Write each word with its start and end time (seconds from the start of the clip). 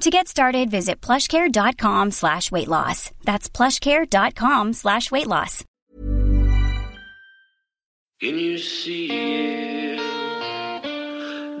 To 0.00 0.10
get 0.10 0.26
started, 0.26 0.70
visit 0.70 1.00
plushcare.com 1.00 2.10
slash 2.10 2.50
weight 2.50 2.68
loss. 2.68 3.12
That's 3.24 3.48
plushcare.com 3.48 4.72
slash 4.72 5.10
weight 5.12 5.28
loss. 5.28 5.64
Can 8.20 8.38
you 8.38 8.58
see 8.58 9.08
it? 9.10 9.98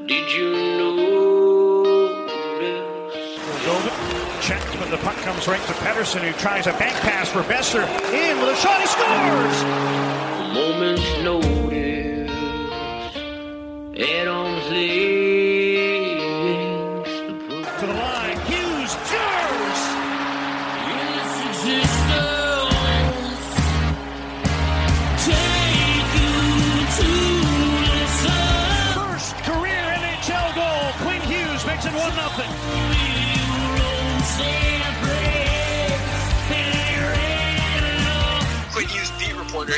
Did 0.06 0.32
you 0.32 0.50
know 0.78 2.26
this? 2.60 3.64
Golden 3.66 4.12
but 4.78 4.90
the 4.90 4.96
puck 4.98 5.16
comes 5.18 5.46
right 5.46 5.60
to 5.60 5.72
Pettersson, 5.74 6.20
who 6.20 6.32
tries 6.32 6.66
a 6.66 6.72
bank 6.72 6.94
pass 6.96 7.28
for 7.28 7.42
Boeser. 7.42 7.84
In 8.12 8.40
with 8.40 8.48
a 8.48 8.56
shot, 8.56 8.80
he 8.80 8.86
scores! 8.86 9.62
A 9.62 10.52
moment's 10.54 11.18
notice. 11.22 12.30
Head 13.96 14.26
on 14.26 14.60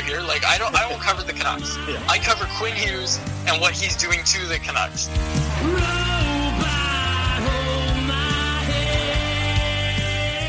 here. 0.05 0.21
Like 0.21 0.45
I 0.45 0.57
don't, 0.57 0.73
I 0.75 0.87
won't 0.89 1.01
cover 1.01 1.23
the 1.23 1.33
Canucks. 1.33 1.77
I 2.07 2.19
cover 2.19 2.45
Quinn 2.57 2.75
Hughes 2.75 3.19
and 3.47 3.59
what 3.59 3.73
he's 3.73 3.95
doing 3.95 4.19
to 4.23 4.45
the 4.47 4.59
Canucks. 4.59 5.07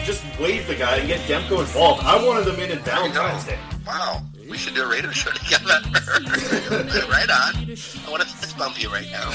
Just 0.06 0.22
wave 0.38 0.66
the 0.66 0.76
guy 0.76 0.98
and 0.98 1.08
get 1.08 1.20
Demko 1.20 1.60
involved. 1.60 2.02
I 2.04 2.24
wanted 2.24 2.44
them 2.44 2.60
in 2.60 2.70
in 2.70 2.78
Valentine's 2.80 3.44
Day. 3.44 3.58
Wow, 3.86 4.22
we 4.48 4.56
should 4.56 4.74
do 4.74 4.84
a 4.84 4.88
radio 4.88 5.10
show 5.10 5.30
together. 5.30 5.80
right 7.10 7.30
on. 7.30 7.56
I 7.56 8.10
want 8.10 8.22
to 8.22 8.28
fist 8.28 8.58
bump 8.58 8.80
you 8.82 8.90
right 8.90 9.08
now. 9.10 9.30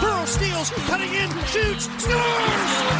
Pearl 0.00 0.26
steals, 0.26 0.70
cutting 0.86 1.12
in, 1.12 1.30
shoots, 1.46 1.88
scores! 2.02 2.96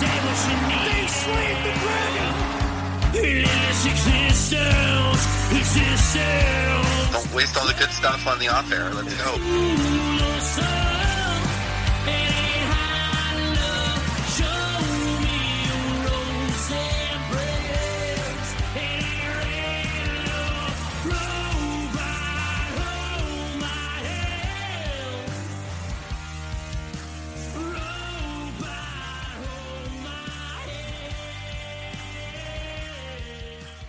They 0.00 1.06
slayed 1.06 1.58
the 1.64 1.72
dragon! 1.80 2.32
Don't 7.12 7.32
waste 7.34 7.56
all 7.56 7.66
the 7.66 7.74
good 7.74 7.90
stuff 7.90 8.26
on 8.26 8.38
the 8.40 8.48
off 8.48 8.72
air. 8.72 8.90
Let's 8.92 9.14
go. 10.58 10.73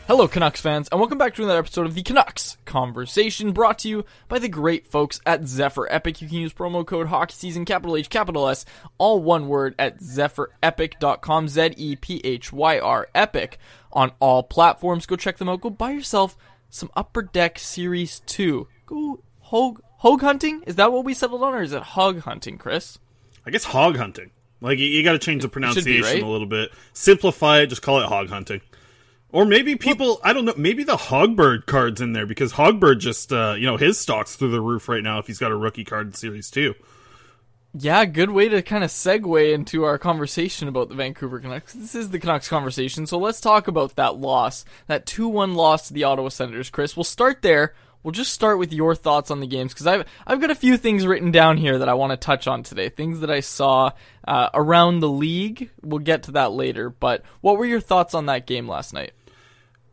Hello, 0.08 0.28
Canucks 0.28 0.62
fans, 0.62 0.88
and 0.92 1.00
welcome 1.00 1.18
back 1.18 1.34
to 1.34 1.42
another 1.44 1.58
episode 1.58 1.88
of 1.88 1.96
the 1.96 2.04
Canucks 2.04 2.58
Conversation, 2.66 3.54
brought 3.54 3.80
to 3.80 3.90
you 3.90 4.06
by 4.28 4.38
the 4.38 4.48
great 4.48 4.86
folks 4.86 5.20
at 5.26 5.48
Zephyr 5.48 5.92
Epic. 5.92 6.22
You 6.22 6.28
can 6.28 6.38
use 6.38 6.54
promo 6.54 6.86
code 6.86 7.08
Hockey 7.08 7.34
Season, 7.34 7.66
capital 7.66 7.98
H, 7.98 8.08
capital 8.08 8.48
S, 8.48 8.66
all 9.00 9.20
one 9.24 9.48
word 9.48 9.74
at 9.80 10.02
zephyrepic.com, 10.02 11.48
Z 11.48 11.74
E 11.78 11.96
P 11.96 12.22
H 12.24 12.54
Y 12.54 12.78
R 12.78 13.08
Epic, 13.16 13.58
on 13.92 14.12
all 14.20 14.44
platforms. 14.44 15.08
Go 15.08 15.16
check 15.16 15.38
them 15.38 15.50
out. 15.50 15.62
Go 15.62 15.72
buy 15.72 15.90
yourself 15.90 16.38
some 16.70 16.92
Upper 16.96 17.24
Deck 17.24 17.58
Series 17.58 18.20
2. 18.28 18.68
Go 18.86 19.24
hog, 19.40 19.82
hog 19.98 20.22
hunting? 20.22 20.62
Is 20.68 20.76
that 20.76 20.92
what 20.92 21.04
we 21.04 21.16
settled 21.16 21.42
on, 21.42 21.56
or 21.56 21.64
is 21.64 21.74
it 21.74 21.82
hog 21.82 22.20
hunting, 22.20 22.60
Chris? 22.60 23.00
I 23.44 23.50
guess 23.50 23.64
hog 23.64 23.98
hunting. 23.98 24.30
Like 24.62 24.78
you, 24.78 24.86
you 24.86 25.04
got 25.04 25.14
to 25.14 25.20
change 25.20 25.42
the 25.42 25.48
should 25.48 25.52
be, 25.54 25.62
pronunciation 25.62 26.04
right? 26.04 26.22
a 26.22 26.28
little 26.28 26.46
bit. 26.46 26.70
Simplify 26.94 27.62
it. 27.62 27.68
Just 27.68 27.82
call 27.82 28.02
it 28.02 28.06
hog 28.06 28.30
hunting. 28.30 28.62
Or 29.36 29.44
maybe 29.44 29.76
people, 29.76 30.22
I 30.24 30.32
don't 30.32 30.46
know, 30.46 30.54
maybe 30.56 30.86
the 30.86 30.96
Hogberg 30.96 31.66
card's 31.66 32.00
in 32.00 32.14
there 32.14 32.26
because 32.26 32.54
Hogberg 32.54 33.00
just, 33.00 33.34
uh, 33.34 33.56
you 33.58 33.66
know, 33.66 33.76
his 33.76 34.00
stock's 34.00 34.38
through 34.38 34.52
the 34.52 34.62
roof 34.62 34.88
right 34.88 35.04
now 35.04 35.20
if 35.20 35.28
he's 35.28 35.40
got 35.40 35.52
a 35.52 35.58
rookie 35.58 35.84
card 35.84 36.08
in 36.08 36.14
Series 36.14 36.50
2. 36.50 36.74
Yeah, 37.78 38.06
good 38.06 38.32
way 38.32 38.48
to 38.48 38.62
kind 38.62 38.86
of 38.86 38.92
segue 38.92 39.54
into 39.54 39.84
our 39.84 39.98
conversation 39.98 40.70
about 40.70 40.88
the 40.88 40.96
Vancouver 40.96 41.42
Canucks. 41.42 41.74
This 41.74 41.96
is 41.96 42.12
the 42.12 42.20
Canucks 42.20 42.48
conversation, 42.48 43.08
so 43.08 43.18
let's 43.18 43.42
talk 43.42 43.68
about 43.68 43.98
that 43.98 44.16
loss, 44.16 44.64
that 44.88 45.06
2 45.06 45.28
1 45.28 45.54
loss 45.54 45.90
to 45.90 45.94
the 45.94 46.06
Ottawa 46.06 46.30
Senators, 46.30 46.70
Chris. 46.70 46.96
We'll 46.96 47.04
start 47.04 47.42
there. 47.42 47.74
We'll 48.04 48.14
just 48.14 48.32
start 48.32 48.58
with 48.58 48.72
your 48.72 48.96
thoughts 48.96 49.32
on 49.32 49.42
the 49.42 49.48
games 49.48 49.74
because 49.74 49.88
I've 49.88 50.06
I've 50.26 50.40
got 50.40 50.52
a 50.52 50.56
few 50.56 50.78
things 50.78 51.06
written 51.06 51.32
down 51.32 51.58
here 51.58 51.80
that 51.80 51.90
I 51.90 51.96
want 51.96 52.12
to 52.12 52.18
touch 52.18 52.48
on 52.48 52.64
today. 52.64 52.88
Things 52.88 53.20
that 53.20 53.32
I 53.32 53.42
saw 53.42 53.92
uh, 54.26 54.50
around 54.54 55.02
the 55.02 55.10
league. 55.10 55.72
We'll 55.82 56.00
get 56.00 56.24
to 56.24 56.32
that 56.34 56.54
later. 56.54 56.90
But 56.90 57.24
what 57.42 57.58
were 57.58 57.66
your 57.66 57.82
thoughts 57.82 58.14
on 58.14 58.28
that 58.28 58.48
game 58.48 58.70
last 58.70 58.94
night? 58.94 59.12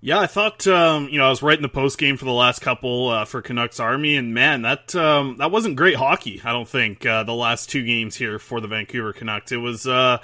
Yeah, 0.04 0.18
I 0.18 0.26
thought 0.26 0.66
um, 0.66 1.08
you 1.10 1.18
know 1.18 1.26
I 1.26 1.30
was 1.30 1.44
writing 1.44 1.62
the 1.62 1.68
post 1.68 1.96
game 1.96 2.16
for 2.16 2.24
the 2.24 2.32
last 2.32 2.60
couple 2.60 3.08
uh, 3.08 3.24
for 3.24 3.40
Canucks 3.40 3.78
Army, 3.78 4.16
and 4.16 4.34
man, 4.34 4.62
that 4.62 4.96
um, 4.96 5.36
that 5.36 5.52
wasn't 5.52 5.76
great 5.76 5.94
hockey. 5.94 6.42
I 6.44 6.50
don't 6.50 6.68
think 6.68 7.06
uh, 7.06 7.22
the 7.22 7.32
last 7.32 7.70
two 7.70 7.84
games 7.84 8.16
here 8.16 8.40
for 8.40 8.60
the 8.60 8.66
Vancouver 8.66 9.12
Canucks. 9.12 9.52
It 9.52 9.58
was 9.58 9.86
uh, 9.86 10.18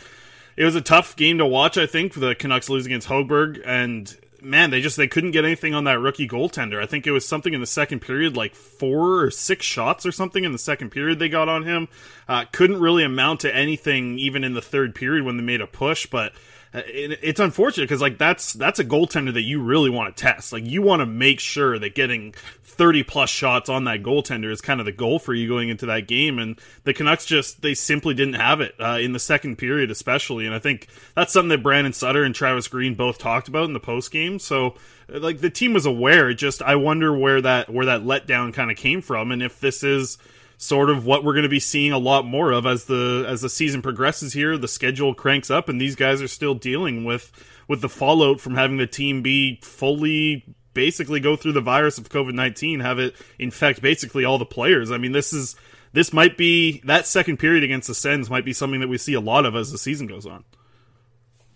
it 0.56 0.64
was 0.64 0.74
a 0.74 0.80
tough 0.80 1.14
game 1.14 1.38
to 1.38 1.46
watch. 1.46 1.78
I 1.78 1.86
think 1.86 2.12
for 2.12 2.18
the 2.18 2.34
Canucks 2.34 2.68
lose 2.68 2.86
against 2.86 3.06
Hogberg, 3.06 3.62
and 3.64 4.12
man, 4.42 4.70
they 4.70 4.80
just 4.80 4.96
they 4.96 5.06
couldn't 5.06 5.30
get 5.30 5.44
anything 5.44 5.74
on 5.74 5.84
that 5.84 6.00
rookie 6.00 6.26
goaltender. 6.26 6.82
I 6.82 6.86
think 6.86 7.06
it 7.06 7.12
was 7.12 7.24
something 7.24 7.54
in 7.54 7.60
the 7.60 7.66
second 7.66 8.00
period, 8.00 8.36
like 8.36 8.56
four 8.56 9.22
or 9.22 9.30
six 9.30 9.64
shots 9.64 10.04
or 10.04 10.10
something 10.10 10.42
in 10.42 10.50
the 10.50 10.58
second 10.58 10.90
period 10.90 11.20
they 11.20 11.28
got 11.28 11.48
on 11.48 11.62
him. 11.62 11.86
Uh, 12.28 12.46
couldn't 12.50 12.80
really 12.80 13.04
amount 13.04 13.40
to 13.40 13.54
anything 13.54 14.18
even 14.18 14.42
in 14.42 14.54
the 14.54 14.60
third 14.60 14.96
period 14.96 15.24
when 15.24 15.36
they 15.36 15.44
made 15.44 15.60
a 15.60 15.68
push, 15.68 16.06
but. 16.06 16.32
Uh, 16.74 16.82
it- 16.86 17.20
It's 17.22 17.40
unfortunate 17.40 17.84
because 17.84 18.00
like 18.00 18.18
that's 18.18 18.52
that's 18.52 18.78
a 18.78 18.84
goaltender 18.84 19.32
that 19.34 19.42
you 19.42 19.62
really 19.62 19.90
want 19.90 20.16
to 20.16 20.22
test. 20.22 20.52
Like 20.52 20.64
you 20.66 20.82
want 20.82 21.00
to 21.00 21.06
make 21.06 21.40
sure 21.40 21.78
that 21.78 21.94
getting 21.94 22.34
thirty 22.62 23.02
plus 23.02 23.28
shots 23.30 23.68
on 23.68 23.84
that 23.84 24.02
goaltender 24.04 24.52
is 24.52 24.60
kind 24.60 24.78
of 24.78 24.86
the 24.86 24.92
goal 24.92 25.18
for 25.18 25.34
you 25.34 25.48
going 25.48 25.68
into 25.68 25.86
that 25.86 26.06
game. 26.06 26.38
And 26.38 26.60
the 26.84 26.94
Canucks 26.94 27.24
just 27.26 27.60
they 27.62 27.74
simply 27.74 28.14
didn't 28.14 28.34
have 28.34 28.60
it 28.60 28.74
uh, 28.78 28.98
in 29.00 29.12
the 29.12 29.18
second 29.18 29.56
period, 29.56 29.90
especially. 29.90 30.46
And 30.46 30.54
I 30.54 30.58
think 30.60 30.86
that's 31.14 31.32
something 31.32 31.48
that 31.48 31.62
Brandon 31.62 31.92
Sutter 31.92 32.22
and 32.22 32.34
Travis 32.34 32.68
Green 32.68 32.94
both 32.94 33.18
talked 33.18 33.48
about 33.48 33.64
in 33.64 33.72
the 33.72 33.80
post 33.80 34.10
game. 34.12 34.38
So 34.38 34.76
uh, 35.12 35.18
like 35.18 35.40
the 35.40 35.50
team 35.50 35.72
was 35.72 35.86
aware. 35.86 36.32
Just 36.34 36.62
I 36.62 36.76
wonder 36.76 37.16
where 37.16 37.40
that 37.40 37.68
where 37.68 37.86
that 37.86 38.02
letdown 38.02 38.54
kind 38.54 38.70
of 38.70 38.76
came 38.76 39.00
from, 39.00 39.32
and 39.32 39.42
if 39.42 39.58
this 39.58 39.82
is 39.82 40.18
sort 40.58 40.90
of 40.90 41.06
what 41.06 41.24
we're 41.24 41.32
going 41.32 41.44
to 41.44 41.48
be 41.48 41.60
seeing 41.60 41.92
a 41.92 41.98
lot 41.98 42.26
more 42.26 42.50
of 42.50 42.66
as 42.66 42.84
the 42.84 43.24
as 43.26 43.40
the 43.40 43.48
season 43.48 43.80
progresses 43.80 44.32
here 44.32 44.58
the 44.58 44.68
schedule 44.68 45.14
cranks 45.14 45.50
up 45.50 45.68
and 45.68 45.80
these 45.80 45.94
guys 45.94 46.20
are 46.20 46.28
still 46.28 46.54
dealing 46.54 47.04
with 47.04 47.32
with 47.68 47.80
the 47.80 47.88
fallout 47.88 48.40
from 48.40 48.54
having 48.54 48.76
the 48.76 48.86
team 48.86 49.22
be 49.22 49.58
fully 49.62 50.44
basically 50.74 51.20
go 51.20 51.36
through 51.36 51.52
the 51.52 51.60
virus 51.60 51.96
of 51.96 52.08
COVID-19 52.08 52.82
have 52.82 52.98
it 52.98 53.14
infect 53.38 53.80
basically 53.80 54.24
all 54.24 54.36
the 54.36 54.44
players. 54.44 54.90
I 54.90 54.98
mean 54.98 55.12
this 55.12 55.32
is 55.32 55.54
this 55.92 56.12
might 56.12 56.36
be 56.36 56.80
that 56.84 57.06
second 57.06 57.38
period 57.38 57.64
against 57.64 57.88
the 57.88 57.94
Sens 57.94 58.28
might 58.28 58.44
be 58.44 58.52
something 58.52 58.80
that 58.80 58.88
we 58.88 58.98
see 58.98 59.14
a 59.14 59.20
lot 59.20 59.46
of 59.46 59.54
as 59.54 59.72
the 59.72 59.78
season 59.78 60.06
goes 60.06 60.26
on. 60.26 60.44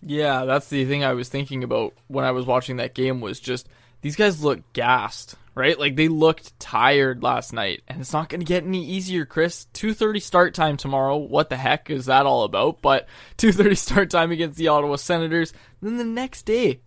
Yeah, 0.00 0.44
that's 0.44 0.68
the 0.68 0.84
thing 0.84 1.04
I 1.04 1.12
was 1.12 1.28
thinking 1.28 1.62
about 1.62 1.94
when 2.08 2.24
I 2.24 2.32
was 2.32 2.46
watching 2.46 2.76
that 2.76 2.94
game 2.94 3.20
was 3.20 3.38
just 3.38 3.68
these 4.00 4.16
guys 4.16 4.42
look 4.42 4.60
gassed, 4.72 5.36
right? 5.54 5.78
Like 5.78 5.96
they 5.96 6.08
looked 6.08 6.58
tired 6.58 7.22
last 7.22 7.52
night, 7.52 7.82
and 7.88 8.00
it's 8.00 8.12
not 8.12 8.28
going 8.28 8.40
to 8.40 8.46
get 8.46 8.64
any 8.64 8.84
easier, 8.84 9.24
Chris. 9.24 9.66
2:30 9.74 10.22
start 10.22 10.54
time 10.54 10.76
tomorrow. 10.76 11.16
What 11.16 11.50
the 11.50 11.56
heck 11.56 11.90
is 11.90 12.06
that 12.06 12.26
all 12.26 12.44
about? 12.44 12.82
But 12.82 13.08
2:30 13.38 13.76
start 13.76 14.10
time 14.10 14.30
against 14.30 14.56
the 14.56 14.68
Ottawa 14.68 14.96
Senators. 14.96 15.52
Then 15.80 15.96
the 15.96 16.04
next 16.04 16.42
day, 16.42 16.80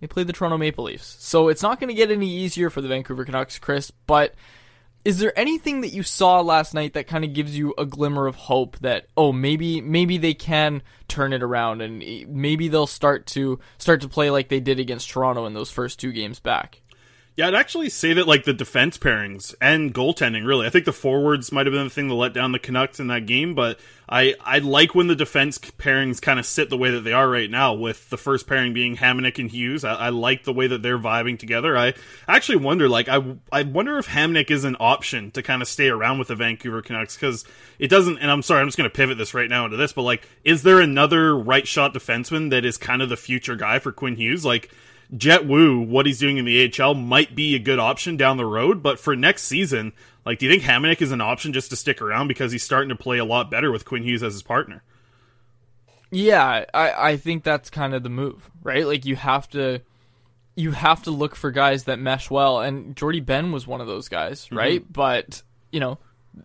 they 0.00 0.06
play 0.06 0.24
the 0.24 0.32
Toronto 0.32 0.58
Maple 0.58 0.84
Leafs. 0.84 1.16
So 1.20 1.48
it's 1.48 1.62
not 1.62 1.80
going 1.80 1.88
to 1.88 1.94
get 1.94 2.10
any 2.10 2.28
easier 2.28 2.70
for 2.70 2.80
the 2.80 2.88
Vancouver 2.88 3.24
Canucks, 3.24 3.58
Chris, 3.58 3.90
but 4.06 4.34
is 5.04 5.18
there 5.18 5.36
anything 5.36 5.80
that 5.80 5.92
you 5.92 6.02
saw 6.02 6.40
last 6.40 6.74
night 6.74 6.94
that 6.94 7.08
kind 7.08 7.24
of 7.24 7.32
gives 7.32 7.56
you 7.56 7.74
a 7.76 7.84
glimmer 7.84 8.26
of 8.26 8.36
hope 8.36 8.78
that 8.78 9.06
oh 9.16 9.32
maybe 9.32 9.80
maybe 9.80 10.16
they 10.16 10.34
can 10.34 10.82
turn 11.08 11.32
it 11.32 11.42
around 11.42 11.82
and 11.82 12.04
maybe 12.28 12.68
they'll 12.68 12.86
start 12.86 13.26
to 13.26 13.58
start 13.78 14.00
to 14.02 14.08
play 14.08 14.30
like 14.30 14.48
they 14.48 14.60
did 14.60 14.78
against 14.78 15.10
Toronto 15.10 15.46
in 15.46 15.54
those 15.54 15.70
first 15.70 15.98
two 15.98 16.12
games 16.12 16.38
back? 16.38 16.81
Yeah, 17.34 17.48
I'd 17.48 17.54
actually 17.54 17.88
say 17.88 18.12
that 18.12 18.28
like 18.28 18.44
the 18.44 18.52
defense 18.52 18.98
pairings 18.98 19.54
and 19.58 19.94
goaltending, 19.94 20.46
really. 20.46 20.66
I 20.66 20.70
think 20.70 20.84
the 20.84 20.92
forwards 20.92 21.50
might 21.50 21.64
have 21.64 21.72
been 21.72 21.84
the 21.84 21.90
thing 21.90 22.08
that 22.08 22.14
let 22.14 22.34
down 22.34 22.52
the 22.52 22.58
Canucks 22.58 23.00
in 23.00 23.06
that 23.06 23.24
game, 23.24 23.54
but 23.54 23.80
I 24.06 24.34
I 24.44 24.58
like 24.58 24.94
when 24.94 25.06
the 25.06 25.16
defense 25.16 25.58
pairings 25.58 26.20
kind 26.20 26.38
of 26.38 26.44
sit 26.44 26.68
the 26.68 26.76
way 26.76 26.90
that 26.90 27.04
they 27.04 27.14
are 27.14 27.26
right 27.30 27.50
now, 27.50 27.72
with 27.72 28.10
the 28.10 28.18
first 28.18 28.46
pairing 28.46 28.74
being 28.74 28.98
Hamonic 28.98 29.38
and 29.38 29.50
Hughes. 29.50 29.82
I, 29.82 29.94
I 29.94 30.08
like 30.10 30.44
the 30.44 30.52
way 30.52 30.66
that 30.66 30.82
they're 30.82 30.98
vibing 30.98 31.38
together. 31.38 31.74
I 31.74 31.94
actually 32.28 32.58
wonder, 32.58 32.86
like, 32.86 33.08
I 33.08 33.22
I 33.50 33.62
wonder 33.62 33.96
if 33.96 34.08
Hamonic 34.08 34.50
is 34.50 34.64
an 34.64 34.76
option 34.78 35.30
to 35.30 35.42
kind 35.42 35.62
of 35.62 35.68
stay 35.68 35.88
around 35.88 36.18
with 36.18 36.28
the 36.28 36.36
Vancouver 36.36 36.82
Canucks 36.82 37.16
because 37.16 37.46
it 37.78 37.88
doesn't. 37.88 38.18
And 38.18 38.30
I'm 38.30 38.42
sorry, 38.42 38.60
I'm 38.60 38.68
just 38.68 38.76
going 38.76 38.90
to 38.90 38.94
pivot 38.94 39.16
this 39.16 39.32
right 39.32 39.48
now 39.48 39.64
into 39.64 39.78
this, 39.78 39.94
but 39.94 40.02
like, 40.02 40.28
is 40.44 40.64
there 40.64 40.80
another 40.80 41.34
right 41.34 41.66
shot 41.66 41.94
defenseman 41.94 42.50
that 42.50 42.66
is 42.66 42.76
kind 42.76 43.00
of 43.00 43.08
the 43.08 43.16
future 43.16 43.56
guy 43.56 43.78
for 43.78 43.90
Quinn 43.90 44.16
Hughes? 44.16 44.44
Like. 44.44 44.70
Jett 45.16 45.46
Woo, 45.46 45.80
what 45.80 46.06
he's 46.06 46.18
doing 46.18 46.38
in 46.38 46.44
the 46.44 46.72
AHL 46.80 46.94
might 46.94 47.34
be 47.34 47.54
a 47.54 47.58
good 47.58 47.78
option 47.78 48.16
down 48.16 48.38
the 48.38 48.46
road, 48.46 48.82
but 48.82 48.98
for 48.98 49.14
next 49.14 49.42
season, 49.42 49.92
like, 50.24 50.38
do 50.38 50.46
you 50.46 50.52
think 50.52 50.62
Hamonic 50.62 51.02
is 51.02 51.12
an 51.12 51.20
option 51.20 51.52
just 51.52 51.70
to 51.70 51.76
stick 51.76 52.00
around 52.00 52.28
because 52.28 52.52
he's 52.52 52.62
starting 52.62 52.88
to 52.88 52.96
play 52.96 53.18
a 53.18 53.24
lot 53.24 53.50
better 53.50 53.70
with 53.70 53.84
Quinn 53.84 54.04
Hughes 54.04 54.22
as 54.22 54.32
his 54.32 54.42
partner? 54.42 54.82
Yeah, 56.10 56.64
I 56.74 56.92
I 56.92 57.16
think 57.16 57.42
that's 57.42 57.70
kind 57.70 57.94
of 57.94 58.02
the 58.02 58.10
move, 58.10 58.50
right? 58.62 58.86
Like 58.86 59.06
you 59.06 59.16
have 59.16 59.48
to 59.50 59.80
you 60.54 60.72
have 60.72 61.02
to 61.04 61.10
look 61.10 61.34
for 61.34 61.50
guys 61.50 61.84
that 61.84 61.98
mesh 61.98 62.30
well 62.30 62.60
and 62.60 62.94
Jordie 62.94 63.20
Benn 63.20 63.52
was 63.52 63.66
one 63.66 63.80
of 63.80 63.86
those 63.86 64.08
guys, 64.08 64.52
right? 64.52 64.84
But, 64.90 65.42
you 65.70 65.80
know, 65.80 65.98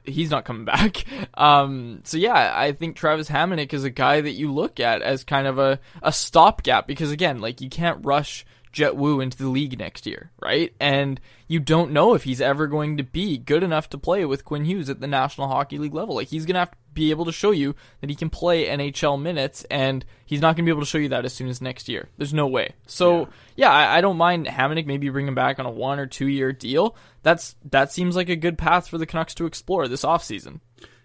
he's 0.06 0.32
not 0.32 0.46
coming 0.46 0.66
back. 0.66 1.04
Um, 1.34 2.02
so 2.06 2.18
yeah, 2.18 2.54
I 2.56 2.72
think 2.72 2.96
Travis 2.96 3.30
Hamonic 3.30 3.74
is 3.74 3.84
a 3.84 3.90
guy 3.90 4.22
that 4.22 4.32
you 4.32 4.54
look 4.54 4.80
at 4.80 5.02
as 5.02 5.26
kind 5.26 5.48
of 5.48 5.60
a, 5.60 5.80
a 6.02 6.14
stopgap 6.14 6.88
because 6.88 7.12
again, 7.12 7.40
like 7.40 7.60
you 7.60 7.70
can't 7.70 8.06
rush 8.06 8.46
Jett 8.72 8.96
Woo 8.96 9.20
into 9.20 9.38
the 9.38 9.48
league 9.48 9.78
next 9.78 10.06
year, 10.06 10.32
right? 10.42 10.74
And 10.80 11.20
you 11.48 11.60
don't 11.60 11.92
know 11.92 12.14
if 12.14 12.24
he's 12.24 12.42
ever 12.42 12.68
going 12.68 12.98
to 12.98 13.04
be 13.04 13.38
good 13.38 13.64
enough 13.64 13.90
to 13.90 13.98
play 13.98 14.26
with 14.26 14.46
Quinn 14.46 14.66
Hughes 14.66 14.90
at 14.90 15.00
the 15.00 15.08
National 15.08 15.48
Hockey 15.48 15.78
League 15.78 15.94
level. 15.94 16.16
Like 16.16 16.28
he's 16.28 16.46
going 16.46 16.56
to 16.56 16.60
have 16.60 16.72
to 16.72 16.78
be 16.94 17.12
able 17.12 17.26
to 17.26 17.32
show 17.32 17.52
you 17.52 17.76
that 18.02 18.10
he 18.10 18.16
can 18.16 18.30
play 18.30 18.66
NHL 18.66 19.22
minutes, 19.22 19.66
and 19.70 20.04
he's 20.26 20.42
not 20.42 20.56
going 20.56 20.66
to 20.66 20.70
be 20.70 20.72
able 20.72 20.82
to 20.82 20.88
show 20.88 20.98
you 20.98 21.10
that 21.10 21.26
as 21.26 21.34
soon 21.34 21.48
as 21.48 21.62
next 21.62 21.88
year. 21.88 22.10
There's 22.18 22.34
no 22.34 22.48
way. 22.48 22.74
So 22.86 23.30
yeah, 23.56 23.72
I, 23.72 23.98
I 23.98 24.02
don't 24.02 24.18
mind 24.18 24.48
Hamonic 24.48 24.86
maybe 24.86 25.10
bring 25.10 25.28
him 25.28 25.36
back 25.36 25.60
on 25.60 25.66
a 25.66 25.72
one 25.72 26.00
or 26.00 26.08
two 26.08 26.28
year 26.28 26.52
deal. 26.52 26.96
That's 27.24 27.56
that 27.70 27.92
seems 27.92 28.16
like 28.16 28.30
a 28.30 28.36
good 28.36 28.58
path 28.58 28.88
for 28.88 28.98
the 28.98 29.06
Canucks 29.06 29.36
to 29.36 29.46
explore 29.46 29.88
this 29.88 30.04
offseason. 30.04 30.60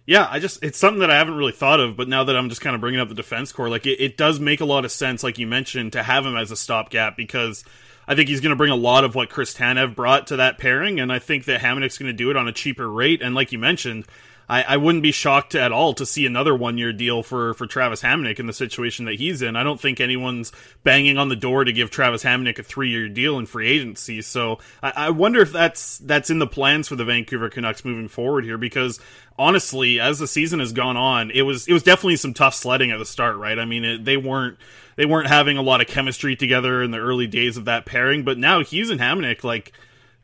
Yeah, 0.04 0.26
I 0.28 0.40
just 0.40 0.62
it's 0.64 0.78
something 0.78 1.00
that 1.00 1.10
I 1.10 1.16
haven't 1.16 1.36
really 1.36 1.52
thought 1.52 1.78
of, 1.78 1.96
but 1.96 2.08
now 2.08 2.24
that 2.24 2.36
I'm 2.36 2.48
just 2.48 2.60
kind 2.60 2.74
of 2.74 2.80
bringing 2.80 3.00
up 3.00 3.08
the 3.08 3.14
defense 3.14 3.52
core, 3.52 3.68
like 3.68 3.86
it, 3.86 4.02
it 4.02 4.16
does 4.16 4.40
make 4.40 4.60
a 4.60 4.64
lot 4.64 4.84
of 4.84 4.90
sense, 4.90 5.22
like 5.22 5.38
you 5.38 5.46
mentioned, 5.46 5.92
to 5.92 6.02
have 6.02 6.26
him 6.26 6.36
as 6.36 6.50
a 6.50 6.56
stopgap 6.56 7.16
because 7.16 7.64
I 8.08 8.16
think 8.16 8.28
he's 8.28 8.40
going 8.40 8.50
to 8.50 8.56
bring 8.56 8.72
a 8.72 8.76
lot 8.76 9.04
of 9.04 9.14
what 9.14 9.30
Chris 9.30 9.54
Tanev 9.54 9.94
brought 9.94 10.26
to 10.28 10.36
that 10.36 10.58
pairing, 10.58 10.98
and 10.98 11.12
I 11.12 11.20
think 11.20 11.44
that 11.44 11.60
Hamonic's 11.60 11.98
going 11.98 12.08
to 12.08 12.12
do 12.12 12.30
it 12.30 12.36
on 12.36 12.48
a 12.48 12.52
cheaper 12.52 12.90
rate. 12.90 13.22
And 13.22 13.34
like 13.34 13.52
you 13.52 13.60
mentioned, 13.60 14.06
I, 14.48 14.62
I 14.62 14.76
wouldn't 14.76 15.02
be 15.02 15.12
shocked 15.12 15.54
at 15.54 15.72
all 15.72 15.94
to 15.94 16.06
see 16.06 16.26
another 16.26 16.54
one 16.54 16.78
year 16.78 16.92
deal 16.92 17.22
for 17.22 17.54
for 17.54 17.66
Travis 17.66 18.02
Hamonic 18.02 18.38
in 18.38 18.46
the 18.46 18.52
situation 18.52 19.04
that 19.06 19.14
he's 19.14 19.42
in. 19.42 19.56
I 19.56 19.62
don't 19.62 19.80
think 19.80 20.00
anyone's 20.00 20.52
banging 20.82 21.18
on 21.18 21.28
the 21.28 21.36
door 21.36 21.64
to 21.64 21.72
give 21.72 21.90
Travis 21.90 22.24
Hamonic 22.24 22.58
a 22.58 22.62
three 22.62 22.90
year 22.90 23.08
deal 23.08 23.38
in 23.38 23.46
free 23.46 23.68
agency. 23.68 24.22
So 24.22 24.58
I, 24.82 24.92
I 24.96 25.10
wonder 25.10 25.40
if 25.40 25.52
that's 25.52 25.98
that's 25.98 26.30
in 26.30 26.38
the 26.38 26.46
plans 26.46 26.88
for 26.88 26.96
the 26.96 27.04
Vancouver 27.04 27.48
Canucks 27.48 27.84
moving 27.84 28.08
forward 28.08 28.44
here 28.44 28.58
because 28.58 29.00
honestly, 29.38 30.00
as 30.00 30.18
the 30.18 30.26
season 30.26 30.60
has 30.60 30.72
gone 30.72 30.96
on, 30.96 31.30
it 31.30 31.42
was 31.42 31.66
it 31.68 31.72
was 31.72 31.82
definitely 31.82 32.16
some 32.16 32.34
tough 32.34 32.54
sledding 32.54 32.90
at 32.90 32.98
the 32.98 33.06
start, 33.06 33.36
right? 33.36 33.58
I 33.58 33.64
mean, 33.64 33.84
it, 33.84 34.04
they 34.04 34.16
weren't 34.16 34.58
they 34.96 35.06
weren't 35.06 35.28
having 35.28 35.56
a 35.56 35.62
lot 35.62 35.80
of 35.80 35.86
chemistry 35.86 36.36
together 36.36 36.82
in 36.82 36.90
the 36.90 36.98
early 36.98 37.26
days 37.26 37.56
of 37.56 37.64
that 37.66 37.86
pairing, 37.86 38.24
but 38.24 38.38
now 38.38 38.60
Hughes 38.60 38.90
and 38.90 39.00
Hamonic, 39.00 39.44
like 39.44 39.72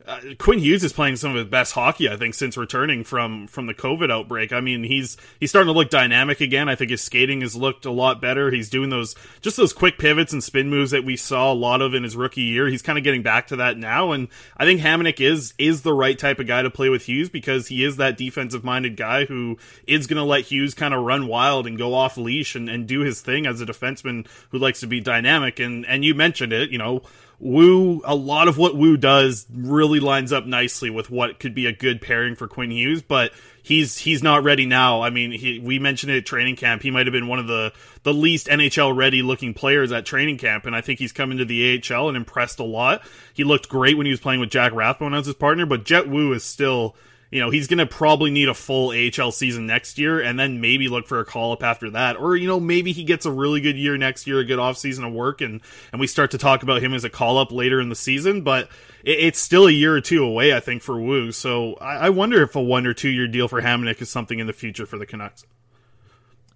uh, 0.09 0.19
Quinn 0.39 0.57
Hughes 0.57 0.83
is 0.83 0.91
playing 0.91 1.17
some 1.17 1.31
of 1.31 1.37
his 1.37 1.45
best 1.45 1.73
hockey, 1.73 2.09
I 2.09 2.17
think, 2.17 2.33
since 2.33 2.57
returning 2.57 3.03
from 3.03 3.45
from 3.45 3.67
the 3.67 3.75
COVID 3.75 4.11
outbreak. 4.11 4.51
I 4.51 4.59
mean, 4.59 4.83
he's 4.83 5.17
he's 5.39 5.51
starting 5.51 5.71
to 5.71 5.77
look 5.77 5.91
dynamic 5.91 6.41
again. 6.41 6.67
I 6.67 6.73
think 6.73 6.89
his 6.89 7.01
skating 7.01 7.41
has 7.41 7.55
looked 7.55 7.85
a 7.85 7.91
lot 7.91 8.19
better. 8.19 8.49
He's 8.49 8.71
doing 8.71 8.89
those 8.89 9.13
just 9.41 9.55
those 9.55 9.71
quick 9.71 9.99
pivots 9.99 10.33
and 10.33 10.43
spin 10.43 10.69
moves 10.69 10.91
that 10.91 11.05
we 11.05 11.15
saw 11.15 11.51
a 11.51 11.53
lot 11.53 11.83
of 11.83 11.93
in 11.93 12.01
his 12.01 12.15
rookie 12.15 12.41
year. 12.41 12.67
He's 12.67 12.81
kind 12.81 12.97
of 12.97 13.03
getting 13.03 13.21
back 13.21 13.47
to 13.47 13.57
that 13.57 13.77
now, 13.77 14.11
and 14.11 14.29
I 14.57 14.65
think 14.65 14.81
Hamonic 14.81 15.21
is 15.21 15.53
is 15.59 15.83
the 15.83 15.93
right 15.93 16.17
type 16.17 16.39
of 16.39 16.47
guy 16.47 16.63
to 16.63 16.71
play 16.71 16.89
with 16.89 17.07
Hughes 17.07 17.29
because 17.29 17.67
he 17.67 17.83
is 17.83 17.97
that 17.97 18.17
defensive 18.17 18.63
minded 18.63 18.97
guy 18.97 19.25
who 19.25 19.59
is 19.85 20.07
going 20.07 20.17
to 20.17 20.23
let 20.23 20.45
Hughes 20.45 20.73
kind 20.73 20.95
of 20.95 21.03
run 21.03 21.27
wild 21.27 21.67
and 21.67 21.77
go 21.77 21.93
off 21.93 22.17
leash 22.17 22.55
and, 22.55 22.67
and 22.67 22.87
do 22.87 23.01
his 23.01 23.21
thing 23.21 23.45
as 23.45 23.61
a 23.61 23.65
defenseman 23.65 24.25
who 24.49 24.57
likes 24.57 24.79
to 24.79 24.87
be 24.87 24.99
dynamic. 24.99 25.59
And 25.59 25.85
and 25.85 26.03
you 26.03 26.15
mentioned 26.15 26.51
it, 26.51 26.71
you 26.71 26.79
know. 26.79 27.03
Woo, 27.39 28.01
a 28.03 28.15
lot 28.15 28.49
of 28.49 28.57
what 28.57 28.75
Woo 28.75 28.97
does 28.97 29.45
really 29.53 30.01
lines 30.01 30.33
up 30.33 30.45
nicely 30.45 30.89
with 30.89 31.09
what 31.09 31.39
could 31.39 31.55
be 31.55 31.67
a 31.67 31.71
good 31.71 32.01
pairing 32.01 32.35
for 32.35 32.49
Quinn 32.49 32.69
Hughes, 32.69 33.01
but 33.01 33.31
he's 33.63 33.97
he's 33.97 34.21
not 34.21 34.43
ready 34.43 34.65
now. 34.65 35.01
I 35.01 35.09
mean, 35.09 35.31
he, 35.31 35.57
we 35.59 35.79
mentioned 35.79 36.11
it 36.11 36.17
at 36.17 36.25
training 36.25 36.57
camp. 36.57 36.81
He 36.81 36.91
might 36.91 37.07
have 37.07 37.13
been 37.13 37.27
one 37.27 37.39
of 37.39 37.47
the 37.47 37.71
the 38.03 38.13
least 38.13 38.47
NHL 38.47 38.93
ready 38.93 39.21
looking 39.21 39.53
players 39.53 39.93
at 39.93 40.05
training 40.05 40.37
camp, 40.37 40.65
and 40.65 40.75
I 40.75 40.81
think 40.81 40.99
he's 40.99 41.13
come 41.13 41.31
into 41.31 41.45
the 41.45 41.81
AHL 41.81 42.09
and 42.09 42.17
impressed 42.17 42.59
a 42.59 42.63
lot. 42.63 43.03
He 43.33 43.45
looked 43.45 43.69
great 43.69 43.95
when 43.95 44.05
he 44.05 44.11
was 44.11 44.19
playing 44.19 44.41
with 44.41 44.49
Jack 44.49 44.73
Rathbone 44.73 45.13
as 45.13 45.25
his 45.25 45.35
partner, 45.35 45.65
but 45.65 45.85
Jett 45.85 46.09
Woo 46.09 46.33
is 46.33 46.43
still 46.43 46.95
you 47.31 47.39
know, 47.39 47.51
he's 47.51 47.67
going 47.67 47.77
to 47.77 47.85
probably 47.85 48.31
need 48.31 48.49
a 48.49 48.55
full 48.55 48.91
AHL 48.91 49.31
season 49.31 49.67
next 49.67 49.99
year 49.99 50.19
and 50.19 50.39
then 50.39 50.61
maybe 50.61 50.87
look 50.87 51.07
for 51.07 51.19
a 51.19 51.25
call 51.25 51.51
up 51.51 51.61
after 51.61 51.91
that. 51.91 52.17
Or, 52.17 52.35
you 52.35 52.47
know, 52.47 52.59
maybe 52.59 52.91
he 52.91 53.03
gets 53.03 53.25
a 53.25 53.31
really 53.31 53.61
good 53.61 53.77
year 53.77 53.97
next 53.97 54.25
year, 54.25 54.39
a 54.39 54.45
good 54.45 54.57
off 54.57 54.77
season 54.77 55.03
of 55.03 55.13
work 55.13 55.41
and, 55.41 55.61
and 55.91 56.01
we 56.01 56.07
start 56.07 56.31
to 56.31 56.39
talk 56.39 56.63
about 56.63 56.81
him 56.81 56.93
as 56.93 57.03
a 57.03 57.09
call 57.09 57.37
up 57.37 57.51
later 57.51 57.79
in 57.79 57.89
the 57.89 57.95
season. 57.95 58.41
But 58.41 58.69
it, 59.03 59.19
it's 59.19 59.39
still 59.39 59.67
a 59.67 59.71
year 59.71 59.95
or 59.95 60.01
two 60.01 60.23
away, 60.23 60.55
I 60.55 60.59
think, 60.59 60.81
for 60.81 60.99
Woo. 60.99 61.31
So 61.31 61.75
I, 61.75 62.07
I 62.07 62.09
wonder 62.09 62.41
if 62.41 62.55
a 62.55 62.61
one 62.61 62.87
or 62.87 62.95
two 62.95 63.09
year 63.09 63.27
deal 63.27 63.47
for 63.47 63.61
Hamonic 63.61 64.01
is 64.01 64.09
something 64.09 64.39
in 64.39 64.47
the 64.47 64.53
future 64.53 64.87
for 64.87 64.97
the 64.97 65.05
Canucks. 65.05 65.45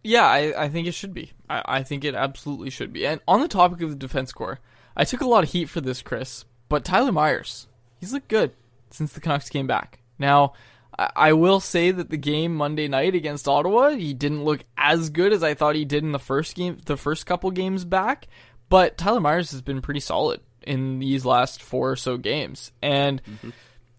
Yeah, 0.04 0.26
I, 0.26 0.64
I 0.66 0.70
think 0.70 0.88
it 0.88 0.94
should 0.94 1.14
be. 1.14 1.32
I, 1.50 1.62
I 1.66 1.84
think 1.84 2.04
it 2.04 2.16
absolutely 2.16 2.72
should 2.72 2.92
be. 2.92 3.06
And 3.06 3.22
on 3.28 3.42
the 3.42 3.48
topic 3.48 3.82
of 3.82 3.92
the 3.92 3.96
defense 3.96 4.34
core, 4.34 4.60
I 4.98 5.06
took 5.06 5.22
a 5.22 5.28
lot 5.28 5.44
of 5.44 5.52
heat 5.52 5.70
for 5.70 5.82
this, 5.82 6.02
Chris, 6.02 6.46
but 6.68 6.84
Tyler 6.84 7.12
Myers, 7.12 7.68
he's 8.00 8.12
looked 8.12 8.28
good 8.28 8.54
since 8.90 9.14
the 9.14 9.22
Canucks 9.22 9.50
came 9.50 9.66
back. 9.66 10.00
Now, 10.18 10.54
I, 10.98 11.34
will 11.34 11.60
say 11.60 11.92
that 11.92 12.10
the 12.10 12.18
game 12.18 12.56
Monday 12.56 12.88
night 12.88 13.16
against 13.16 13.48
Ottawa, 13.48 13.90
he 13.90 14.14
didn't 14.14 14.44
look 14.44 14.64
as 14.78 15.10
good 15.10 15.34
as 15.34 15.44
I 15.44 15.54
thought 15.54 15.76
he 15.76 15.86
did 15.86 16.04
in 16.04 16.12
the 16.12 16.20
first 16.20 16.56
game, 16.56 16.78
the 16.86 16.98
first 16.98 17.26
couple 17.26 17.50
games 17.52 17.84
back. 17.84 18.28
But 18.70 18.98
Tyler 18.98 19.20
Myers 19.20 19.52
has 19.52 19.62
been 19.62 19.82
pretty 19.82 20.00
solid 20.00 20.42
in 20.62 21.00
these 21.00 21.26
last 21.26 21.62
four 21.62 21.92
or 21.92 21.96
so 21.96 22.18
games, 22.18 22.72
and 22.82 23.22
mm-hmm. 23.24 23.50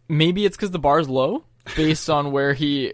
maybe 0.08 0.44
it's 0.44 0.56
because 0.56 0.70
the 0.70 0.78
bar's 0.78 1.08
low 1.08 1.44
based 1.76 2.10
on 2.10 2.32
where 2.32 2.54
he 2.54 2.92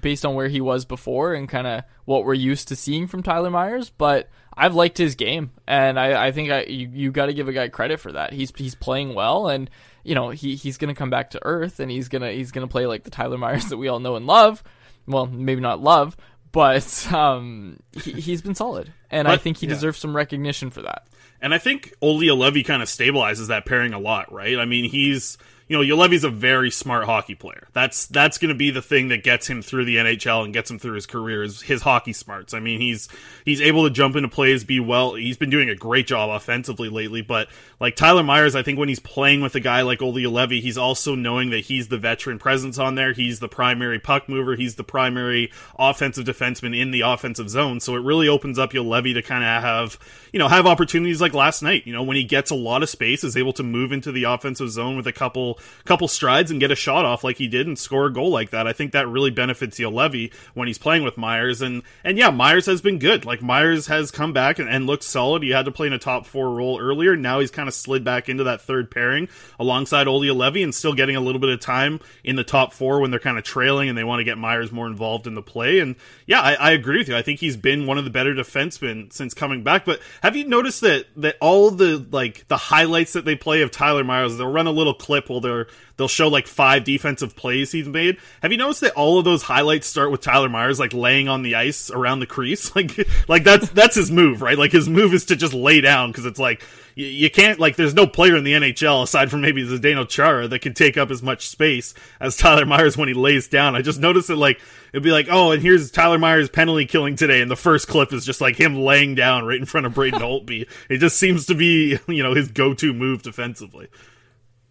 based 0.00 0.24
on 0.24 0.34
where 0.34 0.48
he 0.48 0.60
was 0.60 0.84
before 0.84 1.34
and 1.34 1.48
kind 1.48 1.66
of 1.66 1.84
what 2.04 2.24
we're 2.24 2.34
used 2.34 2.68
to 2.68 2.76
seeing 2.76 3.06
from 3.06 3.22
Tyler 3.22 3.50
Myers. 3.50 3.90
But 3.90 4.28
I've 4.56 4.74
liked 4.74 4.98
his 4.98 5.14
game, 5.14 5.50
and 5.66 5.98
I, 5.98 6.26
I 6.26 6.32
think 6.32 6.50
I 6.50 6.64
you, 6.64 6.90
you 6.92 7.12
got 7.12 7.26
to 7.26 7.34
give 7.34 7.48
a 7.48 7.52
guy 7.52 7.68
credit 7.68 8.00
for 8.00 8.12
that. 8.12 8.32
He's 8.32 8.52
he's 8.56 8.74
playing 8.74 9.14
well, 9.14 9.48
and 9.48 9.70
you 10.02 10.14
know 10.14 10.30
he 10.30 10.56
he's 10.56 10.78
gonna 10.78 10.94
come 10.94 11.10
back 11.10 11.30
to 11.30 11.40
earth, 11.42 11.80
and 11.80 11.90
he's 11.90 12.08
gonna 12.08 12.30
he's 12.30 12.52
gonna 12.52 12.68
play 12.68 12.86
like 12.86 13.04
the 13.04 13.10
Tyler 13.10 13.38
Myers 13.38 13.64
that 13.68 13.76
we 13.76 13.88
all 13.88 14.00
know 14.00 14.16
and 14.16 14.26
love. 14.26 14.62
Well, 15.06 15.26
maybe 15.26 15.60
not 15.60 15.80
love, 15.82 16.16
but 16.52 17.12
um, 17.12 17.80
he, 17.92 18.12
he's 18.12 18.42
been 18.42 18.54
solid, 18.54 18.92
and 19.10 19.26
I 19.26 19.36
think 19.36 19.56
he 19.56 19.66
yeah. 19.66 19.74
deserves 19.74 19.98
some 19.98 20.14
recognition 20.14 20.70
for 20.70 20.82
that. 20.82 21.06
And 21.40 21.52
I 21.52 21.58
think 21.58 21.92
Olli 22.00 22.28
Juolevi 22.28 22.64
kind 22.64 22.82
of 22.82 22.88
stabilizes 22.88 23.48
that 23.48 23.66
pairing 23.66 23.94
a 23.94 23.98
lot, 23.98 24.32
right? 24.32 24.56
I 24.58 24.64
mean, 24.64 24.88
he's 24.88 25.38
you 25.68 25.76
know, 25.76 25.82
Juolevi's 25.82 26.24
a 26.24 26.30
very 26.30 26.70
smart 26.70 27.04
hockey 27.04 27.34
player. 27.34 27.68
That's 27.72 28.06
that's 28.06 28.38
going 28.38 28.50
to 28.50 28.54
be 28.54 28.70
the 28.70 28.82
thing 28.82 29.08
that 29.08 29.22
gets 29.22 29.48
him 29.48 29.62
through 29.62 29.84
the 29.84 29.96
NHL 29.96 30.44
and 30.44 30.52
gets 30.52 30.70
him 30.70 30.78
through 30.78 30.94
his 30.94 31.06
career 31.06 31.42
is 31.42 31.62
his 31.62 31.82
hockey 31.82 32.12
smarts. 32.12 32.52
I 32.52 32.60
mean, 32.60 32.80
he's 32.80 33.08
he's 33.44 33.60
able 33.60 33.84
to 33.84 33.90
jump 33.90 34.16
into 34.16 34.28
plays, 34.28 34.64
be 34.64 34.80
well. 34.80 35.14
He's 35.14 35.36
been 35.36 35.50
doing 35.50 35.68
a 35.68 35.74
great 35.74 36.06
job 36.06 36.30
offensively 36.30 36.88
lately, 36.88 37.22
but 37.22 37.48
like 37.80 37.96
Tyler 37.96 38.22
Myers, 38.22 38.54
I 38.54 38.62
think 38.62 38.78
when 38.78 38.88
he's 38.88 39.00
playing 39.00 39.40
with 39.40 39.54
a 39.54 39.60
guy 39.60 39.82
like 39.82 40.02
Olli 40.02 40.24
Juolevi, 40.24 40.60
he's 40.60 40.78
also 40.78 41.14
knowing 41.14 41.50
that 41.50 41.60
he's 41.60 41.88
the 41.88 41.98
veteran 41.98 42.38
presence 42.38 42.78
on 42.78 42.94
there. 42.94 43.12
He's 43.12 43.40
the 43.40 43.48
primary 43.48 43.98
puck 43.98 44.28
mover. 44.28 44.56
He's 44.56 44.74
the 44.74 44.84
primary 44.84 45.52
offensive 45.78 46.24
defenseman 46.24 46.78
in 46.78 46.90
the 46.90 47.02
offensive 47.02 47.48
zone. 47.48 47.80
So 47.80 47.96
it 47.96 48.00
really 48.00 48.28
opens 48.28 48.58
up 48.58 48.72
Levy 48.74 49.14
to 49.14 49.22
kind 49.22 49.44
of 49.44 49.62
have 49.62 49.98
you 50.32 50.38
know 50.38 50.48
have 50.48 50.66
opportunities 50.66 51.20
like 51.20 51.34
last 51.34 51.62
night. 51.62 51.86
You 51.86 51.92
know 51.92 52.02
when 52.02 52.16
he 52.16 52.24
gets 52.24 52.50
a 52.50 52.54
lot 52.54 52.82
of 52.82 52.88
space, 52.88 53.24
is 53.24 53.36
able 53.36 53.52
to 53.54 53.62
move 53.62 53.92
into 53.92 54.12
the 54.12 54.24
offensive 54.24 54.70
zone 54.70 54.96
with 54.96 55.06
a 55.06 55.12
couple 55.12 55.58
couple 55.84 56.08
strides 56.08 56.50
and 56.50 56.60
get 56.60 56.70
a 56.70 56.76
shot 56.76 57.04
off 57.04 57.24
like 57.24 57.36
he 57.36 57.48
did 57.48 57.66
and 57.66 57.78
score 57.78 58.06
a 58.06 58.12
goal 58.12 58.30
like 58.30 58.50
that. 58.50 58.66
I 58.66 58.72
think 58.72 58.92
that 58.92 59.08
really 59.08 59.30
benefits 59.30 59.78
Levy 59.78 60.32
when 60.54 60.68
he's 60.68 60.78
playing 60.78 61.02
with 61.02 61.16
Myers. 61.16 61.60
And 61.60 61.82
and 62.04 62.18
yeah, 62.18 62.30
Myers 62.30 62.66
has 62.66 62.80
been 62.80 62.98
good. 62.98 63.24
Like 63.24 63.42
Myers 63.42 63.86
has 63.86 64.10
come 64.10 64.32
back 64.32 64.58
and, 64.58 64.68
and 64.68 64.86
looked 64.86 65.04
solid. 65.04 65.42
He 65.42 65.50
had 65.50 65.64
to 65.64 65.72
play 65.72 65.86
in 65.86 65.92
a 65.92 65.98
top 65.98 66.26
four 66.26 66.54
role 66.54 66.80
earlier. 66.80 67.16
Now 67.16 67.40
he's 67.40 67.50
kind 67.50 67.68
of 67.68 67.74
slid 67.74 68.04
back 68.04 68.28
into 68.28 68.44
that 68.44 68.62
third 68.62 68.90
pairing 68.90 69.28
alongside 69.58 70.08
Olli 70.08 70.28
Juolevi 70.28 70.62
and 70.62 70.74
still 70.74 70.94
getting 70.94 71.16
a 71.16 71.20
little 71.20 71.40
bit 71.40 71.50
of 71.50 71.60
time 71.60 72.00
in 72.24 72.36
the 72.36 72.44
top 72.44 72.72
four 72.72 73.00
when 73.00 73.10
they're 73.10 73.20
kind 73.20 73.38
of 73.38 73.44
trailing 73.44 73.88
and 73.88 73.96
they 73.96 74.04
want 74.04 74.20
to 74.20 74.24
get 74.24 74.38
Myers 74.38 74.72
more 74.72 74.86
involved 74.86 75.26
in 75.26 75.34
the 75.34 75.42
play. 75.42 75.80
And 75.80 75.96
yeah, 76.26 76.40
I, 76.40 76.54
I 76.54 76.70
agree 76.72 76.98
with 76.98 77.08
you. 77.08 77.16
I 77.16 77.22
think 77.22 77.40
he's 77.40 77.56
been 77.56 77.86
one 77.86 77.98
of 77.98 78.04
the 78.04 78.10
better 78.10 78.34
defensemen 78.34 79.12
since 79.12 79.34
coming 79.34 79.62
back. 79.62 79.84
But 79.84 80.00
have 80.22 80.36
you 80.36 80.46
noticed 80.46 80.80
that 80.82 81.06
that 81.16 81.36
all 81.40 81.70
the 81.70 82.04
like 82.10 82.46
the 82.48 82.56
highlights 82.56 83.12
that 83.14 83.24
they 83.24 83.36
play 83.36 83.62
of 83.62 83.70
Tyler 83.70 84.04
Myers, 84.04 84.36
they'll 84.36 84.50
run 84.50 84.66
a 84.66 84.72
little 84.72 84.94
clip 84.94 85.28
while 85.28 85.40
they're 85.42 85.66
they'll 85.96 86.08
show 86.08 86.28
like 86.28 86.46
five 86.46 86.84
defensive 86.84 87.36
plays 87.36 87.72
he's 87.72 87.88
made. 87.88 88.16
Have 88.40 88.52
you 88.52 88.58
noticed 88.58 88.80
that 88.80 88.94
all 88.94 89.18
of 89.18 89.24
those 89.24 89.42
highlights 89.42 89.86
start 89.86 90.10
with 90.10 90.20
Tyler 90.20 90.48
Myers 90.48 90.80
like 90.80 90.94
laying 90.94 91.28
on 91.28 91.42
the 91.42 91.54
ice 91.54 91.90
around 91.90 92.20
the 92.20 92.26
crease? 92.26 92.72
Like 92.82 93.06
like 93.28 93.44
that's 93.44 93.68
that's 93.70 93.96
his 93.96 94.10
move, 94.10 94.40
right? 94.40 94.56
Like 94.56 94.72
his 94.72 94.88
move 94.88 95.12
is 95.12 95.26
to 95.26 95.36
just 95.36 95.52
lay 95.52 95.82
down 95.82 96.10
because 96.10 96.24
it's 96.24 96.38
like 96.38 96.62
you, 96.94 97.06
you 97.06 97.30
can't 97.30 97.58
like 97.58 97.76
there's 97.76 97.94
no 97.94 98.06
player 98.06 98.36
in 98.36 98.44
the 98.44 98.52
NHL 98.52 99.02
aside 99.02 99.30
from 99.30 99.40
maybe 99.40 99.62
Zdeno 99.62 100.08
Chara 100.08 100.48
that 100.48 100.60
can 100.60 100.74
take 100.74 100.96
up 100.96 101.10
as 101.10 101.22
much 101.22 101.48
space 101.48 101.94
as 102.20 102.36
Tyler 102.36 102.66
Myers 102.66 102.96
when 102.96 103.08
he 103.08 103.14
lays 103.14 103.48
down. 103.48 103.76
I 103.76 103.82
just 103.82 104.00
noticed 104.00 104.28
that 104.28 104.36
like 104.36 104.60
it'd 104.92 105.02
be 105.02 105.12
like, 105.12 105.28
oh, 105.30 105.52
and 105.52 105.62
here's 105.62 105.90
Tyler 105.90 106.18
Myers 106.18 106.48
penalty 106.48 106.86
killing 106.86 107.16
today, 107.16 107.40
and 107.40 107.50
the 107.50 107.56
first 107.56 107.88
clip 107.88 108.12
is 108.12 108.24
just 108.24 108.40
like 108.40 108.56
him 108.58 108.76
laying 108.76 109.14
down 109.14 109.44
right 109.44 109.58
in 109.58 109.66
front 109.66 109.86
of 109.86 109.94
Braden 109.94 110.20
Holtby. 110.20 110.68
It 110.88 110.98
just 110.98 111.18
seems 111.18 111.46
to 111.46 111.54
be 111.54 111.98
you 112.08 112.22
know 112.22 112.34
his 112.34 112.48
go-to 112.48 112.92
move 112.92 113.22
defensively. 113.22 113.88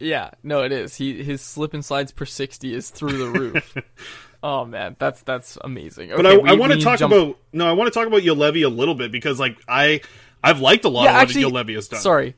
Yeah, 0.02 0.32
no, 0.44 0.64
it 0.64 0.72
is. 0.72 0.96
He 0.96 1.22
his 1.24 1.42
slip 1.42 1.74
and 1.74 1.84
slides 1.86 2.12
per 2.12 2.26
sixty 2.26 2.74
is 2.74 2.90
through 2.90 3.18
the 3.18 3.40
roof. 3.40 3.76
oh 4.44 4.66
man, 4.66 4.96
that's 5.00 5.22
that's 5.24 5.58
amazing. 5.62 6.10
But 6.16 6.26
I, 6.26 6.38
we- 6.38 6.50
I 6.50 6.54
want 6.54 6.74
to 6.74 6.80
talk 6.82 7.00
jump- 7.00 7.14
about 7.14 7.38
no, 7.54 7.68
I 7.68 7.74
want 7.74 7.94
to 7.94 7.98
talk 7.98 8.08
about 8.08 8.22
Juolevi 8.22 8.66
a 8.66 8.70
little 8.70 8.96
bit 8.96 9.12
because 9.12 9.40
like 9.40 9.58
I 9.68 10.02
I've 10.44 10.60
liked 10.60 10.86
a 10.86 10.90
lot 10.90 11.04
Yeah, 11.04 11.10
of 11.12 11.16
what 11.16 11.22
actually, 11.24 11.44
Juolevi 11.44 11.76
has 11.76 11.88
done. 11.88 12.02
Sorry, 12.02 12.36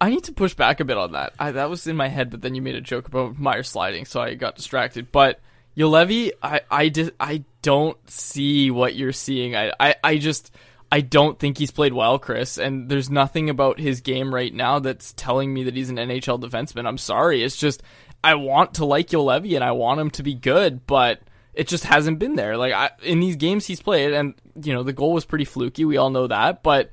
I 0.00 0.10
need 0.10 0.24
to 0.24 0.32
push 0.32 0.54
back 0.54 0.80
a 0.80 0.84
bit 0.84 0.96
on 0.96 1.12
that. 1.12 1.32
I, 1.38 1.50
that 1.52 1.68
was 1.68 1.86
in 1.86 1.96
my 1.96 2.08
head, 2.08 2.30
but 2.30 2.40
then 2.42 2.54
you 2.54 2.62
made 2.62 2.76
a 2.76 2.80
joke 2.80 3.08
about 3.08 3.38
Myers 3.38 3.68
sliding, 3.68 4.04
so 4.04 4.20
I 4.20 4.34
got 4.34 4.54
distracted. 4.56 5.10
But 5.10 5.40
Juolevi, 5.76 6.30
I 6.42 6.60
I 6.70 6.88
did 6.88 7.12
I 7.18 7.44
don't 7.62 7.98
see 8.08 8.70
what 8.70 8.94
you're 8.94 9.12
seeing. 9.12 9.56
I, 9.56 9.72
I 9.80 9.94
I 10.04 10.18
just 10.18 10.54
I 10.92 11.00
don't 11.00 11.38
think 11.38 11.58
he's 11.58 11.70
played 11.70 11.92
well, 11.92 12.18
Chris. 12.18 12.58
And 12.58 12.88
there's 12.88 13.10
nothing 13.10 13.48
about 13.48 13.78
his 13.78 14.00
game 14.00 14.34
right 14.34 14.52
now 14.52 14.78
that's 14.78 15.12
telling 15.12 15.52
me 15.54 15.64
that 15.64 15.76
he's 15.76 15.90
an 15.90 15.96
NHL 15.96 16.40
defenseman. 16.40 16.86
I'm 16.86 16.98
sorry. 16.98 17.42
It's 17.42 17.56
just 17.56 17.82
I 18.22 18.34
want 18.34 18.74
to 18.74 18.84
like 18.84 19.08
Juolevi 19.08 19.54
and 19.54 19.64
I 19.64 19.72
want 19.72 20.00
him 20.00 20.10
to 20.12 20.22
be 20.22 20.34
good, 20.34 20.86
but 20.86 21.20
it 21.54 21.68
just 21.68 21.84
hasn't 21.84 22.18
been 22.18 22.34
there. 22.34 22.56
Like 22.56 22.72
I, 22.72 22.90
in 23.02 23.20
these 23.20 23.36
games 23.36 23.66
he's 23.66 23.82
played, 23.82 24.12
and 24.12 24.34
you 24.62 24.72
know 24.72 24.82
the 24.82 24.92
goal 24.92 25.12
was 25.12 25.24
pretty 25.24 25.44
fluky. 25.44 25.84
We 25.84 25.96
all 25.96 26.10
know 26.10 26.26
that, 26.26 26.62
but 26.62 26.90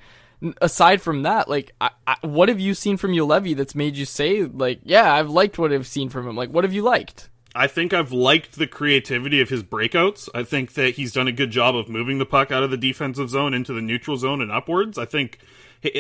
aside 0.62 1.02
from 1.02 1.24
that, 1.24 1.50
like, 1.50 1.74
I, 1.82 1.92
I, 2.06 2.16
what 2.22 2.50
have 2.50 2.60
you 2.60 2.74
seen 2.74 2.98
from 2.98 3.12
Juolevi 3.12 3.56
that's 3.56 3.76
made 3.76 3.98
you 3.98 4.06
say, 4.06 4.44
like, 4.44 4.80
yeah, 4.84 5.14
I've 5.14 5.30
liked 5.30 5.58
what 5.58 5.74
I've 5.74 5.88
seen 5.88 6.10
from 6.10 6.28
him? 6.28 6.36
Like, 6.36 6.50
what 6.50 6.64
have 6.64 6.74
you 6.74 6.84
liked? 6.84 7.30
I 7.58 7.66
think 7.66 7.92
I've 7.94 8.12
liked 8.12 8.58
the 8.58 8.68
creativity 8.68 9.42
of 9.42 9.50
his 9.50 9.64
breakouts. 9.64 10.30
I 10.36 10.44
think 10.44 10.74
that 10.76 10.94
he's 10.94 11.12
done 11.12 11.28
a 11.28 11.32
good 11.32 11.50
job 11.50 11.76
of 11.76 11.90
moving 11.90 12.20
the 12.20 12.26
puck 12.26 12.52
out 12.52 12.62
of 12.62 12.70
the 12.70 12.78
defensive 12.78 13.32
zone 13.32 13.56
into 13.56 13.74
the 13.74 13.82
neutral 13.82 14.16
zone 14.16 14.42
and 14.42 14.52
upwards. 14.52 15.00
I 15.00 15.06
think 15.06 15.40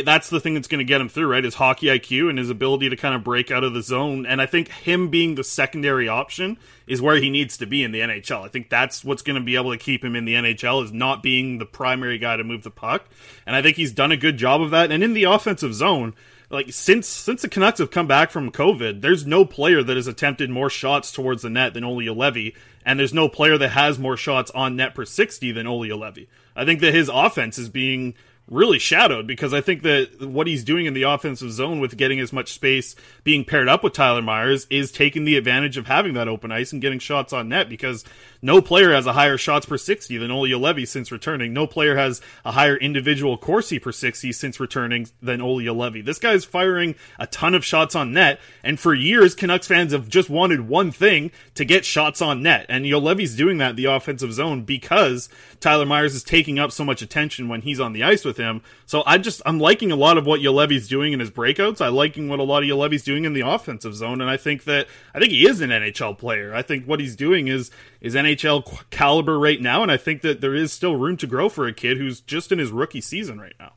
that's 0.05 0.29
the 0.29 0.39
thing 0.39 0.53
that's 0.53 0.67
going 0.67 0.79
to 0.79 0.85
get 0.85 1.01
him 1.01 1.09
through, 1.09 1.27
right? 1.27 1.43
His 1.43 1.55
hockey 1.55 1.87
IQ 1.87 2.29
and 2.29 2.37
his 2.37 2.51
ability 2.51 2.89
to 2.89 2.95
kind 2.95 3.15
of 3.15 3.23
break 3.23 3.49
out 3.49 3.63
of 3.63 3.73
the 3.73 3.81
zone. 3.81 4.25
And 4.25 4.41
I 4.41 4.45
think 4.45 4.69
him 4.69 5.09
being 5.09 5.35
the 5.35 5.43
secondary 5.43 6.07
option 6.07 6.57
is 6.85 7.01
where 7.01 7.17
he 7.17 7.29
needs 7.29 7.57
to 7.57 7.65
be 7.65 7.83
in 7.83 7.91
the 7.91 8.01
NHL. 8.01 8.45
I 8.45 8.49
think 8.49 8.69
that's 8.69 9.03
what's 9.03 9.23
going 9.23 9.39
to 9.39 9.45
be 9.45 9.55
able 9.55 9.71
to 9.71 9.77
keep 9.77 10.03
him 10.03 10.15
in 10.15 10.25
the 10.25 10.35
NHL 10.35 10.83
is 10.83 10.91
not 10.91 11.23
being 11.23 11.57
the 11.57 11.65
primary 11.65 12.19
guy 12.19 12.37
to 12.37 12.43
move 12.43 12.63
the 12.63 12.71
puck. 12.71 13.05
And 13.45 13.55
I 13.55 13.61
think 13.61 13.77
he's 13.77 13.91
done 13.91 14.11
a 14.11 14.17
good 14.17 14.37
job 14.37 14.61
of 14.61 14.71
that. 14.71 14.91
And 14.91 15.03
in 15.03 15.13
the 15.13 15.23
offensive 15.23 15.73
zone, 15.73 16.13
like 16.49 16.71
since 16.71 17.07
since 17.07 17.41
the 17.41 17.49
Canucks 17.49 17.79
have 17.79 17.91
come 17.91 18.07
back 18.07 18.31
from 18.31 18.51
COVID, 18.51 19.01
there's 19.01 19.25
no 19.25 19.45
player 19.45 19.83
that 19.83 19.95
has 19.95 20.07
attempted 20.07 20.49
more 20.49 20.69
shots 20.69 21.11
towards 21.11 21.41
the 21.41 21.49
net 21.49 21.73
than 21.73 21.83
Olli 21.83 22.05
Juolevi, 22.05 22.55
and 22.85 22.99
there's 22.99 23.13
no 23.13 23.27
player 23.27 23.57
that 23.57 23.69
has 23.69 23.99
more 23.99 24.17
shots 24.17 24.51
on 24.51 24.75
net 24.75 24.95
per 24.95 25.05
60 25.05 25.51
than 25.51 25.67
Olli 25.67 25.89
Juolevi. 25.89 26.27
I 26.55 26.65
think 26.65 26.79
that 26.81 26.93
his 26.93 27.09
offense 27.13 27.57
is 27.57 27.69
being 27.69 28.15
really 28.49 28.79
shadowed 28.79 29.27
because 29.27 29.53
I 29.53 29.59
think 29.59 29.83
that 29.83 30.21
what 30.21 30.47
he's 30.47 30.63
doing 30.63 30.85
in 30.85 30.93
the 30.93 31.03
offensive 31.03 31.51
zone 31.51 31.79
with 31.81 31.97
getting 31.97 32.19
as 32.19 32.31
much 32.31 32.53
space 32.53 32.95
being 33.25 33.43
paired 33.43 33.67
up 33.67 33.83
with 33.83 33.93
Tyler 33.93 34.21
Myers 34.21 34.65
is 34.69 34.91
taking 34.91 35.25
the 35.25 35.35
advantage 35.35 35.75
of 35.75 35.87
having 35.87 36.13
that 36.13 36.29
open 36.29 36.51
ice 36.51 36.71
and 36.71 36.81
getting 36.81 36.99
shots 36.99 37.33
on 37.33 37.49
net 37.49 37.67
because 37.67 38.05
no 38.41 38.61
player 38.61 38.93
has 38.93 39.05
a 39.05 39.13
higher 39.13 39.37
shots 39.37 39.65
per 39.65 39.77
60 39.77 40.17
than 40.17 40.31
Olli 40.31 40.51
Juolevi 40.51 40.87
since 40.87 41.11
returning. 41.11 41.53
No 41.53 41.67
player 41.67 41.95
has 41.95 42.21
a 42.45 42.51
higher 42.51 42.75
individual 42.75 43.37
Corsi 43.37 43.79
per 43.79 43.91
60 43.91 44.31
since 44.31 44.59
returning 44.59 45.07
than 45.21 45.41
Olli 45.41 45.65
Juolevi. 45.65 46.03
This 46.03 46.19
guy's 46.19 46.45
firing 46.45 46.95
a 47.19 47.27
ton 47.27 47.55
of 47.55 47.65
shots 47.65 47.95
on 47.95 48.13
net, 48.13 48.39
and 48.63 48.79
for 48.79 48.93
years, 48.93 49.35
Canucks 49.35 49.67
fans 49.67 49.91
have 49.91 50.09
just 50.09 50.29
wanted 50.29 50.67
one 50.67 50.91
thing 50.91 51.31
to 51.55 51.65
get 51.65 51.85
shots 51.85 52.21
on 52.21 52.43
net. 52.43 52.65
And 52.69 52.85
Levy's 52.87 53.35
doing 53.35 53.57
that 53.57 53.71
in 53.71 53.75
the 53.75 53.85
offensive 53.85 54.33
zone 54.33 54.63
because 54.63 55.29
Tyler 55.59 55.85
Myers 55.85 56.15
is 56.15 56.23
taking 56.23 56.59
up 56.59 56.71
so 56.71 56.83
much 56.83 57.01
attention 57.01 57.47
when 57.47 57.61
he's 57.61 57.79
on 57.79 57.93
the 57.93 58.03
ice 58.03 58.25
with 58.25 58.37
him. 58.37 58.61
So 58.85 59.03
I 59.05 59.17
just 59.17 59.41
I'm 59.45 59.59
liking 59.59 59.91
a 59.91 59.95
lot 59.95 60.17
of 60.17 60.25
what 60.25 60.41
Levy's 60.41 60.87
doing 60.87 61.13
in 61.13 61.19
his 61.19 61.31
breakouts. 61.31 61.81
I'm 61.81 61.93
liking 61.93 62.27
what 62.27 62.39
a 62.39 62.43
lot 62.43 62.63
of 62.63 62.69
Levy's 62.69 63.03
doing 63.03 63.25
in 63.25 63.33
the 63.33 63.41
offensive 63.41 63.95
zone, 63.95 64.21
and 64.21 64.29
I 64.29 64.37
think 64.37 64.65
that 64.65 64.87
I 65.13 65.19
think 65.19 65.31
he 65.31 65.47
is 65.47 65.61
an 65.61 65.69
NHL 65.69 66.17
player. 66.17 66.53
I 66.53 66.61
think 66.61 66.85
what 66.85 66.99
he's 66.99 67.15
doing 67.15 67.47
is 67.47 67.71
is 68.01 68.15
NHL 68.15 68.89
caliber 68.89 69.39
right 69.39 69.61
now, 69.61 69.83
and 69.83 69.91
I 69.91 69.97
think 69.97 70.21
that 70.21 70.41
there 70.41 70.55
is 70.55 70.71
still 70.71 70.95
room 70.95 71.17
to 71.17 71.27
grow 71.27 71.49
for 71.49 71.67
a 71.67 71.73
kid 71.73 71.97
who's 71.97 72.21
just 72.21 72.51
in 72.51 72.59
his 72.59 72.71
rookie 72.71 73.01
season 73.01 73.39
right 73.39 73.55
now. 73.59 73.73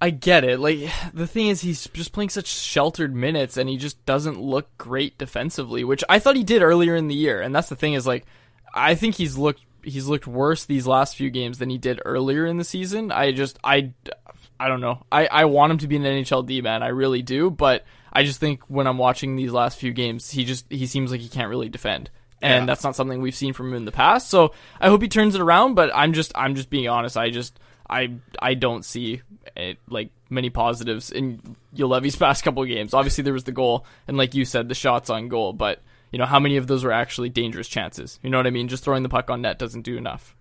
I 0.00 0.10
get 0.10 0.44
it. 0.44 0.60
Like 0.60 0.80
the 1.14 1.26
thing 1.26 1.46
is, 1.46 1.62
he's 1.62 1.88
just 1.88 2.12
playing 2.12 2.30
such 2.30 2.46
sheltered 2.46 3.14
minutes, 3.14 3.56
and 3.56 3.68
he 3.68 3.76
just 3.76 4.04
doesn't 4.04 4.40
look 4.40 4.76
great 4.76 5.16
defensively, 5.16 5.84
which 5.84 6.04
I 6.08 6.18
thought 6.18 6.36
he 6.36 6.44
did 6.44 6.62
earlier 6.62 6.94
in 6.94 7.08
the 7.08 7.14
year. 7.14 7.40
And 7.40 7.54
that's 7.54 7.68
the 7.68 7.76
thing 7.76 7.94
is, 7.94 8.06
like, 8.06 8.26
I 8.74 8.94
think 8.94 9.14
he's 9.14 9.38
looked 9.38 9.62
he's 9.82 10.06
looked 10.06 10.26
worse 10.26 10.64
these 10.64 10.86
last 10.86 11.16
few 11.16 11.30
games 11.30 11.58
than 11.58 11.70
he 11.70 11.78
did 11.78 12.00
earlier 12.04 12.46
in 12.46 12.56
the 12.56 12.64
season. 12.64 13.12
I 13.12 13.32
just 13.32 13.58
I 13.62 13.92
I 14.58 14.68
don't 14.68 14.80
know. 14.80 15.04
I 15.10 15.26
I 15.26 15.44
want 15.46 15.72
him 15.72 15.78
to 15.78 15.88
be 15.88 15.96
an 15.96 16.02
NHL 16.02 16.46
D 16.46 16.60
man. 16.60 16.82
I 16.82 16.88
really 16.88 17.22
do, 17.22 17.50
but 17.50 17.84
I 18.12 18.24
just 18.24 18.40
think 18.40 18.62
when 18.68 18.86
I'm 18.86 18.98
watching 18.98 19.36
these 19.36 19.52
last 19.52 19.78
few 19.78 19.92
games, 19.92 20.30
he 20.30 20.44
just 20.44 20.66
he 20.70 20.86
seems 20.86 21.10
like 21.10 21.20
he 21.20 21.28
can't 21.28 21.48
really 21.48 21.68
defend. 21.68 22.10
And 22.42 22.62
Yeah. 22.62 22.66
that's 22.66 22.84
not 22.84 22.94
something 22.96 23.20
we've 23.22 23.34
seen 23.34 23.52
from 23.54 23.68
him 23.68 23.74
in 23.74 23.84
the 23.84 23.92
past. 23.92 24.28
So 24.28 24.52
I 24.80 24.88
hope 24.88 25.00
he 25.02 25.08
turns 25.08 25.34
it 25.34 25.40
around. 25.40 25.74
But 25.74 25.90
I'm 25.94 26.12
just 26.12 26.32
I'm 26.34 26.54
just 26.54 26.68
being 26.70 26.88
honest. 26.88 27.16
I 27.16 27.30
just 27.30 27.58
I 27.88 28.14
I 28.40 28.54
don't 28.54 28.84
see 28.84 29.22
it, 29.56 29.78
like 29.88 30.10
many 30.30 30.50
positives 30.50 31.10
in 31.10 31.56
Juolevi's 31.76 32.16
past 32.24 32.44
couple 32.44 32.62
of 32.62 32.68
games. 32.68 32.92
Obviously 32.94 33.22
there 33.24 33.32
was 33.32 33.44
the 33.44 33.52
goal, 33.52 33.86
and 34.08 34.16
like 34.16 34.34
you 34.34 34.44
said, 34.44 34.68
the 34.68 34.74
shots 34.74 35.08
on 35.10 35.28
goal. 35.28 35.52
But 35.52 35.80
you 36.12 36.18
know, 36.18 36.26
how 36.26 36.38
many 36.38 36.56
of 36.56 36.66
those 36.66 36.84
were 36.84 36.92
actually 36.92 37.28
dangerous 37.28 37.68
chances? 37.68 38.18
You 38.22 38.30
know 38.30 38.36
what 38.38 38.46
I 38.46 38.50
mean? 38.50 38.68
Just 38.68 38.84
throwing 38.84 39.02
the 39.02 39.08
puck 39.08 39.30
on 39.30 39.42
net 39.42 39.58
doesn't 39.58 39.82
do 39.82 39.96
enough. 39.96 40.34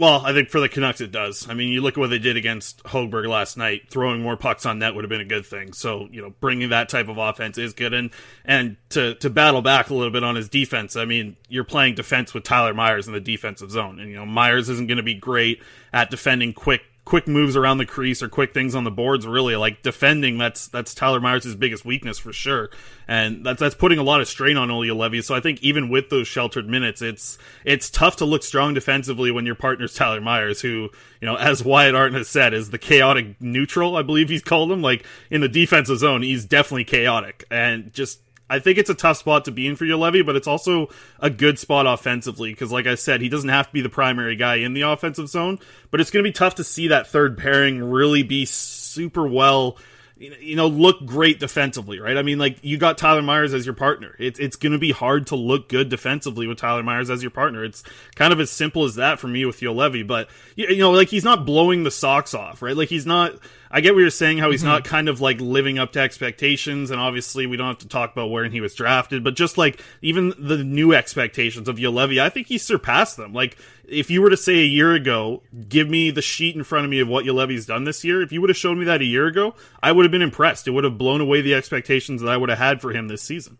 Well, 0.00 0.22
I 0.24 0.32
think 0.32 0.48
for 0.48 0.60
the 0.60 0.68
Canucks 0.70 1.02
it 1.02 1.12
does. 1.12 1.46
I 1.46 1.52
mean, 1.52 1.68
you 1.68 1.82
look 1.82 1.98
at 1.98 2.00
what 2.00 2.08
they 2.08 2.18
did 2.18 2.38
against 2.38 2.82
Hogberg 2.84 3.28
last 3.28 3.58
night. 3.58 3.90
Throwing 3.90 4.22
more 4.22 4.34
pucks 4.34 4.64
on 4.64 4.78
net 4.78 4.94
would 4.94 5.04
have 5.04 5.10
been 5.10 5.20
a 5.20 5.26
good 5.26 5.44
thing. 5.44 5.74
So, 5.74 6.08
you 6.10 6.22
know, 6.22 6.32
bringing 6.40 6.70
that 6.70 6.88
type 6.88 7.08
of 7.08 7.18
offense 7.18 7.58
is 7.58 7.74
good. 7.74 7.92
And 7.92 8.10
and 8.46 8.78
to 8.88 9.16
to 9.16 9.28
battle 9.28 9.60
back 9.60 9.90
a 9.90 9.94
little 9.94 10.10
bit 10.10 10.24
on 10.24 10.36
his 10.36 10.48
defense. 10.48 10.96
I 10.96 11.04
mean, 11.04 11.36
you're 11.50 11.64
playing 11.64 11.96
defense 11.96 12.32
with 12.32 12.44
Tyler 12.44 12.72
Myers 12.72 13.08
in 13.08 13.12
the 13.12 13.20
defensive 13.20 13.70
zone, 13.70 14.00
and 14.00 14.08
you 14.08 14.16
know 14.16 14.24
Myers 14.24 14.70
isn't 14.70 14.86
going 14.86 14.96
to 14.96 15.02
be 15.02 15.12
great 15.12 15.62
at 15.92 16.08
defending 16.08 16.54
quick 16.54 16.80
quick 17.04 17.26
moves 17.26 17.56
around 17.56 17.78
the 17.78 17.86
crease 17.86 18.22
or 18.22 18.28
quick 18.28 18.52
things 18.54 18.74
on 18.74 18.84
the 18.84 18.90
boards 18.90 19.26
really 19.26 19.56
like 19.56 19.82
defending 19.82 20.38
that's 20.38 20.68
that's 20.68 20.94
Tyler 20.94 21.20
Myers' 21.20 21.54
biggest 21.56 21.84
weakness 21.84 22.18
for 22.18 22.32
sure. 22.32 22.70
And 23.08 23.44
that's 23.44 23.60
that's 23.60 23.74
putting 23.74 23.98
a 23.98 24.02
lot 24.02 24.20
of 24.20 24.28
strain 24.28 24.56
on 24.56 24.70
Olli 24.70 24.88
Juolevi. 24.88 25.24
So 25.24 25.34
I 25.34 25.40
think 25.40 25.62
even 25.62 25.88
with 25.88 26.10
those 26.10 26.28
sheltered 26.28 26.68
minutes 26.68 27.02
it's 27.02 27.38
it's 27.64 27.90
tough 27.90 28.16
to 28.16 28.24
look 28.24 28.42
strong 28.42 28.74
defensively 28.74 29.30
when 29.30 29.46
your 29.46 29.54
partner's 29.54 29.94
Tyler 29.94 30.20
Myers 30.20 30.60
who 30.60 30.90
you 31.20 31.26
know 31.26 31.36
as 31.36 31.64
Wyatt 31.64 31.94
Arndt 31.94 32.14
has 32.14 32.28
said 32.28 32.54
is 32.54 32.70
the 32.70 32.78
chaotic 32.78 33.40
neutral 33.40 33.96
I 33.96 34.02
believe 34.02 34.28
he's 34.28 34.42
called 34.42 34.70
him. 34.70 34.82
Like 34.82 35.04
in 35.30 35.40
the 35.40 35.48
defensive 35.48 35.98
zone 35.98 36.22
he's 36.22 36.44
definitely 36.44 36.84
chaotic. 36.84 37.44
And 37.50 37.92
just 37.92 38.20
I 38.50 38.58
think 38.58 38.78
it's 38.78 38.90
a 38.90 38.94
tough 38.94 39.16
spot 39.16 39.46
to 39.46 39.52
be 39.52 39.66
in 39.66 39.76
for 39.76 39.84
Juolevi, 39.84 40.26
but 40.26 40.36
it's 40.36 40.48
also 40.48 40.90
a 41.20 41.30
good 41.30 41.58
spot 41.58 41.86
offensively 41.86 42.50
because, 42.50 42.72
like 42.72 42.86
I 42.86 42.96
said, 42.96 43.20
he 43.20 43.28
doesn't 43.28 43.48
have 43.48 43.68
to 43.68 43.72
be 43.72 43.80
the 43.80 43.88
primary 43.88 44.36
guy 44.36 44.56
in 44.56 44.74
the 44.74 44.82
offensive 44.82 45.28
zone. 45.28 45.58
But 45.90 46.00
it's 46.00 46.10
going 46.10 46.24
to 46.24 46.28
be 46.28 46.34
tough 46.34 46.56
to 46.56 46.64
see 46.64 46.88
that 46.88 47.06
third 47.06 47.38
pairing 47.38 47.82
really 47.82 48.22
be 48.22 48.44
super 48.44 49.26
well 49.26 49.78
you 50.20 50.54
know, 50.54 50.66
look 50.66 51.04
great 51.06 51.40
defensively, 51.40 51.98
right? 51.98 52.18
I 52.18 52.22
mean, 52.22 52.38
like 52.38 52.58
you 52.62 52.76
got 52.76 52.98
Tyler 52.98 53.22
Myers 53.22 53.54
as 53.54 53.64
your 53.64 53.74
partner. 53.74 54.14
It's 54.18 54.38
it's 54.38 54.56
going 54.56 54.72
to 54.72 54.78
be 54.78 54.90
hard 54.90 55.28
to 55.28 55.36
look 55.36 55.70
good 55.70 55.88
defensively 55.88 56.46
with 56.46 56.58
Tyler 56.58 56.82
Myers 56.82 57.08
as 57.08 57.22
your 57.22 57.30
partner. 57.30 57.64
It's 57.64 57.82
kind 58.16 58.30
of 58.32 58.38
as 58.38 58.50
simple 58.50 58.84
as 58.84 58.96
that 58.96 59.18
for 59.18 59.28
me 59.28 59.46
with 59.46 59.62
Levy. 59.62 60.02
But 60.02 60.28
you 60.56 60.76
know, 60.76 60.90
like 60.90 61.08
he's 61.08 61.24
not 61.24 61.46
blowing 61.46 61.84
the 61.84 61.90
socks 61.90 62.34
off, 62.34 62.60
right? 62.60 62.76
Like 62.76 62.90
he's 62.90 63.06
not. 63.06 63.34
I 63.70 63.80
get 63.80 63.94
what 63.94 64.00
you're 64.00 64.10
saying, 64.10 64.38
how 64.38 64.50
he's 64.50 64.62
mm-hmm. 64.62 64.70
not 64.70 64.84
kind 64.84 65.08
of 65.08 65.20
like 65.20 65.40
living 65.40 65.78
up 65.78 65.92
to 65.92 66.00
expectations, 66.00 66.90
and 66.90 67.00
obviously 67.00 67.46
we 67.46 67.56
don't 67.56 67.68
have 67.68 67.78
to 67.78 67.88
talk 67.88 68.12
about 68.12 68.30
where 68.30 68.44
he 68.48 68.60
was 68.60 68.74
drafted, 68.74 69.22
but 69.22 69.36
just 69.36 69.56
like 69.56 69.80
even 70.02 70.34
the 70.38 70.64
new 70.64 70.92
expectations 70.92 71.68
of 71.68 71.78
Levy, 71.78 72.20
I 72.20 72.30
think 72.30 72.48
he 72.48 72.58
surpassed 72.58 73.16
them. 73.16 73.32
Like 73.32 73.56
if 73.86 74.10
you 74.10 74.22
were 74.22 74.30
to 74.30 74.36
say 74.36 74.58
a 74.60 74.66
year 74.66 74.92
ago, 74.94 75.42
give 75.68 75.88
me 75.88 76.10
the 76.10 76.22
sheet 76.22 76.56
in 76.56 76.64
front 76.64 76.84
of 76.84 76.90
me 76.90 77.00
of 77.00 77.08
what 77.08 77.24
Juolevi's 77.24 77.66
done 77.66 77.84
this 77.84 78.04
year, 78.04 78.22
if 78.22 78.32
you 78.32 78.40
would 78.40 78.50
have 78.50 78.56
shown 78.56 78.78
me 78.78 78.86
that 78.86 79.02
a 79.02 79.04
year 79.04 79.26
ago, 79.26 79.54
I 79.82 79.92
would 79.92 80.04
have 80.04 80.12
been 80.12 80.22
impressed. 80.22 80.66
It 80.66 80.72
would 80.72 80.84
have 80.84 80.98
blown 80.98 81.20
away 81.20 81.40
the 81.40 81.54
expectations 81.54 82.22
that 82.22 82.30
I 82.30 82.36
would 82.36 82.48
have 82.48 82.58
had 82.58 82.80
for 82.80 82.92
him 82.92 83.08
this 83.08 83.22
season. 83.22 83.58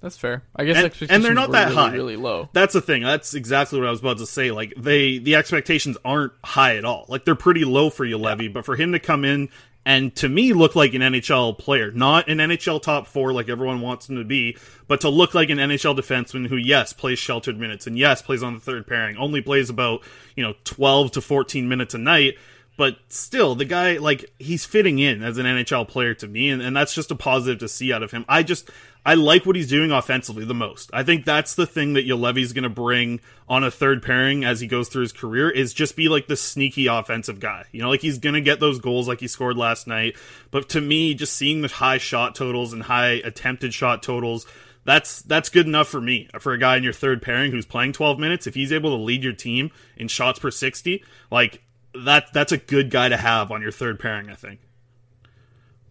That's 0.00 0.16
fair. 0.16 0.42
I 0.56 0.64
guess 0.64 1.00
and, 1.00 1.10
and 1.10 1.24
they're 1.24 1.34
not 1.34 1.52
that 1.52 1.68
really, 1.68 1.76
high, 1.76 1.92
really 1.92 2.16
low. 2.16 2.48
That's 2.52 2.72
the 2.72 2.80
thing. 2.80 3.02
That's 3.02 3.34
exactly 3.34 3.78
what 3.78 3.86
I 3.86 3.90
was 3.90 4.00
about 4.00 4.18
to 4.18 4.26
say. 4.26 4.50
Like 4.50 4.72
they, 4.76 5.18
the 5.18 5.34
expectations 5.34 5.98
aren't 6.04 6.32
high 6.42 6.76
at 6.76 6.84
all. 6.86 7.04
Like 7.08 7.24
they're 7.24 7.34
pretty 7.34 7.64
low 7.64 7.90
for 7.90 8.06
Juolevi, 8.06 8.44
yeah. 8.44 8.48
but 8.48 8.64
for 8.64 8.76
him 8.76 8.92
to 8.92 8.98
come 8.98 9.24
in 9.24 9.50
and 9.84 10.14
to 10.16 10.28
me 10.28 10.52
look 10.52 10.74
like 10.76 10.94
an 10.94 11.00
NHL 11.00 11.58
player, 11.58 11.90
not 11.90 12.28
an 12.28 12.38
NHL 12.38 12.82
top 12.82 13.06
four 13.06 13.32
like 13.32 13.48
everyone 13.48 13.80
wants 13.80 14.08
him 14.08 14.16
to 14.16 14.24
be, 14.24 14.56
but 14.88 15.02
to 15.02 15.08
look 15.08 15.34
like 15.34 15.50
an 15.50 15.58
NHL 15.58 15.98
defenseman 15.98 16.46
who, 16.46 16.56
yes, 16.56 16.92
plays 16.92 17.18
sheltered 17.18 17.58
minutes 17.58 17.86
and 17.86 17.98
yes, 17.98 18.22
plays 18.22 18.42
on 18.42 18.54
the 18.54 18.60
third 18.60 18.86
pairing, 18.86 19.16
only 19.16 19.40
plays 19.40 19.70
about, 19.70 20.02
you 20.36 20.42
know, 20.42 20.54
12 20.64 21.12
to 21.12 21.20
14 21.20 21.68
minutes 21.68 21.94
a 21.94 21.98
night. 21.98 22.36
But 22.80 22.96
still, 23.08 23.54
the 23.56 23.66
guy, 23.66 23.98
like, 23.98 24.32
he's 24.38 24.64
fitting 24.64 24.98
in 25.00 25.22
as 25.22 25.36
an 25.36 25.44
NHL 25.44 25.86
player 25.86 26.14
to 26.14 26.26
me, 26.26 26.48
and, 26.48 26.62
and 26.62 26.74
that's 26.74 26.94
just 26.94 27.10
a 27.10 27.14
positive 27.14 27.58
to 27.58 27.68
see 27.68 27.92
out 27.92 28.02
of 28.02 28.10
him. 28.10 28.24
I 28.26 28.42
just, 28.42 28.70
I 29.04 29.16
like 29.16 29.44
what 29.44 29.54
he's 29.54 29.68
doing 29.68 29.90
offensively 29.92 30.46
the 30.46 30.54
most. 30.54 30.88
I 30.90 31.02
think 31.02 31.26
that's 31.26 31.56
the 31.56 31.66
thing 31.66 31.92
that 31.92 32.06
Juolevi's 32.06 32.54
going 32.54 32.62
to 32.62 32.70
bring 32.70 33.20
on 33.50 33.64
a 33.64 33.70
third 33.70 34.02
pairing 34.02 34.46
as 34.46 34.60
he 34.60 34.66
goes 34.66 34.88
through 34.88 35.02
his 35.02 35.12
career 35.12 35.50
is 35.50 35.74
just 35.74 35.94
be 35.94 36.08
like 36.08 36.26
the 36.26 36.38
sneaky 36.38 36.86
offensive 36.86 37.38
guy. 37.38 37.66
You 37.70 37.82
know, 37.82 37.90
like 37.90 38.00
he's 38.00 38.16
going 38.16 38.34
to 38.34 38.40
get 38.40 38.60
those 38.60 38.78
goals 38.78 39.06
like 39.06 39.20
he 39.20 39.28
scored 39.28 39.58
last 39.58 39.86
night. 39.86 40.16
But 40.50 40.70
to 40.70 40.80
me, 40.80 41.12
just 41.12 41.36
seeing 41.36 41.60
the 41.60 41.68
high 41.68 41.98
shot 41.98 42.34
totals 42.34 42.72
and 42.72 42.82
high 42.82 43.20
attempted 43.22 43.74
shot 43.74 44.02
totals, 44.02 44.46
that's 44.86 45.20
that's 45.20 45.50
good 45.50 45.66
enough 45.66 45.88
for 45.88 46.00
me. 46.00 46.30
For 46.38 46.54
a 46.54 46.58
guy 46.58 46.78
in 46.78 46.82
your 46.82 46.94
third 46.94 47.20
pairing 47.20 47.50
who's 47.50 47.66
playing 47.66 47.92
12 47.92 48.18
minutes, 48.18 48.46
if 48.46 48.54
he's 48.54 48.72
able 48.72 48.96
to 48.96 49.02
lead 49.02 49.22
your 49.22 49.34
team 49.34 49.70
in 49.98 50.08
shots 50.08 50.38
per 50.38 50.50
60, 50.50 51.04
like 51.30 51.62
that 51.94 52.32
that's 52.32 52.52
a 52.52 52.58
good 52.58 52.90
guy 52.90 53.08
to 53.08 53.16
have 53.16 53.50
on 53.50 53.62
your 53.62 53.72
third 53.72 53.98
pairing, 53.98 54.30
I 54.30 54.34
think. 54.34 54.60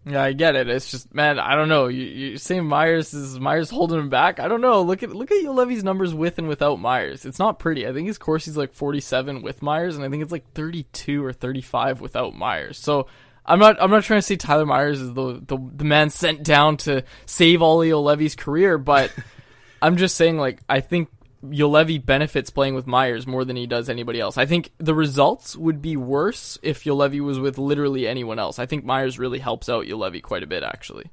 Yeah, 0.06 0.22
I 0.22 0.32
get 0.32 0.56
it. 0.56 0.68
It's 0.68 0.90
just, 0.90 1.14
man, 1.14 1.38
I 1.38 1.54
don't 1.54 1.68
know. 1.68 1.88
You 1.88 2.04
you 2.04 2.38
saying 2.38 2.64
Myers 2.64 3.12
is 3.12 3.38
Myers 3.38 3.68
holding 3.68 3.98
him 3.98 4.08
back? 4.08 4.40
I 4.40 4.48
don't 4.48 4.62
know. 4.62 4.80
Look 4.80 5.02
at 5.02 5.14
look 5.14 5.30
at 5.30 5.44
Juolevi's 5.44 5.84
numbers 5.84 6.14
with 6.14 6.38
and 6.38 6.48
without 6.48 6.80
Myers. 6.80 7.26
It's 7.26 7.38
not 7.38 7.58
pretty. 7.58 7.86
I 7.86 7.92
think 7.92 8.06
his 8.06 8.16
course 8.16 8.46
Corsi's 8.46 8.56
like 8.56 8.72
47 8.72 9.42
with 9.42 9.60
Myers, 9.60 9.96
and 9.96 10.04
I 10.04 10.08
think 10.08 10.22
it's 10.22 10.32
like 10.32 10.50
32 10.54 11.22
or 11.22 11.34
35 11.34 12.00
without 12.00 12.34
Myers. 12.34 12.78
So 12.78 13.08
I'm 13.44 13.58
not 13.58 13.76
I'm 13.80 13.90
not 13.90 14.04
trying 14.04 14.18
to 14.18 14.26
say 14.26 14.36
Tyler 14.36 14.64
Myers 14.64 15.02
is 15.02 15.12
the 15.12 15.42
the, 15.46 15.58
the 15.76 15.84
man 15.84 16.08
sent 16.08 16.44
down 16.44 16.78
to 16.78 17.04
save 17.26 17.60
Olli 17.60 17.90
Juolevi's 17.90 18.36
career, 18.36 18.78
but 18.78 19.12
I'm 19.82 19.98
just 19.98 20.16
saying 20.16 20.38
like 20.38 20.60
I 20.66 20.80
think 20.80 21.10
Juolevi 21.44 22.04
benefits 22.04 22.50
playing 22.50 22.74
with 22.74 22.86
Myers 22.86 23.26
more 23.26 23.44
than 23.44 23.56
he 23.56 23.66
does 23.66 23.88
anybody 23.88 24.20
else. 24.20 24.36
I 24.36 24.46
think 24.46 24.72
the 24.78 24.94
results 24.94 25.56
would 25.56 25.80
be 25.80 25.96
worse 25.96 26.58
if 26.62 26.84
Juolevi 26.84 27.20
was 27.20 27.38
with 27.38 27.56
literally 27.56 28.06
anyone 28.06 28.38
else. 28.38 28.58
I 28.58 28.66
think 28.66 28.84
Myers 28.84 29.18
really 29.18 29.38
helps 29.38 29.68
out 29.68 29.86
Juolevi 29.86 30.22
quite 30.22 30.42
a 30.42 30.46
bit, 30.46 30.62
actually. 30.62 31.10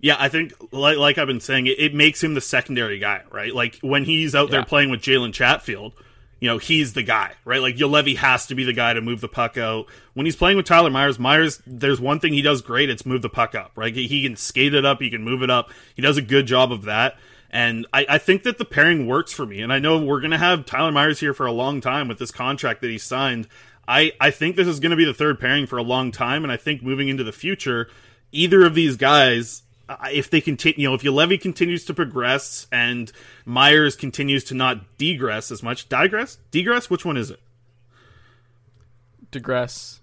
Yeah, 0.00 0.16
I 0.18 0.28
think 0.28 0.52
like, 0.72 0.98
like 0.98 1.18
I've 1.18 1.28
been 1.28 1.40
saying, 1.40 1.66
it, 1.66 1.78
it, 1.78 1.94
makes 1.94 2.22
him 2.22 2.34
the 2.34 2.40
secondary 2.40 2.98
guy, 2.98 3.22
right? 3.30 3.54
Like 3.54 3.78
when 3.82 4.04
he's 4.04 4.34
out 4.34 4.48
yeah. 4.48 4.56
there 4.56 4.64
playing 4.64 4.90
with 4.90 5.00
Jalen 5.00 5.32
Chatfield, 5.32 5.94
you 6.40 6.48
know, 6.48 6.58
he's 6.58 6.92
the 6.92 7.04
guy, 7.04 7.34
right? 7.44 7.62
Like 7.62 7.76
Juolevi 7.76 8.16
has 8.16 8.46
to 8.46 8.56
be 8.56 8.64
the 8.64 8.72
guy 8.72 8.94
to 8.94 9.00
move 9.00 9.20
the 9.20 9.28
puck 9.28 9.56
out. 9.56 9.86
When 10.14 10.26
he's 10.26 10.34
playing 10.34 10.56
with 10.56 10.66
Tyler 10.66 10.90
Myers, 10.90 11.20
Myers, 11.20 11.62
there's 11.68 12.00
one 12.00 12.18
thing 12.18 12.32
he 12.32 12.42
does 12.42 12.62
great, 12.62 12.90
it's 12.90 13.06
move 13.06 13.22
the 13.22 13.28
puck 13.28 13.54
up, 13.54 13.70
right? 13.76 13.94
He 13.94 14.24
can 14.24 14.34
skate 14.34 14.74
it 14.74 14.84
up, 14.84 15.00
he 15.00 15.08
can 15.08 15.22
move 15.22 15.44
it 15.44 15.50
up. 15.50 15.70
He 15.94 16.02
does 16.02 16.16
a 16.16 16.22
good 16.22 16.46
job 16.46 16.72
of 16.72 16.82
that. 16.82 17.14
And 17.52 17.86
I, 17.92 18.06
I, 18.08 18.18
think 18.18 18.44
that 18.44 18.56
the 18.56 18.64
pairing 18.64 19.06
works 19.06 19.32
for 19.32 19.44
me. 19.44 19.60
And 19.60 19.70
I 19.70 19.78
know 19.78 19.98
we're 19.98 20.20
going 20.20 20.30
to 20.30 20.38
have 20.38 20.64
Tyler 20.64 20.90
Myers 20.90 21.20
here 21.20 21.34
for 21.34 21.44
a 21.44 21.52
long 21.52 21.82
time 21.82 22.08
with 22.08 22.18
this 22.18 22.30
contract 22.30 22.80
that 22.80 22.88
he 22.88 22.96
signed. 22.96 23.46
I, 23.86 24.12
I 24.18 24.30
think 24.30 24.56
this 24.56 24.66
is 24.66 24.80
going 24.80 24.90
to 24.90 24.96
be 24.96 25.04
the 25.04 25.12
third 25.12 25.38
pairing 25.38 25.66
for 25.66 25.76
a 25.76 25.82
long 25.82 26.12
time. 26.12 26.44
And 26.44 26.52
I 26.52 26.56
think 26.56 26.82
moving 26.82 27.08
into 27.08 27.24
the 27.24 27.32
future, 27.32 27.90
either 28.32 28.64
of 28.64 28.74
these 28.74 28.96
guys, 28.96 29.62
if 30.10 30.30
they 30.30 30.40
continue, 30.40 30.80
you 30.80 30.88
know, 30.88 30.94
if 30.94 31.04
Levy 31.04 31.38
continues 31.38 31.84
to 31.86 31.94
progress 31.94 32.66
and 32.72 33.12
Myers 33.44 33.96
continues 33.96 34.44
to 34.44 34.54
not 34.54 34.96
degress 34.96 35.50
as 35.50 35.62
much, 35.62 35.88
digress, 35.88 36.38
degress, 36.50 36.88
which 36.88 37.04
one 37.04 37.16
is 37.16 37.30
it? 37.30 37.40
Digress. 39.30 40.00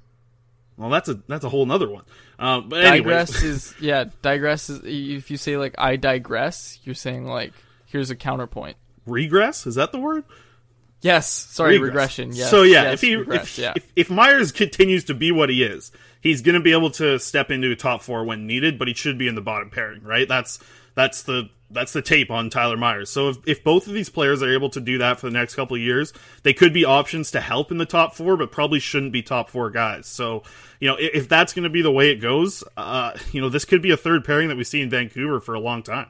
Well, 0.80 0.90
that's 0.90 1.10
a 1.10 1.16
that's 1.28 1.44
a 1.44 1.50
whole 1.50 1.66
nother 1.66 1.90
one. 1.90 2.06
Uh, 2.40 2.62
but 2.62 2.82
digress 2.84 3.44
is 3.44 3.76
yeah, 3.82 4.06
digress 4.22 4.70
is 4.70 4.82
if 4.86 5.30
you 5.30 5.36
say 5.36 5.58
like 5.58 5.76
I 5.78 5.98
digress, 5.98 6.80
you're 6.84 6.96
saying 6.96 7.28
like 7.28 7.52
here's 7.86 8.10
a 8.10 8.16
counterpoint. 8.16 8.78
Regress 9.06 9.68
is 9.68 9.76
that 9.76 9.92
the 9.92 10.00
word? 10.00 10.24
Yes, 11.02 11.30
sorry, 11.30 11.74
regress. 11.74 11.88
regression. 11.88 12.34
Yes. 12.34 12.50
So 12.50 12.64
yeah, 12.64 12.84
yes, 12.84 12.94
if 12.94 13.02
he 13.02 13.16
regress, 13.18 13.44
if, 13.44 13.58
yeah. 13.58 13.74
if, 13.76 13.92
if 13.96 14.10
Myers 14.10 14.54
continues 14.54 15.04
to 15.06 15.14
be 15.14 15.34
what 15.34 15.50
he 15.50 15.64
is, 15.64 15.92
he's 16.22 16.42
going 16.42 16.56
to 16.56 16.62
be 16.62 16.72
able 16.72 16.92
to 16.92 17.20
step 17.20 17.52
into 17.52 17.72
a 17.72 17.76
top 17.76 18.02
four 18.02 18.24
when 18.24 18.48
needed, 18.48 18.80
but 18.80 18.88
he 18.88 18.94
should 18.94 19.18
be 19.18 19.28
in 19.28 19.36
the 19.36 19.42
bottom 19.42 19.70
pairing, 19.70 20.04
right? 20.04 20.28
That's 20.30 20.60
that's 21.00 21.24
the 21.24 21.50
that's 21.72 21.94
the 21.94 22.02
tape 22.02 22.30
on 22.30 22.50
Tyler 22.50 22.76
Myers. 22.76 23.10
So 23.10 23.30
if, 23.30 23.38
if 23.48 23.64
both 23.64 23.88
of 23.88 23.94
these 23.94 24.10
players 24.10 24.44
are 24.44 24.54
able 24.54 24.70
to 24.72 24.82
do 24.82 24.98
that 24.98 25.20
for 25.20 25.28
the 25.28 25.38
next 25.38 25.56
couple 25.56 25.76
of 25.76 25.82
years, 25.82 26.12
they 26.44 26.52
could 26.52 26.74
be 26.74 26.84
options 26.84 27.32
to 27.32 27.40
help 27.40 27.72
in 27.72 27.78
the 27.78 27.86
top 27.86 28.16
four, 28.16 28.36
but 28.36 28.52
probably 28.52 28.80
shouldn't 28.80 29.14
be 29.14 29.22
top 29.22 29.50
four 29.50 29.70
guys. 29.70 30.08
So 30.08 30.44
you 30.80 30.90
know, 30.90 30.96
if, 30.96 31.12
if 31.14 31.30
that's 31.30 31.54
going 31.54 31.64
to 31.64 31.70
be 31.70 31.82
the 31.82 31.92
way 31.92 32.10
it 32.12 32.18
goes, 32.18 32.66
uh, 32.76 33.18
you 33.32 33.40
know, 33.40 33.48
this 33.48 33.64
could 33.64 33.82
be 33.82 33.92
a 33.92 33.98
third 33.98 34.26
pairing 34.26 34.50
that 34.50 34.58
we 34.58 34.66
see 34.66 34.82
in 34.82 34.90
Vancouver 34.90 35.40
for 35.40 35.54
a 35.54 35.60
long 35.60 35.82
time. 35.82 36.08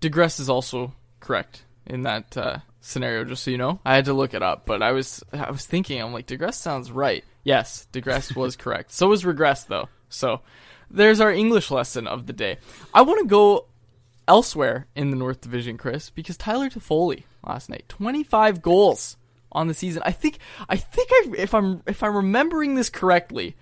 Digress 0.00 0.38
is 0.38 0.50
also 0.50 0.92
correct 1.20 1.64
in 1.86 2.02
that 2.02 2.36
uh, 2.36 2.58
scenario. 2.82 3.24
Just 3.24 3.44
so 3.44 3.50
you 3.50 3.58
know, 3.58 3.80
I 3.82 3.94
had 3.94 4.04
to 4.06 4.12
look 4.12 4.34
it 4.34 4.42
up, 4.42 4.66
but 4.66 4.82
I 4.82 4.92
was 4.92 5.24
I 5.32 5.50
was 5.50 5.64
thinking, 5.64 6.02
I'm 6.02 6.12
like, 6.12 6.26
Digress 6.26 6.58
sounds 6.58 6.92
right. 6.92 7.24
Yes, 7.44 7.86
Digress 7.92 8.36
was 8.36 8.56
correct. 8.64 8.92
So 8.92 9.08
was 9.08 9.24
Regress 9.24 9.64
though. 9.64 9.88
So 10.10 10.42
there's 10.90 11.20
our 11.20 11.32
English 11.32 11.70
lesson 11.70 12.06
of 12.06 12.26
the 12.26 12.32
day. 12.32 12.58
I 12.92 13.02
want 13.02 13.20
to 13.20 13.26
go 13.26 13.66
elsewhere 14.26 14.86
in 14.94 15.10
the 15.10 15.16
North 15.16 15.40
Division, 15.40 15.76
Chris, 15.76 16.10
because 16.10 16.36
Tyler 16.36 16.70
Toffoli 16.70 17.24
last 17.46 17.68
night, 17.68 17.84
25 17.88 18.62
goals 18.62 19.16
on 19.52 19.68
the 19.68 19.74
season. 19.74 20.02
I 20.04 20.12
think 20.12 20.38
I 20.68 20.76
think 20.76 21.08
I, 21.12 21.26
if 21.38 21.54
I'm 21.54 21.82
if 21.86 22.02
I'm 22.02 22.16
remembering 22.16 22.74
this 22.74 22.90
correctly, 22.90 23.56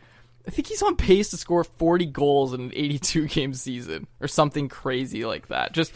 I 0.46 0.50
think 0.50 0.68
he's 0.68 0.82
on 0.82 0.96
pace 0.96 1.30
to 1.30 1.37
score 1.37 1.64
40 1.64 2.06
goals 2.06 2.52
in 2.52 2.62
an 2.62 2.72
82 2.74 3.28
game 3.28 3.54
season 3.54 4.06
or 4.20 4.28
something 4.28 4.68
crazy 4.68 5.24
like 5.24 5.48
that. 5.48 5.72
Just 5.72 5.92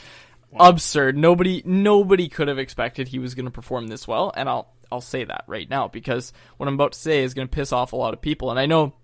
wow. 0.50 0.68
absurd. 0.68 1.16
Nobody 1.16 1.62
nobody 1.64 2.28
could 2.28 2.48
have 2.48 2.58
expected 2.58 3.08
he 3.08 3.18
was 3.18 3.34
going 3.34 3.46
to 3.46 3.50
perform 3.50 3.88
this 3.88 4.06
well, 4.06 4.32
and 4.36 4.48
I'll 4.48 4.68
I'll 4.92 5.00
say 5.00 5.24
that 5.24 5.44
right 5.46 5.68
now 5.68 5.88
because 5.88 6.32
what 6.58 6.68
I'm 6.68 6.74
about 6.74 6.92
to 6.92 6.98
say 6.98 7.24
is 7.24 7.34
going 7.34 7.48
to 7.48 7.54
piss 7.54 7.72
off 7.72 7.92
a 7.92 7.96
lot 7.96 8.14
of 8.14 8.20
people, 8.20 8.50
and 8.50 8.60
I 8.60 8.66
know 8.66 8.94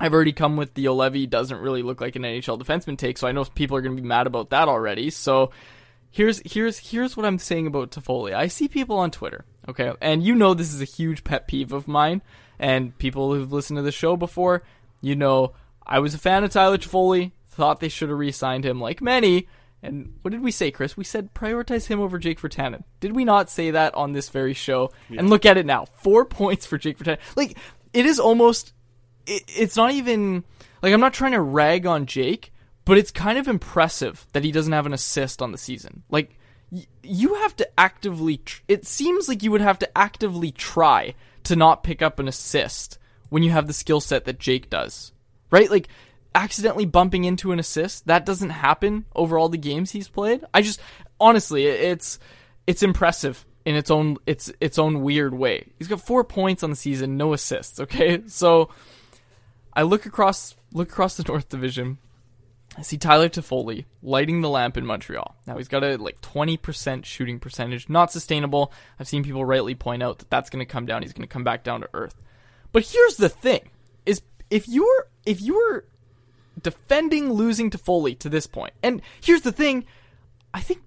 I've 0.00 0.14
already 0.14 0.32
come 0.32 0.56
with 0.56 0.74
the 0.74 0.84
Juolevi 0.84 1.28
doesn't 1.28 1.58
really 1.58 1.82
look 1.82 2.00
like 2.00 2.16
an 2.16 2.22
NHL 2.22 2.60
defenseman 2.60 2.96
take, 2.96 3.18
so 3.18 3.26
I 3.26 3.32
know 3.32 3.44
people 3.44 3.76
are 3.76 3.80
going 3.80 3.96
to 3.96 4.02
be 4.02 4.06
mad 4.06 4.26
about 4.26 4.50
that 4.50 4.68
already. 4.68 5.10
So 5.10 5.50
here's 6.10 6.40
here's 6.44 6.78
here's 6.78 7.16
what 7.16 7.26
I'm 7.26 7.38
saying 7.38 7.66
about 7.66 7.90
Toffoli. 7.90 8.34
I 8.34 8.46
see 8.46 8.68
people 8.68 8.98
on 8.98 9.10
Twitter, 9.10 9.44
okay, 9.68 9.92
and 10.00 10.22
you 10.22 10.34
know 10.34 10.54
this 10.54 10.72
is 10.72 10.80
a 10.80 10.86
huge 10.86 11.24
pet 11.24 11.48
peeve 11.48 11.72
of 11.72 11.88
mine, 11.88 12.22
and 12.58 12.96
people 12.98 13.34
who've 13.34 13.52
listened 13.52 13.78
to 13.78 13.82
the 13.82 13.92
show 13.92 14.16
before, 14.16 14.62
you 15.00 15.16
know 15.16 15.52
I 15.86 15.98
was 15.98 16.14
a 16.14 16.18
fan 16.18 16.44
of 16.44 16.50
Tyler 16.50 16.78
Toffoli, 16.78 17.32
thought 17.46 17.80
they 17.80 17.88
should 17.88 18.10
have 18.10 18.18
re-signed 18.18 18.64
him, 18.64 18.80
like 18.80 19.00
many. 19.00 19.48
And 19.80 20.14
what 20.22 20.32
did 20.32 20.42
we 20.42 20.50
say, 20.50 20.72
Chris? 20.72 20.96
We 20.96 21.04
said 21.04 21.34
prioritize 21.34 21.86
him 21.86 22.00
over 22.00 22.18
Jake 22.18 22.40
Virtanen. 22.40 22.82
Did 22.98 23.14
we 23.14 23.24
not 23.24 23.48
say 23.48 23.70
that 23.70 23.94
on 23.94 24.12
this 24.12 24.28
very 24.28 24.52
show? 24.52 24.90
And 25.16 25.30
look 25.30 25.46
at 25.46 25.56
it 25.56 25.66
now, 25.66 25.84
four 25.84 26.24
points 26.24 26.66
for 26.66 26.78
Jake 26.78 26.98
Virtanen. 26.98 27.18
Like 27.36 27.56
it 27.92 28.04
is 28.04 28.18
almost 28.18 28.72
it, 29.28 29.44
it's 29.48 29.76
not 29.76 29.92
even 29.92 30.44
like 30.82 30.92
I'm 30.92 31.00
not 31.00 31.14
trying 31.14 31.32
to 31.32 31.40
rag 31.40 31.86
on 31.86 32.06
Jake, 32.06 32.52
but 32.84 32.98
it's 32.98 33.10
kind 33.10 33.38
of 33.38 33.48
impressive 33.48 34.26
that 34.32 34.44
he 34.44 34.52
doesn't 34.52 34.72
have 34.72 34.86
an 34.86 34.92
assist 34.92 35.42
on 35.42 35.52
the 35.52 35.58
season. 35.58 36.02
Like 36.08 36.38
y- 36.70 36.86
you 37.02 37.34
have 37.34 37.54
to 37.56 37.68
actively 37.78 38.38
tr- 38.38 38.62
it 38.68 38.86
seems 38.86 39.28
like 39.28 39.42
you 39.42 39.50
would 39.50 39.60
have 39.60 39.78
to 39.80 39.98
actively 39.98 40.50
try 40.50 41.14
to 41.44 41.56
not 41.56 41.82
pick 41.84 42.02
up 42.02 42.18
an 42.18 42.28
assist 42.28 42.98
when 43.28 43.42
you 43.42 43.50
have 43.50 43.66
the 43.66 43.72
skill 43.72 44.00
set 44.00 44.24
that 44.24 44.38
Jake 44.38 44.70
does. 44.70 45.12
Right? 45.50 45.70
Like 45.70 45.88
accidentally 46.34 46.86
bumping 46.86 47.24
into 47.24 47.52
an 47.52 47.58
assist, 47.58 48.06
that 48.06 48.26
doesn't 48.26 48.50
happen 48.50 49.04
over 49.14 49.38
all 49.38 49.48
the 49.48 49.58
games 49.58 49.90
he's 49.90 50.08
played. 50.08 50.44
I 50.54 50.62
just 50.62 50.80
honestly, 51.20 51.66
it- 51.66 51.80
it's 51.80 52.18
it's 52.66 52.82
impressive 52.82 53.44
in 53.64 53.74
its 53.76 53.90
own 53.90 54.16
its 54.26 54.50
its 54.60 54.78
own 54.78 55.02
weird 55.02 55.34
way. 55.34 55.66
He's 55.78 55.88
got 55.88 56.00
4 56.00 56.24
points 56.24 56.62
on 56.62 56.70
the 56.70 56.76
season, 56.76 57.16
no 57.16 57.32
assists, 57.32 57.80
okay? 57.80 58.22
So 58.28 58.70
I 59.72 59.82
look 59.82 60.06
across 60.06 60.56
look 60.72 60.90
across 60.90 61.16
the 61.16 61.24
North 61.24 61.48
Division. 61.48 61.98
I 62.76 62.82
see 62.82 62.98
Tyler 62.98 63.28
Toffoli 63.28 63.86
lighting 64.02 64.40
the 64.40 64.48
lamp 64.48 64.76
in 64.76 64.86
Montreal. 64.86 65.34
Now 65.46 65.56
he's 65.56 65.68
got 65.68 65.82
a 65.82 65.96
like 65.96 66.20
20% 66.20 67.04
shooting 67.04 67.40
percentage, 67.40 67.88
not 67.88 68.12
sustainable. 68.12 68.72
I've 69.00 69.08
seen 69.08 69.24
people 69.24 69.44
rightly 69.44 69.74
point 69.74 70.02
out 70.02 70.18
that 70.18 70.30
that's 70.30 70.50
going 70.50 70.64
to 70.64 70.70
come 70.70 70.86
down. 70.86 71.02
He's 71.02 71.12
going 71.12 71.26
to 71.26 71.32
come 71.32 71.44
back 71.44 71.64
down 71.64 71.80
to 71.80 71.88
earth. 71.94 72.22
But 72.70 72.84
here's 72.84 73.16
the 73.16 73.28
thing: 73.28 73.70
is 74.06 74.22
if 74.50 74.68
you're 74.68 75.08
if 75.24 75.40
you're 75.40 75.84
defending 76.62 77.32
losing 77.32 77.70
Toffoli 77.70 78.18
to 78.18 78.28
this 78.28 78.46
point, 78.46 78.74
and 78.82 79.02
here's 79.20 79.42
the 79.42 79.52
thing, 79.52 79.84
I 80.52 80.60
think 80.60 80.82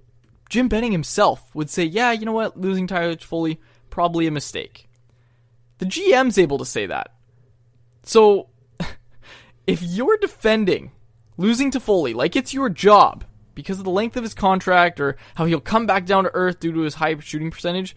Jim 0.49 0.67
Benning 0.67 0.91
himself 0.91 1.53
would 1.55 1.69
say, 1.69 1.83
yeah, 1.83 2.11
you 2.11 2.25
know 2.25 2.33
what, 2.33 2.59
losing 2.59 2.87
Tyler 2.87 3.15
Toffoli 3.15 3.57
probably 3.89 4.27
a 4.27 4.31
mistake. 4.31 4.89
The 5.77 5.85
GM's 5.85 6.37
able 6.37 6.57
to 6.57 6.65
say 6.65 6.85
that. 6.85 7.15
So 8.03 8.49
if 9.67 9.81
you're 9.81 10.17
defending 10.17 10.91
losing 11.37 11.71
Toffoli 11.71 12.13
like 12.13 12.35
it's 12.35 12.53
your 12.53 12.69
job 12.69 13.23
because 13.55 13.79
of 13.79 13.85
the 13.85 13.91
length 13.91 14.15
of 14.17 14.23
his 14.23 14.33
contract 14.33 14.99
or 14.99 15.17
how 15.35 15.45
he'll 15.45 15.59
come 15.59 15.85
back 15.85 16.05
down 16.05 16.23
to 16.23 16.31
earth 16.33 16.59
due 16.59 16.71
to 16.71 16.81
his 16.81 16.95
high 16.95 17.17
shooting 17.19 17.51
percentage, 17.51 17.95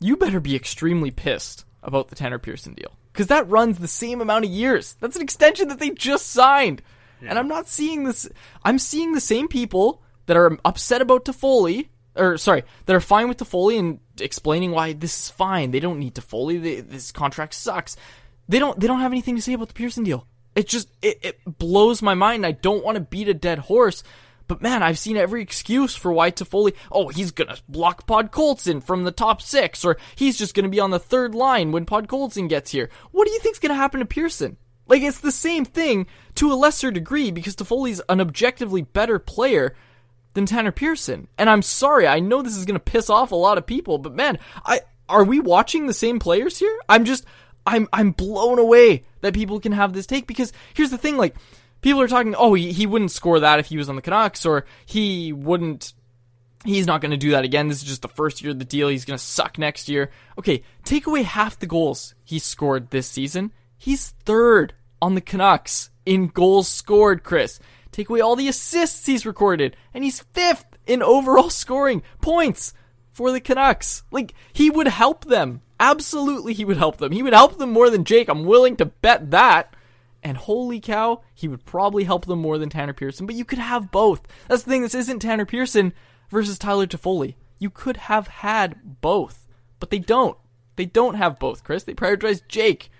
you 0.00 0.16
better 0.16 0.40
be 0.40 0.56
extremely 0.56 1.10
pissed 1.10 1.64
about 1.82 2.08
the 2.08 2.16
Tanner 2.16 2.38
Pearson 2.38 2.74
deal. 2.74 2.92
Because 3.12 3.28
that 3.28 3.48
runs 3.48 3.78
the 3.78 3.88
same 3.88 4.20
amount 4.20 4.44
of 4.44 4.50
years. 4.50 4.96
That's 5.00 5.16
an 5.16 5.22
extension 5.22 5.68
that 5.68 5.78
they 5.78 5.90
just 5.90 6.26
signed. 6.26 6.82
And 7.22 7.38
I'm 7.38 7.48
not 7.48 7.68
seeing 7.68 8.04
this. 8.04 8.28
I'm 8.62 8.78
seeing 8.78 9.12
the 9.12 9.20
same 9.20 9.48
people 9.48 10.02
that 10.26 10.36
are 10.36 10.58
upset 10.64 11.00
about 11.00 11.24
Toffoli, 11.24 11.88
or 12.14 12.36
sorry, 12.36 12.64
that 12.84 12.94
are 12.94 13.00
fine 13.00 13.28
with 13.28 13.38
Toffoli 13.38 13.78
and 13.78 14.00
explaining 14.20 14.72
why 14.72 14.92
this 14.92 15.18
is 15.18 15.30
fine. 15.30 15.70
They 15.70 15.80
don't 15.80 15.98
need 15.98 16.14
Toffoli. 16.14 16.62
They, 16.62 16.80
this 16.80 17.12
contract 17.12 17.54
sucks. 17.54 17.96
They 18.48 18.58
don't. 18.58 18.78
They 18.78 18.86
don't 18.86 19.00
have 19.00 19.12
anything 19.12 19.36
to 19.36 19.42
say 19.42 19.54
about 19.54 19.68
the 19.68 19.74
Pearson 19.74 20.04
deal. 20.04 20.26
It 20.56 20.66
just 20.68 20.88
it, 21.02 21.18
it 21.22 21.58
blows 21.58 22.00
my 22.00 22.14
mind. 22.14 22.46
I 22.46 22.52
don't 22.52 22.82
want 22.82 22.96
to 22.96 23.02
beat 23.02 23.28
a 23.28 23.34
dead 23.34 23.60
horse, 23.60 24.02
but 24.48 24.62
man, 24.62 24.82
I've 24.82 24.98
seen 24.98 25.18
every 25.18 25.42
excuse 25.42 25.94
for 25.94 26.10
why 26.10 26.30
Toffoli. 26.30 26.74
Oh, 26.90 27.08
he's 27.08 27.30
gonna 27.30 27.58
block 27.68 28.06
Podkolzin 28.06 28.82
from 28.82 29.04
the 29.04 29.12
top 29.12 29.42
six, 29.42 29.84
or 29.84 29.98
he's 30.16 30.38
just 30.38 30.54
gonna 30.54 30.70
be 30.70 30.80
on 30.80 30.90
the 30.90 30.98
third 30.98 31.34
line 31.34 31.72
when 31.72 31.84
Podkolzin 31.84 32.48
gets 32.48 32.70
here. 32.70 32.88
What 33.12 33.26
do 33.26 33.32
you 33.32 33.38
think's 33.40 33.58
gonna 33.58 33.74
happen 33.74 34.00
to 34.00 34.06
Pearson? 34.06 34.56
Like 34.88 35.02
it's 35.02 35.20
the 35.20 35.30
same 35.30 35.66
thing 35.66 36.06
to 36.36 36.50
a 36.50 36.54
lesser 36.54 36.90
degree 36.90 37.30
because 37.30 37.54
Toffoli's 37.54 38.00
an 38.08 38.22
objectively 38.22 38.80
better 38.80 39.18
player 39.18 39.76
than 40.32 40.46
Tanner 40.46 40.72
Pearson. 40.72 41.28
And 41.36 41.50
I'm 41.50 41.62
sorry, 41.62 42.06
I 42.06 42.20
know 42.20 42.40
this 42.40 42.56
is 42.56 42.64
gonna 42.64 42.78
piss 42.78 43.10
off 43.10 43.30
a 43.30 43.36
lot 43.36 43.58
of 43.58 43.66
people, 43.66 43.98
but 43.98 44.14
man, 44.14 44.38
I 44.64 44.80
are 45.08 45.24
we 45.24 45.38
watching 45.38 45.86
the 45.86 45.92
same 45.92 46.18
players 46.18 46.58
here? 46.58 46.78
I'm 46.88 47.04
just 47.04 47.26
I'm 47.66 47.88
I'm 47.92 48.12
blown 48.12 48.58
away 48.58 49.02
that 49.20 49.34
people 49.34 49.60
can 49.60 49.72
have 49.72 49.92
this 49.92 50.06
take 50.06 50.26
because 50.26 50.52
here's 50.74 50.90
the 50.90 50.98
thing, 50.98 51.16
like 51.16 51.34
people 51.80 52.00
are 52.00 52.08
talking, 52.08 52.34
oh, 52.36 52.54
he, 52.54 52.72
he 52.72 52.86
wouldn't 52.86 53.10
score 53.10 53.40
that 53.40 53.58
if 53.58 53.66
he 53.66 53.76
was 53.76 53.88
on 53.88 53.96
the 53.96 54.02
Canucks, 54.02 54.46
or 54.46 54.64
he 54.86 55.32
wouldn't 55.32 55.92
he's 56.64 56.86
not 56.86 57.00
going 57.00 57.10
to 57.10 57.16
do 57.16 57.30
that 57.30 57.44
again. 57.44 57.68
This 57.68 57.78
is 57.78 57.88
just 57.88 58.02
the 58.02 58.08
first 58.08 58.42
year 58.42 58.52
of 58.52 58.58
the 58.58 58.64
deal. 58.64 58.88
He's 58.88 59.04
going 59.04 59.18
to 59.18 59.24
suck 59.24 59.58
next 59.58 59.88
year. 59.88 60.10
Okay, 60.38 60.62
take 60.84 61.06
away 61.06 61.22
half 61.22 61.58
the 61.58 61.66
goals 61.66 62.14
he 62.24 62.38
scored 62.38 62.90
this 62.90 63.06
season. 63.06 63.52
He's 63.76 64.10
third 64.24 64.74
on 65.00 65.14
the 65.14 65.20
Canucks 65.20 65.90
in 66.04 66.28
goals 66.28 66.68
scored, 66.68 67.22
Chris. 67.22 67.58
Take 67.92 68.08
away 68.08 68.20
all 68.20 68.36
the 68.36 68.48
assists 68.48 69.06
he's 69.06 69.26
recorded, 69.26 69.76
and 69.94 70.04
he's 70.04 70.20
fifth 70.20 70.76
in 70.86 71.02
overall 71.02 71.50
scoring 71.50 72.02
points 72.20 72.72
for 73.16 73.32
the 73.32 73.40
Canucks. 73.40 74.02
Like, 74.10 74.34
he 74.52 74.68
would 74.68 74.88
help 74.88 75.24
them. 75.24 75.62
Absolutely, 75.80 76.52
he 76.52 76.66
would 76.66 76.76
help 76.76 76.98
them. 76.98 77.12
He 77.12 77.22
would 77.22 77.32
help 77.32 77.56
them 77.56 77.72
more 77.72 77.88
than 77.88 78.04
Jake. 78.04 78.28
I'm 78.28 78.44
willing 78.44 78.76
to 78.76 78.84
bet 78.84 79.30
that. 79.30 79.74
And 80.22 80.36
holy 80.36 80.80
cow, 80.80 81.22
he 81.34 81.48
would 81.48 81.64
probably 81.64 82.04
help 82.04 82.26
them 82.26 82.40
more 82.40 82.58
than 82.58 82.68
Tanner 82.68 82.92
Pearson. 82.92 83.24
But 83.24 83.34
you 83.34 83.46
could 83.46 83.58
have 83.58 83.90
both. 83.90 84.20
That's 84.48 84.64
the 84.64 84.70
thing. 84.70 84.82
This 84.82 84.94
isn't 84.94 85.20
Tanner 85.20 85.46
Pearson 85.46 85.94
versus 86.28 86.58
Tyler 86.58 86.86
Toffoli. 86.86 87.36
You 87.58 87.70
could 87.70 87.96
have 87.96 88.28
had 88.28 89.00
both, 89.00 89.46
but 89.80 89.88
they 89.88 89.98
don't. 89.98 90.36
They 90.76 90.84
don't 90.84 91.14
have 91.14 91.38
both, 91.38 91.64
Chris. 91.64 91.84
They 91.84 91.94
prioritize 91.94 92.46
Jake 92.46 92.90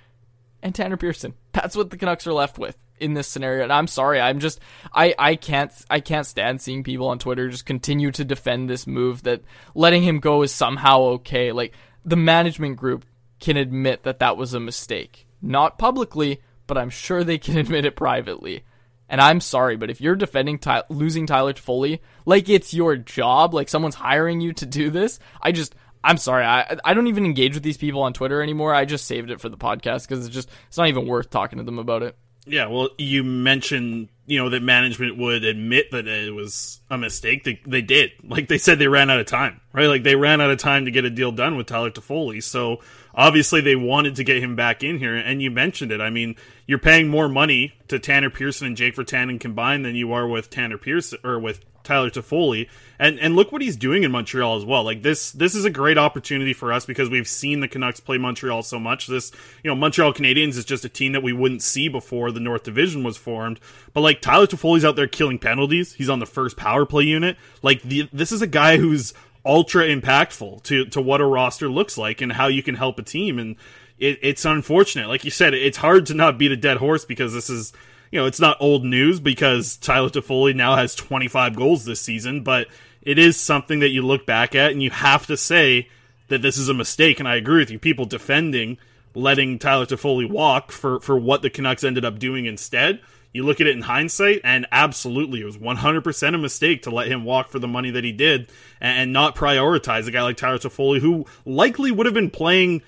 and 0.62 0.74
Tanner 0.74 0.96
Pearson. 0.96 1.34
That's 1.52 1.76
what 1.76 1.90
the 1.90 1.98
Canucks 1.98 2.26
are 2.26 2.32
left 2.32 2.58
with 2.58 2.78
in 2.98 3.14
this 3.14 3.28
scenario. 3.28 3.62
And 3.62 3.72
I'm 3.72 3.86
sorry, 3.86 4.20
I'm 4.20 4.40
just 4.40 4.60
I 4.92 5.14
I 5.18 5.36
can't 5.36 5.72
I 5.90 6.00
can't 6.00 6.26
stand 6.26 6.60
seeing 6.60 6.82
people 6.82 7.08
on 7.08 7.18
Twitter 7.18 7.48
just 7.48 7.66
continue 7.66 8.10
to 8.12 8.24
defend 8.24 8.68
this 8.68 8.86
move 8.86 9.22
that 9.24 9.42
letting 9.74 10.02
him 10.02 10.20
go 10.20 10.42
is 10.42 10.52
somehow 10.52 11.00
okay. 11.00 11.52
Like 11.52 11.72
the 12.04 12.16
management 12.16 12.76
group 12.76 13.04
can 13.40 13.56
admit 13.56 14.04
that 14.04 14.20
that 14.20 14.36
was 14.36 14.54
a 14.54 14.60
mistake. 14.60 15.26
Not 15.42 15.78
publicly, 15.78 16.40
but 16.66 16.78
I'm 16.78 16.90
sure 16.90 17.22
they 17.22 17.38
can 17.38 17.58
admit 17.58 17.84
it 17.84 17.96
privately. 17.96 18.64
And 19.08 19.20
I'm 19.20 19.40
sorry, 19.40 19.76
but 19.76 19.90
if 19.90 20.00
you're 20.00 20.16
defending 20.16 20.58
Ty- 20.58 20.82
losing 20.88 21.26
Tyler 21.26 21.52
Toffoli 21.52 22.00
like 22.24 22.48
it's 22.48 22.74
your 22.74 22.96
job, 22.96 23.54
like 23.54 23.68
someone's 23.68 23.94
hiring 23.94 24.40
you 24.40 24.52
to 24.54 24.66
do 24.66 24.90
this, 24.90 25.20
I 25.40 25.52
just 25.52 25.74
I'm 26.02 26.18
sorry. 26.18 26.44
I 26.44 26.76
I 26.84 26.94
don't 26.94 27.08
even 27.08 27.24
engage 27.24 27.54
with 27.54 27.64
these 27.64 27.76
people 27.76 28.02
on 28.02 28.12
Twitter 28.12 28.40
anymore. 28.40 28.72
I 28.72 28.84
just 28.84 29.06
saved 29.06 29.30
it 29.30 29.40
for 29.40 29.48
the 29.48 29.56
podcast 29.56 30.08
because 30.08 30.24
it's 30.24 30.34
just 30.34 30.48
it's 30.68 30.78
not 30.78 30.88
even 30.88 31.06
worth 31.06 31.30
talking 31.30 31.58
to 31.58 31.64
them 31.64 31.80
about 31.80 32.04
it. 32.04 32.16
Yeah, 32.46 32.66
well, 32.66 32.90
you 32.96 33.24
mentioned 33.24 34.08
you 34.26 34.38
know 34.38 34.50
that 34.50 34.62
management 34.62 35.16
would 35.16 35.44
admit 35.44 35.92
that 35.92 36.06
it 36.06 36.34
was 36.34 36.80
a 36.90 36.98
mistake. 36.98 37.44
They 37.44 37.60
they 37.66 37.80
did. 37.80 38.12
Like 38.24 38.48
they 38.48 38.58
said, 38.58 38.78
they 38.78 38.88
ran 38.88 39.08
out 39.08 39.20
of 39.20 39.26
time, 39.26 39.60
right? 39.72 39.86
Like 39.86 40.02
they 40.02 40.16
ran 40.16 40.40
out 40.40 40.50
of 40.50 40.58
time 40.58 40.84
to 40.84 40.90
get 40.90 41.04
a 41.04 41.10
deal 41.10 41.32
done 41.32 41.56
with 41.56 41.66
Tyler 41.66 41.90
Toffoli. 41.90 42.42
So 42.42 42.80
obviously 43.14 43.60
they 43.60 43.76
wanted 43.76 44.16
to 44.16 44.24
get 44.24 44.42
him 44.42 44.56
back 44.56 44.82
in 44.82 44.98
here. 44.98 45.14
And 45.14 45.40
you 45.40 45.50
mentioned 45.50 45.92
it. 45.92 46.00
I 46.00 46.10
mean, 46.10 46.36
you're 46.66 46.78
paying 46.78 47.08
more 47.08 47.28
money 47.28 47.74
to 47.88 47.98
Tanner 47.98 48.30
Pearson 48.30 48.66
and 48.66 48.76
Jake 48.76 48.96
Virtanen 48.96 49.38
combined 49.38 49.84
than 49.84 49.94
you 49.94 50.12
are 50.12 50.26
with 50.26 50.50
Tanner 50.50 50.78
Pearson 50.78 51.18
or 51.24 51.38
with 51.38 51.64
Tyler 51.86 52.10
Toffoli. 52.10 52.68
And 52.98 53.18
and 53.20 53.36
look 53.36 53.52
what 53.52 53.62
he's 53.62 53.76
doing 53.76 54.02
in 54.02 54.10
Montreal 54.10 54.56
as 54.56 54.64
well. 54.64 54.82
Like 54.82 55.02
this 55.02 55.30
this 55.32 55.54
is 55.54 55.64
a 55.64 55.70
great 55.70 55.96
opportunity 55.96 56.52
for 56.52 56.72
us 56.72 56.84
because 56.84 57.08
we've 57.08 57.28
seen 57.28 57.60
the 57.60 57.68
Canucks 57.68 58.00
play 58.00 58.18
Montreal 58.18 58.62
so 58.62 58.78
much. 58.78 59.06
This 59.06 59.30
you 59.62 59.70
know 59.70 59.76
Montreal 59.76 60.12
Canadiens 60.12 60.56
is 60.56 60.64
just 60.64 60.84
a 60.84 60.88
team 60.88 61.12
that 61.12 61.22
we 61.22 61.32
wouldn't 61.32 61.62
see 61.62 61.88
before 61.88 62.32
the 62.32 62.40
North 62.40 62.64
Division 62.64 63.04
was 63.04 63.16
formed. 63.16 63.60
But 63.92 64.00
like 64.00 64.20
Tyler 64.20 64.46
Toffoli's 64.46 64.84
out 64.84 64.96
there 64.96 65.06
killing 65.06 65.38
penalties. 65.38 65.92
He's 65.92 66.10
on 66.10 66.18
the 66.18 66.26
first 66.26 66.56
power 66.56 66.84
play 66.84 67.04
unit. 67.04 67.36
Like 67.62 67.82
the, 67.82 68.08
this 68.12 68.32
is 68.32 68.42
a 68.42 68.46
guy 68.46 68.78
who's 68.78 69.14
ultra 69.44 69.84
impactful 69.84 70.64
to 70.64 70.86
to 70.86 71.00
what 71.00 71.20
a 71.20 71.24
roster 71.24 71.68
looks 71.68 71.96
like 71.96 72.20
and 72.20 72.32
how 72.32 72.48
you 72.48 72.62
can 72.62 72.74
help 72.74 72.98
a 72.98 73.02
team. 73.02 73.38
And 73.38 73.56
it, 73.98 74.18
it's 74.22 74.44
unfortunate, 74.44 75.08
like 75.08 75.24
you 75.24 75.30
said, 75.30 75.54
it's 75.54 75.78
hard 75.78 76.06
to 76.06 76.14
not 76.14 76.38
beat 76.38 76.52
a 76.52 76.56
dead 76.56 76.76
horse 76.76 77.04
because 77.04 77.32
this 77.32 77.50
is 77.50 77.72
you 78.10 78.20
know, 78.20 78.26
it's 78.26 78.40
not 78.40 78.56
old 78.60 78.84
news 78.84 79.20
because 79.20 79.76
Tyler 79.76 80.08
Toffoli 80.08 80.54
now 80.54 80.76
has 80.76 80.94
25 80.94 81.56
goals 81.56 81.84
this 81.84 82.00
season, 82.00 82.42
but 82.42 82.68
it 83.02 83.18
is 83.18 83.38
something 83.38 83.80
that 83.80 83.90
you 83.90 84.02
look 84.02 84.26
back 84.26 84.54
at 84.54 84.72
and 84.72 84.82
you 84.82 84.90
have 84.90 85.26
to 85.26 85.36
say 85.36 85.88
that 86.28 86.42
this 86.42 86.56
is 86.56 86.68
a 86.68 86.74
mistake. 86.74 87.18
And 87.18 87.28
I 87.28 87.36
agree 87.36 87.58
with 87.58 87.70
you. 87.70 87.78
People 87.78 88.04
defending 88.04 88.78
letting 89.14 89.58
Tyler 89.58 89.86
Toffoli 89.86 90.28
walk 90.28 90.70
for, 90.72 91.00
for 91.00 91.18
what 91.18 91.42
the 91.42 91.50
Canucks 91.50 91.84
ended 91.84 92.04
up 92.04 92.18
doing 92.18 92.46
instead. 92.46 93.00
You 93.32 93.44
look 93.44 93.60
at 93.60 93.66
it 93.66 93.76
in 93.76 93.82
hindsight, 93.82 94.40
and 94.44 94.66
absolutely, 94.72 95.42
it 95.42 95.44
was 95.44 95.58
100% 95.58 96.34
a 96.34 96.38
mistake 96.38 96.84
to 96.84 96.90
let 96.90 97.08
him 97.08 97.24
walk 97.24 97.48
for 97.48 97.58
the 97.58 97.68
money 97.68 97.90
that 97.90 98.04
he 98.04 98.12
did 98.12 98.50
and 98.80 99.12
not 99.12 99.36
prioritize 99.36 100.06
a 100.06 100.10
guy 100.10 100.22
like 100.22 100.38
Tyler 100.38 100.58
Toffoli, 100.58 101.00
who 101.00 101.26
likely 101.44 101.90
would 101.90 102.06
have 102.06 102.14
been 102.14 102.30
playing, 102.30 102.82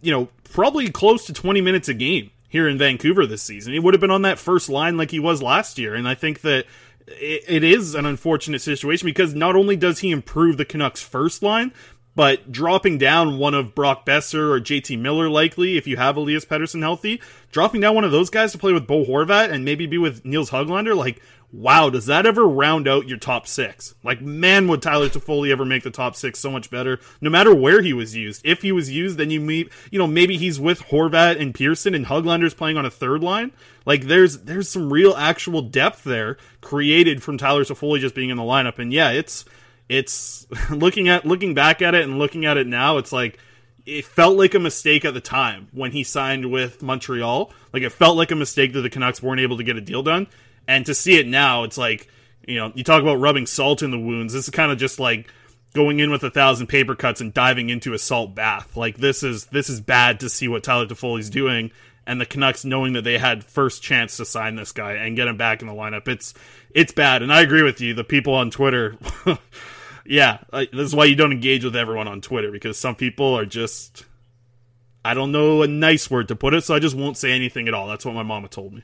you 0.00 0.12
know, 0.12 0.28
probably 0.44 0.90
close 0.90 1.26
to 1.26 1.32
20 1.32 1.60
minutes 1.60 1.88
a 1.88 1.94
game 1.94 2.30
here 2.48 2.68
in 2.68 2.78
Vancouver 2.78 3.26
this 3.26 3.42
season. 3.42 3.72
He 3.72 3.78
would 3.78 3.94
have 3.94 4.00
been 4.00 4.10
on 4.10 4.22
that 4.22 4.38
first 4.38 4.68
line 4.68 4.96
like 4.96 5.10
he 5.10 5.20
was 5.20 5.42
last 5.42 5.78
year, 5.78 5.94
and 5.94 6.08
I 6.08 6.14
think 6.14 6.40
that 6.42 6.66
it, 7.06 7.44
it 7.48 7.64
is 7.64 7.94
an 7.94 8.06
unfortunate 8.06 8.60
situation 8.60 9.06
because 9.06 9.34
not 9.34 9.56
only 9.56 9.76
does 9.76 10.00
he 10.00 10.10
improve 10.10 10.56
the 10.56 10.64
Canucks' 10.64 11.02
first 11.02 11.42
line, 11.42 11.72
but 12.16 12.50
dropping 12.50 12.98
down 12.98 13.38
one 13.38 13.54
of 13.54 13.74
Brock 13.74 14.04
Boeser 14.04 14.50
or 14.50 14.60
JT 14.60 14.98
Miller, 14.98 15.28
likely 15.28 15.76
if 15.76 15.86
you 15.86 15.96
have 15.96 16.16
Elias 16.16 16.44
Pettersson 16.44 16.80
healthy, 16.80 17.20
dropping 17.52 17.80
down 17.80 17.94
one 17.94 18.04
of 18.04 18.10
those 18.10 18.30
guys 18.30 18.52
to 18.52 18.58
play 18.58 18.72
with 18.72 18.86
Bo 18.86 19.04
Horvat 19.04 19.50
and 19.50 19.64
maybe 19.64 19.86
be 19.86 19.98
with 19.98 20.24
Nils 20.24 20.50
Hoglander, 20.50 20.96
like 20.96 21.22
wow, 21.52 21.90
does 21.90 22.06
that 22.06 22.26
ever 22.26 22.46
round 22.46 22.86
out 22.86 23.08
your 23.08 23.18
top 23.18 23.46
six? 23.46 23.94
Like, 24.04 24.20
man, 24.20 24.68
would 24.68 24.82
Tyler 24.82 25.08
Toffoli 25.08 25.50
ever 25.50 25.64
make 25.64 25.82
the 25.82 25.90
top 25.90 26.14
six 26.14 26.38
so 26.38 26.50
much 26.50 26.70
better? 26.70 27.00
No 27.20 27.30
matter 27.30 27.54
where 27.54 27.82
he 27.82 27.92
was 27.92 28.14
used. 28.14 28.42
If 28.44 28.62
he 28.62 28.72
was 28.72 28.90
used, 28.90 29.18
then 29.18 29.30
you 29.30 29.40
meet, 29.40 29.70
you 29.90 29.98
know, 29.98 30.06
maybe 30.06 30.36
he's 30.36 30.60
with 30.60 30.82
Horvat 30.84 31.40
and 31.40 31.54
Pearson 31.54 31.94
and 31.94 32.06
Hoglander's 32.06 32.54
playing 32.54 32.76
on 32.76 32.86
a 32.86 32.90
third 32.90 33.22
line. 33.22 33.52
Like, 33.84 34.02
there's 34.02 34.38
there's 34.38 34.68
some 34.68 34.92
real 34.92 35.14
actual 35.14 35.62
depth 35.62 36.04
there 36.04 36.36
created 36.60 37.22
from 37.22 37.38
Tyler 37.38 37.64
Toffoli 37.64 37.98
just 37.98 38.14
being 38.14 38.30
in 38.30 38.36
the 38.36 38.42
lineup. 38.42 38.78
And 38.78 38.92
yeah, 38.92 39.10
it's 39.10 39.44
it's 39.88 40.46
looking 40.70 41.08
at 41.08 41.26
looking 41.26 41.54
back 41.54 41.82
at 41.82 41.94
it 41.94 42.04
and 42.04 42.18
looking 42.18 42.46
at 42.46 42.56
it 42.56 42.66
now, 42.66 42.98
it's 42.98 43.12
like 43.12 43.38
it 43.86 44.04
felt 44.04 44.36
like 44.36 44.54
a 44.54 44.60
mistake 44.60 45.04
at 45.04 45.14
the 45.14 45.20
time 45.20 45.68
when 45.72 45.90
he 45.90 46.04
signed 46.04 46.50
with 46.50 46.82
Montreal. 46.82 47.52
Like 47.72 47.82
it 47.82 47.90
felt 47.90 48.16
like 48.16 48.30
a 48.30 48.36
mistake 48.36 48.72
that 48.74 48.82
the 48.82 48.90
Canucks 48.90 49.22
weren't 49.22 49.40
able 49.40 49.56
to 49.56 49.64
get 49.64 49.76
a 49.76 49.80
deal 49.80 50.02
done. 50.02 50.28
And 50.68 50.86
to 50.86 50.94
see 50.94 51.18
it 51.18 51.26
now, 51.26 51.64
it's 51.64 51.78
like, 51.78 52.08
you 52.46 52.56
know, 52.56 52.72
you 52.74 52.84
talk 52.84 53.02
about 53.02 53.16
rubbing 53.16 53.46
salt 53.46 53.82
in 53.82 53.90
the 53.90 53.98
wounds. 53.98 54.32
This 54.32 54.44
is 54.44 54.50
kind 54.50 54.72
of 54.72 54.78
just 54.78 54.98
like 54.98 55.28
going 55.74 56.00
in 56.00 56.10
with 56.10 56.22
a 56.24 56.30
thousand 56.30 56.66
paper 56.66 56.94
cuts 56.94 57.20
and 57.20 57.32
diving 57.32 57.70
into 57.70 57.92
a 57.92 57.98
salt 57.98 58.34
bath. 58.34 58.76
Like 58.76 58.96
this 58.96 59.22
is 59.22 59.46
this 59.46 59.68
is 59.68 59.80
bad 59.80 60.20
to 60.20 60.28
see 60.28 60.48
what 60.48 60.64
Tyler 60.64 60.86
Toffoli's 60.86 61.30
doing 61.30 61.70
and 62.06 62.20
the 62.20 62.26
Canucks 62.26 62.64
knowing 62.64 62.94
that 62.94 63.04
they 63.04 63.18
had 63.18 63.44
first 63.44 63.82
chance 63.82 64.16
to 64.16 64.24
sign 64.24 64.56
this 64.56 64.72
guy 64.72 64.94
and 64.94 65.16
get 65.16 65.28
him 65.28 65.36
back 65.36 65.62
in 65.62 65.68
the 65.68 65.74
lineup. 65.74 66.08
It's 66.08 66.34
it's 66.74 66.92
bad. 66.92 67.22
And 67.22 67.32
I 67.32 67.42
agree 67.42 67.62
with 67.62 67.80
you. 67.80 67.94
The 67.94 68.04
people 68.04 68.34
on 68.34 68.50
Twitter 68.50 68.96
yeah, 70.04 70.38
this 70.52 70.68
is 70.72 70.94
why 70.94 71.04
you 71.04 71.14
don't 71.14 71.32
engage 71.32 71.64
with 71.64 71.76
everyone 71.76 72.08
on 72.08 72.20
Twitter 72.20 72.50
because 72.50 72.78
some 72.78 72.96
people 72.96 73.36
are 73.38 73.46
just 73.46 74.04
I 75.04 75.14
don't 75.14 75.32
know 75.32 75.62
a 75.62 75.68
nice 75.68 76.10
word 76.10 76.28
to 76.28 76.36
put 76.36 76.52
it, 76.52 76.64
so 76.64 76.74
I 76.74 76.78
just 76.78 76.96
won't 76.96 77.16
say 77.16 77.32
anything 77.32 77.68
at 77.68 77.74
all. 77.74 77.86
That's 77.86 78.04
what 78.04 78.14
my 78.14 78.22
mama 78.22 78.48
told 78.48 78.72
me. 78.72 78.82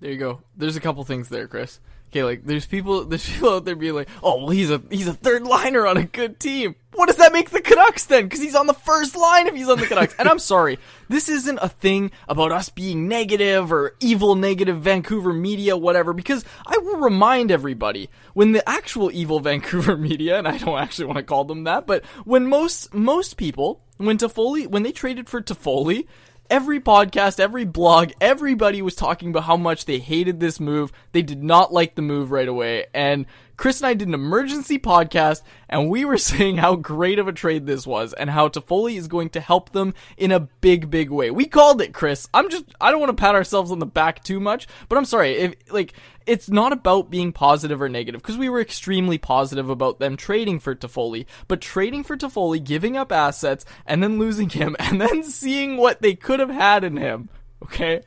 There 0.00 0.10
you 0.10 0.16
go. 0.16 0.40
There's 0.56 0.76
a 0.76 0.80
couple 0.80 1.04
things 1.04 1.28
there, 1.28 1.46
Chris. 1.46 1.78
Okay, 2.10 2.24
like 2.24 2.44
there's 2.44 2.66
people 2.66 3.04
there's 3.06 3.28
people 3.28 3.50
out 3.50 3.64
there 3.64 3.76
being 3.76 3.94
like, 3.94 4.08
"Oh, 4.22 4.38
well, 4.38 4.48
he's 4.48 4.70
a 4.70 4.82
he's 4.90 5.06
a 5.06 5.14
third 5.14 5.42
liner 5.44 5.86
on 5.86 5.96
a 5.96 6.04
good 6.04 6.40
team." 6.40 6.74
What 6.94 7.06
does 7.06 7.16
that 7.16 7.32
make 7.32 7.50
the 7.50 7.60
Canucks 7.60 8.06
then? 8.06 8.24
Because 8.24 8.40
he's 8.40 8.56
on 8.56 8.66
the 8.66 8.74
first 8.74 9.14
line 9.14 9.46
if 9.46 9.54
he's 9.54 9.68
on 9.68 9.78
the 9.78 9.86
Canucks. 9.86 10.14
and 10.18 10.28
I'm 10.28 10.40
sorry, 10.40 10.80
this 11.08 11.28
isn't 11.28 11.60
a 11.62 11.68
thing 11.68 12.10
about 12.28 12.50
us 12.50 12.68
being 12.68 13.06
negative 13.06 13.72
or 13.72 13.94
evil, 14.00 14.34
negative 14.34 14.80
Vancouver 14.82 15.32
media, 15.32 15.76
whatever. 15.76 16.12
Because 16.12 16.44
I 16.66 16.78
will 16.78 16.96
remind 16.96 17.52
everybody 17.52 18.10
when 18.34 18.52
the 18.52 18.68
actual 18.68 19.12
evil 19.12 19.38
Vancouver 19.40 19.96
media, 19.96 20.36
and 20.38 20.48
I 20.48 20.58
don't 20.58 20.78
actually 20.78 21.06
want 21.06 21.18
to 21.18 21.22
call 21.22 21.44
them 21.44 21.64
that, 21.64 21.86
but 21.86 22.04
when 22.24 22.48
most 22.48 22.92
most 22.92 23.36
people 23.36 23.82
when 23.98 24.18
Toffoli 24.18 24.66
when 24.66 24.82
they 24.82 24.92
traded 24.92 25.28
for 25.28 25.40
Toffoli, 25.40 26.06
every 26.50 26.80
podcast, 26.80 27.38
every 27.40 27.64
blog, 27.64 28.10
everybody 28.20 28.82
was 28.82 28.94
talking 28.94 29.30
about 29.30 29.44
how 29.44 29.56
much 29.56 29.84
they 29.84 29.98
hated 29.98 30.40
this 30.40 30.60
move. 30.60 30.92
They 31.12 31.22
did 31.22 31.42
not 31.42 31.72
like 31.72 31.94
the 31.94 32.02
move 32.02 32.32
right 32.32 32.48
away. 32.48 32.86
And 32.92 33.24
Chris 33.60 33.78
and 33.80 33.88
I 33.88 33.92
did 33.92 34.08
an 34.08 34.14
emergency 34.14 34.78
podcast 34.78 35.42
and 35.68 35.90
we 35.90 36.06
were 36.06 36.16
saying 36.32 36.56
how 36.56 36.76
great 36.76 37.18
of 37.18 37.28
a 37.28 37.32
trade 37.32 37.66
this 37.66 37.86
was 37.86 38.14
and 38.14 38.30
how 38.30 38.48
Toffoli 38.48 38.96
is 38.96 39.06
going 39.06 39.28
to 39.30 39.40
help 39.40 39.72
them 39.72 39.92
in 40.16 40.32
a 40.32 40.40
big, 40.40 40.88
big 40.88 41.10
way. 41.10 41.30
We 41.30 41.44
called 41.44 41.82
it, 41.82 41.92
Chris. 41.92 42.26
I'm 42.32 42.48
just, 42.48 42.64
I 42.80 42.90
don't 42.90 43.00
want 43.00 43.14
to 43.14 43.20
pat 43.20 43.34
ourselves 43.34 43.70
on 43.70 43.78
the 43.78 43.84
back 43.84 44.24
too 44.24 44.40
much, 44.40 44.66
but 44.88 44.96
I'm 44.96 45.04
sorry. 45.04 45.32
If, 45.36 45.56
like, 45.70 45.92
it's 46.26 46.48
not 46.48 46.72
about 46.72 47.10
being 47.10 47.34
positive 47.34 47.82
or 47.82 47.90
negative 47.90 48.22
because 48.22 48.38
we 48.38 48.48
were 48.48 48.62
extremely 48.62 49.18
positive 49.18 49.68
about 49.68 49.98
them 49.98 50.16
trading 50.16 50.58
for 50.58 50.74
Toffoli, 50.74 51.26
but 51.46 51.60
trading 51.60 52.02
for 52.02 52.16
Toffoli, 52.16 52.64
giving 52.64 52.96
up 52.96 53.12
assets 53.12 53.66
and 53.84 54.02
then 54.02 54.18
losing 54.18 54.48
him 54.48 54.74
and 54.78 55.02
then 55.02 55.22
seeing 55.22 55.76
what 55.76 56.00
they 56.00 56.14
could 56.14 56.40
have 56.40 56.48
had 56.48 56.82
in 56.82 56.96
him. 56.96 57.28
Okay. 57.62 58.00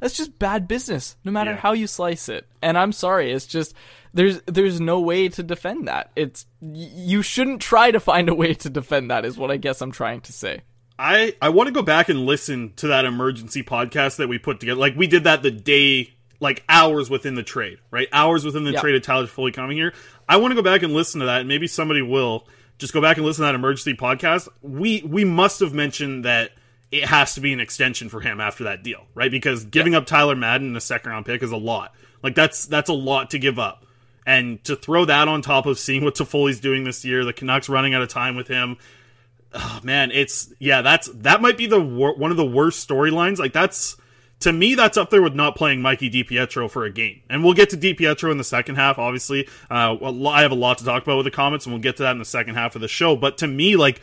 That's 0.00 0.16
just 0.18 0.38
bad 0.38 0.68
business, 0.68 1.16
no 1.24 1.32
matter 1.32 1.52
Yeah. 1.52 1.56
how 1.58 1.72
you 1.72 1.86
slice 1.86 2.28
it. 2.28 2.46
And 2.60 2.76
I'm 2.76 2.92
sorry, 2.92 3.32
it's 3.32 3.46
just 3.46 3.74
there's 4.18 4.40
there's 4.46 4.80
no 4.80 4.98
way 5.00 5.28
to 5.28 5.42
defend 5.44 5.86
that. 5.86 6.10
It's 6.16 6.44
you 6.60 7.22
shouldn't 7.22 7.62
try 7.62 7.92
to 7.92 8.00
find 8.00 8.28
a 8.28 8.34
way 8.34 8.52
to 8.54 8.68
defend 8.68 9.12
that. 9.12 9.24
Is 9.24 9.38
what 9.38 9.52
I 9.52 9.56
guess 9.56 9.80
I'm 9.80 9.92
trying 9.92 10.20
to 10.22 10.32
say. 10.32 10.62
I 10.98 11.34
I 11.40 11.50
want 11.50 11.68
to 11.68 11.72
go 11.72 11.82
back 11.82 12.08
and 12.08 12.26
listen 12.26 12.72
to 12.76 12.88
that 12.88 13.04
emergency 13.04 13.62
podcast 13.62 14.16
that 14.16 14.28
we 14.28 14.38
put 14.38 14.58
together. 14.58 14.80
Like 14.80 14.96
we 14.96 15.06
did 15.06 15.22
that 15.24 15.42
the 15.44 15.52
day, 15.52 16.14
like 16.40 16.64
hours 16.68 17.08
within 17.08 17.36
the 17.36 17.44
trade, 17.44 17.78
right? 17.92 18.08
Hours 18.12 18.44
within 18.44 18.64
the 18.64 18.72
Yeah. 18.72 18.80
trade 18.80 18.96
of 18.96 19.02
Tyler 19.02 19.26
Toffoli 19.28 19.54
coming 19.54 19.76
here. 19.76 19.94
I 20.28 20.36
want 20.38 20.50
to 20.50 20.56
go 20.56 20.62
back 20.62 20.82
and 20.82 20.92
listen 20.92 21.20
to 21.20 21.26
that, 21.26 21.38
and 21.40 21.48
maybe 21.48 21.68
somebody 21.68 22.02
will 22.02 22.48
just 22.78 22.92
go 22.92 23.00
back 23.00 23.16
and 23.18 23.24
listen 23.24 23.42
to 23.44 23.46
that 23.46 23.54
emergency 23.54 23.94
podcast. 23.94 24.48
We 24.62 25.02
we 25.06 25.24
must 25.24 25.60
have 25.60 25.72
mentioned 25.72 26.24
that 26.24 26.50
it 26.90 27.04
has 27.04 27.34
to 27.34 27.40
be 27.40 27.52
an 27.52 27.60
extension 27.60 28.08
for 28.08 28.20
him 28.20 28.40
after 28.40 28.64
that 28.64 28.82
deal, 28.82 29.04
right? 29.14 29.30
Because 29.30 29.64
giving 29.64 29.94
up 29.94 30.06
Tyler 30.06 30.34
Madden 30.34 30.68
in 30.70 30.76
a 30.76 30.80
second 30.80 31.10
round 31.12 31.24
pick 31.26 31.42
is 31.44 31.52
a 31.52 31.56
lot. 31.56 31.94
Like 32.22 32.34
that's 32.34 32.66
that's 32.66 32.90
a 32.90 32.94
lot 32.94 33.30
to 33.30 33.38
give 33.38 33.58
up. 33.60 33.84
And 34.28 34.62
to 34.64 34.76
throw 34.76 35.06
that 35.06 35.26
on 35.26 35.40
top 35.40 35.64
of 35.64 35.78
seeing 35.78 36.04
what 36.04 36.14
Toffoli's 36.14 36.60
doing 36.60 36.84
this 36.84 37.02
year, 37.02 37.24
the 37.24 37.32
Canucks 37.32 37.70
running 37.70 37.94
out 37.94 38.02
of 38.02 38.10
time 38.10 38.36
with 38.36 38.46
him, 38.46 38.76
oh, 39.54 39.80
man, 39.82 40.10
it's 40.10 40.52
yeah, 40.58 40.82
that's 40.82 41.08
that 41.14 41.40
might 41.40 41.56
be 41.56 41.64
the 41.64 41.80
wor- 41.80 42.14
one 42.14 42.30
of 42.30 42.36
the 42.36 42.44
worst 42.44 42.86
storylines. 42.86 43.38
Like 43.38 43.54
that's 43.54 43.96
to 44.40 44.52
me, 44.52 44.74
that's 44.74 44.98
up 44.98 45.08
there 45.08 45.22
with 45.22 45.34
not 45.34 45.56
playing 45.56 45.80
Mikey 45.80 46.10
DiPietro 46.10 46.70
for 46.70 46.84
a 46.84 46.90
game. 46.90 47.22
And 47.30 47.42
we'll 47.42 47.54
get 47.54 47.70
to 47.70 47.78
DiPietro 47.78 48.30
in 48.30 48.36
the 48.36 48.44
second 48.44 48.74
half. 48.74 48.98
Obviously, 48.98 49.48
uh, 49.70 49.96
I 50.28 50.42
have 50.42 50.52
a 50.52 50.56
lot 50.56 50.76
to 50.76 50.84
talk 50.84 51.04
about 51.04 51.16
with 51.16 51.24
the 51.24 51.30
comments, 51.30 51.64
and 51.64 51.72
we'll 51.72 51.80
get 51.80 51.96
to 51.96 52.02
that 52.02 52.12
in 52.12 52.18
the 52.18 52.26
second 52.26 52.56
half 52.56 52.74
of 52.74 52.82
the 52.82 52.86
show. 52.86 53.16
But 53.16 53.38
to 53.38 53.46
me, 53.46 53.76
like 53.76 54.02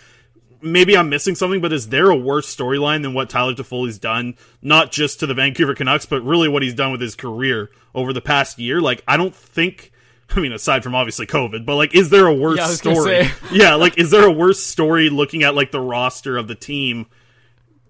maybe 0.60 0.98
I'm 0.98 1.10
missing 1.10 1.36
something, 1.36 1.62
but 1.62 1.72
is 1.72 1.90
there 1.90 2.10
a 2.10 2.18
worse 2.18 2.54
storyline 2.54 3.04
than 3.04 3.14
what 3.14 3.30
Tyler 3.30 3.54
Toffoli's 3.54 4.00
done? 4.00 4.38
Not 4.64 4.92
just 4.92 5.20
to 5.20 5.28
the 5.28 5.36
Vancouver 5.36 5.76
Canucks, 5.76 6.08
but 6.08 6.24
really 6.24 6.50
what 6.50 6.64
he's 6.64 6.74
done 6.74 6.92
with 6.92 7.02
his 7.02 7.14
career 7.14 7.70
over 7.94 8.12
the 8.12 8.22
past 8.22 8.58
year. 8.58 8.82
Like 8.82 9.04
I 9.08 9.18
don't 9.18 9.36
think. 9.36 9.92
I 10.36 10.40
mean, 10.40 10.52
aside 10.52 10.84
from 10.84 10.96
obviously 10.96 11.28
COVID, 11.28 11.66
but 11.66 11.76
like, 11.76 11.96
is 11.96 12.10
there 12.10 12.28
a 12.28 12.34
worse 12.34 12.58
Yeah, 12.58 12.66
I 12.66 12.70
was 12.70 12.82
gonna 12.82 12.96
story? 12.96 13.28
yeah, 13.52 13.76
like, 13.76 13.98
is 13.98 14.12
there 14.12 14.26
a 14.26 14.32
worse 14.32 14.62
story 14.62 15.10
looking 15.10 15.44
at 15.44 15.56
like 15.56 15.72
the 15.72 15.80
roster 15.80 16.38
of 16.38 16.48
the 16.48 16.56
team 16.56 17.08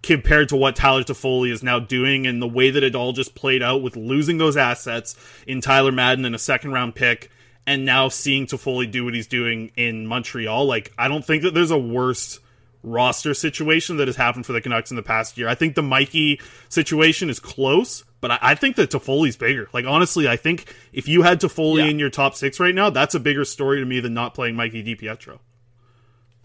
compared 0.03 0.49
to 0.49 0.55
what 0.55 0.75
Tyler 0.75 1.03
Toffoli 1.03 1.51
is 1.51 1.63
now 1.63 1.79
doing 1.79 2.27
and 2.27 2.39
the 2.41 2.47
way 2.47 2.69
that 2.69 2.83
it 2.83 2.93
all 2.93 3.11
just 3.11 3.33
played 3.33 3.63
out 3.63 3.81
with 3.81 3.95
losing 3.95 4.37
those 4.37 4.55
assets 4.55 5.15
in 5.47 5.61
Tyler 5.61 5.91
Madden 5.91 6.25
and 6.25 6.35
a 6.35 6.39
second 6.39 6.73
round 6.73 6.93
pick 6.93 7.31
and 7.65 7.85
now 7.85 8.09
seeing 8.09 8.45
Toffoli 8.45 8.89
do 8.89 9.03
what 9.03 9.15
he's 9.15 9.25
doing 9.25 9.71
in 9.75 10.05
Montreal. 10.05 10.65
Like, 10.65 10.93
I 10.97 11.07
don't 11.07 11.25
think 11.25 11.43
that 11.43 11.55
there's 11.55 11.71
a 11.71 11.77
worse 11.77 12.39
roster 12.83 13.33
situation 13.33 13.97
that 13.97 14.07
has 14.07 14.15
happened 14.15 14.45
for 14.45 14.53
the 14.53 14.61
Canucks 14.61 14.91
in 14.91 14.95
the 14.95 15.03
past 15.03 15.37
year. 15.37 15.47
I 15.47 15.55
think 15.55 15.73
the 15.73 15.81
Mikey 15.81 16.39
situation 16.69 17.29
is 17.29 17.39
close, 17.39 18.03
but 18.27 18.31
I, 18.43 18.51
I 18.51 18.55
think 18.55 18.75
that 18.77 18.89
Toffoli's 18.89 19.35
bigger. 19.38 19.69
Like, 19.71 19.85
honestly, 19.85 20.27
I 20.27 20.35
think 20.35 20.73
if 20.91 21.07
you 21.07 21.21
had 21.21 21.39
Toffoli 21.39 21.77
Yeah. 21.79 21.85
in 21.85 21.99
your 21.99 22.09
top 22.09 22.33
six 22.33 22.59
right 22.59 22.73
now, 22.73 22.89
that's 22.89 23.13
a 23.13 23.19
bigger 23.19 23.45
story 23.45 23.79
to 23.79 23.85
me 23.85 23.99
than 23.99 24.13
not 24.15 24.33
playing 24.33 24.55
Mikey 24.55 24.83
DiPietro. 24.83 25.38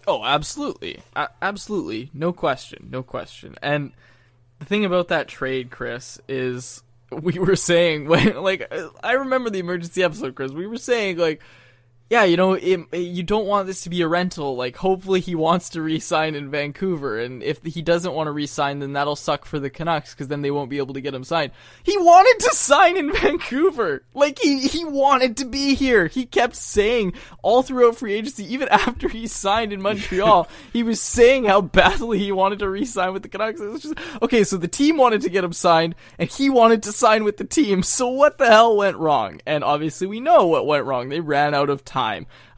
Oh, 0.06 0.24
absolutely. 0.24 1.00
A- 1.16 1.28
absolutely. 1.40 2.10
No 2.12 2.32
question. 2.32 2.88
No 2.90 3.02
question. 3.02 3.54
And 3.62 3.92
the 4.58 4.64
thing 4.66 4.84
about 4.84 5.08
that 5.08 5.28
trade, 5.28 5.70
Chris, 5.70 6.18
is 6.28 6.82
we 7.10 7.38
were 7.38 7.56
saying 7.56 8.08
when 8.08 8.42
like 8.42 8.72
I 9.02 9.12
remember 9.12 9.50
the 9.50 9.58
emergency 9.58 10.02
episode, 10.02 10.34
Chris. 10.34 10.52
We 10.52 10.66
were 10.66 10.78
saying 10.78 11.16
like 11.18 11.40
yeah, 12.10 12.24
you 12.24 12.36
know, 12.36 12.54
it, 12.54 12.92
you 12.92 13.22
don't 13.22 13.46
want 13.46 13.68
this 13.68 13.82
to 13.82 13.90
be 13.90 14.02
a 14.02 14.08
rental. 14.08 14.56
Like, 14.56 14.74
hopefully 14.74 15.20
he 15.20 15.36
wants 15.36 15.68
to 15.70 15.82
re-sign 15.82 16.34
in 16.34 16.50
Vancouver, 16.50 17.20
and 17.20 17.40
if 17.40 17.62
he 17.62 17.82
doesn't 17.82 18.12
want 18.12 18.26
to 18.26 18.32
re-sign, 18.32 18.80
then 18.80 18.94
that'll 18.94 19.14
suck 19.14 19.44
for 19.44 19.60
the 19.60 19.70
Canucks 19.70 20.12
because 20.12 20.26
then 20.26 20.42
they 20.42 20.50
won't 20.50 20.70
be 20.70 20.78
able 20.78 20.94
to 20.94 21.00
get 21.00 21.14
him 21.14 21.22
signed. 21.22 21.52
He 21.84 21.96
wanted 21.96 22.44
to 22.46 22.54
sign 22.56 22.96
in 22.96 23.12
Vancouver. 23.14 24.02
Like 24.12 24.38
he 24.40 24.66
he 24.66 24.84
wanted 24.84 25.36
to 25.38 25.44
be 25.44 25.74
here. 25.74 26.08
He 26.08 26.26
kept 26.26 26.56
saying 26.56 27.14
all 27.42 27.62
throughout 27.62 27.96
free 27.96 28.14
agency, 28.14 28.44
even 28.52 28.68
after 28.70 29.08
he 29.08 29.26
signed 29.26 29.72
in 29.72 29.80
Montreal, 29.80 30.48
he 30.72 30.82
was 30.82 31.00
saying 31.00 31.44
how 31.44 31.60
badly 31.60 32.18
he 32.18 32.32
wanted 32.32 32.58
to 32.58 32.68
re-sign 32.68 33.12
with 33.12 33.22
the 33.22 33.28
Canucks. 33.28 33.60
It 33.60 33.68
was 33.68 33.82
just 33.82 33.94
okay. 34.20 34.42
So 34.42 34.56
the 34.56 34.68
team 34.68 34.96
wanted 34.96 35.22
to 35.22 35.30
get 35.30 35.44
him 35.44 35.52
signed, 35.52 35.94
and 36.18 36.28
he 36.28 36.50
wanted 36.50 36.82
to 36.84 36.92
sign 36.92 37.22
with 37.22 37.36
the 37.36 37.44
team. 37.44 37.84
So 37.84 38.08
what 38.08 38.38
the 38.38 38.46
hell 38.46 38.76
went 38.76 38.96
wrong? 38.96 39.40
And 39.46 39.62
obviously 39.62 40.08
we 40.08 40.18
know 40.18 40.46
what 40.46 40.66
went 40.66 40.86
wrong. 40.86 41.08
They 41.08 41.20
ran 41.20 41.54
out 41.54 41.70
of 41.70 41.84
time, 41.84 41.99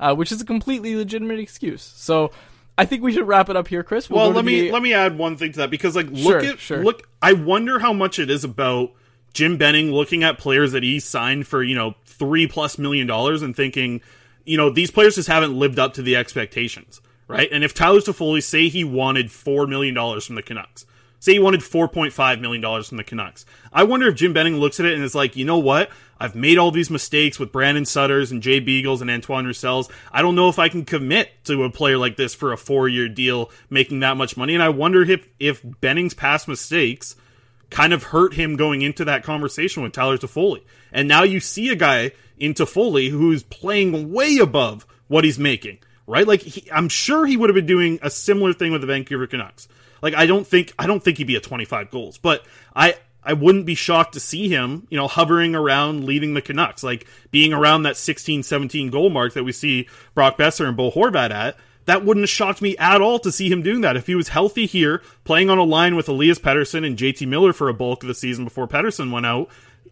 uh, 0.01 0.15
which 0.15 0.33
is 0.33 0.41
a 0.41 0.45
completely 0.45 0.95
legitimate 0.97 1.39
excuse. 1.39 1.83
So. 1.83 2.31
I 2.79 2.87
think 2.87 3.03
we 3.03 3.13
should 3.13 3.29
wrap 3.29 3.51
it 3.51 3.57
up 3.57 3.69
here, 3.69 3.83
Chris. 3.83 4.09
We'll 4.09 4.23
well, 4.23 4.31
let 4.31 4.47
me 4.47 4.63
the- 4.63 4.73
let 4.73 4.83
me 4.83 4.95
add 4.95 5.19
one 5.19 5.37
thing 5.37 5.53
to 5.53 5.59
that 5.59 5.71
because 5.71 5.95
like 5.95 6.07
look 6.07 6.41
Sure, 6.43 6.53
at 6.53 6.59
sure. 6.59 6.83
look. 6.83 7.07
I 7.21 7.35
wonder 7.35 7.79
how 7.81 7.93
much 7.93 8.19
it 8.19 8.31
is 8.31 8.45
about 8.45 8.93
Jim 9.35 9.59
Benning 9.59 9.93
looking 9.93 10.23
at 10.25 10.39
players 10.39 10.73
that 10.73 10.83
he 10.83 10.99
signed 10.99 11.47
for 11.47 11.63
you 11.63 11.75
know 11.75 11.95
three 12.07 12.47
plus 12.47 12.79
million 12.79 13.07
dollars 13.07 13.43
and 13.43 13.55
thinking, 13.55 14.01
you 14.47 14.57
know, 14.57 14.71
these 14.71 14.91
players 14.91 15.17
just 15.17 15.29
haven't 15.29 15.53
lived 15.53 15.79
up 15.79 15.93
to 15.95 16.03
the 16.03 16.17
expectations, 16.17 17.03
right? 17.29 17.49
And 17.53 17.63
if 17.63 17.75
Tyler 17.75 18.01
Toffoli 18.01 18.43
say 18.43 18.69
he 18.71 18.85
wanted 18.85 19.31
four 19.31 19.67
million 19.67 19.95
dollars 19.95 20.25
from 20.25 20.37
the 20.37 20.43
Canucks, 20.43 20.87
Say 21.23 21.35
he 21.35 21.39
wanted 21.39 21.61
$4.5 21.61 22.41
million 22.41 22.83
from 22.83 22.97
the 22.97 23.05
Canucks. 23.05 23.47
I 23.73 23.85
wonder 23.85 24.09
if 24.09 24.17
Jim 24.17 24.33
Benning 24.33 24.57
looks 24.57 24.81
at 24.81 24.87
it 24.87 24.95
and 24.95 25.05
is 25.05 25.15
like, 25.15 25.37
you 25.37 25.45
know 25.45 25.59
what? 25.59 25.89
I've 26.23 26.37
made 26.37 26.57
all 26.57 26.71
these 26.71 26.89
mistakes 26.89 27.41
with 27.41 27.51
Brandon 27.51 27.85
Sutters 27.85 28.31
and 28.31 28.41
Jay 28.41 28.61
Beagles 28.61 29.01
and 29.01 29.11
Antoine 29.11 29.45
Roussel's. 29.45 29.91
I 30.13 30.23
don't 30.23 30.37
know 30.37 30.49
if 30.49 30.61
I 30.61 30.69
can 30.69 30.85
commit 30.85 31.33
to 31.47 31.65
a 31.65 31.71
player 31.71 31.99
like 31.99 32.17
this 32.17 32.33
for 32.33 32.53
a 32.53 32.57
four 32.57 32.89
year 32.89 33.09
deal 33.09 33.51
making 33.69 34.01
that 34.01 34.17
much 34.17 34.37
money. 34.37 34.55
And 34.55 34.63
I 34.63 34.69
wonder 34.69 35.03
if, 35.03 35.27
if 35.41 35.61
Benning's 35.81 36.15
past 36.15 36.47
mistakes 36.47 37.17
kind 37.71 37.93
of 37.93 38.05
hurt 38.05 38.35
him 38.35 38.55
going 38.55 38.83
into 38.83 39.05
that 39.07 39.25
conversation 39.25 39.83
with 39.83 39.95
Tyler 39.95 40.17
Toffoli. 40.17 40.63
And 40.93 41.09
now 41.09 41.25
you 41.25 41.41
see 41.41 41.71
a 41.71 41.75
guy 41.75 42.13
in 42.39 42.55
Toffoli 42.55 43.11
who's 43.11 43.43
playing 43.43 44.13
way 44.13 44.39
above 44.39 44.87
what 45.09 45.25
he's 45.25 45.41
making, 45.41 45.79
right? 46.07 46.29
Like 46.29 46.43
he, 46.43 46.71
I'm 46.71 46.89
sure 46.89 47.27
he 47.27 47.37
would 47.37 47.51
have 47.51 47.57
been 47.57 47.67
doing 47.67 47.99
a 48.01 48.11
similar 48.11 48.53
thing 48.53 48.71
with 48.71 48.83
the 48.83 48.87
Vancouver 48.87 49.27
Canucks. 49.27 49.67
Like 50.01 50.15
I 50.15 50.27
don't 50.27 50.47
think 50.47 50.73
I 50.79 50.87
don't 50.87 51.03
think 51.03 51.19
he'd 51.19 51.27
be 51.27 51.35
at 51.35 51.43
25 51.43 51.91
goals, 51.91 52.17
but 52.17 52.47
I 52.77 52.95
I 53.25 53.35
wouldn't 53.35 53.67
be 53.67 53.75
shocked 53.75 54.15
to 54.15 54.21
see 54.21 54.49
him, 54.49 54.87
you 54.91 54.97
know, 54.97 55.07
hovering 55.07 55.55
around 55.55 56.05
leading 56.05 56.35
the 56.35 56.43
Canucks, 56.43 56.83
like 56.83 57.07
being 57.31 57.53
around 57.53 57.85
that 57.85 57.97
16, 57.97 58.43
17 58.43 58.91
goal 58.91 59.11
mark 59.11 59.35
that 59.35 59.45
we 59.45 59.53
see 59.53 59.89
Brock 60.15 60.37
Boeser 60.37 60.67
and 60.67 60.77
Bo 60.77 60.91
Horvat 60.91 61.31
at. 61.31 61.57
That 61.85 62.05
wouldn't 62.05 62.23
have 62.23 62.31
shocked 62.31 62.63
me 62.63 62.77
at 62.77 63.01
all 63.01 63.19
to 63.21 63.33
see 63.33 63.51
him 63.51 63.63
doing 63.63 63.81
that. 63.81 63.97
If 63.97 64.07
he 64.07 64.15
was 64.15 64.29
healthy 64.29 64.67
here, 64.67 65.03
playing 65.25 65.51
on 65.51 65.59
a 65.59 65.65
line 65.65 65.97
with 65.97 66.09
Elias 66.09 66.39
Pettersson 66.39 66.87
and 66.87 66.97
JT 66.97 67.27
Miller 67.27 67.53
for 67.53 67.69
a 67.69 67.75
bulk 67.75 68.05
of 68.05 68.09
the 68.09 68.15
season 68.15 68.45
before 68.45 68.69
Pettersson 68.69 69.11
went 69.11 69.27
out, 69.27 69.49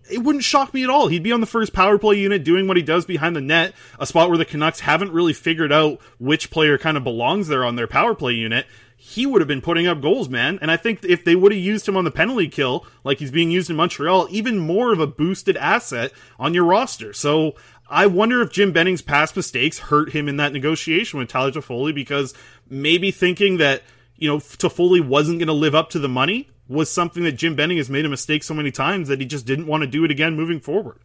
it 0.08 0.18
wouldn't 0.18 0.44
shock 0.44 0.72
me 0.72 0.84
at 0.84 0.90
all. 0.90 1.08
He'd 1.08 1.22
be 1.22 1.32
on 1.32 1.40
the 1.40 1.46
first 1.46 1.72
power 1.72 1.98
play 1.98 2.16
unit 2.16 2.44
doing 2.44 2.66
what 2.66 2.76
he 2.76 2.82
does 2.82 3.04
behind 3.04 3.34
the 3.34 3.40
net, 3.40 3.74
a 3.98 4.06
spot 4.06 4.28
where 4.28 4.38
the 4.38 4.44
Canucks 4.44 4.80
haven't 4.80 5.12
really 5.12 5.32
figured 5.32 5.72
out 5.72 6.00
which 6.18 6.50
player 6.50 6.78
kind 6.78 6.96
of 6.96 7.04
belongs 7.04 7.48
there 7.48 7.64
on 7.64 7.76
their 7.76 7.86
power 7.86 8.14
play 8.14 8.34
unit 8.34 8.66
he 9.02 9.24
would 9.24 9.40
have 9.40 9.48
been 9.48 9.62
putting 9.62 9.86
up 9.86 10.02
goals, 10.02 10.28
man. 10.28 10.58
And 10.60 10.70
I 10.70 10.76
think 10.76 11.02
if 11.04 11.24
they 11.24 11.34
would 11.34 11.52
have 11.52 11.60
used 11.60 11.88
him 11.88 11.96
on 11.96 12.04
the 12.04 12.10
penalty 12.10 12.48
kill, 12.48 12.84
like 13.02 13.18
he's 13.18 13.30
being 13.30 13.50
used 13.50 13.70
in 13.70 13.76
Montreal, 13.76 14.28
even 14.30 14.58
more 14.58 14.92
of 14.92 15.00
a 15.00 15.06
boosted 15.06 15.56
asset 15.56 16.12
on 16.38 16.52
your 16.52 16.64
roster. 16.64 17.14
So 17.14 17.54
I 17.88 18.06
wonder 18.06 18.42
if 18.42 18.52
Jim 18.52 18.72
Benning's 18.72 19.00
past 19.00 19.34
mistakes 19.34 19.78
hurt 19.78 20.12
him 20.12 20.28
in 20.28 20.36
that 20.36 20.52
negotiation 20.52 21.18
with 21.18 21.30
Tyler 21.30 21.50
Toffoli 21.50 21.94
because 21.94 22.34
maybe 22.68 23.10
thinking 23.10 23.56
that, 23.56 23.84
you 24.16 24.28
know, 24.28 24.36
Toffoli 24.36 25.00
wasn't 25.00 25.38
going 25.38 25.48
to 25.48 25.54
live 25.54 25.74
up 25.74 25.88
to 25.90 25.98
the 25.98 26.06
money 26.06 26.50
was 26.68 26.92
something 26.92 27.22
that 27.22 27.32
Jim 27.32 27.56
Benning 27.56 27.78
has 27.78 27.88
made 27.88 28.04
a 28.04 28.10
mistake 28.10 28.44
so 28.44 28.52
many 28.52 28.70
times 28.70 29.08
that 29.08 29.18
he 29.18 29.24
just 29.24 29.46
didn't 29.46 29.66
want 29.66 29.80
to 29.80 29.86
do 29.86 30.04
it 30.04 30.10
again 30.10 30.36
moving 30.36 30.60
forward. 30.60 30.98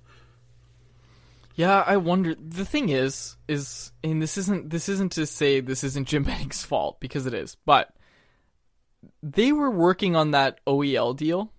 Yeah, 1.56 1.84
I 1.88 1.98
wonder. 1.98 2.36
The 2.36 2.66
thing 2.66 2.90
is, 2.90 3.38
is 3.48 3.94
and 4.04 4.22
this 4.22 4.38
isn't 4.38 4.70
this 4.70 4.90
isn't 4.90 5.14
to 5.14 5.26
say 5.26 5.62
this 5.62 5.84
isn't 5.84 6.08
Jim 6.08 6.24
Benning's 6.26 6.64
fault 6.64 7.00
because 7.00 7.26
it 7.26 7.34
is, 7.34 7.56
but 7.66 7.96
they 9.24 9.52
were 9.52 9.72
working 9.72 10.16
on 10.16 10.32
that 10.32 10.60
OEL 10.66 11.16
deal, 11.16 11.54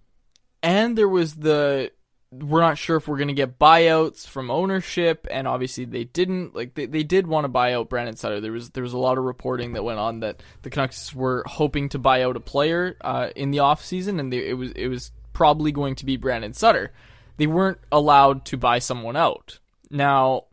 and 0.62 0.96
there 0.98 1.09
was 1.09 1.37
the 1.37 1.92
we're 2.30 2.61
not 2.61 2.76
sure 2.76 2.96
if 2.96 3.09
we're 3.09 3.16
going 3.16 3.28
to 3.28 3.35
get 3.35 3.59
buyouts 3.59 4.26
from 4.26 4.50
ownership, 4.50 5.26
and 5.30 5.48
obviously 5.48 5.87
they 5.87 6.04
didn't. 6.04 6.54
Like 6.54 6.74
they, 6.74 6.85
they 6.87 7.02
did 7.02 7.26
want 7.26 7.44
to 7.44 7.48
buy 7.48 7.72
out 7.72 7.88
Brandon 7.88 8.16
Sutter. 8.16 8.40
There 8.40 8.52
was 8.52 8.70
there 8.70 8.82
was 8.82 8.92
a 8.92 8.98
lot 8.98 9.16
of 9.16 9.24
reporting 9.24 9.72
that 9.72 9.85
went 9.85 9.98
on 9.98 10.20
that 10.20 10.42
the 10.61 10.70
Canucks 10.70 11.14
were 11.14 11.42
hoping 11.46 11.88
to 11.90 11.98
buy 11.98 12.22
out 12.22 12.37
a 12.37 12.40
player 12.40 12.96
uh, 13.00 13.30
in 13.35 13.50
the 13.50 13.61
off 13.61 13.85
season, 13.85 14.20
and 14.20 14.32
they, 14.32 14.46
it 14.46 14.59
was 14.59 14.72
it 14.72 14.88
was 14.88 15.12
probably 15.32 15.72
going 15.72 15.94
to 15.94 16.04
be 16.04 16.16
Brandon 16.16 16.52
Sutter. 16.52 16.92
They 17.38 17.46
weren't 17.46 17.78
allowed 17.90 18.44
to 18.46 18.56
buy 18.56 18.78
someone 18.78 19.16
out. 19.16 19.59
Now, 19.90 20.44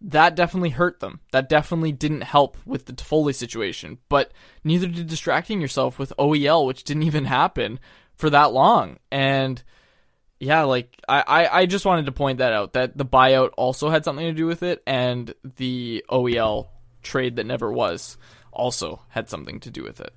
that 0.00 0.34
definitely 0.34 0.70
hurt 0.70 1.00
them. 1.00 1.20
That 1.30 1.48
definitely 1.48 1.92
didn't 1.92 2.22
help 2.22 2.56
with 2.66 2.86
the 2.86 2.92
Toffoli 2.92 3.34
situation, 3.34 3.98
but 4.08 4.32
neither 4.64 4.88
did 4.88 5.06
distracting 5.06 5.60
yourself 5.60 5.98
with 5.98 6.12
OEL, 6.18 6.66
which 6.66 6.84
didn't 6.84 7.04
even 7.04 7.24
happen 7.24 7.78
for 8.16 8.28
that 8.30 8.52
long. 8.52 8.98
And 9.10 9.62
yeah, 10.40 10.62
like 10.62 11.00
I, 11.08 11.22
I, 11.26 11.58
I 11.60 11.66
just 11.66 11.84
wanted 11.84 12.06
to 12.06 12.12
point 12.12 12.38
that 12.38 12.52
out 12.52 12.72
that 12.72 12.98
the 12.98 13.06
buyout 13.06 13.50
also 13.56 13.90
had 13.90 14.04
something 14.04 14.26
to 14.26 14.32
do 14.32 14.46
with 14.46 14.64
it, 14.64 14.82
and 14.86 15.32
the 15.56 16.04
OEL 16.10 16.68
trade 17.02 17.36
that 17.36 17.46
never 17.46 17.70
was 17.70 18.16
also 18.52 19.02
had 19.08 19.28
something 19.28 19.60
to 19.60 19.70
do 19.70 19.84
with 19.84 20.00
it. 20.00 20.12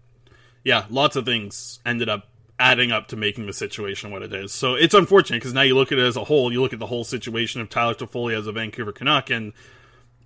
Yeah, 0.64 0.86
lots 0.90 1.16
of 1.16 1.26
things 1.26 1.80
ended 1.86 2.10
up 2.10 2.28
adding 2.60 2.92
up 2.92 3.08
to 3.08 3.16
making 3.16 3.46
the 3.46 3.54
situation 3.54 4.12
what 4.12 4.24
it 4.24 4.34
is. 4.34 4.54
So 4.54 4.76
it's 4.76 4.94
unfortunate 4.94 5.38
because 5.38 5.54
now 5.54 5.62
you 5.62 5.76
look 5.76 5.92
at 5.92 5.98
it 5.98 6.06
as 6.06 6.16
a 6.16 6.24
whole. 6.24 6.52
You 6.52 6.62
look 6.62 6.74
at 6.74 6.80
the 6.80 6.86
whole 6.86 7.04
situation 7.04 7.62
of 7.62 7.70
Tyler 7.70 7.94
Toffoli 7.94 8.38
as 8.38 8.48
a 8.48 8.52
Vancouver 8.52 8.94
Canuck, 8.94 9.30
and 9.30 9.54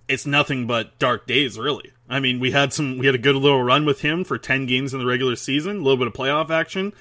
it's 0.08 0.26
nothing 0.26 0.66
but 0.66 0.98
dark 0.98 1.26
days, 1.26 1.58
really. 1.58 1.92
I 2.08 2.20
mean, 2.20 2.40
we 2.40 2.50
had 2.50 2.72
some, 2.72 2.98
we 2.98 3.06
had 3.06 3.14
a 3.14 3.18
good 3.18 3.36
little 3.36 3.62
run 3.62 3.84
with 3.84 4.00
him 4.00 4.24
for 4.24 4.38
ten 4.38 4.66
games 4.66 4.92
in 4.92 5.00
the 5.00 5.06
regular 5.06 5.36
season, 5.36 5.76
a 5.76 5.82
little 5.82 5.96
bit 5.96 6.06
of 6.06 6.12
playoff 6.12 6.50
action. 6.50 6.92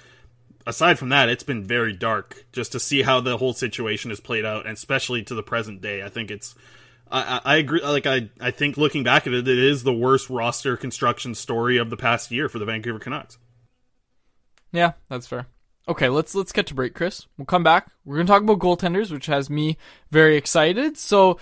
Aside 0.66 1.00
from 1.00 1.10
that, 1.10 1.30
it's 1.30 1.44
been 1.44 1.64
very 1.64 1.94
dark 1.94 2.46
just 2.52 2.72
to 2.74 2.80
see 2.80 3.02
how 3.02 3.22
the 3.22 3.38
whole 3.38 3.54
situation 3.54 4.12
has 4.12 4.20
played 4.20 4.46
out, 4.46 4.66
and 4.66 4.76
especially 4.76 5.24
to 5.24 5.36
the 5.36 5.44
present 5.44 5.82
day. 5.82 6.04
I 6.04 6.10
think 6.10 6.32
it's. 6.32 6.56
I, 7.12 7.42
I 7.44 7.56
agree. 7.56 7.82
Like 7.82 8.06
I, 8.06 8.30
I 8.40 8.52
think 8.52 8.78
looking 8.78 9.04
back 9.04 9.26
at 9.26 9.34
it, 9.34 9.48
it 9.48 9.58
is 9.58 9.82
the 9.82 9.94
worst 9.94 10.30
roster 10.30 10.78
construction 10.78 11.34
story 11.34 11.78
of 11.78 11.90
the 11.90 11.98
past 11.98 12.30
year 12.30 12.50
for 12.50 12.60
the 12.60 12.66
Vancouver 12.66 13.00
Canucks. 13.00 13.40
Yeah, 14.72 14.94
that's 15.10 15.28
fair. 15.28 15.48
Okay, 15.88 16.10
let's 16.10 16.36
let's 16.36 16.52
get 16.52 16.68
to 16.68 16.76
break, 16.76 16.94
Chris. 16.94 17.26
We'll 17.38 17.46
come 17.46 17.64
back. 17.64 17.90
We're 18.06 18.18
gonna 18.18 18.28
talk 18.28 18.44
about 18.44 18.60
goaltenders, 18.60 19.12
which 19.12 19.26
has 19.26 19.50
me 19.50 19.78
very 20.12 20.38
excited. 20.38 20.98
So 20.98 21.40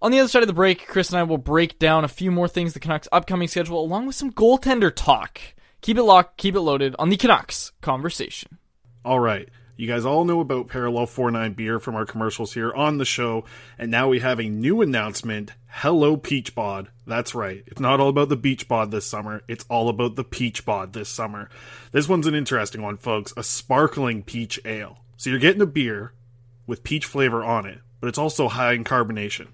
on 0.00 0.12
the 0.12 0.20
other 0.20 0.28
side 0.28 0.42
of 0.42 0.46
the 0.46 0.54
break, 0.54 0.86
Chris 0.86 1.10
and 1.10 1.18
I 1.18 1.24
will 1.24 1.38
break 1.38 1.78
down 1.78 2.04
a 2.04 2.08
few 2.08 2.30
more 2.30 2.48
things 2.48 2.72
the 2.72 2.80
Canucks' 2.80 3.08
upcoming 3.10 3.48
schedule, 3.48 3.80
along 3.80 4.06
with 4.06 4.14
some 4.14 4.32
goaltender 4.32 4.94
talk. 4.94 5.40
Keep 5.82 5.98
it 5.98 6.04
locked, 6.04 6.36
keep 6.36 6.54
it 6.54 6.60
loaded 6.60 6.94
on 6.98 7.08
the 7.08 7.16
Canucks 7.16 7.72
conversation. 7.80 8.58
All 9.04 9.18
right. 9.18 9.48
You 9.80 9.86
guys 9.86 10.04
all 10.04 10.26
know 10.26 10.40
about 10.40 10.68
Parallel 10.68 11.06
49 11.06 11.54
beer 11.54 11.80
from 11.80 11.94
our 11.94 12.04
commercials 12.04 12.52
here 12.52 12.70
on 12.70 12.98
the 12.98 13.06
show, 13.06 13.46
and 13.78 13.90
now 13.90 14.08
we 14.10 14.20
have 14.20 14.38
a 14.38 14.46
new 14.46 14.82
announcement. 14.82 15.52
Hello 15.68 16.18
Peach 16.18 16.54
Bod. 16.54 16.88
That's 17.06 17.34
right. 17.34 17.64
It's 17.66 17.80
not 17.80 17.98
all 17.98 18.10
about 18.10 18.28
the 18.28 18.36
beach 18.36 18.68
bod 18.68 18.90
this 18.90 19.06
summer. 19.06 19.42
It's 19.48 19.64
all 19.70 19.88
about 19.88 20.16
the 20.16 20.22
peach 20.22 20.66
bod 20.66 20.92
this 20.92 21.08
summer. 21.08 21.48
This 21.92 22.10
one's 22.10 22.26
an 22.26 22.34
interesting 22.34 22.82
one, 22.82 22.98
folks. 22.98 23.32
A 23.38 23.42
sparkling 23.42 24.22
peach 24.22 24.60
ale. 24.66 24.98
So 25.16 25.30
you're 25.30 25.38
getting 25.38 25.62
a 25.62 25.66
beer 25.66 26.12
with 26.66 26.84
peach 26.84 27.06
flavor 27.06 27.42
on 27.42 27.64
it, 27.64 27.78
but 28.02 28.08
it's 28.08 28.18
also 28.18 28.48
high 28.48 28.74
in 28.74 28.84
carbonation. 28.84 29.48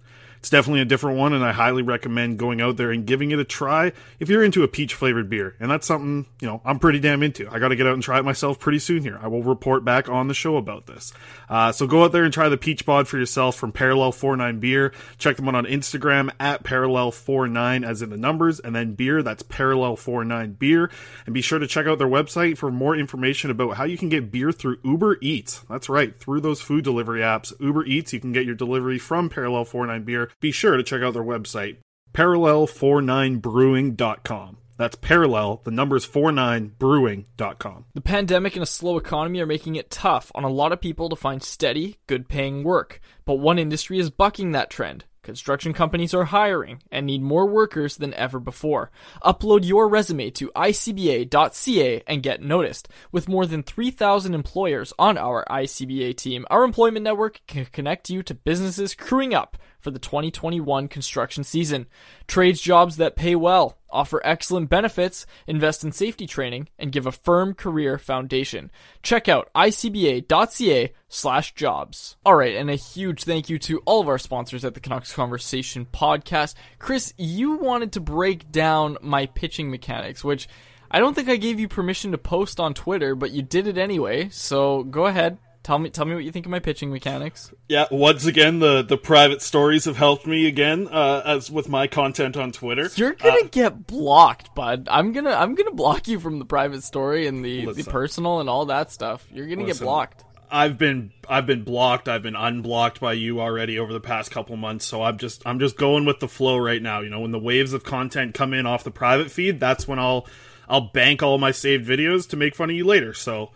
It's 0.46 0.50
definitely 0.52 0.82
a 0.82 0.84
different 0.84 1.18
one, 1.18 1.32
and 1.32 1.44
I 1.44 1.50
highly 1.50 1.82
recommend 1.82 2.38
going 2.38 2.60
out 2.60 2.76
there 2.76 2.92
and 2.92 3.04
giving 3.04 3.32
it 3.32 3.40
a 3.40 3.44
try 3.44 3.90
if 4.20 4.28
you're 4.28 4.44
into 4.44 4.62
a 4.62 4.68
peach 4.68 4.94
flavored 4.94 5.28
beer. 5.28 5.56
And 5.58 5.68
that's 5.68 5.88
something, 5.88 6.24
you 6.40 6.46
know, 6.46 6.62
I'm 6.64 6.78
pretty 6.78 7.00
damn 7.00 7.24
into. 7.24 7.50
I 7.50 7.58
got 7.58 7.70
to 7.70 7.74
get 7.74 7.88
out 7.88 7.94
and 7.94 8.02
try 8.02 8.20
it 8.20 8.24
myself 8.24 8.60
pretty 8.60 8.78
soon 8.78 9.02
here. 9.02 9.18
I 9.20 9.26
will 9.26 9.42
report 9.42 9.84
back 9.84 10.08
on 10.08 10.28
the 10.28 10.34
show 10.34 10.56
about 10.56 10.86
this. 10.86 11.12
Uh, 11.48 11.72
so 11.72 11.88
go 11.88 12.04
out 12.04 12.12
there 12.12 12.22
and 12.22 12.32
try 12.32 12.48
the 12.48 12.56
peach 12.56 12.86
bod 12.86 13.08
for 13.08 13.18
yourself 13.18 13.56
from 13.56 13.72
Parallel 13.72 14.12
49 14.12 14.60
Beer. 14.60 14.92
Check 15.18 15.34
them 15.34 15.48
out 15.48 15.56
on 15.56 15.64
Instagram 15.64 16.30
at 16.38 16.62
Parallel 16.62 17.10
49 17.10 17.82
as 17.82 18.00
in 18.00 18.10
the 18.10 18.16
numbers, 18.16 18.60
and 18.60 18.72
then 18.72 18.94
beer, 18.94 19.24
that's 19.24 19.42
Parallel 19.42 19.96
49 19.96 20.52
Beer. 20.52 20.92
And 21.24 21.34
be 21.34 21.42
sure 21.42 21.58
to 21.58 21.66
check 21.66 21.88
out 21.88 21.98
their 21.98 22.06
website 22.06 22.56
for 22.56 22.70
more 22.70 22.94
information 22.94 23.50
about 23.50 23.78
how 23.78 23.82
you 23.82 23.98
can 23.98 24.10
get 24.10 24.30
beer 24.30 24.52
through 24.52 24.78
Uber 24.84 25.18
Eats. 25.20 25.64
That's 25.68 25.88
right, 25.88 26.16
through 26.16 26.42
those 26.42 26.60
food 26.60 26.84
delivery 26.84 27.22
apps. 27.22 27.52
Uber 27.58 27.84
Eats, 27.84 28.12
you 28.12 28.20
can 28.20 28.30
get 28.30 28.46
your 28.46 28.54
delivery 28.54 29.00
from 29.00 29.28
Parallel 29.28 29.64
49 29.64 30.04
Beer. 30.04 30.30
Be 30.40 30.50
sure 30.50 30.76
to 30.76 30.82
check 30.82 31.02
out 31.02 31.14
their 31.14 31.22
website, 31.22 31.76
parallel49brewing.com. 32.12 34.56
That's 34.78 34.96
parallel, 34.96 35.62
the 35.64 35.70
numbers 35.70 36.06
49brewing.com. 36.06 37.86
The 37.94 38.00
pandemic 38.02 38.56
and 38.56 38.62
a 38.62 38.66
slow 38.66 38.98
economy 38.98 39.40
are 39.40 39.46
making 39.46 39.76
it 39.76 39.90
tough 39.90 40.30
on 40.34 40.44
a 40.44 40.50
lot 40.50 40.72
of 40.72 40.82
people 40.82 41.08
to 41.08 41.16
find 41.16 41.42
steady, 41.42 41.96
good 42.06 42.28
paying 42.28 42.62
work. 42.62 43.00
But 43.24 43.36
one 43.36 43.58
industry 43.58 43.98
is 43.98 44.10
bucking 44.10 44.52
that 44.52 44.68
trend. 44.68 45.06
Construction 45.22 45.72
companies 45.72 46.14
are 46.14 46.26
hiring 46.26 46.82
and 46.92 47.06
need 47.06 47.20
more 47.20 47.46
workers 47.46 47.96
than 47.96 48.14
ever 48.14 48.38
before. 48.38 48.92
Upload 49.24 49.66
your 49.66 49.88
resume 49.88 50.30
to 50.30 50.52
icba.ca 50.54 52.02
and 52.06 52.22
get 52.22 52.42
noticed. 52.42 52.88
With 53.10 53.28
more 53.28 53.44
than 53.44 53.64
3,000 53.64 54.34
employers 54.34 54.92
on 54.98 55.18
our 55.18 55.44
ICBA 55.50 56.16
team, 56.16 56.46
our 56.48 56.62
employment 56.62 57.02
network 57.02 57.40
can 57.48 57.64
connect 57.64 58.08
you 58.08 58.22
to 58.22 58.34
businesses 58.34 58.94
crewing 58.94 59.34
up 59.34 59.56
for 59.86 59.92
the 59.92 60.00
2021 60.00 60.88
construction 60.88 61.44
season. 61.44 61.86
Trades 62.26 62.60
jobs 62.60 62.96
that 62.96 63.14
pay 63.14 63.36
well, 63.36 63.78
offer 63.88 64.20
excellent 64.24 64.68
benefits, 64.68 65.26
invest 65.46 65.84
in 65.84 65.92
safety 65.92 66.26
training, 66.26 66.68
and 66.76 66.90
give 66.90 67.06
a 67.06 67.12
firm 67.12 67.54
career 67.54 67.98
foundation. 67.98 68.72
Check 69.04 69.28
out 69.28 69.48
icba.ca 69.54 70.92
slash 71.08 71.54
jobs. 71.54 72.16
Alright, 72.26 72.56
and 72.56 72.68
a 72.68 72.74
huge 72.74 73.22
thank 73.22 73.48
you 73.48 73.60
to 73.60 73.78
all 73.84 74.00
of 74.00 74.08
our 74.08 74.18
sponsors 74.18 74.64
at 74.64 74.74
the 74.74 74.80
Canucks 74.80 75.12
Conversation 75.12 75.86
podcast. 75.92 76.56
Chris, 76.80 77.14
you 77.16 77.52
wanted 77.52 77.92
to 77.92 78.00
break 78.00 78.50
down 78.50 78.98
my 79.00 79.26
pitching 79.26 79.70
mechanics, 79.70 80.24
which 80.24 80.48
I 80.90 80.98
don't 80.98 81.14
think 81.14 81.28
I 81.28 81.36
gave 81.36 81.60
you 81.60 81.68
permission 81.68 82.10
to 82.10 82.18
post 82.18 82.58
on 82.58 82.74
Twitter, 82.74 83.14
but 83.14 83.30
you 83.30 83.42
did 83.42 83.68
it 83.68 83.78
anyway, 83.78 84.30
so 84.30 84.82
go 84.82 85.06
ahead. 85.06 85.38
Tell 85.66 85.80
me 85.80 85.90
tell 85.90 86.04
me 86.04 86.14
what 86.14 86.22
you 86.22 86.30
think 86.30 86.46
of 86.46 86.50
my 86.50 86.60
pitching 86.60 86.92
mechanics. 86.92 87.52
Yeah, 87.68 87.86
once 87.90 88.24
again, 88.24 88.60
the 88.60 88.82
the 88.82 88.96
private 88.96 89.42
stories 89.42 89.84
have 89.86 89.96
helped 89.96 90.24
me 90.24 90.46
again, 90.46 90.86
uh, 90.86 91.22
as 91.24 91.50
with 91.50 91.68
my 91.68 91.88
content 91.88 92.36
on 92.36 92.52
Twitter. 92.52 92.88
You're 92.94 93.14
gonna 93.14 93.48
get 93.48 93.86
blocked, 93.86 94.54
bud. 94.54 94.86
I'm 94.88 95.12
gonna 95.12 95.32
I'm 95.32 95.56
gonna 95.56 95.72
block 95.72 96.06
you 96.06 96.20
from 96.20 96.38
the 96.38 96.44
private 96.44 96.84
story 96.84 97.26
and 97.26 97.44
the, 97.44 97.72
the 97.72 97.82
personal 97.82 98.38
and 98.38 98.48
all 98.48 98.66
that 98.66 98.92
stuff. 98.92 99.26
You're 99.32 99.48
gonna 99.48 99.66
get 99.66 99.80
blocked. 99.80 100.24
I've 100.48 100.78
been 100.78 101.10
I've 101.28 101.46
been 101.46 101.64
blocked. 101.64 102.08
I've 102.08 102.22
been 102.22 102.36
unblocked 102.36 103.00
by 103.00 103.14
you 103.14 103.40
already 103.40 103.80
over 103.80 103.92
the 103.92 104.00
past 104.00 104.30
couple 104.30 104.56
months. 104.56 104.84
So 104.84 105.02
I'm 105.02 105.18
just 105.18 105.42
I'm 105.44 105.58
just 105.58 105.76
going 105.76 106.04
with 106.04 106.20
the 106.20 106.28
flow 106.28 106.56
right 106.56 106.80
now. 106.80 107.00
You 107.00 107.10
know, 107.10 107.20
when 107.20 107.32
the 107.32 107.40
waves 107.40 107.72
of 107.72 107.82
content 107.82 108.34
come 108.34 108.54
in 108.54 108.66
off 108.66 108.84
the 108.84 108.92
private 108.92 109.32
feed, 109.32 109.58
that's 109.58 109.88
when 109.88 109.98
I'll 109.98 110.28
I'll 110.68 110.92
bank 110.92 111.24
all 111.24 111.38
my 111.38 111.50
saved 111.50 111.88
videos 111.88 112.28
to 112.28 112.36
make 112.36 112.54
fun 112.54 112.70
of 112.70 112.76
you 112.76 112.84
later. 112.84 113.12
So 113.12 113.50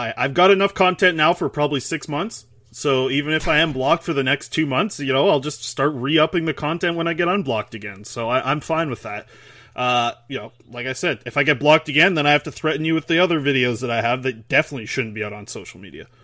I, 0.00 0.14
I've 0.16 0.34
got 0.34 0.50
enough 0.50 0.74
content 0.74 1.16
now 1.16 1.34
for 1.34 1.48
probably 1.48 1.80
six 1.80 2.08
months. 2.08 2.46
So 2.72 3.10
even 3.10 3.32
if 3.32 3.48
I 3.48 3.58
am 3.58 3.72
blocked 3.72 4.04
for 4.04 4.12
the 4.12 4.22
next 4.22 4.50
two 4.50 4.66
months, 4.66 5.00
you 5.00 5.12
know, 5.12 5.28
I'll 5.28 5.40
just 5.40 5.64
start 5.64 5.92
re-upping 5.94 6.44
the 6.44 6.54
content 6.54 6.96
when 6.96 7.08
I 7.08 7.14
get 7.14 7.28
unblocked 7.28 7.74
again. 7.74 8.04
So 8.04 8.28
I, 8.28 8.50
I'm 8.50 8.60
fine 8.60 8.90
with 8.90 9.02
that. 9.02 9.26
Uh, 9.74 10.12
you 10.28 10.38
know, 10.38 10.52
like 10.70 10.86
I 10.86 10.92
said, 10.92 11.20
if 11.26 11.36
I 11.36 11.42
get 11.42 11.58
blocked 11.58 11.88
again, 11.88 12.14
then 12.14 12.26
I 12.26 12.32
have 12.32 12.44
to 12.44 12.52
threaten 12.52 12.84
you 12.84 12.94
with 12.94 13.06
the 13.06 13.18
other 13.18 13.40
videos 13.40 13.80
that 13.80 13.90
I 13.90 14.02
have 14.02 14.22
that 14.22 14.48
definitely 14.48 14.86
shouldn't 14.86 15.14
be 15.14 15.24
out 15.24 15.32
on 15.32 15.46
social 15.46 15.80
media. 15.80 16.06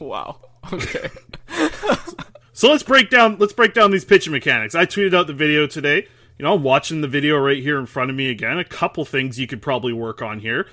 Wow. 0.00 0.40
Okay. 0.72 1.08
So 2.56 2.70
let's 2.70 2.84
break 2.84 3.10
down 3.10 3.36
let's 3.38 3.52
break 3.52 3.74
down 3.74 3.90
these 3.90 4.04
pitching 4.04 4.32
mechanics. 4.32 4.76
I 4.76 4.86
tweeted 4.86 5.12
out 5.12 5.26
the 5.26 5.34
video 5.34 5.66
today. 5.66 6.06
You 6.38 6.44
know, 6.44 6.54
I'm 6.54 6.62
watching 6.62 7.00
the 7.00 7.08
video 7.08 7.36
right 7.36 7.60
here 7.60 7.78
in 7.80 7.86
front 7.86 8.10
of 8.10 8.16
me 8.16 8.30
again. 8.30 8.58
A 8.58 8.64
couple 8.64 9.04
things 9.04 9.40
you 9.40 9.48
could 9.48 9.60
probably 9.60 9.92
work 9.92 10.22
on 10.22 10.38
here. 10.38 10.68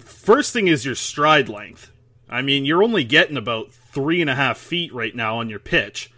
First 0.00 0.52
thing 0.52 0.68
is 0.68 0.84
your 0.84 0.94
stride 0.94 1.48
length. 1.48 1.90
I 2.28 2.42
mean, 2.42 2.64
you're 2.64 2.82
only 2.82 3.04
getting 3.04 3.36
about 3.36 3.72
three 3.72 4.20
and 4.20 4.30
a 4.30 4.34
half 4.34 4.58
feet 4.58 4.92
right 4.94 5.14
now 5.14 5.38
on 5.38 5.48
your 5.48 5.58
pitch, 5.58 6.12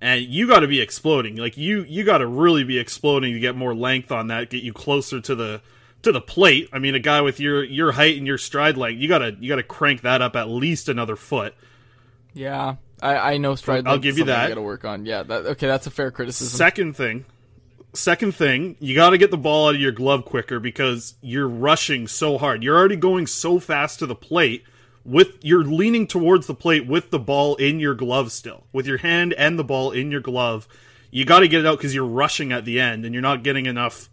and 0.00 0.22
you 0.22 0.46
got 0.46 0.60
to 0.60 0.68
be 0.68 0.80
exploding. 0.80 1.36
Like 1.36 1.56
you, 1.56 1.84
you 1.84 2.04
got 2.04 2.18
to 2.18 2.26
really 2.26 2.64
be 2.64 2.78
exploding 2.78 3.34
to 3.34 3.40
get 3.40 3.56
more 3.56 3.74
length 3.74 4.12
on 4.12 4.28
that, 4.28 4.50
get 4.50 4.62
you 4.62 4.72
closer 4.72 5.20
to 5.20 5.34
the 5.34 5.60
to 6.02 6.12
the 6.12 6.20
plate. 6.20 6.68
I 6.72 6.78
mean, 6.78 6.94
a 6.94 7.00
guy 7.00 7.20
with 7.20 7.40
your 7.40 7.64
your 7.64 7.92
height 7.92 8.16
and 8.16 8.26
your 8.26 8.38
stride 8.38 8.76
length, 8.76 9.00
you 9.00 9.08
gotta 9.08 9.36
you 9.40 9.48
gotta 9.48 9.62
crank 9.62 10.02
that 10.02 10.22
up 10.22 10.36
at 10.36 10.48
least 10.48 10.88
another 10.88 11.16
foot. 11.16 11.54
Yeah. 12.32 12.76
I, 13.02 13.16
I 13.16 13.36
know 13.36 13.54
stride. 13.56 13.86
I'll 13.86 13.94
length 13.94 14.06
is 14.06 14.14
give 14.14 14.18
you 14.18 14.24
that. 14.26 14.48
gotta 14.48 14.62
work 14.62 14.84
on. 14.84 15.04
Yeah. 15.04 15.22
That, 15.24 15.46
okay. 15.46 15.66
That's 15.66 15.86
a 15.86 15.90
fair 15.90 16.10
criticism. 16.10 16.56
Second 16.56 16.96
thing, 16.96 17.24
second 17.96 18.34
thing, 18.34 18.76
you 18.78 18.94
got 18.94 19.10
to 19.10 19.18
get 19.18 19.30
the 19.30 19.36
ball 19.36 19.68
out 19.68 19.74
of 19.74 19.80
your 19.80 19.92
glove 19.92 20.24
quicker 20.24 20.60
because 20.60 21.14
you're 21.20 21.48
rushing 21.48 22.06
so 22.06 22.38
hard. 22.38 22.62
You're 22.62 22.76
already 22.76 22.96
going 22.96 23.26
so 23.26 23.58
fast 23.58 23.98
to 24.00 24.06
the 24.06 24.14
plate 24.14 24.64
with 25.04 25.38
you're 25.42 25.64
leaning 25.64 26.06
towards 26.06 26.46
the 26.46 26.54
plate 26.54 26.86
with 26.86 27.10
the 27.10 27.18
ball 27.18 27.54
in 27.56 27.80
your 27.80 27.94
glove 27.94 28.32
still. 28.32 28.64
With 28.72 28.86
your 28.86 28.98
hand 28.98 29.32
and 29.34 29.58
the 29.58 29.64
ball 29.64 29.92
in 29.92 30.10
your 30.10 30.20
glove. 30.20 30.66
You 31.10 31.24
got 31.24 31.40
to 31.40 31.48
get 31.48 31.60
it 31.60 31.66
out 31.66 31.78
cuz 31.78 31.94
you're 31.94 32.04
rushing 32.04 32.52
at 32.52 32.64
the 32.64 32.80
end 32.80 33.04
and 33.04 33.14
you're 33.14 33.22
not 33.22 33.42
getting 33.42 33.66
enough 33.66 34.10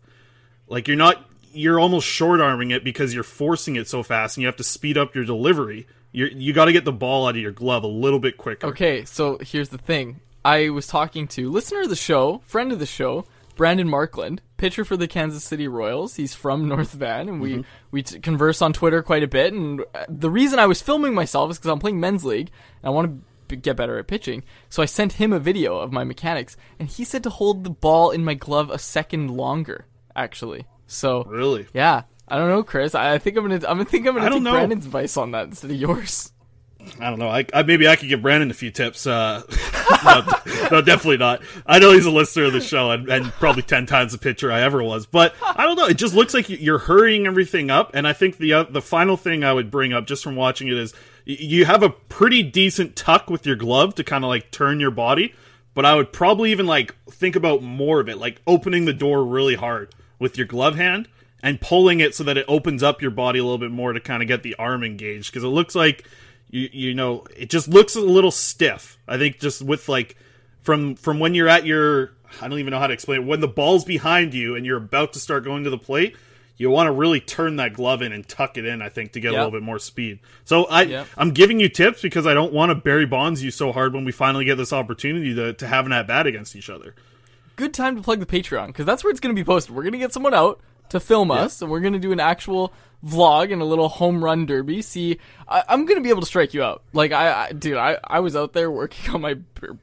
like 0.67 0.87
you're 0.87 0.97
not 0.97 1.27
you're 1.51 1.79
almost 1.79 2.07
short 2.07 2.41
arming 2.41 2.71
it 2.71 2.83
because 2.83 3.13
you're 3.13 3.23
forcing 3.23 3.75
it 3.75 3.87
so 3.87 4.03
fast 4.03 4.37
and 4.37 4.41
you 4.41 4.47
have 4.47 4.55
to 4.57 4.63
speed 4.63 4.97
up 4.97 5.15
your 5.15 5.25
delivery. 5.25 5.87
You 6.11 6.27
you 6.27 6.53
got 6.53 6.65
to 6.65 6.73
get 6.73 6.85
the 6.85 6.93
ball 6.93 7.27
out 7.27 7.35
of 7.35 7.41
your 7.41 7.51
glove 7.51 7.83
a 7.83 7.87
little 7.87 8.19
bit 8.19 8.37
quicker. 8.37 8.67
Okay, 8.67 9.03
so 9.05 9.39
here's 9.39 9.69
the 9.69 9.77
thing. 9.77 10.19
I 10.45 10.69
was 10.69 10.87
talking 10.87 11.27
to 11.29 11.49
listener 11.49 11.81
of 11.81 11.89
the 11.89 11.95
show, 11.95 12.41
friend 12.45 12.71
of 12.71 12.79
the 12.79 12.85
show, 12.85 13.25
Brandon 13.55 13.87
Markland, 13.87 14.41
pitcher 14.57 14.83
for 14.85 14.97
the 14.97 15.07
Kansas 15.07 15.43
City 15.43 15.67
Royals. 15.67 16.15
He's 16.15 16.33
from 16.33 16.67
North 16.67 16.93
Van, 16.93 17.29
and 17.29 17.41
we 17.41 17.63
we 17.91 18.03
t- 18.03 18.19
converse 18.19 18.61
on 18.61 18.73
Twitter 18.73 19.01
quite 19.03 19.23
a 19.23 19.27
bit. 19.27 19.53
And 19.53 19.81
uh, 19.93 20.05
the 20.09 20.29
reason 20.29 20.59
I 20.59 20.65
was 20.65 20.81
filming 20.81 21.13
myself 21.13 21.51
is 21.51 21.57
because 21.57 21.71
I'm 21.71 21.79
playing 21.79 21.99
men's 21.99 22.23
league, 22.25 22.49
and 22.81 22.87
I 22.87 22.89
want 22.89 23.07
to 23.09 23.25
b- 23.49 23.55
get 23.57 23.75
better 23.77 23.97
at 23.99 24.07
pitching. 24.07 24.43
So 24.69 24.81
I 24.81 24.85
sent 24.85 25.13
him 25.13 25.31
a 25.33 25.39
video 25.39 25.77
of 25.77 25.91
my 25.91 26.03
mechanics, 26.03 26.57
and 26.79 26.87
he 26.89 27.03
said 27.03 27.23
to 27.23 27.29
hold 27.29 27.63
the 27.63 27.69
ball 27.69 28.09
in 28.11 28.23
my 28.25 28.33
glove 28.33 28.69
a 28.69 28.79
second 28.79 29.29
longer. 29.31 29.85
Actually, 30.15 30.65
so 30.87 31.23
Really? 31.23 31.67
yeah. 31.73 32.03
I 32.27 32.37
don't 32.37 32.49
know, 32.49 32.63
Chris. 32.63 32.95
I, 32.95 33.13
I 33.15 33.17
think 33.17 33.35
I'm 33.37 33.43
gonna. 33.43 33.55
I'm 33.67 33.77
gonna 33.77 33.85
think 33.85 34.07
I'm 34.07 34.13
gonna 34.15 34.25
I 34.25 34.29
take. 34.29 34.43
Brandon's 34.43 34.85
advice 34.85 35.17
on 35.17 35.31
that 35.31 35.45
instead 35.47 35.71
of 35.71 35.77
yours. 35.77 36.31
I 36.99 37.09
don't 37.09 37.19
know. 37.19 37.29
I, 37.29 37.45
I 37.53 37.63
maybe 37.63 37.87
I 37.87 37.95
could 37.95 38.09
give 38.09 38.21
Brandon 38.21 38.49
a 38.49 38.53
few 38.53 38.71
tips. 38.71 39.05
Uh, 39.05 39.41
no, 40.03 40.69
no, 40.71 40.81
definitely 40.81 41.17
not. 41.17 41.41
I 41.65 41.79
know 41.79 41.91
he's 41.91 42.05
a 42.05 42.11
listener 42.11 42.45
of 42.45 42.53
the 42.53 42.61
show 42.61 42.91
and, 42.91 43.09
and 43.09 43.25
probably 43.33 43.63
ten 43.63 43.85
times 43.85 44.11
the 44.11 44.17
pitcher 44.17 44.51
I 44.51 44.61
ever 44.61 44.83
was. 44.83 45.05
But 45.05 45.35
I 45.41 45.65
don't 45.65 45.75
know. 45.75 45.87
It 45.87 45.97
just 45.97 46.13
looks 46.13 46.33
like 46.33 46.49
you're 46.49 46.79
hurrying 46.79 47.27
everything 47.27 47.69
up. 47.69 47.91
And 47.93 48.07
I 48.07 48.13
think 48.13 48.37
the 48.37 48.53
uh, 48.53 48.63
the 48.63 48.81
final 48.81 49.17
thing 49.17 49.43
I 49.43 49.53
would 49.53 49.71
bring 49.71 49.93
up 49.93 50.07
just 50.07 50.23
from 50.23 50.35
watching 50.35 50.67
it 50.67 50.77
is 50.77 50.93
you 51.25 51.65
have 51.65 51.83
a 51.83 51.89
pretty 51.89 52.43
decent 52.43 52.95
tuck 52.95 53.29
with 53.29 53.45
your 53.45 53.55
glove 53.55 53.95
to 53.95 54.03
kind 54.03 54.23
of 54.23 54.29
like 54.29 54.51
turn 54.51 54.79
your 54.79 54.91
body. 54.91 55.33
But 55.73 55.85
I 55.85 55.95
would 55.95 56.13
probably 56.13 56.51
even 56.51 56.67
like 56.67 56.95
think 57.09 57.35
about 57.35 57.63
more 57.63 57.99
of 57.99 58.09
it, 58.09 58.17
like 58.17 58.41
opening 58.45 58.85
the 58.85 58.93
door 58.93 59.25
really 59.25 59.55
hard 59.55 59.93
with 60.19 60.37
your 60.37 60.45
glove 60.47 60.75
hand 60.75 61.07
and 61.41 61.59
pulling 61.59 61.99
it 61.99 62.15
so 62.15 62.23
that 62.23 62.37
it 62.37 62.45
opens 62.47 62.81
up 62.81 63.01
your 63.01 63.11
body 63.11 63.39
a 63.39 63.43
little 63.43 63.57
bit 63.57 63.71
more 63.71 63.91
to 63.91 63.99
kind 63.99 64.23
of 64.23 64.27
get 64.27 64.43
the 64.43 64.55
arm 64.55 64.83
engaged 64.83 65.31
because 65.31 65.43
it 65.43 65.47
looks 65.47 65.75
like 65.75 66.07
you 66.53 66.69
you 66.71 66.93
know 66.93 67.25
it 67.35 67.49
just 67.49 67.67
looks 67.67 67.95
a 67.95 68.01
little 68.01 68.31
stiff. 68.31 68.97
I 69.07 69.17
think 69.17 69.39
just 69.39 69.61
with 69.61 69.89
like 69.89 70.15
from 70.61 70.95
from 70.95 71.19
when 71.19 71.33
you're 71.33 71.49
at 71.49 71.65
your 71.65 72.11
I 72.41 72.47
don't 72.47 72.59
even 72.59 72.71
know 72.71 72.79
how 72.79 72.87
to 72.87 72.93
explain 72.93 73.21
it. 73.21 73.27
When 73.27 73.41
the 73.41 73.47
ball's 73.47 73.83
behind 73.83 74.33
you 74.33 74.55
and 74.55 74.65
you're 74.65 74.77
about 74.77 75.13
to 75.13 75.19
start 75.19 75.43
going 75.43 75.63
to 75.65 75.69
the 75.69 75.77
plate, 75.77 76.15
you 76.57 76.69
want 76.69 76.87
to 76.87 76.91
really 76.91 77.19
turn 77.19 77.55
that 77.57 77.73
glove 77.73 78.01
in 78.03 78.11
and 78.11 78.27
tuck 78.27 78.57
it 78.57 78.65
in. 78.65 78.81
I 78.81 78.89
think 78.89 79.13
to 79.13 79.19
get 79.19 79.29
a 79.29 79.35
little 79.35 79.51
bit 79.51 79.63
more 79.63 79.79
speed. 79.79 80.19
So 80.45 80.65
I 80.65 80.83
Yep. 80.83 81.07
I'm 81.17 81.31
giving 81.31 81.59
you 81.59 81.69
tips 81.69 82.01
because 82.03 82.27
I 82.27 82.35
don't 82.35 82.53
want 82.53 82.69
to 82.69 82.75
Barry 82.75 83.07
Bonds 83.07 83.43
you 83.43 83.49
so 83.49 83.71
hard 83.71 83.93
when 83.93 84.05
we 84.05 84.11
finally 84.11 84.45
get 84.45 84.55
this 84.55 84.71
opportunity 84.71 85.33
to 85.33 85.53
to 85.53 85.67
have 85.67 85.87
an 85.87 85.91
at 85.91 86.05
bat 86.07 86.27
against 86.27 86.55
each 86.55 86.69
other. 86.69 86.93
good 87.55 87.73
time 87.73 87.95
to 87.95 88.01
plug 88.01 88.19
the 88.19 88.25
Patreon 88.27 88.67
because 88.67 88.85
that's 88.85 89.03
where 89.03 89.11
it's 89.11 89.19
going 89.19 89.35
to 89.35 89.39
be 89.39 89.45
posted. 89.45 89.75
We're 89.75 89.83
going 89.83 89.93
to 89.93 89.99
get 89.99 90.13
someone 90.13 90.33
out 90.33 90.59
to 90.89 90.99
film 90.99 91.31
us, 91.31 91.61
and 91.61 91.71
we're 91.71 91.79
going 91.79 91.93
to 91.93 91.99
do 91.99 92.11
an 92.11 92.19
actual 92.19 92.71
vlog 93.05 93.51
and 93.51 93.61
a 93.61 93.65
little 93.65 93.89
home 93.89 94.23
run 94.23 94.45
derby. 94.45 94.81
See, 94.81 95.19
I, 95.47 95.63
I'm 95.67 95.85
going 95.85 95.97
to 95.97 96.03
be 96.03 96.09
able 96.09 96.21
to 96.21 96.27
strike 96.27 96.53
you 96.53 96.63
out. 96.63 96.83
Like 96.93 97.11
I, 97.11 97.47
I 97.47 97.51
dude, 97.51 97.77
I, 97.77 97.97
I 98.03 98.19
was 98.19 98.35
out 98.35 98.53
there 98.53 98.71
working 98.71 99.13
on 99.13 99.21
my 99.21 99.35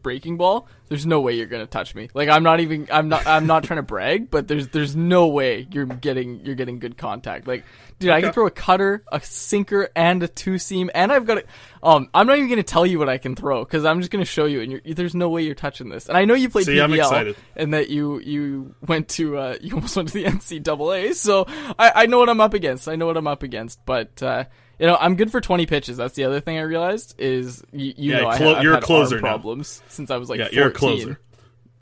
breaking 0.03 0.37
ball. 0.37 0.69
There's 0.91 1.07
no 1.07 1.21
way 1.21 1.35
you're 1.35 1.47
to 1.47 1.69
touch 1.69 1.95
me. 1.95 2.09
Like 2.15 2.29
I'm 2.29 2.43
not 2.43 2.59
even. 2.59 2.89
I'm 2.91 3.09
not. 3.09 3.25
I'm 3.25 3.47
not 3.47 3.63
trying 3.63 3.77
to 3.77 3.85
brag, 3.85 4.29
but 4.29 4.49
there's 4.49 4.67
there's 4.69 4.97
no 4.97 5.29
way 5.29 5.69
you're 5.71 5.87
getting 5.87 6.45
you're 6.45 6.57
getting 6.57 6.81
good 6.81 6.99
contact. 6.99 7.47
Like, 7.47 7.65
dude, 8.01 8.11
I 8.11 8.21
can 8.21 8.33
throw 8.33 8.49
a 8.49 8.51
cutter, 8.51 9.05
a 9.13 9.21
sinker, 9.21 9.89
and 9.95 10.21
a 10.21 10.27
two 10.27 10.59
seam, 10.59 10.91
and 10.93 11.13
I've 11.13 11.27
got 11.27 11.39
it. 11.39 11.47
Um, 11.81 12.09
I'm 12.13 12.27
not 12.27 12.39
even 12.39 12.49
to 12.57 12.65
tell 12.65 12.85
you 12.85 12.99
what 12.99 13.09
I 13.09 13.19
can 13.19 13.37
throw 13.37 13.65
because 13.65 13.85
I'm 13.85 14.01
just 14.01 14.11
to 14.25 14.29
show 14.29 14.47
you, 14.47 14.63
and 14.63 14.73
you're, 14.73 14.81
there's 14.85 15.15
no 15.15 15.29
way 15.29 15.43
you're 15.43 15.55
touching 15.55 15.91
this. 15.91 16.09
And 16.09 16.17
I 16.19 16.25
know 16.25 16.35
you 16.35 16.51
played 16.51 16.67
See, 16.67 16.73
PBL 16.73 17.37
and 17.55 17.73
that 17.73 17.89
you 17.89 18.19
you 18.19 18.75
went 18.85 19.09
to 19.11 19.39
uh, 19.39 19.57
you 19.63 19.77
almost 19.77 19.95
went 19.95 20.09
to 20.09 20.15
the 20.15 20.25
NCAA. 20.25 21.15
So 21.15 21.45
I, 21.79 21.93
I 21.95 22.07
know 22.07 22.19
what 22.19 22.29
I'm 22.29 22.41
up 22.41 22.53
against. 22.53 22.89
I 22.89 22.97
know 22.97 23.07
what 23.07 23.17
I'm 23.17 23.29
up 23.29 23.45
against. 23.45 23.79
But 23.87 24.21
uh, 24.25 24.47
you 24.81 24.87
know 24.87 24.97
I'm 24.99 25.15
good 25.15 25.31
for 25.31 25.41
20 25.41 25.67
pitches. 25.67 25.97
That's 25.97 26.15
the 26.15 26.25
other 26.25 26.41
thing 26.41 26.59
I 26.59 26.63
realized 26.63 27.15
is 27.19 27.63
you, 27.73 27.95
you 27.97 28.13
Yeah, 28.13 28.21
know 28.23 28.29
I 28.29 28.37
clo- 28.39 28.53
ha- 28.55 28.59
I've 28.59 28.63
you're 28.65 28.73
a 28.73 28.77
had 28.77 28.83
closer 28.85 29.17
arm 29.17 29.23
now. 29.23 29.29
problems 29.29 29.83
since 29.89 30.11
I 30.11 30.17
was 30.17 30.29
like 30.29 30.39
Yeah, 30.39 30.45
14. 30.47 30.59
you're 30.59 30.69
a 30.69 30.73
closer. 30.73 31.21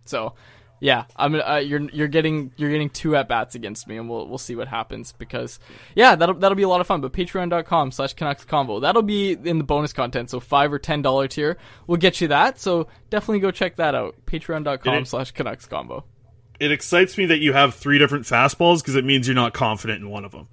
So 0.05 0.35
yeah, 0.81 1.07
I'm 1.17 1.35
uh, 1.35 1.57
you're 1.57 1.81
you're 1.91 2.07
getting 2.07 2.53
you're 2.57 2.71
getting 2.71 2.89
two 2.89 3.17
at 3.17 3.27
bats 3.29 3.57
against 3.57 3.89
me, 3.89 3.97
and 3.97 4.09
we'll 4.09 4.29
we'll 4.29 4.39
see 4.39 4.55
what 4.55 4.69
happens 4.69 5.13
because 5.13 5.59
yeah, 5.97 6.15
that'll 6.15 6.37
that'll 6.37 6.55
be 6.55 6.63
a 6.63 6.69
lot 6.69 6.81
of 6.81 6.87
fun. 6.87 7.01
But 7.01 7.13
Patreon.com 7.13 7.91
slash 7.91 8.15
Canucks 8.15 8.45
Convo 8.45 8.81
that'll 8.81 9.03
be 9.03 9.33
in 9.33 9.59
the 9.59 9.65
bonus 9.65 9.93
content. 9.93 10.31
So 10.31 10.39
five 10.39 10.73
or 10.73 10.79
ten 10.79 11.03
dollar 11.03 11.27
tier 11.27 11.59
will 11.89 11.97
get 11.97 12.21
you 12.21 12.29
that. 12.29 12.61
So 12.61 12.87
definitely 13.11 13.41
go 13.41 13.51
check 13.51 13.75
that 13.77 13.97
out. 13.97 14.15
Patreon.com 14.27 15.05
slash 15.05 15.33
Canucks 15.33 15.67
Convo. 15.67 16.05
It 16.61 16.71
excites 16.71 17.19
me 17.19 17.27
that 17.27 17.39
you 17.39 17.53
have 17.55 17.75
three 17.75 17.99
different 17.99 18.25
fastballs 18.27 18.79
because 18.79 18.95
it 18.95 19.05
means 19.05 19.27
you're 19.27 19.35
not 19.35 19.55
confident 19.55 20.01
in 20.01 20.09
one 20.11 20.25
of 20.25 20.31
them. 20.33 20.47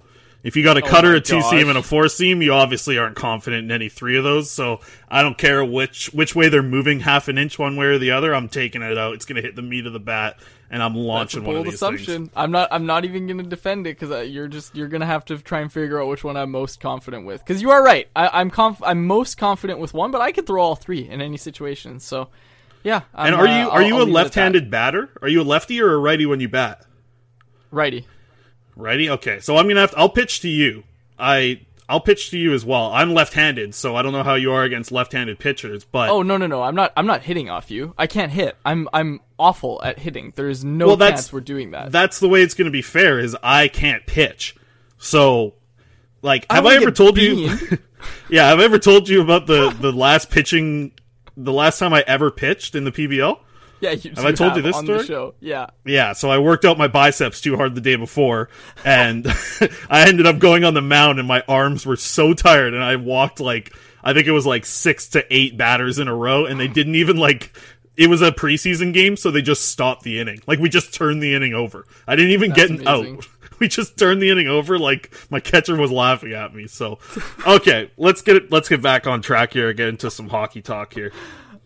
If 0.46 0.54
you 0.54 0.62
got 0.62 0.76
a 0.76 0.80
cutter, 0.82 1.08
Oh 1.08 1.12
my 1.12 1.16
a 1.16 1.20
two 1.20 1.42
seam, 1.42 1.68
and 1.68 1.76
a 1.76 1.82
four 1.82 2.08
seam, 2.08 2.40
you 2.40 2.52
obviously 2.52 2.98
aren't 2.98 3.16
confident 3.16 3.64
in 3.64 3.72
any 3.72 3.88
three 3.88 4.16
of 4.16 4.22
those. 4.22 4.48
So 4.48 4.78
I 5.10 5.20
don't 5.22 5.36
care 5.36 5.64
which 5.64 6.06
which 6.14 6.36
way 6.36 6.48
they're 6.48 6.62
moving 6.62 7.00
half 7.00 7.26
an 7.26 7.36
inch 7.36 7.58
one 7.58 7.74
way 7.74 7.86
or 7.86 7.98
the 7.98 8.12
other. 8.12 8.32
I'm 8.32 8.48
taking 8.48 8.80
it 8.80 8.96
out. 8.96 9.14
It's 9.14 9.24
going 9.24 9.36
to 9.36 9.42
hit 9.42 9.56
the 9.56 9.62
meat 9.62 9.86
of 9.86 9.92
the 9.92 9.98
bat, 9.98 10.38
and 10.70 10.80
I'm 10.84 10.92
That's 10.92 11.02
a 11.04 11.06
launching 11.08 11.44
one 11.44 11.56
of 11.56 11.58
bold 11.58 11.66
these 11.66 11.74
assumption. 11.74 12.26
things. 12.26 12.30
I'm 12.36 12.52
not. 12.52 12.68
I'm 12.70 12.86
not 12.86 13.04
even 13.04 13.26
going 13.26 13.38
to 13.38 13.42
defend 13.42 13.88
it 13.88 13.98
because 13.98 14.12
uh, 14.12 14.20
you're 14.20 14.46
just. 14.46 14.76
You're 14.76 14.86
going 14.86 15.00
to 15.00 15.06
have 15.06 15.24
to 15.24 15.38
try 15.38 15.62
and 15.62 15.72
figure 15.72 16.00
out 16.00 16.06
which 16.06 16.22
one 16.22 16.36
I'm 16.36 16.52
most 16.52 16.78
confident 16.78 17.26
with. 17.26 17.44
Because 17.44 17.60
you 17.60 17.70
are 17.72 17.82
right. 17.82 18.06
I, 18.14 18.28
I'm 18.40 18.50
conf- 18.50 18.82
I'm 18.84 19.04
most 19.04 19.38
confident 19.38 19.80
with 19.80 19.94
one, 19.94 20.12
but 20.12 20.20
I 20.20 20.30
could 20.30 20.46
throw 20.46 20.62
all 20.62 20.76
three 20.76 21.08
in 21.08 21.20
any 21.20 21.38
situation. 21.38 21.98
So, 21.98 22.28
yeah. 22.84 23.00
I'm, 23.12 23.32
And 23.32 23.34
are 23.34 23.48
uh, 23.48 23.50
you 23.58 23.64
I'll- 23.64 23.70
are 23.70 23.82
you 23.82 23.96
I'll 23.96 24.02
a 24.02 24.04
leave 24.04 24.08
it 24.08 24.10
at 24.10 24.12
that. 24.12 24.24
left-handed 24.24 24.70
batter? 24.70 25.10
Are 25.22 25.28
you 25.28 25.42
a 25.42 25.42
lefty 25.42 25.82
or 25.82 25.92
a 25.92 25.98
righty 25.98 26.24
when 26.24 26.38
you 26.38 26.48
bat? 26.48 26.84
righty? 27.72 28.06
Righty. 28.76 29.10
Okay, 29.10 29.40
so 29.40 29.56
I'm 29.56 29.66
gonna 29.68 29.80
have. 29.80 29.90
To, 29.92 29.98
I'll 29.98 30.08
pitch 30.10 30.40
to 30.40 30.48
you. 30.48 30.84
I 31.18 31.62
I'll 31.88 32.00
pitch 32.00 32.30
to 32.30 32.38
you 32.38 32.52
as 32.52 32.64
well. 32.64 32.92
I'm 32.92 33.14
left-handed, 33.14 33.74
so 33.74 33.96
I 33.96 34.02
don't 34.02 34.12
know 34.12 34.22
how 34.24 34.34
you 34.34 34.52
are 34.52 34.64
against 34.64 34.92
left-handed 34.92 35.38
pitchers, 35.38 35.84
but 35.84 36.10
Oh 36.10 36.22
no 36.22 36.36
no 36.36 36.46
no! 36.46 36.62
I'm 36.62 36.74
not. 36.74 36.92
I'm 36.96 37.06
not 37.06 37.22
hitting 37.22 37.48
off 37.48 37.70
you. 37.70 37.94
I 37.96 38.06
can't 38.06 38.32
hit. 38.32 38.56
I'm 38.64 38.88
I'm 38.92 39.20
awful 39.38 39.80
at 39.82 39.98
hitting. 39.98 40.32
There's 40.36 40.64
no 40.64 40.88
Well, 40.88 40.96
that's- 40.96 41.20
chance 41.22 41.32
we're 41.32 41.40
doing 41.40 41.70
that. 41.70 41.92
that's 41.92 42.20
the 42.20 42.28
way 42.28 42.42
it's 42.42 42.54
going 42.54 42.66
to 42.66 42.70
be 42.72 42.82
fair 42.82 43.18
is 43.18 43.36
I 43.42 43.68
can't 43.68 44.04
pitch. 44.06 44.54
So 44.98 45.54
like 46.22 46.44
have 46.50 46.64
don't 46.64 46.72
I 46.72 46.76
ever 46.76 46.90
told 46.90 47.16
you 47.18 47.34
beaned. 47.48 47.78
Yeah, 48.30 48.48
have 48.50 48.60
I 48.60 48.64
ever 48.64 48.78
told 48.78 49.08
you 49.08 49.20
about 49.22 49.46
the 49.46 49.70
the 49.80 49.90
last 49.92 50.30
pitching, 50.30 50.92
the 51.36 51.52
last 51.52 51.78
time 51.78 51.92
I 51.94 52.04
ever 52.06 52.30
pitched 52.30 52.74
in 52.74 52.84
the 52.84 52.92
PBL? 52.92 53.38
Yeah, 53.80 53.90
you, 53.90 54.10
Have 54.16 54.24
I 54.24 54.32
told 54.32 54.56
you 54.56 54.62
this 54.62 54.76
story? 54.78 55.04
show? 55.04 55.34
Yeah. 55.40 55.66
Yeah, 55.84 56.14
so 56.14 56.30
I 56.30 56.38
worked 56.38 56.64
out 56.64 56.78
my 56.78 56.88
biceps 56.88 57.42
too 57.42 57.56
hard 57.56 57.74
the 57.74 57.80
day 57.82 57.96
before, 57.96 58.48
and 58.84 59.26
I 59.90 60.08
ended 60.08 60.26
up 60.26 60.38
going 60.38 60.64
on 60.64 60.72
the 60.74 60.80
mound, 60.80 61.18
and 61.18 61.28
my 61.28 61.42
arms 61.46 61.84
were 61.84 61.96
so 61.96 62.32
tired, 62.32 62.72
and 62.72 62.82
I 62.82 62.96
walked 62.96 63.38
like 63.38 63.74
I 64.02 64.14
think 64.14 64.26
it 64.28 64.32
was 64.32 64.46
like 64.46 64.64
six 64.64 65.08
to 65.08 65.24
eight 65.34 65.56
batters 65.58 65.98
in 65.98 66.08
a 66.08 66.14
row, 66.14 66.46
and 66.46 66.58
they 66.60 66.68
didn't 66.68 66.94
even 66.94 67.16
like. 67.16 67.54
It 67.96 68.08
was 68.10 68.20
a 68.20 68.30
preseason 68.30 68.92
game, 68.92 69.16
so 69.16 69.30
they 69.30 69.40
just 69.40 69.70
stopped 69.70 70.02
the 70.02 70.20
inning. 70.20 70.40
Like 70.46 70.58
we 70.58 70.68
just 70.68 70.92
turned 70.94 71.22
the 71.22 71.34
inning 71.34 71.54
over. 71.54 71.86
I 72.06 72.14
didn't 72.14 72.32
even 72.32 72.50
That's 72.50 72.70
get 72.70 72.80
amazing. 72.86 73.16
out. 73.18 73.26
We 73.58 73.68
just 73.68 73.96
turned 73.96 74.20
the 74.20 74.28
inning 74.28 74.48
over. 74.48 74.78
Like 74.78 75.14
my 75.30 75.40
catcher 75.40 75.74
was 75.76 75.90
laughing 75.90 76.34
at 76.34 76.54
me. 76.54 76.66
So, 76.66 76.98
okay, 77.46 77.90
let's 77.96 78.20
get 78.20 78.36
it. 78.36 78.52
Let's 78.52 78.68
get 78.68 78.82
back 78.82 79.06
on 79.06 79.22
track 79.22 79.54
here. 79.54 79.72
Get 79.72 79.88
into 79.88 80.10
some 80.10 80.28
hockey 80.28 80.60
talk 80.60 80.92
here. 80.92 81.10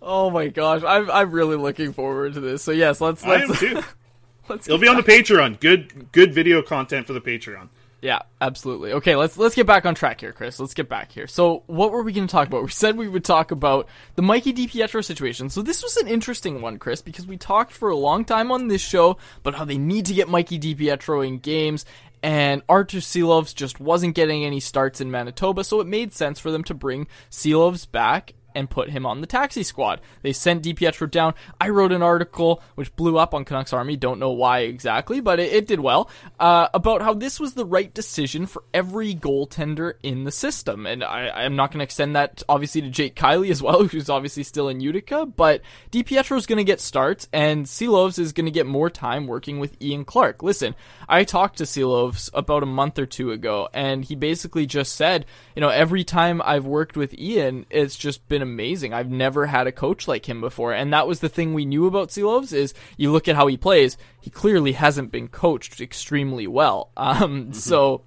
Oh 0.03 0.31
my 0.31 0.49
gosh, 0.49 0.83
I'm 0.83 1.11
I'm 1.11 1.31
really 1.31 1.57
looking 1.57 1.93
forward 1.93 2.35
to 2.35 2.41
this. 2.41 2.63
So 2.63 2.73
yes, 2.73 3.01
let's 3.01 3.25
I 3.25 3.43
am 3.43 3.49
let's 3.49 3.61
too. 3.61 3.83
let's 4.49 4.67
It'll 4.67 4.79
be 4.79 4.89
on 4.89 4.97
the 4.97 5.03
Patreon. 5.03 5.61
Good, 5.61 6.13
good 6.13 6.33
video 6.33 6.63
content 6.63 7.07
for 7.07 7.13
the 7.13 7.21
Patreon. 7.21 7.69
Yeah, 8.03 8.21
absolutely. 8.41 8.95
Okay, 8.95 9.15
let's 9.15 9.37
let's 9.37 9.55
get 9.55 9.67
back 9.67 9.85
on 9.85 9.95
track 9.95 10.21
here, 10.21 10.33
Chris. 10.33 10.59
Let's 10.59 10.73
get 10.73 10.89
back 10.89 11.13
here. 11.13 11.27
So, 11.27 11.65
what 11.67 11.93
were 11.93 12.03
we 12.03 12.15
going 12.15 12.27
to 12.27 12.33
talk 12.33 12.49
about? 12.49 12.63
We 12.63 12.71
said 12.71 12.97
we 12.97 13.09
would 13.09 13.25
talk 13.25 13.51
about 13.51 13.89
the 14.15 14.23
Mikey 14.23 14.55
DiPietro 14.55 15.05
situation. 15.05 15.51
So, 15.51 15.61
this 15.61 15.83
was 15.83 15.99
an 15.99 16.09
interesting 16.09 16.63
one, 16.63 16.79
Chris, 16.79 17.03
because 17.03 17.27
we 17.27 17.37
talked 17.37 17.73
for 17.73 17.91
a 17.91 17.97
long 17.97 18.25
time 18.25 18.51
on 18.51 18.69
this 18.69 18.81
show 18.81 19.19
about 19.41 19.55
how 19.55 19.67
they 19.67 19.77
need 19.77 20.07
to 20.07 20.15
get 20.15 20.31
Mikey 20.31 20.59
DiPietro 20.59 21.27
in 21.27 21.39
games, 21.39 21.85
and 22.23 22.63
Artur 22.71 22.99
Silovs 22.99 23.55
just 23.55 23.81
wasn't 23.81 24.15
getting 24.15 24.47
any 24.47 24.61
starts 24.61 25.03
in 25.03 25.11
Manitoba, 25.11 25.63
so 25.63 25.81
it 25.81 25.87
made 25.87 26.15
sense 26.15 26.41
for 26.41 26.51
them 26.51 26.65
to 26.65 26.75
bring 26.75 27.07
Silovs 27.31 27.91
back 27.91 28.33
and 28.55 28.71
put 28.71 28.91
him 28.91 29.07
on 29.07 29.21
the 29.21 29.27
taxi 29.27 29.63
squad. 29.63 30.01
They 30.23 30.33
sent 30.33 30.65
DiPietro 30.65 31.11
down. 31.11 31.35
I 31.61 31.69
wrote 31.69 31.93
an 31.93 32.03
article 32.03 32.63
which 32.75 32.95
blew 32.97 33.19
up 33.19 33.35
on 33.35 33.45
Canucks 33.45 33.73
Army. 33.73 33.97
Don't 33.97 34.21
know 34.21 34.31
why 34.31 34.61
exactly, 34.61 35.21
but 35.21 35.41
it, 35.41 35.53
it 35.53 35.67
did 35.67 35.81
well. 35.81 36.11
Uh, 36.39 36.69
about 36.75 37.03
how 37.03 37.15
this 37.15 37.41
was 37.41 37.55
the 37.55 37.65
right 37.65 37.93
decision 37.93 38.47
for 38.47 38.65
every 38.73 39.15
goaltender 39.15 39.95
in 40.03 40.25
the 40.25 40.33
system, 40.33 40.87
and 40.87 41.03
I, 41.05 41.31
I'm 41.31 41.57
not 41.57 41.71
going 41.71 41.79
to 41.79 41.85
extend 41.85 42.17
that 42.17 42.43
obviously 42.49 42.81
to 42.83 42.91
Jake 42.91 43.15
Kielly 43.15 43.51
as 43.51 43.63
well, 43.63 43.85
who's 43.87 44.11
obviously 44.11 44.43
still 44.43 44.69
in 44.69 44.81
Utica. 44.81 45.27
But 45.27 45.63
DiPietro 45.91 46.37
is 46.37 46.47
going 46.47 46.59
to 46.59 46.65
get 46.65 46.81
starts, 46.81 47.29
and 47.33 47.67
Silovs 47.67 48.19
is 48.19 48.33
going 48.33 48.47
to 48.47 48.51
get 48.51 48.67
more 48.67 48.91
time 48.91 49.27
working 49.27 49.61
with 49.61 49.81
Ian 49.83 50.05
Clark. 50.05 50.43
Listen, 50.43 50.75
I 51.11 51.25
talked 51.25 51.59
to 51.59 51.65
Silovs 51.65 52.31
about 52.33 52.63
a 52.63 52.67
month 52.67 52.97
or 52.97 53.05
two 53.05 53.33
ago, 53.33 53.69
and 53.75 54.05
he 54.05 54.15
basically 54.15 54.65
just 54.65 54.95
said, 54.95 55.27
you 55.57 55.61
know, 55.61 55.69
every 55.69 56.05
time 56.05 56.41
I've 56.45 56.67
worked 56.67 56.97
with 56.97 57.19
Ian, 57.19 57.67
it's 57.69 57.97
just 57.97 58.29
been 58.29 58.43
amazing. 58.43 58.95
I've 58.95 59.11
never 59.11 59.47
had 59.47 59.67
a 59.67 59.73
coach 59.73 60.07
like 60.07 60.29
him 60.29 60.41
before, 60.41 60.73
and 60.73 60.93
that 60.93 61.09
was 61.09 61.19
the 61.19 61.29
thing 61.29 61.53
we 61.53 61.65
knew 61.65 61.87
about 61.87 62.11
Silovs 62.11 62.53
is 62.53 62.75
you 62.97 63.11
look 63.11 63.27
at 63.27 63.35
how 63.35 63.49
he 63.49 63.57
plays, 63.57 63.99
he 64.21 64.31
clearly 64.31 64.71
hasn't 64.73 65.11
been 65.11 65.27
coached 65.27 65.81
extremely 65.81 66.47
well. 66.47 66.93
Um, 67.11 67.53
so 67.53 68.05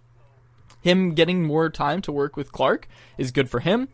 him 0.82 1.14
getting 1.14 1.44
more 1.44 1.70
time 1.70 2.02
to 2.04 2.12
work 2.12 2.38
with 2.38 2.54
Clark 2.54 2.88
is 3.18 3.32
good 3.32 3.50
for 3.50 3.60
him. 3.60 3.90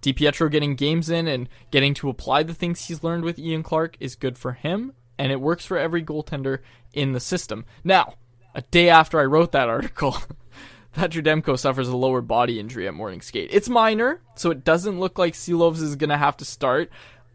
DiPietro 0.00 0.48
getting 0.48 0.76
games 0.76 1.10
in 1.10 1.26
and 1.26 1.48
getting 1.72 1.92
to 1.94 2.08
apply 2.08 2.44
the 2.44 2.54
things 2.54 2.86
he's 2.86 3.02
learned 3.02 3.24
with 3.24 3.38
Ian 3.38 3.64
Clark 3.64 3.96
is 3.98 4.14
good 4.14 4.38
for 4.38 4.52
him, 4.52 4.92
and 5.18 5.32
it 5.32 5.40
works 5.40 5.66
for 5.66 5.76
every 5.76 6.04
goaltender 6.04 6.60
in 6.92 7.12
the 7.12 7.20
system. 7.20 7.64
Now, 7.82 8.14
a 8.54 8.62
day 8.62 8.88
after 8.88 9.18
I 9.18 9.24
wrote 9.24 9.52
that 9.52 9.68
article, 9.68 10.16
Thatcher 10.92 11.22
Demko 11.22 11.58
suffers 11.58 11.88
a 11.88 11.96
lower 11.96 12.20
body 12.20 12.60
injury 12.60 12.86
at 12.86 12.94
morning 12.94 13.20
skate. 13.20 13.50
It's 13.52 13.68
minor, 13.68 14.20
so 14.36 14.50
it 14.50 14.64
doesn't 14.64 15.00
look 15.00 15.18
like 15.18 15.34
Silovs 15.34 15.82
is 15.82 15.96
going 15.96 16.10
to 16.10 16.16
have 16.16 16.36
to 16.38 16.44
start. 16.44 16.90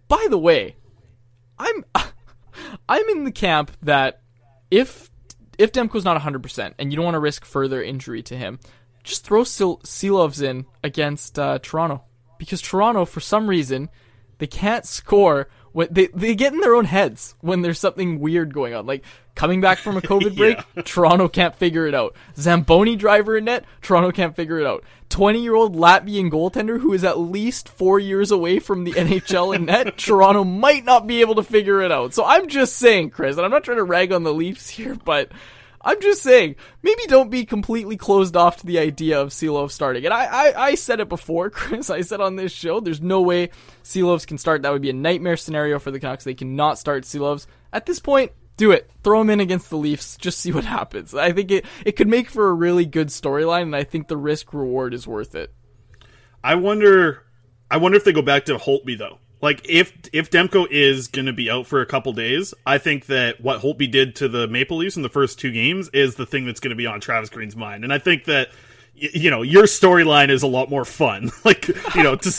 By 0.08 0.28
the 0.30 0.40
way, 0.40 0.78
I'm 1.58 1.84
I'm 2.90 3.10
in 3.10 3.26
the 3.26 3.32
camp 3.32 3.72
that 3.82 4.22
if 4.72 5.12
if 5.58 5.74
Demko's 5.74 6.06
not 6.06 6.20
100% 6.22 6.74
and 6.80 6.92
you 6.92 6.96
don't 6.96 7.04
want 7.04 7.16
to 7.16 7.20
risk 7.20 7.44
further 7.44 7.84
injury 7.84 8.24
to 8.24 8.38
him, 8.38 8.60
just 9.04 9.26
throw 9.26 9.44
Silovs 9.44 10.42
in 10.42 10.66
against 10.84 11.38
uh, 11.38 11.60
Toronto 11.62 12.04
because 12.38 12.62
Toronto 12.62 13.04
for 13.04 13.20
some 13.20 13.48
reason 13.48 13.90
they 14.38 14.48
can't 14.48 14.86
score 14.86 15.50
when 15.72 15.88
they 15.92 16.08
they 16.08 16.36
get 16.36 16.54
in 16.54 16.60
their 16.60 16.76
own 16.76 16.86
heads 16.86 17.36
when 17.42 17.62
there's 17.62 17.80
something 17.80 18.20
weird 18.20 18.54
going 18.54 18.74
on. 18.74 18.86
Like 18.86 19.04
coming 19.36 19.62
back 19.62 19.80
from 19.80 19.98
a 19.98 20.02
covid 20.02 20.36
break 20.36 20.60
Toronto 20.86 21.28
can't 21.28 21.56
figure 21.56 21.88
it 21.88 21.96
out. 21.96 22.16
Zamboni 22.36 22.96
driver 22.96 23.38
in 23.38 23.46
net 23.46 23.66
Toronto 23.82 24.12
can't 24.12 24.36
figure 24.36 24.60
it 24.60 24.66
out. 24.66 24.84
20 25.10 25.42
year 25.42 25.56
old 25.56 25.76
Latvian 25.76 26.30
goaltender 26.30 26.80
who 26.80 26.94
is 26.94 27.04
at 27.04 27.20
least 27.20 27.70
4 27.70 28.00
years 28.00 28.32
away 28.32 28.60
from 28.60 28.84
the 28.84 28.92
NHL 28.94 29.56
in 29.56 29.66
net 29.66 29.98
Toronto 29.98 30.44
might 30.44 30.86
not 30.86 31.08
be 31.08 31.22
able 31.22 31.36
to 31.36 31.44
figure 31.44 31.82
it 31.82 31.92
out. 31.92 32.14
So 32.14 32.26
I'm 32.26 32.48
just 32.48 32.78
saying 32.78 33.12
Chris 33.12 33.38
and 33.38 33.46
I'm 33.46 33.52
not 33.52 33.64
trying 33.64 33.78
to 33.78 33.84
rag 33.84 34.12
on 34.12 34.24
the 34.24 34.34
Leafs 34.34 34.70
here 34.70 34.96
but 34.96 35.32
I'm 35.82 36.02
just 36.02 36.22
saying, 36.22 36.56
maybe 36.84 37.04
don't 37.08 37.30
be 37.30 37.46
completely 37.46 37.96
closed 37.96 38.36
off 38.36 38.58
to 38.58 38.66
the 38.66 38.80
idea 38.80 39.22
of 39.22 39.30
Silov 39.30 39.72
starting. 39.72 40.06
And 40.06 40.14
I, 40.14 40.26
I, 40.26 40.64
I 40.66 40.76
said 40.76 41.00
it 41.00 41.08
before, 41.08 41.50
Chris. 41.50 41.90
I 41.90 42.02
said 42.02 42.22
on 42.22 42.36
this 42.36 42.52
show, 42.52 42.80
there's 42.80 43.02
no 43.02 43.22
way 43.22 43.50
Silovs 43.84 44.28
can 44.28 44.38
start. 44.38 44.64
That 44.64 44.74
would 44.74 44.82
be 44.82 44.90
a 44.90 44.94
nightmare 44.94 45.38
scenario 45.38 45.80
for 45.80 45.92
the 45.92 46.00
Canucks. 46.00 46.24
They 46.26 46.34
cannot 46.34 46.78
start 46.78 47.04
Silovs. 47.04 47.48
At 47.72 47.86
this 47.86 48.00
point, 48.00 48.34
do 48.58 48.72
it. 48.72 48.92
Throw 49.04 49.22
him 49.22 49.30
in 49.30 49.40
against 49.40 49.70
the 49.70 49.78
Leafs. 49.78 50.18
Just 50.18 50.40
see 50.40 50.52
what 50.52 50.66
happens. 50.80 51.16
I 51.16 51.32
think 51.32 51.50
it, 51.50 51.66
it 51.86 51.94
could 51.94 52.10
make 52.10 52.30
for 52.30 52.50
a 52.50 52.54
really 52.54 52.86
good 52.86 53.08
storyline, 53.08 53.64
and 53.64 53.76
I 53.76 53.86
think 53.86 54.08
the 54.08 54.18
risk 54.18 54.54
reward 54.54 54.94
is 54.94 55.08
worth 55.08 55.34
it. 55.34 55.54
I 56.44 56.56
wonder. 56.56 57.24
I 57.72 57.78
wonder 57.78 57.98
if 57.98 58.04
they 58.04 58.14
go 58.14 58.22
back 58.22 58.46
to 58.46 58.58
Holtby 58.58 58.98
though. 58.98 59.20
Like 59.42 59.66
if 59.70 59.94
if 60.12 60.30
Demko 60.30 60.68
is 60.70 61.08
going 61.08 61.28
to 61.28 61.34
be 61.34 61.50
out 61.50 61.66
for 61.66 61.82
a 61.82 61.86
couple 61.86 62.12
days, 62.14 62.54
I 62.66 62.78
think 62.78 63.06
that 63.06 63.40
what 63.40 63.62
Holtby 63.62 63.90
did 63.90 64.16
to 64.18 64.28
the 64.28 64.48
Maple 64.48 64.78
Leafs 64.78 64.98
in 64.98 65.04
the 65.04 65.10
first 65.10 65.40
two 65.40 65.52
games 65.52 65.90
is 65.94 66.16
the 66.16 66.26
thing 66.26 66.46
that's 66.46 66.60
going 66.60 66.72
to 66.72 66.76
be 66.76 66.86
on 66.86 67.00
Travis 67.00 67.30
Green's 67.30 67.56
mind, 67.56 67.84
and 67.84 67.94
I 67.94 68.00
think 68.00 68.26
that 68.26 68.50
you 69.14 69.30
know 69.32 69.42
your 69.42 69.64
storyline 69.64 70.30
is 70.30 70.44
a 70.44 70.48
lot 70.48 70.70
more 70.70 70.86
fun. 70.86 71.32
Like 71.46 71.68
you 71.96 72.04
know 72.04 72.16
to 72.16 72.32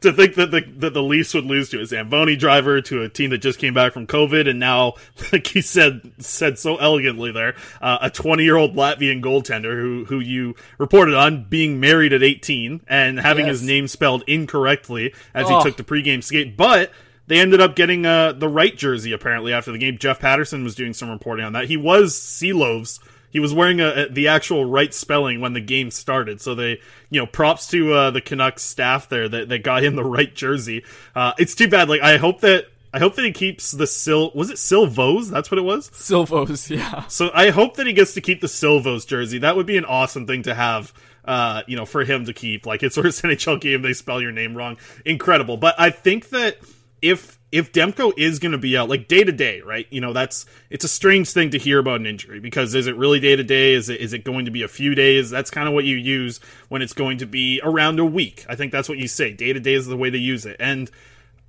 to 0.00 0.12
think 0.12 0.34
that 0.36 0.50
the 0.50 0.62
that 0.78 0.92
the 0.94 1.02
Leafs 1.02 1.34
would 1.34 1.44
lose 1.44 1.68
to 1.70 1.80
a 1.80 1.86
Zamboni 1.86 2.36
driver 2.36 2.80
to 2.82 3.02
a 3.02 3.08
team 3.08 3.30
that 3.30 3.38
just 3.38 3.58
came 3.58 3.74
back 3.74 3.92
from 3.92 4.06
COVID, 4.06 4.48
and 4.48 4.58
now 4.58 4.94
like 5.32 5.46
he 5.46 5.60
said 5.60 6.10
said 6.18 6.58
so 6.58 6.76
elegantly 6.76 7.30
there, 7.32 7.54
uh, 7.80 7.98
a 8.00 8.10
20 8.10 8.42
year 8.42 8.56
old 8.56 8.74
Latvian 8.74 9.22
goaltender 9.22 9.78
who 9.80 10.04
who 10.06 10.18
you 10.20 10.54
reported 10.78 11.14
on 11.14 11.44
being 11.44 11.78
married 11.80 12.12
at 12.12 12.22
18 12.22 12.80
and 12.88 13.20
having 13.20 13.46
Yes. 13.46 13.60
his 13.60 13.62
name 13.62 13.86
spelled 13.88 14.24
incorrectly 14.26 15.12
as 15.34 15.46
Oh. 15.48 15.58
he 15.58 15.64
took 15.64 15.76
the 15.76 15.84
pregame 15.84 16.22
skate, 16.24 16.56
but. 16.56 16.90
They 17.28 17.40
ended 17.40 17.60
up 17.60 17.74
getting 17.74 18.06
uh, 18.06 18.34
the 18.34 18.46
right 18.48 18.76
jersey 18.76 19.10
apparently 19.12 19.52
after 19.52 19.72
the 19.72 19.78
game. 19.78 19.98
Jeff 19.98 20.20
Paterson 20.20 20.62
was 20.62 20.76
doing 20.76 20.94
some 20.94 21.10
reporting 21.10 21.44
on 21.44 21.54
that. 21.54 21.64
He 21.64 21.76
was 21.76 22.14
Sealoves. 22.14 23.00
He 23.36 23.40
was 23.40 23.52
wearing 23.52 23.82
a, 23.82 24.04
a- 24.04 24.08
the 24.08 24.28
actual 24.28 24.64
right 24.64 24.94
spelling 24.94 25.42
when 25.42 25.52
the 25.52 25.60
game 25.60 25.90
started. 25.90 26.40
So 26.40 26.54
they, 26.54 26.80
you 27.10 27.20
know, 27.20 27.26
props 27.26 27.66
to 27.68 27.92
uh, 27.92 28.10
the 28.10 28.22
Canucks 28.22 28.62
staff 28.62 29.10
there 29.10 29.28
that, 29.28 29.50
that 29.50 29.62
got 29.62 29.84
him 29.84 29.94
the 29.94 30.02
right 30.04 30.34
jersey. 30.34 30.84
Uh, 31.14 31.34
it's 31.38 31.54
too 31.54 31.68
bad. 31.68 31.90
Like 31.90 32.00
I 32.00 32.16
hope 32.16 32.40
that 32.40 32.68
I 32.94 32.98
hope 32.98 33.14
that 33.16 33.26
he 33.26 33.32
keeps 33.32 33.72
the 33.72 33.86
Sil. 33.92 34.32
Was 34.34 34.48
it 34.48 34.56
Silvos? 34.56 35.28
That's 35.28 35.50
what 35.50 35.58
it 35.58 35.64
was. 35.64 35.90
Silvos, 35.90 36.70
yeah. 36.74 37.06
So 37.08 37.30
I 37.34 37.50
hope 37.50 37.76
that 37.76 37.86
he 37.86 37.92
gets 37.92 38.14
to 38.14 38.22
keep 38.22 38.40
the 38.40 38.46
Silvos 38.46 39.04
jersey. 39.06 39.36
That 39.40 39.54
would 39.54 39.66
be 39.66 39.76
an 39.76 39.84
awesome 39.84 40.26
thing 40.26 40.44
to 40.44 40.54
have. 40.54 40.94
Uh, 41.22 41.62
you 41.66 41.76
know, 41.76 41.84
for 41.84 42.04
him 42.04 42.24
to 42.24 42.32
keep. 42.32 42.64
Like 42.64 42.82
it's 42.82 42.94
first 43.02 43.22
NHL 43.22 43.60
game, 43.60 43.82
they 43.82 43.92
spell 43.92 44.22
your 44.22 44.32
name 44.32 44.56
wrong. 44.56 44.78
Incredible. 45.04 45.58
But 45.58 45.74
I 45.78 45.90
think 45.90 46.30
that 46.30 46.56
if 47.02 47.35
if 47.52 47.72
Demko 47.72 48.12
is 48.16 48.38
going 48.38 48.52
to 48.52 48.58
be 48.58 48.76
out, 48.76 48.88
like 48.88 49.08
day 49.08 49.22
to 49.22 49.32
day, 49.32 49.60
right? 49.60 49.86
You 49.90 50.00
know, 50.00 50.12
that's 50.12 50.46
it's 50.68 50.84
a 50.84 50.88
strange 50.88 51.30
thing 51.30 51.50
to 51.50 51.58
hear 51.58 51.78
about 51.78 52.00
an 52.00 52.06
injury 52.06 52.40
because 52.40 52.74
is 52.74 52.86
it 52.86 52.96
really 52.96 53.20
day 53.20 53.36
to 53.36 53.44
day? 53.44 53.74
Is 53.74 53.88
it 53.88 54.00
is 54.00 54.12
it 54.12 54.24
going 54.24 54.46
to 54.46 54.50
be 54.50 54.62
a 54.62 54.68
few 54.68 54.94
days? 54.94 55.30
That's 55.30 55.50
kind 55.50 55.68
of 55.68 55.74
what 55.74 55.84
you 55.84 55.96
use 55.96 56.40
when 56.68 56.82
it's 56.82 56.92
going 56.92 57.18
to 57.18 57.26
be 57.26 57.60
around 57.62 57.98
a 58.00 58.04
week. 58.04 58.44
I 58.48 58.56
think 58.56 58.72
that's 58.72 58.88
what 58.88 58.98
you 58.98 59.08
say. 59.08 59.32
Day 59.32 59.52
to 59.52 59.60
day 59.60 59.74
is 59.74 59.86
the 59.86 59.96
way 59.96 60.10
they 60.10 60.18
use 60.18 60.46
it, 60.46 60.56
and. 60.60 60.90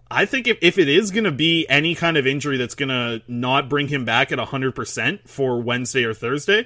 I 0.09 0.23
think 0.23 0.47
if, 0.47 0.57
if 0.61 0.77
it 0.77 0.87
is 0.87 1.11
going 1.11 1.25
to 1.25 1.33
be 1.33 1.67
any 1.67 1.93
kind 1.93 2.15
of 2.15 2.25
injury 2.25 2.55
that's 2.55 2.75
going 2.75 2.87
to 2.87 3.21
not 3.27 3.67
bring 3.67 3.89
him 3.89 4.05
back 4.05 4.31
at 4.31 4.39
100% 4.39 5.27
for 5.27 5.59
Wednesday 5.59 6.05
or 6.05 6.13
Thursday, 6.13 6.65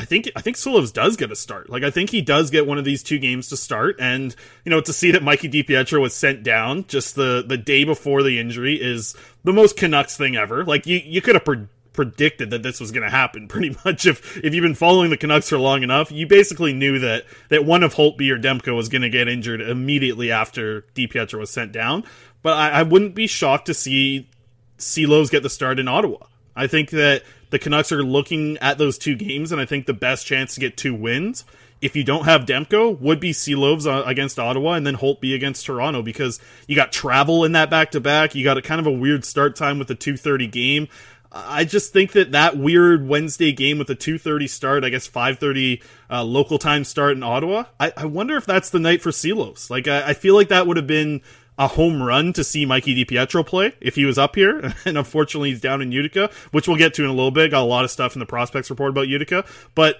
I 0.00 0.06
think 0.06 0.30
I 0.34 0.40
think 0.40 0.56
Silovs 0.56 0.94
does 0.94 1.18
get 1.18 1.30
a 1.30 1.36
start. 1.36 1.68
Like 1.68 1.82
I 1.82 1.90
think 1.90 2.08
he 2.08 2.22
does 2.22 2.50
get 2.50 2.66
one 2.66 2.78
of 2.78 2.86
these 2.86 3.02
two 3.02 3.18
games 3.18 3.50
to 3.50 3.56
start, 3.56 3.96
and 4.00 4.34
you 4.64 4.70
know 4.70 4.80
to 4.80 4.94
see 4.94 5.10
that 5.10 5.22
Mikey 5.22 5.50
DiPietro 5.50 6.00
was 6.00 6.14
sent 6.14 6.42
down 6.42 6.86
just 6.86 7.16
the 7.16 7.44
the 7.46 7.58
day 7.58 7.84
before 7.84 8.22
the 8.22 8.38
injury 8.38 8.80
is 8.80 9.14
the 9.44 9.52
most 9.52 9.76
Canucks 9.76 10.16
thing 10.16 10.36
ever. 10.36 10.64
Like 10.64 10.86
you 10.86 11.02
you 11.04 11.20
could 11.20 11.34
have 11.34 11.44
pre- 11.44 11.66
predicted 11.92 12.48
that 12.48 12.62
this 12.62 12.80
was 12.80 12.92
going 12.92 13.02
to 13.02 13.10
happen 13.10 13.46
pretty 13.48 13.76
much 13.84 14.06
if 14.06 14.38
if 14.38 14.54
you've 14.54 14.62
been 14.62 14.74
following 14.74 15.10
the 15.10 15.18
Canucks 15.18 15.50
for 15.50 15.58
long 15.58 15.82
enough. 15.82 16.10
You 16.10 16.26
basically 16.26 16.72
knew 16.72 16.98
that 17.00 17.26
that 17.50 17.66
one 17.66 17.82
of 17.82 17.94
Holtby 17.94 18.30
or 18.30 18.38
Demko 18.38 18.74
was 18.74 18.88
going 18.88 19.02
to 19.02 19.10
get 19.10 19.28
injured 19.28 19.60
immediately 19.60 20.32
after 20.32 20.86
DiPietro 20.94 21.40
was 21.40 21.50
sent 21.50 21.72
down. 21.72 22.04
But 22.42 22.56
I, 22.56 22.70
I 22.70 22.82
wouldn't 22.84 23.14
be 23.14 23.26
shocked 23.26 23.66
to 23.66 23.74
see 23.74 24.30
Silovs 24.78 25.30
get 25.30 25.42
the 25.42 25.50
start 25.50 25.78
in 25.78 25.88
Ottawa. 25.88 26.24
I 26.56 26.68
think 26.68 26.88
that 26.90 27.22
the 27.50 27.58
Canucks 27.58 27.92
are 27.92 28.02
looking 28.02 28.56
at 28.58 28.78
those 28.78 28.96
two 28.96 29.16
games, 29.16 29.52
and 29.52 29.60
I 29.60 29.66
think 29.66 29.86
the 29.86 29.92
best 29.92 30.26
chance 30.26 30.54
to 30.54 30.60
get 30.60 30.76
two 30.76 30.94
wins 30.94 31.44
if 31.80 31.96
you 31.96 32.04
don't 32.04 32.24
have 32.24 32.44
Demko, 32.44 32.98
would 33.00 33.20
be 33.20 33.32
Silovs 33.32 33.86
uh, 33.86 34.04
against 34.04 34.38
Ottawa 34.38 34.72
and 34.72 34.86
then 34.86 34.96
Holtby 34.96 35.34
against 35.34 35.66
Toronto 35.66 36.02
because 36.02 36.40
you 36.66 36.76
got 36.76 36.92
travel 36.92 37.44
in 37.44 37.52
that 37.52 37.70
back 37.70 37.92
to 37.92 38.00
back. 38.00 38.34
You 38.34 38.44
got 38.44 38.58
a 38.58 38.62
kind 38.62 38.80
of 38.80 38.86
a 38.86 38.92
weird 38.92 39.24
start 39.24 39.56
time 39.56 39.78
with 39.78 39.88
the 39.88 39.96
2:30 39.96 40.50
game. 40.50 40.88
I 41.32 41.64
just 41.64 41.92
think 41.92 42.12
that 42.12 42.32
that 42.32 42.58
weird 42.58 43.06
Wednesday 43.06 43.52
game 43.52 43.78
with 43.78 43.88
a 43.88 43.94
2:30 43.94 44.48
start, 44.48 44.84
I 44.84 44.90
guess 44.90 45.08
5:30 45.08 45.82
uh, 46.10 46.24
local 46.24 46.58
time 46.58 46.84
start 46.84 47.16
in 47.16 47.22
Ottawa. 47.22 47.64
I, 47.78 47.92
I 47.96 48.04
wonder 48.06 48.36
if 48.36 48.44
that's 48.44 48.70
the 48.70 48.80
night 48.80 49.00
for 49.00 49.10
Silovs. 49.10 49.70
Like 49.70 49.88
I, 49.88 50.08
I 50.08 50.14
feel 50.14 50.34
like 50.34 50.48
that 50.48 50.66
would 50.66 50.76
have 50.76 50.88
been 50.88 51.22
a 51.60 51.68
home 51.68 52.02
run 52.02 52.32
to 52.32 52.42
see 52.42 52.64
Mikey 52.64 53.04
DiPietro 53.04 53.46
play 53.46 53.74
if 53.82 53.94
he 53.94 54.06
was 54.06 54.18
up 54.18 54.34
here. 54.34 54.74
And 54.86 54.96
unfortunately, 54.96 55.50
he's 55.50 55.60
down 55.60 55.82
in 55.82 55.92
Utica, 55.92 56.30
which 56.52 56.66
we'll 56.66 56.78
get 56.78 56.94
to 56.94 57.04
in 57.04 57.10
a 57.10 57.12
little 57.12 57.30
bit. 57.30 57.50
Got 57.50 57.62
a 57.62 57.64
lot 57.64 57.84
of 57.84 57.90
stuff 57.90 58.16
in 58.16 58.20
the 58.20 58.26
prospects 58.26 58.70
report 58.70 58.90
about 58.90 59.08
Utica, 59.08 59.44
but 59.74 59.96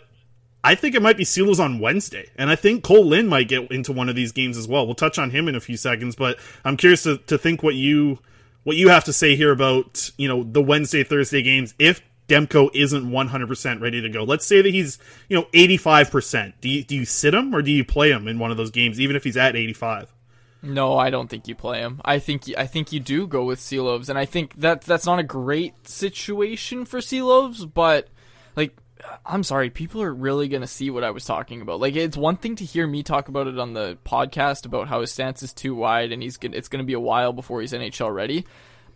I 0.64 0.74
think 0.74 0.94
it 0.94 1.02
might 1.02 1.18
be 1.18 1.24
Silovs 1.24 1.61
on 1.61 1.78
Wednesday, 1.78 2.30
and 2.36 2.48
I 2.48 2.56
think 2.56 2.82
Kole 2.82 3.04
Lind 3.04 3.28
might 3.28 3.48
get 3.48 3.70
into 3.70 3.92
one 3.92 4.08
of 4.08 4.16
these 4.16 4.32
games 4.32 4.56
as 4.56 4.66
well. 4.66 4.86
We'll 4.86 4.94
touch 4.94 5.18
on 5.18 5.30
him 5.30 5.48
in 5.48 5.54
a 5.54 5.61
few 5.61 5.76
seconds, 5.76 6.16
but 6.16 6.38
I'm 6.64 6.78
curious 6.78 7.02
to, 7.02 7.18
to 7.18 7.36
think 7.36 7.62
what 7.62 7.74
you 7.74 8.18
what 8.64 8.76
you 8.76 8.88
have 8.88 9.04
to 9.04 9.12
say 9.12 9.36
here 9.36 9.52
about 9.52 10.11
you 10.16 10.28
know 10.28 10.42
the 10.42 10.62
Wednesday 10.62 11.04
Thursday 11.04 11.42
games 11.42 11.74
if 11.78 12.00
Demko 12.26 12.70
isn't 12.74 13.11
100% 13.11 13.80
ready 13.80 14.00
to 14.00 14.08
go. 14.08 14.24
Let's 14.24 14.46
say 14.46 14.62
that 14.62 14.72
he's 14.72 14.98
you 15.28 15.36
know 15.36 15.44
85%. 15.52 16.54
Do 16.62 16.70
you 16.70 16.84
do 16.84 16.96
you 16.96 17.04
sit 17.04 17.34
him 17.34 17.54
or 17.54 17.61
do 17.61 17.70
you 17.70 17.84
play 17.84 18.11
him 18.11 18.26
in 18.26 18.38
one 18.38 18.50
of 18.50 18.56
those 18.56 18.70
games 18.70 18.98
even 18.98 19.14
if 19.14 19.24
he's 19.24 19.36
at 19.36 19.56
85? 19.56 20.14
No, 20.62 20.98
I 20.98 21.11
don't 21.11 21.28
think 21.28 21.48
you 21.48 21.54
play 21.54 21.78
him. 21.78 22.00
I 22.04 22.18
think 22.18 22.44
I 22.56 22.66
think 22.66 22.92
you 22.92 23.00
do 23.00 23.26
go 23.26 23.44
with 23.44 23.61
Silovs, 23.61 24.08
and 24.08 24.18
I 24.18 24.26
think 24.26 24.54
that 24.56 24.82
that's 24.82 25.06
not 25.06 25.18
a 25.18 25.24
great 25.24 25.88
situation 25.88 26.84
for 26.84 26.98
Silovs, 26.98 27.70
but 27.72 28.08
like 28.56 28.76
I'm 29.24 29.42
sorry, 29.42 29.70
people 29.70 30.02
are 30.02 30.12
really 30.12 30.48
gonna 30.48 30.66
see 30.66 30.90
what 30.90 31.04
I 31.04 31.12
was 31.12 31.24
talking 31.24 31.62
about. 31.62 31.80
Like 31.80 31.96
it's 31.96 32.16
one 32.16 32.36
thing 32.36 32.56
to 32.56 32.64
hear 32.64 32.86
me 32.86 33.02
talk 33.02 33.28
about 33.28 33.46
it 33.46 33.58
on 33.58 33.72
the 33.72 33.96
podcast 34.04 34.66
about 34.66 34.88
how 34.88 35.00
his 35.00 35.11
stance 35.11 35.42
is 35.42 35.54
too 35.54 35.74
wide 35.74 36.12
and 36.12 36.22
he's 36.22 36.36
gonna, 36.36 36.56
it's 36.56 36.68
gonna 36.68 36.84
be 36.84 36.92
a 36.92 37.00
while 37.00 37.32
before 37.32 37.62
he's 37.62 37.72
NHL 37.72 38.14
ready, 38.14 38.44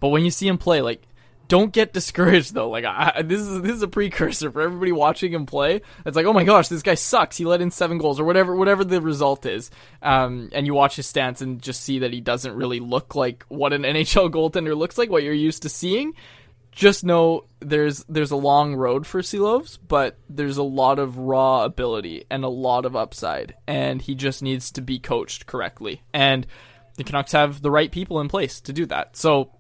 but 0.01 0.09
when 0.09 0.25
you 0.25 0.31
see 0.31 0.47
him 0.47 0.59
play, 0.59 0.83
like 0.83 1.03
don't 1.49 1.73
get 1.73 1.93
discouraged 1.93 2.55
though. 2.55 2.71
Like 2.71 2.85
I, 2.85 3.23
this 3.23 3.41
is 3.41 3.63
this 3.63 3.73
is 3.73 3.83
a 3.83 3.89
precursor 3.89 4.51
for 4.51 4.63
everybody 4.63 4.93
watching 4.93 5.33
him 5.33 5.47
play. 5.47 5.83
It's 6.05 6.17
like, 6.17 6.27
oh 6.27 6.33
my 6.33 6.45
gosh, 6.45 6.69
this 6.69 6.83
guy 6.83 6.95
sucks. 6.95 7.37
He 7.37 7.45
let 7.45 7.61
in 7.61 7.71
seven 7.71 7.99
goals 7.99 8.19
or 8.19 8.25
whatever, 8.25 8.55
whatever 8.57 8.85
the 8.85 9.01
result 9.01 9.47
is. 9.47 9.71
Um, 10.03 10.51
and 10.53 10.67
you 10.67 10.75
watch 10.75 10.97
his 10.97 11.07
stance 11.07 11.41
and 11.41 11.61
just 11.61 11.83
see 11.83 12.01
that 12.01 12.13
he 12.13 12.21
doesn't 12.21 12.55
really 12.55 12.81
look 12.81 13.15
like 13.15 13.45
what 13.49 13.73
an 13.73 13.83
NHL 13.85 14.31
goaltender 14.31 14.77
looks 14.77 14.99
like, 14.99 15.11
what 15.11 15.23
you're 15.23 15.35
used 15.35 15.63
to 15.63 15.69
seeing. 15.69 16.15
Just 16.73 17.05
know 17.05 17.45
there's 17.61 18.05
there's 18.09 18.33
a 18.33 18.37
long 18.37 18.75
road 18.75 19.07
for 19.07 19.21
Silovs, 19.21 19.79
but 19.87 20.19
there's 20.29 20.57
a 20.57 20.65
lot 20.65 20.99
of 20.99 21.19
raw 21.19 21.65
ability 21.65 22.25
and 22.31 22.45
a 22.45 22.49
lot 22.49 22.85
of 22.85 22.97
upside, 22.97 23.55
and 23.69 24.03
he 24.03 24.17
just 24.17 24.43
needs 24.43 24.73
to 24.73 24.81
be 24.81 24.99
coached 24.99 25.47
correctly. 25.47 26.03
And 26.13 26.49
the 26.97 27.05
Canucks 27.05 27.31
have 27.31 27.63
the 27.63 27.71
right 27.71 27.93
people 27.93 28.21
in 28.21 28.29
place 28.29 28.61
to 28.63 28.73
do 28.73 28.87
that. 28.87 29.17
So 29.17 29.51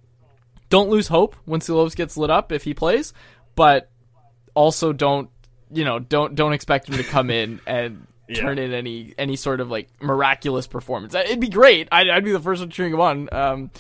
don't 0.74 0.90
lose 0.90 1.08
hope 1.08 1.36
when 1.44 1.60
Silovs 1.60 1.94
gets 1.94 2.16
lit 2.16 2.30
up 2.30 2.50
if 2.52 2.64
he 2.64 2.74
plays, 2.74 3.12
but 3.54 3.90
also 4.54 4.92
don't 4.92 5.28
you 5.72 5.84
know 5.84 5.98
don't 5.98 6.34
don't 6.34 6.52
expect 6.52 6.88
him 6.88 6.96
to 6.96 7.04
come 7.04 7.30
in 7.30 7.60
and 7.66 8.06
Yeah. 8.28 8.40
turn 8.42 8.58
in 8.58 8.72
any 8.72 9.14
any 9.18 9.36
sort 9.36 9.60
of 9.60 9.70
like 9.70 9.88
miraculous 10.00 10.66
performance. 10.66 11.14
It'd 11.14 11.40
be 11.40 11.48
great. 11.48 11.88
I'd, 11.92 12.08
I'd 12.08 12.24
be 12.24 12.32
the 12.32 12.40
first 12.48 12.60
one 12.60 12.70
cheering 12.70 12.92
him 12.94 13.00
on. 13.00 13.28
Um, 13.32 13.70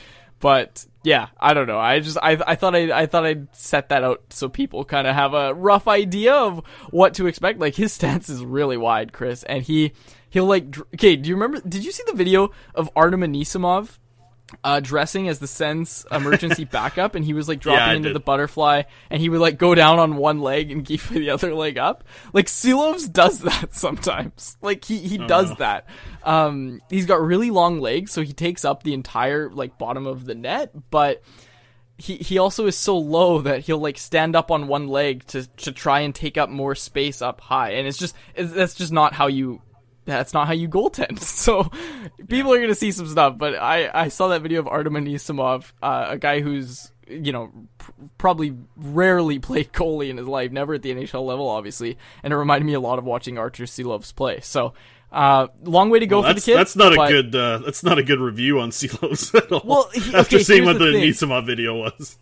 but 0.40 0.84
yeah, 1.02 1.28
I 1.40 1.54
don't 1.54 1.66
know. 1.66 1.78
I 1.78 2.00
just 2.00 2.18
I 2.22 2.32
I 2.46 2.54
thought 2.54 2.74
I 2.74 2.82
I 3.02 3.06
thought 3.06 3.24
I'd 3.24 3.54
set 3.56 3.88
that 3.88 4.02
out 4.04 4.22
so 4.30 4.48
people 4.48 4.84
kind 4.84 5.06
of 5.06 5.14
have 5.14 5.32
a 5.34 5.54
rough 5.54 5.86
idea 5.88 6.34
of 6.34 6.58
what 6.90 7.14
to 7.14 7.26
expect. 7.26 7.58
Like 7.60 7.74
his 7.76 7.92
stance 7.98 8.28
is 8.28 8.44
really 8.44 8.76
wide, 8.76 9.12
Chris, 9.12 9.42
and 9.44 9.62
he 9.62 9.92
he'll 10.30 10.46
like 10.46 10.64
okay. 10.94 11.16
Do 11.16 11.28
you 11.28 11.34
remember? 11.36 11.60
Did 11.66 11.84
you 11.84 11.92
see 11.92 12.04
the 12.06 12.16
video 12.16 12.50
of 12.74 12.90
Artem 12.94 13.22
Anisimov? 13.22 13.98
Uh, 14.62 14.80
dressing 14.80 15.28
as 15.28 15.38
the 15.38 15.46
Sens 15.46 16.06
emergency 16.10 16.64
backup, 16.70 17.14
and 17.14 17.24
he 17.24 17.32
was 17.32 17.48
like 17.48 17.60
dropping 17.60 17.80
Yeah, 17.88 17.92
into 17.94 18.08
did. 18.10 18.16
the 18.16 18.20
butterfly, 18.20 18.82
and 19.10 19.20
he 19.20 19.28
would 19.28 19.40
like 19.40 19.58
go 19.58 19.74
down 19.74 19.98
on 19.98 20.16
one 20.16 20.40
leg 20.40 20.70
and 20.70 20.84
keep 20.84 21.02
the 21.08 21.30
other 21.30 21.54
leg 21.54 21.78
up. 21.78 22.04
Like 22.32 22.46
Silovs 22.46 23.12
does 23.12 23.40
that 23.40 23.74
sometimes. 23.74 24.56
Like 24.62 24.84
he 24.84 24.98
he 24.98 25.18
does 25.18 25.54
that. 25.56 25.86
Um, 26.22 26.80
he's 26.90 27.06
got 27.06 27.20
really 27.20 27.50
long 27.50 27.80
legs, 27.80 28.12
so 28.12 28.22
he 28.22 28.32
takes 28.32 28.64
up 28.64 28.82
the 28.82 28.94
entire 28.94 29.50
like 29.50 29.78
bottom 29.78 30.06
of 30.06 30.24
the 30.26 30.34
net, 30.34 30.70
but. 30.90 31.22
He, 31.96 32.16
he 32.16 32.38
also 32.38 32.66
is 32.66 32.76
so 32.76 32.98
low 32.98 33.42
that 33.42 33.60
he'll 33.60 33.78
like 33.78 33.98
stand 33.98 34.34
up 34.34 34.50
on 34.50 34.66
one 34.66 34.88
leg 34.88 35.24
to, 35.28 35.46
to 35.58 35.70
try 35.70 36.00
and 36.00 36.12
take 36.12 36.36
up 36.36 36.50
more 36.50 36.74
space 36.74 37.22
up 37.22 37.40
high, 37.40 37.74
and 37.74 37.86
it's 37.86 37.98
just 37.98 38.16
it's, 38.34 38.50
that's 38.52 38.74
just 38.74 38.90
not 38.92 39.12
how 39.12 39.28
you 39.28 39.62
that's 40.04 40.34
not 40.34 40.46
how 40.46 40.52
you 40.52 40.68
goaltend. 40.68 41.18
So 41.44 41.70
people 42.28 42.52
are 42.52 42.60
gonna 42.60 42.74
see 42.74 42.92
some 42.92 43.06
stuff. 43.08 43.36
But 43.38 43.54
I, 43.56 43.90
I 43.92 44.08
saw 44.08 44.28
that 44.28 44.42
video 44.42 44.60
of 44.60 44.66
Artem 44.68 44.94
Anisimov, 44.94 45.72
uh, 45.82 46.06
a 46.10 46.18
guy 46.18 46.40
who's 46.40 46.90
you 47.08 47.32
know 47.32 47.52
pr- 47.78 47.90
probably 48.18 48.54
rarely 48.76 49.38
played 49.48 49.72
goalie 49.72 50.08
in 50.10 50.16
his 50.16 50.26
life, 50.26 50.50
never 50.52 50.74
at 50.74 50.82
the 50.82 50.94
NHL 50.94 51.24
level, 51.26 51.48
obviously, 51.48 51.98
and 52.22 52.32
it 52.32 52.36
reminded 52.36 52.66
me 52.66 52.72
a 52.74 52.80
lot 52.80 52.98
of 52.98 53.04
watching 53.04 53.36
Artur 53.38 53.64
Silovs 53.64 54.14
play. 54.14 54.40
So 54.40 54.72
uh, 55.12 55.46
long 55.62 55.90
way 55.90 55.98
to 56.00 56.06
go 56.06 56.20
Well, 56.22 56.30
for 56.30 56.34
the 56.34 56.40
kid. 56.40 56.56
that's 56.56 56.74
not 56.76 56.92
a 56.92 56.96
good 56.96 57.34
uh, 57.34 57.58
that's 57.58 57.82
not 57.84 57.98
a 57.98 58.02
good 58.02 58.20
review 58.20 58.60
on 58.60 58.70
Silovs 58.72 59.34
at 59.34 59.52
all. 59.52 59.62
Well, 59.64 59.90
he- 59.92 60.14
after 60.14 60.36
okay, 60.36 60.44
seeing 60.44 60.64
what 60.64 60.78
the 60.78 60.86
the. 60.86 61.42
Video 61.42 61.74
was. 61.76 62.18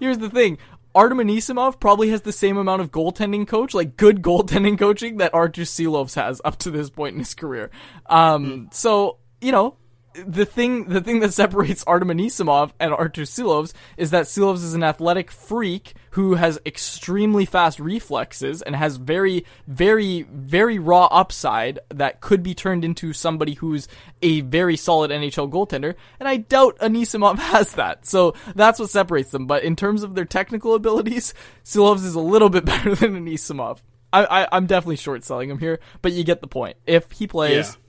Here's 0.00 0.18
the 0.18 0.30
thing. 0.30 0.58
Artem 0.94 1.18
Anisimov 1.18 1.80
probably 1.80 2.10
has 2.10 2.22
the 2.22 2.32
same 2.32 2.56
amount 2.56 2.82
of 2.82 2.90
goaltending 2.90 3.46
coach, 3.46 3.74
like 3.74 3.96
good 3.96 4.22
goaltending 4.22 4.78
coaching 4.78 5.16
that 5.18 5.32
Artur 5.34 5.62
Silovs 5.62 6.14
has 6.14 6.40
up 6.44 6.58
to 6.58 6.70
this 6.70 6.90
point 6.90 7.14
in 7.14 7.20
his 7.20 7.34
career. 7.34 7.70
Um, 8.06 8.68
so, 8.72 9.18
you 9.40 9.52
know, 9.52 9.76
the 10.14 10.44
thing, 10.44 10.84
the 10.88 11.00
thing 11.00 11.20
that 11.20 11.32
separates 11.32 11.84
Artem 11.84 12.08
Anisimov 12.08 12.72
and 12.78 12.92
Artur 12.92 13.22
Silovs 13.22 13.72
is 13.96 14.10
that 14.10 14.26
Silovs 14.26 14.64
is 14.64 14.74
an 14.74 14.82
athletic 14.82 15.30
freak 15.30 15.94
who 16.10 16.34
has 16.34 16.58
extremely 16.66 17.44
fast 17.44 17.80
reflexes 17.80 18.62
and 18.62 18.76
has 18.76 18.96
very, 18.96 19.44
very, 19.66 20.22
very 20.22 20.78
raw 20.78 21.06
upside 21.06 21.78
that 21.88 22.20
could 22.20 22.42
be 22.42 22.54
turned 22.54 22.84
into 22.84 23.12
somebody 23.12 23.54
who's 23.54 23.88
a 24.20 24.42
very 24.42 24.76
solid 24.76 25.10
NHL 25.10 25.50
goaltender. 25.50 25.94
And 26.20 26.28
I 26.28 26.36
doubt 26.36 26.78
Anisimov 26.78 27.38
has 27.38 27.72
that. 27.74 28.06
So 28.06 28.34
that's 28.54 28.78
what 28.78 28.90
separates 28.90 29.30
them. 29.30 29.46
But 29.46 29.64
in 29.64 29.76
terms 29.76 30.02
of 30.02 30.14
their 30.14 30.24
technical 30.24 30.74
abilities, 30.74 31.32
Silovs 31.64 32.04
is 32.04 32.14
a 32.14 32.20
little 32.20 32.50
bit 32.50 32.64
better 32.66 32.94
than 32.94 33.24
Anisimov. 33.24 33.78
I, 34.12 34.42
I, 34.42 34.48
I'm 34.52 34.66
definitely 34.66 34.96
short 34.96 35.24
selling 35.24 35.48
him 35.48 35.58
here, 35.58 35.80
but 36.02 36.12
you 36.12 36.22
get 36.22 36.42
the 36.42 36.46
point. 36.46 36.76
If 36.86 37.10
he 37.12 37.26
plays, 37.26 37.68
Yeah. 37.70 37.81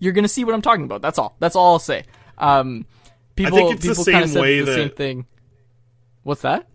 You're 0.00 0.12
gonna 0.12 0.26
see 0.28 0.44
what 0.44 0.54
I'm 0.54 0.62
talking 0.62 0.84
about. 0.84 1.02
That's 1.02 1.18
all. 1.18 1.36
That's 1.38 1.54
all 1.54 1.74
I'll 1.74 1.78
say. 1.78 2.04
Um, 2.38 2.86
people, 3.36 3.56
think 3.56 3.72
it's 3.74 3.82
the 3.82 3.88
people 3.90 4.04
same 4.04 4.12
kind 4.14 4.24
of 4.24 4.30
said 4.30 4.42
way 4.42 4.58
the 4.60 4.64
that- 4.66 4.74
same 4.74 4.90
thing. 4.90 5.26
What's 6.24 6.42
that? 6.42 6.66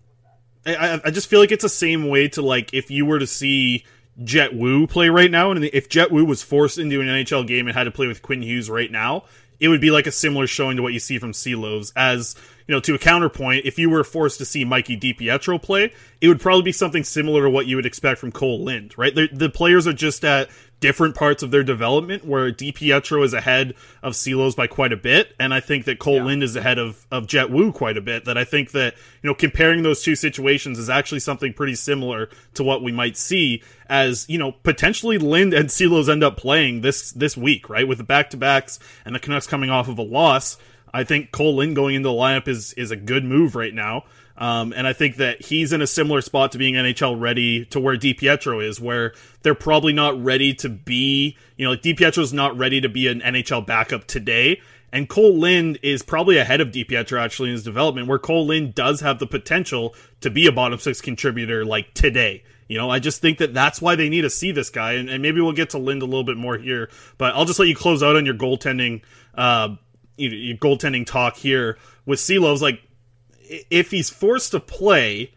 I, 0.65 0.75
I- 0.75 1.01
I 1.05 1.11
just 1.11 1.27
feel 1.27 1.39
like 1.39 1.51
it's 1.51 1.63
the 1.63 1.69
same 1.69 2.07
way 2.07 2.27
to 2.29 2.41
like 2.41 2.73
if 2.73 2.89
you 2.89 3.05
were 3.05 3.19
to 3.19 3.27
see 3.27 3.85
Jett 4.23 4.55
Woo 4.55 4.87
play 4.87 5.09
right 5.09 5.29
now, 5.29 5.51
and 5.51 5.63
if 5.65 5.89
Jett 5.89 6.11
Woo 6.11 6.23
was 6.25 6.41
forced 6.41 6.77
into 6.77 7.01
an 7.01 7.07
NHL 7.07 7.45
game 7.47 7.67
and 7.67 7.75
had 7.75 7.83
to 7.83 7.91
play 7.91 8.07
with 8.07 8.21
Quinn 8.21 8.41
Hughes 8.41 8.69
right 8.69 8.89
now, 8.91 9.25
it 9.59 9.67
would 9.67 9.81
be 9.81 9.91
like 9.91 10.07
a 10.07 10.11
similar 10.11 10.47
showing 10.47 10.77
to 10.77 10.83
what 10.83 10.93
you 10.93 10.99
see 10.99 11.17
from 11.19 11.33
Silovs. 11.33 11.91
As 11.95 12.35
you 12.67 12.73
know, 12.73 12.79
to 12.81 12.95
a 12.95 12.97
counterpoint, 12.97 13.65
if 13.65 13.77
you 13.77 13.89
were 13.89 14.03
forced 14.03 14.37
to 14.39 14.45
see 14.45 14.65
Mikey 14.65 14.97
DiPietro 14.97 15.61
play, 15.61 15.93
it 16.21 16.27
would 16.29 16.39
probably 16.41 16.63
be 16.63 16.71
something 16.71 17.03
similar 17.03 17.43
to 17.43 17.49
what 17.49 17.67
you 17.67 17.75
would 17.75 17.85
expect 17.85 18.19
from 18.19 18.31
Kole 18.31 18.63
Lind. 18.63 18.97
Right, 18.97 19.13
the, 19.13 19.27
the 19.31 19.49
players 19.49 19.85
are 19.85 19.93
just 19.93 20.23
at 20.25 20.49
different 20.79 21.15
parts 21.15 21.41
of 21.41 21.51
their 21.51 21.63
development 21.63 22.25
where 22.25 22.51
DiPietro 22.51 23.23
is 23.23 23.33
ahead 23.33 23.73
of 24.03 24.13
Silovs 24.13 24.55
by 24.55 24.67
quite 24.67 24.93
a 24.93 24.97
bit, 24.97 25.33
and 25.39 25.53
I 25.53 25.59
think 25.59 25.85
that 25.85 25.99
Kole 25.99 26.23
Lind 26.23 26.43
is 26.43 26.55
ahead 26.55 26.77
of, 26.77 27.05
of 27.11 27.27
Jett 27.27 27.49
Woo 27.49 27.71
quite 27.71 27.97
a 27.97 28.01
bit. 28.01 28.25
That 28.25 28.37
I 28.37 28.43
think 28.43 28.71
that, 28.71 28.93
you 29.21 29.29
know, 29.29 29.33
comparing 29.33 29.83
those 29.83 30.03
two 30.03 30.15
situations 30.15 30.77
is 30.77 30.89
actually 30.89 31.21
something 31.21 31.53
pretty 31.53 31.75
similar 31.75 32.29
to 32.55 32.63
what 32.63 32.83
we 32.83 32.91
might 32.91 33.17
see 33.17 33.63
as, 33.87 34.25
you 34.29 34.37
know, 34.37 34.51
potentially 34.51 35.17
Lind 35.17 35.53
and 35.53 35.69
Silovs 35.69 36.09
end 36.09 36.23
up 36.23 36.37
playing 36.37 36.81
this 36.81 37.11
this 37.11 37.37
week, 37.37 37.69
right? 37.69 37.87
With 37.87 37.97
the 37.97 38.03
back 38.03 38.29
to 38.31 38.37
backs 38.37 38.79
and 39.05 39.15
the 39.15 39.19
Canucks 39.19 39.47
coming 39.47 39.69
off 39.69 39.87
of 39.87 39.97
a 39.97 40.03
loss. 40.03 40.57
I 40.93 41.03
think 41.03 41.31
Kole 41.31 41.55
Lind 41.55 41.75
going 41.75 41.95
into 41.95 42.09
the 42.09 42.15
lineup 42.15 42.47
is 42.47 42.73
is 42.73 42.91
a 42.91 42.95
good 42.95 43.23
move 43.23 43.55
right 43.55 43.73
now. 43.73 44.05
Um, 44.37 44.73
and 44.75 44.85
I 44.85 44.93
think 44.93 45.15
that 45.17 45.41
he's 45.41 45.71
in 45.71 45.81
a 45.81 45.87
similar 45.87 46.21
spot 46.21 46.51
to 46.51 46.57
being 46.57 46.73
NHL 46.73 47.19
ready 47.19 47.65
to 47.65 47.79
where 47.79 47.95
DiPietro 47.95 48.65
is, 48.65 48.81
where 48.81 49.13
they're 49.43 49.55
probably 49.55 49.93
not 49.93 50.21
ready 50.21 50.53
to 50.55 50.69
be, 50.69 51.37
you 51.55 51.65
know, 51.65 51.71
like 51.71 51.81
DiPietro's 51.81 52.33
not 52.33 52.57
ready 52.57 52.81
to 52.81 52.89
be 52.89 53.07
an 53.07 53.21
NHL 53.21 53.65
backup 53.65 54.07
today. 54.07 54.61
And 54.91 55.09
Kole 55.09 55.37
Lind 55.37 55.79
is 55.83 56.01
probably 56.01 56.37
ahead 56.37 56.61
of 56.61 56.69
DiPietro 56.69 57.19
actually 57.19 57.49
in 57.49 57.53
his 57.53 57.63
development, 57.63 58.07
where 58.07 58.19
Kole 58.19 58.47
Lind 58.47 58.75
does 58.75 59.01
have 59.01 59.19
the 59.19 59.27
potential 59.27 59.93
to 60.21 60.29
be 60.29 60.47
a 60.47 60.51
bottom 60.51 60.79
six 60.79 61.01
contributor 61.01 61.65
like 61.65 61.93
today. 61.93 62.43
You 62.67 62.77
know, 62.77 62.89
I 62.89 62.99
just 62.99 63.21
think 63.21 63.37
that 63.37 63.53
that's 63.53 63.81
why 63.81 63.95
they 63.95 64.09
need 64.09 64.21
to 64.21 64.29
see 64.29 64.51
this 64.51 64.69
guy, 64.69 64.93
and, 64.93 65.09
and 65.09 65.21
maybe 65.21 65.39
we'll 65.39 65.53
get 65.53 65.71
to 65.71 65.77
Lind 65.77 66.01
a 66.01 66.05
little 66.05 66.23
bit 66.23 66.37
more 66.37 66.57
here. 66.57 66.89
But 67.17 67.35
I'll 67.35 67.45
just 67.45 67.59
let 67.59 67.67
you 67.67 67.75
close 67.75 68.01
out 68.01 68.15
on 68.15 68.25
your 68.25 68.35
goaltending, 68.35 69.01
uh, 69.35 69.75
you 70.17 70.29
know, 70.29 70.35
your 70.35 70.57
goaltending 70.57 71.05
talk 71.05 71.35
here 71.35 71.77
with 72.05 72.19
Silovs. 72.19 72.61
Like, 72.61 72.81
if 73.69 73.91
he's 73.91 74.09
forced 74.09 74.51
to 74.51 74.59
play, 74.59 75.33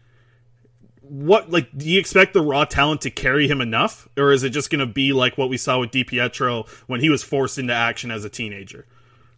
what 1.01 1.49
like 1.49 1.69
do 1.75 1.89
you 1.89 1.99
expect 1.99 2.33
the 2.33 2.41
raw 2.41 2.65
talent 2.65 3.01
to 3.01 3.09
carry 3.09 3.47
him 3.47 3.61
enough, 3.61 4.07
or 4.17 4.31
is 4.31 4.43
it 4.43 4.51
just 4.51 4.69
going 4.69 4.79
to 4.79 4.85
be 4.85 5.13
like 5.13 5.37
what 5.37 5.49
we 5.49 5.57
saw 5.57 5.79
with 5.79 5.91
DiPietro 5.91 6.67
when 6.87 6.99
he 7.01 7.09
was 7.09 7.23
forced 7.23 7.57
into 7.57 7.73
action 7.73 8.11
as 8.11 8.23
a 8.23 8.29
teenager? 8.29 8.85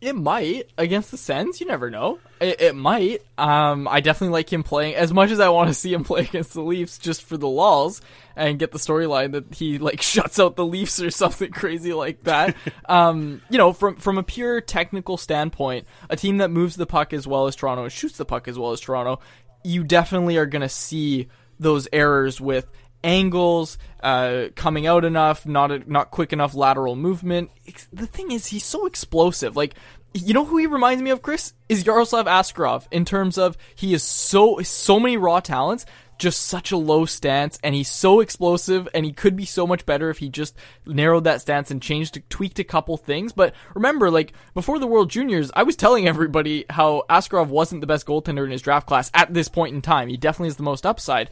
It 0.01 0.15
might 0.15 0.71
against 0.79 1.11
the 1.11 1.17
Sens. 1.17 1.61
You 1.61 1.67
never 1.67 1.91
know. 1.91 2.17
It, 2.39 2.59
it 2.59 2.75
might. 2.75 3.21
Um, 3.37 3.87
I 3.87 3.99
definitely 4.01 4.33
like 4.33 4.51
him 4.51 4.63
playing 4.63 4.95
as 4.95 5.13
much 5.13 5.29
as 5.29 5.39
I 5.39 5.49
want 5.49 5.67
to 5.69 5.75
see 5.75 5.93
him 5.93 6.03
play 6.03 6.21
against 6.21 6.53
the 6.53 6.63
Leafs, 6.63 6.97
just 6.97 7.21
for 7.23 7.37
the 7.37 7.47
lulls 7.47 8.01
and 8.35 8.57
get 8.57 8.71
the 8.71 8.79
storyline 8.79 9.33
that 9.33 9.53
he 9.53 9.77
like 9.77 10.01
shuts 10.01 10.39
out 10.39 10.55
the 10.55 10.65
Leafs 10.65 10.99
or 10.99 11.11
something 11.11 11.51
crazy 11.53 11.93
like 11.93 12.23
that. 12.23 12.55
um, 12.89 13.41
you 13.49 13.59
know, 13.59 13.73
from 13.73 13.95
from 13.95 14.17
a 14.17 14.23
pure 14.23 14.59
technical 14.59 15.17
standpoint, 15.17 15.85
a 16.09 16.15
team 16.15 16.37
that 16.37 16.49
moves 16.49 16.75
the 16.75 16.87
puck 16.87 17.13
as 17.13 17.27
well 17.27 17.45
as 17.45 17.55
Toronto 17.55 17.83
and 17.83 17.91
shoots 17.91 18.17
the 18.17 18.25
puck 18.25 18.47
as 18.47 18.57
well 18.57 18.71
as 18.71 18.79
Toronto, 18.79 19.19
you 19.63 19.83
definitely 19.83 20.37
are 20.37 20.47
going 20.47 20.63
to 20.63 20.69
see 20.69 21.27
those 21.59 21.87
errors 21.93 22.41
with 22.41 22.67
angles, 23.03 23.77
uh, 24.03 24.45
coming 24.55 24.87
out 24.87 25.05
enough, 25.05 25.45
not 25.45 25.71
a, 25.71 25.91
not 25.91 26.11
quick 26.11 26.33
enough 26.33 26.53
lateral 26.55 26.95
movement. 26.95 27.51
The 27.91 28.07
thing 28.07 28.31
is, 28.31 28.47
he's 28.47 28.65
so 28.65 28.85
explosive. 28.85 29.55
Like, 29.55 29.75
you 30.13 30.33
know 30.33 30.45
who 30.45 30.57
he 30.57 30.67
reminds 30.67 31.01
me 31.01 31.09
of, 31.11 31.21
Chris? 31.21 31.53
Is 31.69 31.85
Yaroslav 31.85 32.25
Askarov 32.25 32.87
in 32.91 33.05
terms 33.05 33.37
of 33.37 33.57
he 33.75 33.93
is 33.93 34.03
so 34.03 34.59
so 34.61 34.99
many 34.99 35.15
raw 35.15 35.39
talents, 35.39 35.85
just 36.17 36.41
such 36.43 36.71
a 36.71 36.77
low 36.77 37.05
stance, 37.05 37.57
and 37.63 37.73
he's 37.73 37.89
so 37.89 38.19
explosive, 38.19 38.89
and 38.93 39.05
he 39.05 39.13
could 39.13 39.37
be 39.37 39.45
so 39.45 39.65
much 39.65 39.85
better 39.85 40.09
if 40.09 40.17
he 40.17 40.27
just 40.27 40.55
narrowed 40.85 41.23
that 41.23 41.41
stance 41.41 41.71
and 41.71 41.81
changed, 41.81 42.21
tweaked 42.29 42.59
a 42.59 42.63
couple 42.65 42.97
things. 42.97 43.31
But 43.31 43.55
remember, 43.73 44.11
like 44.11 44.33
before 44.53 44.79
the 44.79 44.87
World 44.87 45.09
Juniors, 45.09 45.49
I 45.55 45.63
was 45.63 45.77
telling 45.77 46.07
everybody 46.07 46.65
how 46.69 47.03
Askarov 47.09 47.47
wasn't 47.47 47.79
the 47.81 47.87
best 47.87 48.05
goaltender 48.05 48.43
in 48.43 48.51
his 48.51 48.61
draft 48.61 48.87
class 48.87 49.09
at 49.13 49.33
this 49.33 49.47
point 49.47 49.73
in 49.73 49.81
time. 49.81 50.09
He 50.09 50.17
definitely 50.17 50.49
is 50.49 50.57
the 50.57 50.63
most 50.63 50.85
upside. 50.85 51.29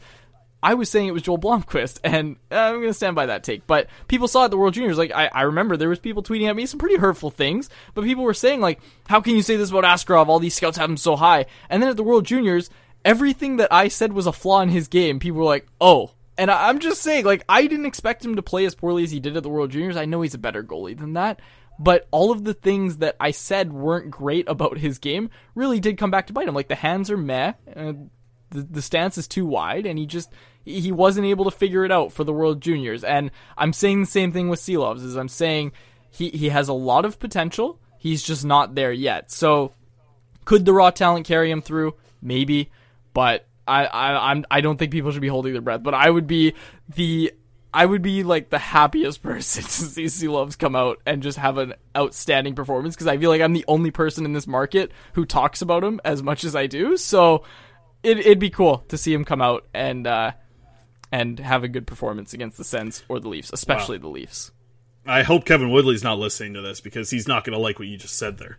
I 0.62 0.74
was 0.74 0.90
saying 0.90 1.06
it 1.06 1.12
was 1.12 1.22
Joel 1.22 1.38
Blomqvist, 1.38 2.00
and 2.04 2.36
uh, 2.50 2.56
I'm 2.56 2.76
going 2.76 2.88
to 2.88 2.94
stand 2.94 3.16
by 3.16 3.26
that 3.26 3.44
take. 3.44 3.66
But 3.66 3.88
people 4.08 4.28
saw 4.28 4.44
at 4.44 4.50
the 4.50 4.56
World 4.56 4.74
Juniors, 4.74 4.98
like 4.98 5.12
I, 5.12 5.30
I 5.32 5.42
remember 5.42 5.76
there 5.76 5.88
was 5.88 5.98
people 5.98 6.22
tweeting 6.22 6.48
at 6.48 6.56
me 6.56 6.66
some 6.66 6.78
pretty 6.78 6.96
hurtful 6.96 7.30
things, 7.30 7.68
but 7.94 8.04
people 8.04 8.24
were 8.24 8.34
saying 8.34 8.60
like, 8.60 8.80
"How 9.08 9.20
can 9.20 9.34
you 9.34 9.42
say 9.42 9.56
this 9.56 9.70
about 9.70 9.84
Askarov? 9.84 10.28
All 10.28 10.38
these 10.38 10.54
scouts 10.54 10.78
have 10.78 10.90
him 10.90 10.96
so 10.96 11.16
high." 11.16 11.46
And 11.68 11.82
then 11.82 11.90
at 11.90 11.96
the 11.96 12.02
World 12.04 12.26
Juniors, 12.26 12.70
everything 13.04 13.56
that 13.56 13.72
I 13.72 13.88
said 13.88 14.12
was 14.12 14.26
a 14.26 14.32
flaw 14.32 14.60
in 14.60 14.68
his 14.68 14.88
game, 14.88 15.18
people 15.18 15.38
were 15.40 15.44
like, 15.44 15.66
"Oh." 15.80 16.12
And 16.38 16.50
I, 16.50 16.70
I'm 16.70 16.78
just 16.78 17.02
saying, 17.02 17.26
like, 17.26 17.44
I 17.50 17.66
didn't 17.66 17.84
expect 17.84 18.24
him 18.24 18.36
to 18.36 18.42
play 18.42 18.64
as 18.64 18.74
poorly 18.74 19.02
as 19.02 19.10
he 19.10 19.20
did 19.20 19.36
at 19.36 19.42
the 19.42 19.50
World 19.50 19.72
Juniors. 19.72 19.96
I 19.96 20.06
know 20.06 20.22
he's 20.22 20.32
a 20.32 20.38
better 20.38 20.62
goalie 20.62 20.96
than 20.98 21.12
that. 21.12 21.38
But 21.80 22.06
all 22.10 22.30
of 22.30 22.44
the 22.44 22.52
things 22.52 22.98
that 22.98 23.16
I 23.18 23.30
said 23.30 23.72
weren't 23.72 24.10
great 24.10 24.46
about 24.48 24.76
his 24.76 24.98
game 24.98 25.30
really 25.54 25.80
did 25.80 25.96
come 25.96 26.10
back 26.10 26.26
to 26.26 26.32
bite 26.34 26.46
him. 26.46 26.54
Like 26.54 26.68
the 26.68 26.74
hands 26.74 27.10
are 27.10 27.16
meh, 27.16 27.54
the, 28.50 28.62
the 28.62 28.82
stance 28.82 29.18
is 29.18 29.28
too 29.28 29.46
wide, 29.46 29.86
and 29.86 29.98
he 29.98 30.06
just 30.06 30.30
he 30.64 30.92
wasn't 30.92 31.26
able 31.26 31.44
to 31.44 31.50
figure 31.50 31.84
it 31.84 31.92
out 31.92 32.12
for 32.12 32.24
the 32.24 32.32
World 32.32 32.60
Juniors. 32.60 33.02
And 33.02 33.30
I'm 33.56 33.72
saying 33.72 34.00
the 34.00 34.06
same 34.06 34.32
thing 34.32 34.48
with 34.48 34.60
Silovs. 34.60 35.04
Is 35.04 35.16
I'm 35.16 35.28
saying 35.28 35.72
he 36.10 36.30
he 36.30 36.48
has 36.50 36.68
a 36.68 36.72
lot 36.72 37.04
of 37.04 37.18
potential. 37.18 37.80
He's 37.98 38.22
just 38.22 38.44
not 38.44 38.74
there 38.74 38.92
yet. 38.92 39.30
So 39.30 39.72
could 40.44 40.64
the 40.64 40.72
raw 40.72 40.90
talent 40.90 41.26
carry 41.26 41.50
him 41.50 41.62
through? 41.62 41.94
Maybe, 42.22 42.70
but 43.14 43.46
I, 43.66 43.86
I 43.86 44.30
I'm 44.30 44.44
I 44.50 44.60
don't 44.60 44.78
think 44.78 44.92
people 44.92 45.12
should 45.12 45.20
be 45.20 45.28
holding 45.28 45.52
their 45.52 45.62
breath. 45.62 45.82
But 45.82 45.94
I 45.94 46.10
would 46.10 46.26
be 46.26 46.54
the 46.94 47.32
I 47.72 47.86
would 47.86 48.02
be 48.02 48.24
like 48.24 48.50
the 48.50 48.58
happiest 48.58 49.22
person 49.22 49.62
to 49.62 49.70
see 49.70 50.04
Silovs 50.04 50.58
come 50.58 50.74
out 50.74 51.00
and 51.06 51.22
just 51.22 51.38
have 51.38 51.58
an 51.58 51.74
outstanding 51.96 52.54
performance 52.54 52.94
because 52.94 53.06
I 53.06 53.16
feel 53.16 53.30
like 53.30 53.40
I'm 53.40 53.52
the 53.52 53.64
only 53.68 53.90
person 53.90 54.24
in 54.24 54.32
this 54.32 54.46
market 54.46 54.90
who 55.14 55.24
talks 55.24 55.62
about 55.62 55.84
him 55.84 56.00
as 56.04 56.22
much 56.22 56.44
as 56.44 56.56
I 56.56 56.66
do. 56.66 56.96
So 56.96 57.44
it, 58.02 58.18
it'd 58.18 58.38
be 58.38 58.50
cool 58.50 58.78
to 58.88 58.96
see 58.98 59.12
him 59.12 59.24
come 59.24 59.40
out 59.42 59.66
and 59.74 60.06
uh, 60.06 60.32
and 61.12 61.38
have 61.40 61.64
a 61.64 61.68
good 61.68 61.86
performance 61.86 62.32
against 62.32 62.56
the 62.58 62.64
Sens 62.64 63.02
or 63.08 63.20
the 63.20 63.28
Leafs, 63.28 63.50
especially 63.52 63.98
the 63.98 64.08
Leafs. 64.08 64.52
I 65.06 65.22
hope 65.22 65.44
Kevin 65.46 65.70
Woodley's 65.70 66.04
not 66.04 66.18
listening 66.18 66.54
to 66.54 66.60
this 66.60 66.80
because 66.80 67.10
he's 67.10 67.26
not 67.26 67.44
going 67.44 67.54
to 67.56 67.58
like 67.62 67.78
what 67.78 67.88
you 67.88 67.96
just 67.96 68.16
said 68.16 68.38
there. 68.38 68.58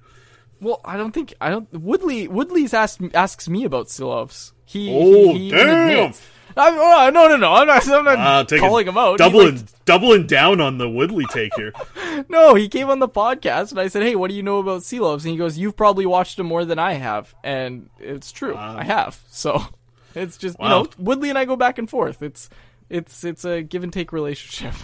Well, 0.60 0.82
I 0.86 0.98
don't 0.98 1.12
think 1.12 1.34
I 1.42 1.50
don't. 1.50 1.72
Woodley 1.74 2.28
Woodley's 2.28 2.74
asked 2.74 3.00
asks 3.14 3.48
me 3.50 3.64
about 3.64 3.88
Silovs. 3.88 4.52
He 4.66 4.92
Oh, 4.94 5.34
he, 5.34 5.40
he 5.46 5.50
damn. 5.52 5.90
admits- 5.90 6.22
I'm, 6.58 6.74
oh, 6.78 7.10
no, 7.14 7.28
no, 7.28 7.36
no. 7.38 7.54
I'm 7.54 7.68
not. 7.68 7.88
I'm 7.90 8.06
not 8.06 8.18
Uh, 8.20 8.44
taking- 8.44 8.68
calling 8.68 8.88
him 8.88 8.98
out. 8.98 9.18
Doubling 9.18 9.56
like- 9.58 9.86
doubling 9.86 10.28
down 10.28 10.62
on 10.62 10.78
the 10.78 10.90
Woodley 10.90 11.26
take 11.32 11.54
here. 11.56 11.74
no, 12.30 12.56
he 12.56 12.68
came 12.70 12.90
on 12.90 13.00
the 13.00 13.10
podcast 13.10 13.72
and 13.72 13.80
I 13.80 13.88
said, 13.88 14.04
"Hey, 14.04 14.16
what 14.16 14.30
do 14.30 14.36
you 14.36 14.44
know 14.44 14.60
about 14.60 14.82
Silovs?" 14.82 15.22
And 15.24 15.32
he 15.32 15.38
goes, 15.38 15.58
"You've 15.58 15.76
probably 15.78 16.06
watched 16.06 16.40
him 16.40 16.46
more 16.48 16.66
than 16.66 16.80
I 16.80 16.94
have," 16.94 17.34
and 17.44 17.90
it's 18.00 18.32
true. 18.32 18.56
I 18.56 18.84
have. 18.84 19.20
So 19.30 19.62
it's 20.16 20.38
just 20.38 20.58
you 20.60 20.68
know, 20.68 20.88
Woodley 20.98 21.30
and 21.30 21.38
I 21.38 21.46
go 21.46 21.56
back 21.56 21.78
and 21.78 21.90
forth. 21.90 22.22
It's 22.22 22.50
it's 22.90 23.24
it's 23.24 23.46
a 23.46 23.62
give 23.62 23.84
and 23.84 23.92
take 23.94 24.12
relationship. 24.12 24.74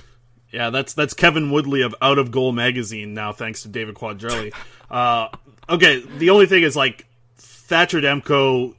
Yeah, 0.50 0.70
that's 0.70 0.94
that's 0.94 1.14
Kevin 1.14 1.52
Woodley 1.52 1.82
of 1.82 1.94
Out 2.02 2.18
of 2.18 2.32
Goal 2.32 2.54
magazine 2.54 3.14
now, 3.14 3.34
thanks 3.34 3.64
to 3.64 3.68
David 3.68 3.96
Quadrelli. 3.96 4.54
uh, 4.90 5.28
okay, 5.70 6.02
the 6.20 6.30
only 6.30 6.46
thing 6.46 6.64
is 6.64 6.74
like 6.74 7.06
Thatcher 7.38 8.00
Demko. 8.00 8.74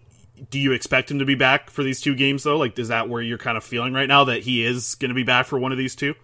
Do 0.50 0.58
you 0.58 0.72
expect 0.72 1.10
him 1.10 1.18
to 1.20 1.24
be 1.24 1.34
back 1.34 1.70
for 1.70 1.82
these 1.82 2.00
two 2.00 2.14
games 2.14 2.42
though? 2.42 2.56
Like, 2.56 2.78
is 2.78 2.88
that 2.88 3.08
where 3.08 3.22
you're 3.22 3.38
kind 3.38 3.56
of 3.56 3.64
feeling 3.64 3.92
right 3.92 4.08
now 4.08 4.24
that 4.24 4.42
he 4.42 4.64
is 4.64 4.94
going 4.96 5.08
to 5.10 5.14
be 5.14 5.22
back 5.24 5.46
for 5.46 5.58
one 5.58 5.72
of 5.72 5.78
these 5.78 5.94
two? 5.96 6.14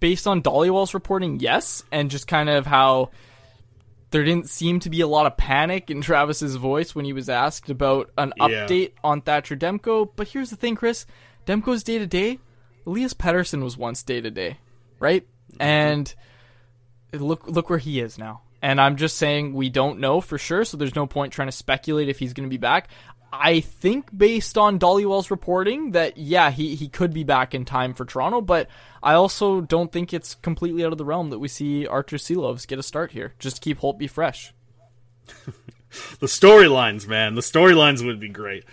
based 0.00 0.26
on 0.26 0.42
Dhaliwal's 0.42 0.92
reporting, 0.94 1.38
yes, 1.38 1.84
and 1.92 2.10
just 2.10 2.26
kind 2.26 2.48
of 2.48 2.66
how 2.66 3.10
there 4.10 4.24
didn't 4.24 4.48
seem 4.50 4.80
to 4.80 4.90
be 4.90 5.00
a 5.00 5.06
lot 5.06 5.26
of 5.26 5.36
panic 5.36 5.88
in 5.90 6.00
Travis's 6.02 6.56
voice 6.56 6.94
when 6.96 7.04
he 7.04 7.12
was 7.12 7.28
asked 7.28 7.70
about 7.70 8.10
an 8.18 8.32
Yeah. 8.36 8.66
update 8.66 8.92
on 9.04 9.20
Thatcher 9.20 9.54
Demko. 9.56 10.10
But 10.16 10.28
here's 10.28 10.50
the 10.50 10.56
thing, 10.56 10.74
Chris: 10.74 11.06
Demko's 11.46 11.84
day 11.84 11.98
to 11.98 12.06
day. 12.08 12.40
Elias 12.86 13.14
Pettersson 13.14 13.62
was 13.62 13.76
once 13.76 14.02
day 14.02 14.20
to 14.20 14.30
day, 14.30 14.58
right? 14.98 15.24
Mm-hmm. 15.52 15.62
And 15.62 16.14
look, 17.12 17.46
look 17.48 17.70
where 17.70 17.78
he 17.78 18.00
is 18.00 18.18
now. 18.18 18.42
And 18.62 18.80
I'm 18.80 18.96
just 18.96 19.16
saying 19.16 19.52
we 19.52 19.68
don't 19.68 20.00
know 20.00 20.20
for 20.20 20.38
sure, 20.38 20.64
so 20.64 20.76
there's 20.76 20.94
no 20.94 21.06
point 21.06 21.32
trying 21.32 21.48
to 21.48 21.52
speculate 21.52 22.08
if 22.08 22.18
he's 22.18 22.32
going 22.32 22.48
to 22.48 22.50
be 22.50 22.56
back. 22.56 22.88
I 23.32 23.60
think 23.60 24.16
based 24.16 24.56
on 24.56 24.78
Dhaliwal's 24.78 25.30
reporting 25.30 25.90
that 25.92 26.16
yeah, 26.16 26.50
he 26.50 26.74
he 26.74 26.88
could 26.88 27.12
be 27.12 27.24
back 27.24 27.54
in 27.54 27.64
time 27.64 27.92
for 27.92 28.04
Toronto, 28.04 28.40
but 28.40 28.68
I 29.02 29.14
also 29.14 29.60
don't 29.60 29.92
think 29.92 30.14
it's 30.14 30.34
completely 30.36 30.84
out 30.84 30.92
of 30.92 30.98
the 30.98 31.04
realm 31.04 31.30
that 31.30 31.38
we 31.38 31.48
see 31.48 31.86
Artur 31.86 32.16
Silovs 32.16 32.66
get 32.66 32.78
a 32.78 32.82
start 32.82 33.12
here. 33.12 33.34
Just 33.38 33.60
keep 33.60 33.80
Holtby 33.80 34.08
fresh. 34.08 34.54
The 36.20 36.26
storylines, 36.26 37.06
man, 37.06 37.34
the 37.34 37.40
storylines 37.40 38.04
would 38.04 38.20
be 38.20 38.28
great. 38.28 38.64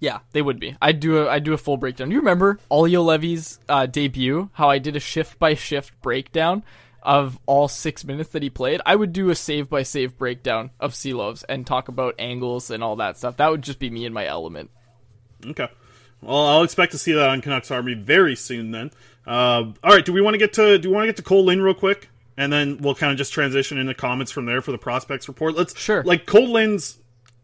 Yeah, 0.00 0.20
they 0.32 0.42
would 0.42 0.58
be. 0.58 0.76
I'd 0.82 0.98
do 0.98 1.18
a 1.18 1.28
I'd 1.28 1.44
do 1.44 1.52
a 1.52 1.58
full 1.58 1.76
breakdown. 1.76 2.10
You 2.10 2.18
remember 2.18 2.58
Olli 2.68 2.92
Juolevi's 2.92 3.60
uh, 3.68 3.86
debut? 3.86 4.50
How 4.54 4.68
I 4.68 4.78
did 4.78 4.96
a 4.96 5.00
shift 5.00 5.38
by 5.38 5.54
shift 5.54 6.00
breakdown 6.02 6.64
of 7.02 7.38
all 7.46 7.68
six 7.68 8.04
minutes 8.04 8.30
that 8.30 8.42
he 8.42 8.50
played. 8.50 8.80
I 8.86 8.96
would 8.96 9.12
do 9.12 9.30
a 9.30 9.34
save 9.34 9.68
by 9.68 9.82
save 9.82 10.16
breakdown 10.16 10.70
of 10.80 10.92
Silovs 10.92 11.44
and 11.48 11.66
talk 11.66 11.88
about 11.88 12.14
angles 12.18 12.70
and 12.70 12.82
all 12.82 12.96
that 12.96 13.18
stuff. 13.18 13.36
That 13.36 13.50
would 13.50 13.62
just 13.62 13.78
be 13.78 13.90
me 13.90 14.04
in 14.04 14.12
my 14.12 14.26
element. 14.26 14.70
Okay. 15.44 15.68
Well, 16.20 16.46
I'll 16.46 16.62
expect 16.62 16.92
to 16.92 16.98
see 16.98 17.12
that 17.12 17.28
on 17.28 17.40
Canucks 17.40 17.70
Army 17.70 17.94
very 17.94 18.36
soon. 18.36 18.70
Then, 18.70 18.90
uh, 19.26 19.72
all 19.82 19.92
right. 19.92 20.04
Do 20.04 20.12
we 20.12 20.20
want 20.20 20.34
to 20.34 20.38
get 20.38 20.52
to 20.54 20.78
Do 20.78 20.88
we 20.88 20.94
want 20.94 21.04
to 21.04 21.08
get 21.08 21.16
to 21.16 21.22
Kole 21.22 21.44
Lind 21.44 21.62
real 21.62 21.74
quick, 21.74 22.08
and 22.36 22.52
then 22.52 22.78
we'll 22.78 22.94
kind 22.94 23.10
of 23.10 23.18
just 23.18 23.32
transition 23.32 23.76
into 23.78 23.94
comments 23.94 24.30
from 24.30 24.46
there 24.46 24.62
for 24.62 24.70
the 24.70 24.78
prospects 24.78 25.26
report. 25.26 25.56
Let's 25.56 25.76
Sure. 25.76 26.04
Like 26.04 26.26
Kole 26.26 26.48
Lind's 26.48 26.98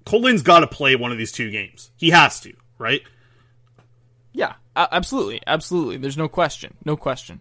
Kole 0.07 0.23
Lind's 0.23 0.43
got 0.43 0.61
to 0.61 0.67
play 0.69 0.95
one 0.95 1.11
of 1.13 1.19
these 1.19 1.33
two 1.33 1.51
games. 1.51 1.91
He 1.97 2.11
has 2.11 2.41
to, 2.41 2.55
right? 2.79 3.03
Yeah, 4.33 4.55
absolutely, 4.77 5.43
absolutely. 5.47 5.97
There's 5.97 6.17
no 6.17 6.29
question, 6.29 6.75
no 6.85 6.97
question. 6.97 7.41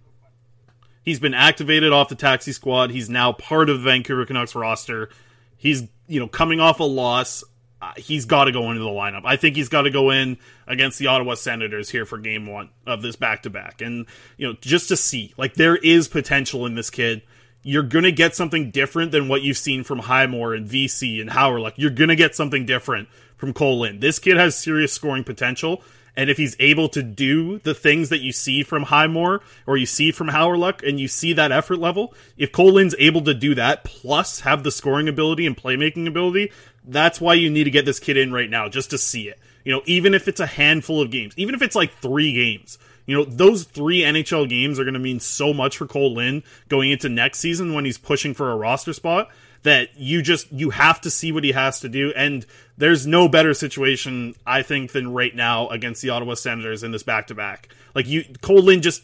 He's 1.08 1.22
been 1.22 1.34
activated 1.34 1.94
off 1.94 2.10
the 2.10 2.16
taxi 2.16 2.52
squad. 2.52 2.92
He's 2.92 3.10
now 3.10 3.32
part 3.32 3.70
of 3.70 3.78
the 3.78 3.84
Vancouver 3.86 4.26
Canucks 4.26 4.56
roster. 4.56 5.08
He's 5.56 5.84
you 6.06 6.20
know 6.20 6.28
coming 6.28 6.60
off 6.60 6.82
a 6.82 6.84
loss. 6.84 7.46
Uh, 7.82 7.94
he's 7.96 8.26
got 8.26 8.44
to 8.44 8.52
go 8.52 8.72
into 8.72 8.84
the 8.84 8.90
lineup. 8.90 9.22
I 9.24 9.38
think 9.38 9.56
he's 9.56 9.70
got 9.70 9.84
to 9.84 9.90
go 9.90 10.10
in 10.10 10.38
against 10.68 11.00
the 11.00 11.08
Ottawa 11.08 11.36
Senators 11.36 11.90
here 11.90 12.06
for 12.06 12.18
Game 12.18 12.46
One 12.46 12.72
of 12.86 13.02
this 13.02 13.16
back 13.16 13.44
to 13.44 13.50
back, 13.50 13.80
and 13.80 14.06
you 14.36 14.50
know 14.50 14.58
just 14.60 14.90
to 14.90 14.98
see 14.98 15.34
like 15.38 15.54
there 15.54 15.78
is 15.78 16.10
potential 16.10 16.66
in 16.66 16.76
this 16.76 16.90
kid. 16.90 17.22
You're 17.64 17.84
gonna 17.84 18.12
get 18.12 18.36
something 18.36 18.70
different 18.70 19.14
than 19.14 19.30
what 19.30 19.44
you've 19.44 19.58
seen 19.58 19.86
from 19.86 20.00
Highmore 20.00 20.54
and 20.54 20.68
Vesey 20.68 21.22
and 21.22 21.30
Howard. 21.30 21.62
Like 21.62 21.76
you're 21.78 21.90
gonna 21.90 22.18
get 22.18 22.36
something 22.36 22.66
different 22.66 23.08
from 23.38 23.54
Kole 23.54 23.80
Lind. 23.80 24.02
This 24.02 24.20
kid 24.20 24.36
has 24.36 24.58
serious 24.58 24.92
scoring 24.92 25.24
potential, 25.24 25.82
and 26.18 26.32
if 26.32 26.38
he's 26.38 26.56
able 26.60 26.90
to 26.90 27.04
do 27.04 27.60
the 27.60 27.76
things 27.76 28.10
that 28.10 28.22
you 28.22 28.32
see 28.32 28.64
from 28.64 28.84
Highmore 28.84 29.42
or 29.68 29.78
you 29.78 29.86
see 29.86 30.12
from 30.12 30.30
Howerluck 30.30 30.86
and 30.86 31.00
you 31.00 31.08
see 31.08 31.32
that 31.34 31.52
effort 31.52 31.78
level, 31.78 32.14
if 32.38 32.52
Colin's 32.52 32.96
able 32.98 33.22
to 33.22 33.36
do 33.36 33.54
that 33.54 33.84
plus 33.84 34.40
have 34.40 34.64
the 34.64 34.72
scoring 34.72 35.08
ability 35.08 35.46
and 35.46 35.56
playmaking 35.56 36.08
ability, 36.08 36.52
that's 36.84 37.22
why 37.22 37.36
you 37.36 37.52
need 37.52 37.66
to 37.66 37.72
get 37.72 37.86
this 37.86 38.00
kid 38.00 38.18
in 38.18 38.34
right 38.34 38.50
now 38.50 38.68
just 38.68 38.90
to 38.90 38.98
see 38.98 39.30
it. 39.30 39.40
You 39.64 39.74
know, 39.74 39.84
even 39.86 40.16
if 40.16 40.28
it's 40.28 40.40
a 40.40 40.48
handful 40.48 41.02
of 41.02 41.12
games, 41.12 41.36
even 41.38 41.54
if 41.54 41.62
it's 41.62 41.76
like 41.76 41.94
three 41.94 42.34
games, 42.34 42.80
you 43.06 43.16
know, 43.16 43.24
those 43.24 43.66
three 43.66 44.02
NHL 44.02 44.50
games 44.50 44.80
are 44.80 44.86
going 44.86 44.96
to 44.96 45.00
mean 45.00 45.20
so 45.20 45.54
much 45.54 45.78
for 45.78 45.86
Kole 45.86 46.16
Lind 46.16 46.42
going 46.68 46.90
into 46.90 47.10
next 47.10 47.40
season 47.40 47.74
when 47.76 47.86
he's 47.86 48.00
pushing 48.00 48.34
for 48.34 48.52
a 48.52 48.58
roster 48.58 48.94
spot 48.94 49.30
that 49.64 49.98
you 49.98 50.22
just 50.22 50.52
you 50.52 50.70
have 50.70 51.02
to 51.02 51.12
see 51.12 51.32
what 51.32 51.44
he 51.44 51.52
has 51.52 51.82
to 51.82 51.90
do 51.90 52.14
and 52.16 52.46
there's 52.78 53.08
no 53.08 53.28
better 53.28 53.54
situation 53.54 54.36
I 54.46 54.62
think 54.62 54.92
than 54.92 55.12
right 55.12 55.36
now 55.36 55.68
against 55.70 56.02
the 56.02 56.12
Ottawa 56.12 56.36
Senators 56.36 56.84
in 56.84 56.92
this 56.92 57.04
back 57.04 57.28
to 57.28 57.36
back. 57.36 57.70
Like 57.96 58.08
you 58.08 58.24
Kole 58.42 58.64
Lind 58.64 58.84
just 58.84 59.04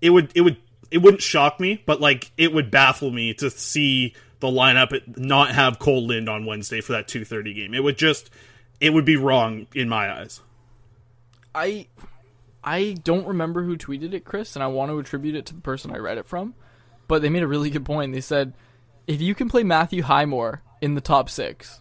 it 0.00 0.10
would 0.10 0.30
it 0.34 0.42
would 0.42 0.58
it 0.90 0.98
wouldn't 0.98 1.22
shock 1.22 1.58
me, 1.58 1.82
but 1.86 2.00
like 2.00 2.30
it 2.36 2.52
would 2.52 2.70
baffle 2.70 3.10
me 3.10 3.32
to 3.34 3.50
see 3.50 4.14
the 4.40 4.48
lineup 4.48 5.16
not 5.16 5.52
have 5.52 5.78
Kole 5.78 6.06
Lind 6.06 6.28
on 6.28 6.44
Wednesday 6.44 6.80
for 6.80 6.92
that 6.92 7.08
2:30 7.08 7.54
game. 7.54 7.74
It 7.74 7.82
would 7.82 7.96
just 7.96 8.30
it 8.80 8.92
would 8.92 9.04
be 9.04 9.16
wrong 9.16 9.66
in 9.74 9.88
my 9.88 10.12
eyes. 10.12 10.40
I 11.54 11.86
I 12.62 12.96
don't 13.02 13.26
remember 13.26 13.62
who 13.62 13.76
tweeted 13.76 14.12
it, 14.12 14.24
Chris, 14.24 14.54
and 14.54 14.62
I 14.62 14.66
want 14.66 14.90
to 14.90 14.98
attribute 14.98 15.34
it 15.34 15.46
to 15.46 15.54
the 15.54 15.60
person 15.60 15.92
I 15.92 15.98
read 15.98 16.18
it 16.18 16.26
from. 16.26 16.54
But 17.08 17.22
they 17.22 17.28
made 17.28 17.42
a 17.42 17.48
really 17.48 17.70
good 17.70 17.84
point. 17.84 18.12
They 18.12 18.20
said 18.20 18.52
if 19.06 19.20
you 19.20 19.34
can 19.34 19.48
play 19.48 19.62
Matthew 19.62 20.02
Highmore 20.02 20.62
in 20.80 20.94
the 20.94 21.00
top 21.00 21.30
six, 21.30 21.80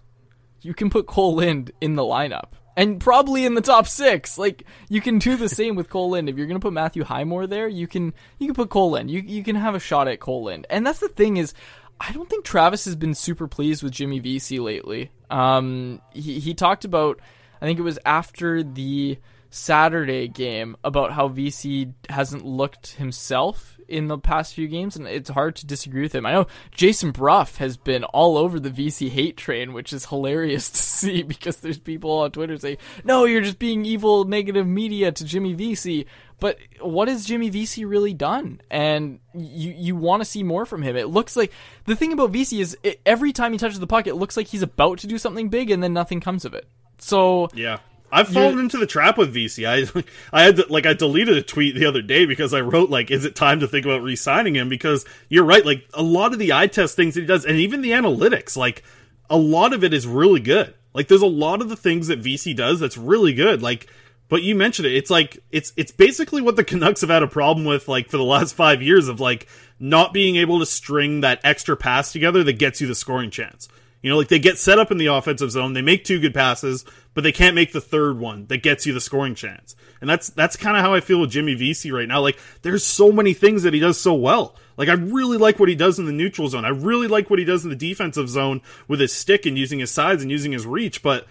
you 0.61 0.73
can 0.73 0.89
put 0.89 1.07
Kole 1.07 1.35
Lind 1.35 1.71
in 1.81 1.95
the 1.95 2.03
lineup. 2.03 2.49
And 2.77 3.01
probably 3.01 3.45
in 3.45 3.53
the 3.53 3.61
top 3.61 3.87
six. 3.87 4.37
Like 4.37 4.63
you 4.89 5.01
can 5.01 5.19
do 5.19 5.35
the 5.35 5.49
same 5.49 5.75
with 5.75 5.89
Kole 5.89 6.11
Lind. 6.11 6.29
If 6.29 6.37
you're 6.37 6.47
gonna 6.47 6.59
put 6.59 6.73
Matthew 6.73 7.03
Highmore 7.03 7.47
there, 7.47 7.67
you 7.67 7.87
can 7.87 8.13
you 8.39 8.47
can 8.47 8.55
put 8.55 8.69
Kole 8.69 8.91
Lind. 8.91 9.11
You 9.11 9.21
you 9.21 9.43
can 9.43 9.55
have 9.55 9.75
a 9.75 9.79
shot 9.79 10.07
at 10.07 10.19
Kole 10.19 10.43
Lind. 10.43 10.67
And 10.69 10.85
that's 10.85 10.99
the 10.99 11.09
thing 11.09 11.37
is 11.37 11.53
I 11.99 12.11
don't 12.13 12.29
think 12.29 12.45
Travis 12.45 12.85
has 12.85 12.95
been 12.95 13.13
super 13.13 13.47
pleased 13.47 13.83
with 13.83 13.91
Jimmy 13.91 14.19
Vesey 14.19 14.59
lately. 14.59 15.11
Um 15.29 16.01
he 16.13 16.39
he 16.39 16.53
talked 16.53 16.85
about 16.85 17.19
I 17.61 17.65
think 17.65 17.77
it 17.77 17.83
was 17.83 17.99
after 18.05 18.63
the 18.63 19.19
Saturday 19.49 20.29
game 20.29 20.77
about 20.83 21.11
how 21.11 21.27
Vesey 21.27 21.93
hasn't 22.09 22.45
looked 22.45 22.93
himself 22.93 23.77
in 23.91 24.07
the 24.07 24.17
past 24.17 24.53
few 24.53 24.67
games, 24.67 24.95
and 24.95 25.07
it's 25.07 25.29
hard 25.29 25.55
to 25.57 25.65
disagree 25.65 26.01
with 26.01 26.15
him. 26.15 26.25
I 26.25 26.31
know 26.31 26.47
Jason 26.71 27.11
Brough 27.11 27.57
has 27.57 27.77
been 27.77 28.03
all 28.05 28.37
over 28.37 28.59
the 28.59 28.69
Vesey 28.69 29.09
hate 29.09 29.37
train, 29.37 29.73
which 29.73 29.91
is 29.91 30.05
hilarious 30.05 30.69
to 30.71 30.77
see 30.77 31.23
because 31.23 31.57
there's 31.57 31.77
people 31.77 32.11
on 32.11 32.31
Twitter 32.31 32.57
saying, 32.57 32.77
"No, 33.03 33.25
you're 33.25 33.41
just 33.41 33.59
being 33.59 33.85
evil, 33.85 34.23
negative 34.23 34.65
media 34.65 35.11
to 35.11 35.25
Jimmy 35.25 35.53
Vesey." 35.53 36.07
But 36.39 36.57
what 36.79 37.07
has 37.07 37.25
Jimmy 37.25 37.49
Vesey 37.49 37.85
really 37.85 38.13
done? 38.13 38.61
And 38.71 39.19
you 39.35 39.71
you 39.77 39.95
want 39.95 40.21
to 40.21 40.25
see 40.25 40.41
more 40.41 40.65
from 40.65 40.81
him. 40.81 40.95
It 40.95 41.09
looks 41.09 41.35
like 41.35 41.51
the 41.85 41.95
thing 41.95 42.13
about 42.13 42.31
Vesey 42.31 42.61
is 42.61 42.77
it, 42.81 42.99
every 43.05 43.33
time 43.33 43.51
he 43.51 43.59
touches 43.59 43.79
the 43.79 43.87
puck, 43.87 44.07
it 44.07 44.15
looks 44.15 44.37
like 44.37 44.47
he's 44.47 44.63
about 44.63 44.99
to 44.99 45.07
do 45.07 45.17
something 45.17 45.49
big, 45.49 45.69
and 45.69 45.83
then 45.83 45.93
nothing 45.93 46.19
comes 46.19 46.45
of 46.45 46.53
it. 46.53 46.67
So 46.97 47.49
yeah. 47.53 47.79
I've 48.11 48.27
fallen 48.27 48.59
into 48.59 48.77
the 48.77 48.85
trap 48.85 49.17
with 49.17 49.33
Vesey. 49.33 49.65
I 49.65 49.85
I 50.33 50.43
had 50.43 50.57
to, 50.57 50.65
like 50.69 50.85
I 50.85 50.93
deleted 50.93 51.37
a 51.37 51.41
tweet 51.41 51.75
the 51.75 51.85
other 51.85 52.01
day 52.01 52.25
because 52.25 52.53
I 52.53 52.61
wrote 52.61 52.89
like, 52.89 53.09
is 53.09 53.25
it 53.25 53.35
time 53.35 53.61
to 53.61 53.67
think 53.67 53.85
about 53.85 54.03
re-signing 54.03 54.55
him? 54.55 54.69
Because 54.69 55.05
you're 55.29 55.45
right, 55.45 55.65
like 55.65 55.87
a 55.93 56.03
lot 56.03 56.33
of 56.33 56.39
the 56.39 56.53
eye 56.53 56.67
test 56.67 56.95
things 56.95 57.15
that 57.15 57.21
he 57.21 57.27
does, 57.27 57.45
and 57.45 57.57
even 57.57 57.81
the 57.81 57.91
analytics, 57.91 58.57
like 58.57 58.83
a 59.29 59.37
lot 59.37 59.73
of 59.73 59.83
it 59.83 59.93
is 59.93 60.05
really 60.05 60.41
good. 60.41 60.73
Like 60.93 61.07
there's 61.07 61.21
a 61.21 61.27
lot 61.27 61.61
of 61.61 61.69
the 61.69 61.77
things 61.77 62.07
that 62.07 62.19
Vesey 62.19 62.53
does 62.53 62.79
that's 62.79 62.97
really 62.97 63.33
good. 63.33 63.61
Like, 63.61 63.87
but 64.27 64.43
you 64.43 64.55
mentioned 64.55 64.85
it. 64.85 64.95
It's 64.95 65.09
like 65.09 65.39
it's 65.51 65.71
it's 65.77 65.91
basically 65.91 66.41
what 66.41 66.57
the 66.57 66.63
Canucks 66.65 67.01
have 67.01 67.09
had 67.09 67.23
a 67.23 67.27
problem 67.27 67.65
with 67.65 67.87
like 67.87 68.09
for 68.09 68.17
the 68.17 68.23
last 68.23 68.55
five 68.55 68.81
years 68.81 69.07
of 69.07 69.19
like 69.19 69.47
not 69.79 70.13
being 70.13 70.35
able 70.35 70.59
to 70.59 70.65
string 70.65 71.21
that 71.21 71.39
extra 71.43 71.75
pass 71.77 72.11
together 72.11 72.43
that 72.43 72.53
gets 72.59 72.81
you 72.81 72.87
the 72.87 72.95
scoring 72.95 73.31
chance. 73.31 73.69
You 74.01 74.09
know, 74.09 74.17
like 74.17 74.29
they 74.29 74.39
get 74.39 74.57
set 74.57 74.79
up 74.79 74.91
in 74.91 74.97
the 74.97 75.07
offensive 75.07 75.51
zone, 75.51 75.73
they 75.73 75.81
make 75.81 76.03
two 76.03 76.19
good 76.19 76.33
passes, 76.33 76.85
but 77.13 77.23
they 77.23 77.31
can't 77.31 77.55
make 77.55 77.71
the 77.71 77.81
third 77.81 78.17
one 78.17 78.47
that 78.47 78.63
gets 78.63 78.85
you 78.85 78.93
the 78.93 79.01
scoring 79.01 79.35
chance. 79.35 79.75
And 79.99 80.09
that's 80.09 80.29
that's 80.29 80.55
kind 80.55 80.75
of 80.75 80.83
how 80.83 80.93
I 80.93 81.01
feel 81.01 81.21
with 81.21 81.29
Jimmy 81.29 81.53
Vesey 81.53 81.91
right 81.91 82.07
now. 82.07 82.21
Like 82.21 82.39
there's 82.63 82.83
so 82.83 83.11
many 83.11 83.33
things 83.33 83.63
that 83.63 83.73
he 83.73 83.79
does 83.79 83.99
so 83.99 84.13
well. 84.13 84.55
Like 84.75 84.89
I 84.89 84.93
really 84.93 85.37
like 85.37 85.59
what 85.59 85.69
he 85.69 85.75
does 85.75 85.99
in 85.99 86.05
the 86.05 86.11
neutral 86.11 86.47
zone. 86.47 86.65
I 86.65 86.69
really 86.69 87.07
like 87.07 87.29
what 87.29 87.37
he 87.37 87.45
does 87.45 87.63
in 87.63 87.69
the 87.69 87.75
defensive 87.75 88.27
zone 88.27 88.61
with 88.87 88.99
his 88.99 89.13
stick 89.13 89.45
and 89.45 89.57
using 89.57 89.79
his 89.79 89.91
sides 89.91 90.23
and 90.23 90.31
using 90.31 90.51
his 90.51 90.65
reach, 90.65 91.03
but 91.03 91.27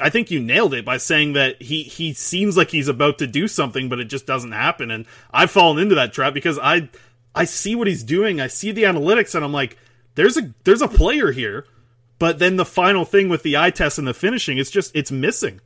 I 0.00 0.08
think 0.08 0.30
you 0.30 0.40
nailed 0.40 0.72
it 0.72 0.84
by 0.84 0.96
saying 0.96 1.34
that 1.34 1.60
he 1.60 1.82
he 1.82 2.14
seems 2.14 2.56
like 2.56 2.70
he's 2.70 2.88
about 2.88 3.18
to 3.18 3.26
do 3.26 3.46
something, 3.48 3.88
but 3.88 4.00
it 4.00 4.06
just 4.06 4.26
doesn't 4.26 4.52
happen. 4.52 4.90
And 4.90 5.04
I've 5.30 5.50
fallen 5.50 5.78
into 5.78 5.94
that 5.96 6.12
trap 6.12 6.32
because 6.32 6.58
I 6.58 6.88
I 7.34 7.44
see 7.44 7.74
what 7.74 7.86
he's 7.86 8.02
doing, 8.02 8.40
I 8.40 8.46
see 8.46 8.72
the 8.72 8.84
analytics, 8.84 9.34
and 9.34 9.44
I'm 9.44 9.52
like, 9.52 9.76
there's 10.14 10.38
a 10.38 10.54
there's 10.64 10.80
a 10.80 10.88
player 10.88 11.32
here, 11.32 11.66
but 12.22 12.38
then 12.38 12.54
the 12.54 12.64
final 12.64 13.04
thing 13.04 13.28
with 13.28 13.42
the 13.42 13.56
eye 13.56 13.70
test 13.72 13.98
and 13.98 14.06
the 14.06 14.14
finishing, 14.14 14.56
it's 14.56 14.70
just 14.70 14.94
it's 14.94 15.10
missing. 15.10 15.60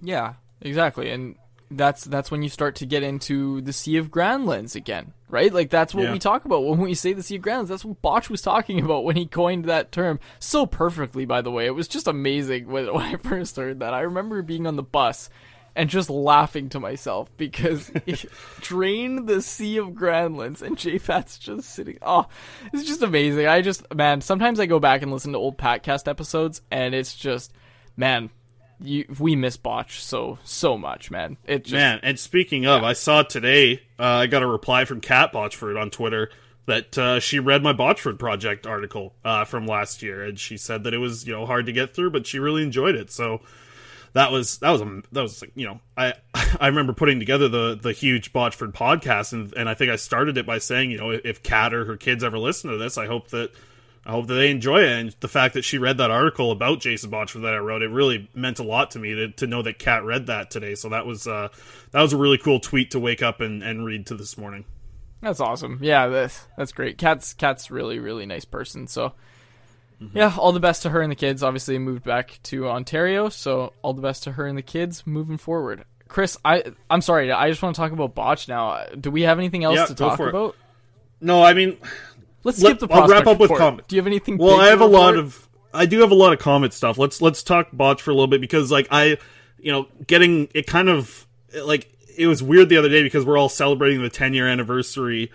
Yeah, 0.00 0.34
exactly, 0.62 1.10
and 1.10 1.36
that's 1.70 2.04
that's 2.04 2.30
when 2.30 2.42
you 2.42 2.48
start 2.48 2.76
to 2.76 2.86
get 2.86 3.02
into 3.02 3.60
the 3.60 3.72
Sea 3.74 3.98
of 3.98 4.10
Granlunds 4.10 4.74
again, 4.74 5.12
right? 5.28 5.52
Like 5.52 5.68
that's 5.68 5.94
what 5.94 6.04
Yeah. 6.04 6.12
we 6.12 6.18
talk 6.18 6.46
about 6.46 6.64
when 6.64 6.78
we 6.80 6.94
say 6.94 7.12
the 7.12 7.22
Sea 7.22 7.36
of 7.36 7.42
Granlunds. 7.42 7.68
That's 7.68 7.84
what 7.84 8.00
Botch 8.00 8.30
was 8.30 8.40
talking 8.40 8.80
about 8.84 9.04
when 9.04 9.16
he 9.16 9.26
coined 9.26 9.66
that 9.66 9.92
term 9.92 10.18
so 10.38 10.64
perfectly. 10.64 11.26
By 11.26 11.42
the 11.42 11.50
way, 11.50 11.66
it 11.66 11.74
was 11.74 11.86
just 11.88 12.08
amazing 12.08 12.68
when, 12.68 12.86
when 12.94 13.04
I 13.04 13.16
first 13.16 13.56
heard 13.56 13.80
that. 13.80 13.92
I 13.92 14.00
remember 14.00 14.40
being 14.42 14.66
on 14.66 14.76
the 14.76 14.82
bus 14.82 15.28
and 15.76 15.90
just 15.90 16.08
laughing 16.10 16.70
to 16.70 16.80
myself 16.80 17.30
because 17.36 17.92
drain 18.60 19.26
the 19.26 19.42
Sea 19.42 19.76
of 19.76 19.88
Granlunds 19.88 20.62
and 20.62 20.76
JFAT's 20.76 21.38
just 21.38 21.68
sitting. 21.68 21.98
Oh, 22.02 22.26
it's 22.72 22.84
just 22.84 23.02
amazing. 23.02 23.46
I 23.46 23.60
just 23.60 23.94
man, 23.94 24.22
sometimes 24.22 24.58
I 24.58 24.66
go 24.66 24.80
back 24.80 25.02
and 25.02 25.12
listen 25.12 25.32
to 25.32 25.38
old 25.38 25.58
Patcast 25.58 26.08
episodes, 26.08 26.62
and 26.72 26.94
it's 26.94 27.14
just 27.14 27.52
man. 27.96 28.30
You, 28.78 29.06
we 29.18 29.36
miss 29.36 29.56
Botch 29.56 30.02
so 30.04 30.38
so 30.44 30.76
much, 30.76 31.10
man. 31.10 31.38
It 31.46 31.64
just 31.64 31.72
Man, 31.72 32.00
and 32.02 32.18
speaking 32.18 32.66
of, 32.66 32.82
I 32.82 32.92
saw 32.92 33.22
today, 33.22 33.80
uh, 33.98 34.02
I 34.04 34.26
got 34.26 34.42
a 34.42 34.46
reply 34.46 34.84
from 34.84 35.00
Kat 35.00 35.32
Botchford 35.32 35.80
on 35.80 35.88
Twitter 35.88 36.28
that 36.66 36.98
uh, 36.98 37.18
she 37.18 37.38
read 37.38 37.62
my 37.62 37.72
Botchford 37.72 38.18
project 38.18 38.66
article 38.66 39.14
uh, 39.24 39.46
from 39.46 39.66
last 39.66 40.02
year, 40.02 40.22
and 40.22 40.38
she 40.38 40.58
said 40.58 40.84
that 40.84 40.92
it 40.92 40.98
was 40.98 41.26
you 41.26 41.32
know 41.32 41.46
hard 41.46 41.66
to 41.66 41.72
get 41.72 41.94
through, 41.94 42.10
but 42.10 42.26
she 42.26 42.38
really 42.38 42.62
enjoyed 42.62 42.96
it. 42.96 43.10
So 43.10 43.40
that 44.16 44.32
was 44.32 44.58
that 44.58 44.70
was 44.70 44.80
a, 44.80 45.02
that 45.12 45.20
was 45.20 45.44
you 45.54 45.66
know 45.66 45.78
I 45.94 46.14
I 46.34 46.68
remember 46.68 46.94
putting 46.94 47.18
together 47.18 47.48
the 47.48 47.78
the 47.80 47.92
huge 47.92 48.32
Botchford 48.32 48.72
podcast, 48.72 49.34
and 49.34 49.52
and 49.54 49.68
I 49.68 49.74
think 49.74 49.90
I 49.90 49.96
started 49.96 50.38
it 50.38 50.46
by 50.46 50.56
saying 50.56 50.90
you 50.90 50.96
know 50.96 51.10
if 51.10 51.42
Kat 51.42 51.74
or 51.74 51.84
her 51.84 51.98
kids 51.98 52.24
ever 52.24 52.38
listen 52.38 52.70
to 52.70 52.78
this, 52.78 52.98
I 52.98 53.06
hope 53.06 53.28
that. 53.28 53.52
I 54.04 54.12
hope 54.12 54.28
that 54.28 54.34
they 54.34 54.52
enjoy 54.52 54.84
it, 54.84 54.92
and 54.92 55.16
the 55.18 55.26
fact 55.26 55.54
that 55.54 55.64
she 55.64 55.78
read 55.78 55.98
that 55.98 56.12
article 56.12 56.52
about 56.52 56.78
Jason 56.78 57.10
Botchford 57.10 57.42
that 57.42 57.54
I 57.54 57.58
wrote, 57.58 57.82
it 57.82 57.88
really 57.88 58.30
meant 58.34 58.60
a 58.60 58.62
lot 58.62 58.92
to 58.92 59.00
me 59.00 59.16
to, 59.16 59.32
to 59.32 59.48
know 59.48 59.62
that 59.62 59.80
Kat 59.80 60.04
read 60.04 60.28
that 60.28 60.48
today. 60.48 60.76
So 60.76 60.90
that 60.90 61.06
was 61.06 61.26
uh, 61.26 61.48
that 61.90 62.02
was 62.02 62.12
a 62.12 62.16
really 62.16 62.38
cool 62.38 62.60
tweet 62.60 62.92
to 62.92 63.00
wake 63.00 63.20
up 63.20 63.40
and, 63.40 63.64
and 63.64 63.84
read 63.84 64.06
to 64.06 64.14
this 64.14 64.38
morning. 64.38 64.64
That's 65.22 65.40
awesome. 65.40 65.80
Yeah, 65.82 66.06
that's 66.06 66.46
that's 66.56 66.70
great. 66.70 66.98
Kat's 66.98 67.34
Kat's 67.34 67.68
really 67.68 67.98
really 67.98 68.26
nice 68.26 68.44
person. 68.44 68.86
So 68.86 69.14
Mm-hmm. 70.00 70.16
yeah, 70.18 70.34
all 70.38 70.52
the 70.52 70.60
best 70.60 70.82
to 70.82 70.90
her 70.90 71.00
and 71.00 71.10
the 71.10 71.16
kids. 71.16 71.42
Obviously 71.42 71.78
moved 71.78 72.04
back 72.04 72.38
to 72.44 72.68
Ontario, 72.68 73.28
so 73.30 73.72
all 73.82 73.94
the 73.94 74.02
best 74.02 74.24
to 74.24 74.32
her 74.32 74.46
and 74.46 74.56
the 74.58 74.62
kids 74.62 75.06
moving 75.06 75.38
forward. 75.38 75.84
Chris, 76.08 76.36
I 76.44 76.62
I'm 76.90 77.00
sorry, 77.00 77.32
I 77.32 77.48
just 77.48 77.62
want 77.62 77.74
to 77.74 77.80
talk 77.80 77.92
about 77.92 78.14
Botch 78.14 78.46
now. 78.48 78.84
Do 79.00 79.10
we 79.10 79.22
have 79.22 79.38
anything 79.38 79.64
else 79.64 79.76
Yeah, 79.76 79.86
to 79.86 79.94
talk 79.94 80.16
for 80.18 80.26
it. 80.26 80.30
about? 80.30 80.56
No, 81.20 81.42
I 81.42 81.54
mean, 81.54 81.78
Let's 82.44 82.62
Let- 82.62 82.78
skip 82.78 82.88
the 82.88 82.94
I'll 82.94 83.08
wrap 83.08 83.26
up 83.26 83.38
with 83.40 83.50
report. 83.50 83.58
comment. 83.58 83.88
Do 83.88 83.96
you 83.96 84.00
have 84.02 84.06
anything? 84.06 84.36
Well, 84.38 84.60
I 84.60 84.68
have 84.68 84.80
a 84.80 84.86
lot 84.86 85.16
of 85.16 85.48
I 85.74 85.86
do 85.86 86.00
have 86.00 86.10
a 86.10 86.14
lot 86.14 86.32
of 86.32 86.38
comment 86.38 86.72
stuff. 86.74 86.96
Let's 86.98 87.20
let's 87.20 87.42
talk 87.42 87.68
Botch 87.72 88.02
for 88.02 88.10
a 88.10 88.14
little 88.14 88.28
bit 88.28 88.40
because 88.40 88.70
like 88.70 88.86
I, 88.90 89.16
you 89.58 89.72
know, 89.72 89.88
getting 90.06 90.48
it 90.54 90.66
kind 90.66 90.88
of 90.88 91.26
like 91.64 91.90
it 92.16 92.26
was 92.28 92.42
weird 92.42 92.68
the 92.68 92.76
other 92.76 92.88
day 92.88 93.02
because 93.02 93.24
we're 93.26 93.36
all 93.38 93.48
celebrating 93.48 94.00
the 94.02 94.08
10 94.10 94.32
year 94.32 94.46
anniversary 94.46 95.32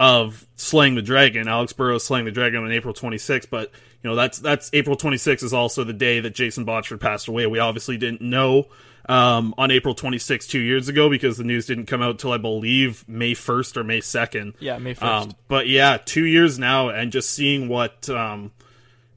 of 0.00 0.46
slaying 0.56 0.94
the 0.94 1.02
dragon. 1.02 1.48
Alex 1.48 1.72
Burrows 1.72 2.04
slaying 2.04 2.24
the 2.24 2.32
dragon 2.32 2.64
on 2.64 2.72
April 2.72 2.94
26th, 2.94 3.48
but 3.50 3.70
you 4.02 4.10
know 4.10 4.16
that's 4.16 4.38
that's 4.38 4.70
April 4.72 4.96
26th 4.96 5.42
is 5.42 5.52
also 5.52 5.84
the 5.84 5.92
day 5.92 6.20
that 6.20 6.34
Jason 6.34 6.66
Botchford 6.66 7.00
passed 7.00 7.28
away. 7.28 7.46
We 7.46 7.58
obviously 7.58 7.96
didn't 7.96 8.20
know 8.20 8.66
um, 9.08 9.54
on 9.58 9.70
April 9.70 9.94
26th 9.94 10.48
two 10.48 10.60
years 10.60 10.88
ago 10.88 11.08
because 11.08 11.36
the 11.36 11.44
news 11.44 11.66
didn't 11.66 11.86
come 11.86 12.02
out 12.02 12.18
till 12.18 12.32
I 12.32 12.38
believe 12.38 13.04
May 13.08 13.32
1st 13.34 13.76
or 13.76 13.84
May 13.84 14.00
2nd. 14.00 14.54
Yeah, 14.60 14.78
May 14.78 14.94
1st. 14.94 15.02
Um, 15.02 15.32
but 15.48 15.68
yeah, 15.68 15.98
two 16.04 16.24
years 16.24 16.58
now, 16.58 16.88
and 16.88 17.12
just 17.12 17.30
seeing 17.30 17.68
what 17.68 18.08
um, 18.10 18.52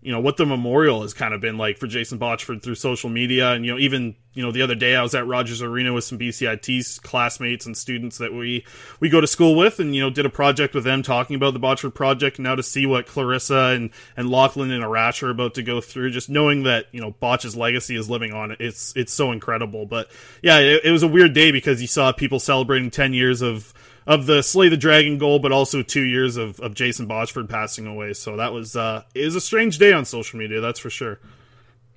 you 0.01 0.11
know 0.11 0.19
what 0.19 0.38
the 0.38 0.45
memorial 0.45 1.01
has 1.01 1.13
kind 1.13 1.34
of 1.34 1.41
been 1.41 1.57
like 1.57 1.78
for 1.78 1.88
Jason 1.88 2.19
Botchford 2.19 2.61
through 2.63 2.75
social 2.75 3.09
media, 3.09 3.51
and 3.51 3.65
you 3.65 3.71
know 3.71 3.80
even 3.80 4.15
you 4.38 4.43
know 4.43 4.51
the 4.51 4.61
other 4.61 4.75
day 4.75 4.95
I 4.95 5.01
was 5.01 5.15
at 5.15 5.25
Rogers 5.25 5.63
Arena 5.63 5.91
with 5.91 6.03
some 6.03 6.19
BCIT 6.19 7.01
classmates 7.01 7.65
and 7.65 7.75
students 7.75 8.19
that 8.19 8.31
we 8.31 8.63
we 8.99 9.09
go 9.09 9.19
to 9.19 9.25
school 9.25 9.55
with, 9.55 9.79
and 9.79 9.95
you 9.95 10.01
know 10.01 10.11
did 10.11 10.27
a 10.27 10.29
project 10.29 10.75
with 10.75 10.83
them 10.83 11.01
talking 11.01 11.35
about 11.35 11.55
the 11.55 11.59
Botchford 11.59 11.95
project. 11.95 12.38
And 12.38 12.43
now 12.43 12.53
to 12.53 12.61
see 12.61 12.85
what 12.85 13.07
Clarissa 13.07 13.73
and 13.75 13.89
and 14.15 14.29
Lachlan 14.29 14.69
and 14.69 14.83
Arash 14.83 15.23
are 15.23 15.31
about 15.31 15.55
to 15.55 15.63
go 15.63 15.81
through, 15.81 16.11
just 16.11 16.29
knowing 16.29 16.63
that 16.63 16.85
you 16.91 17.01
know 17.01 17.15
Botch's 17.19 17.55
legacy 17.55 17.95
is 17.95 18.11
living 18.11 18.31
on, 18.31 18.55
it's 18.59 18.93
it's 18.95 19.11
so 19.11 19.31
incredible. 19.31 19.88
But 19.88 20.11
yeah, 20.43 20.59
it, 20.59 20.81
it 20.85 20.91
was 20.91 21.01
a 21.01 21.07
weird 21.07 21.33
day 21.33 21.51
because 21.51 21.81
you 21.81 21.88
saw 21.88 22.11
people 22.11 22.39
celebrating 22.39 22.91
ten 22.91 23.13
years 23.13 23.41
of 23.41 23.73
of 24.05 24.27
the 24.27 24.43
Slay 24.43 24.69
the 24.69 24.77
Dragon 24.77 25.17
goal, 25.17 25.39
but 25.39 25.51
also 25.51 25.81
two 25.81 26.03
years 26.03 26.38
of, 26.38 26.59
of 26.59 26.75
Jason 26.75 27.07
Botchford 27.07 27.49
passing 27.49 27.88
away. 27.88 28.13
So 28.13 28.38
that 28.38 28.53
was 28.53 28.75
uh, 28.75 29.01
it 29.15 29.25
was 29.25 29.35
a 29.35 29.41
strange 29.41 29.79
day 29.79 29.93
on 29.93 30.05
social 30.05 30.38
media, 30.38 30.61
that's 30.61 30.79
for 30.79 30.91
sure. 30.91 31.19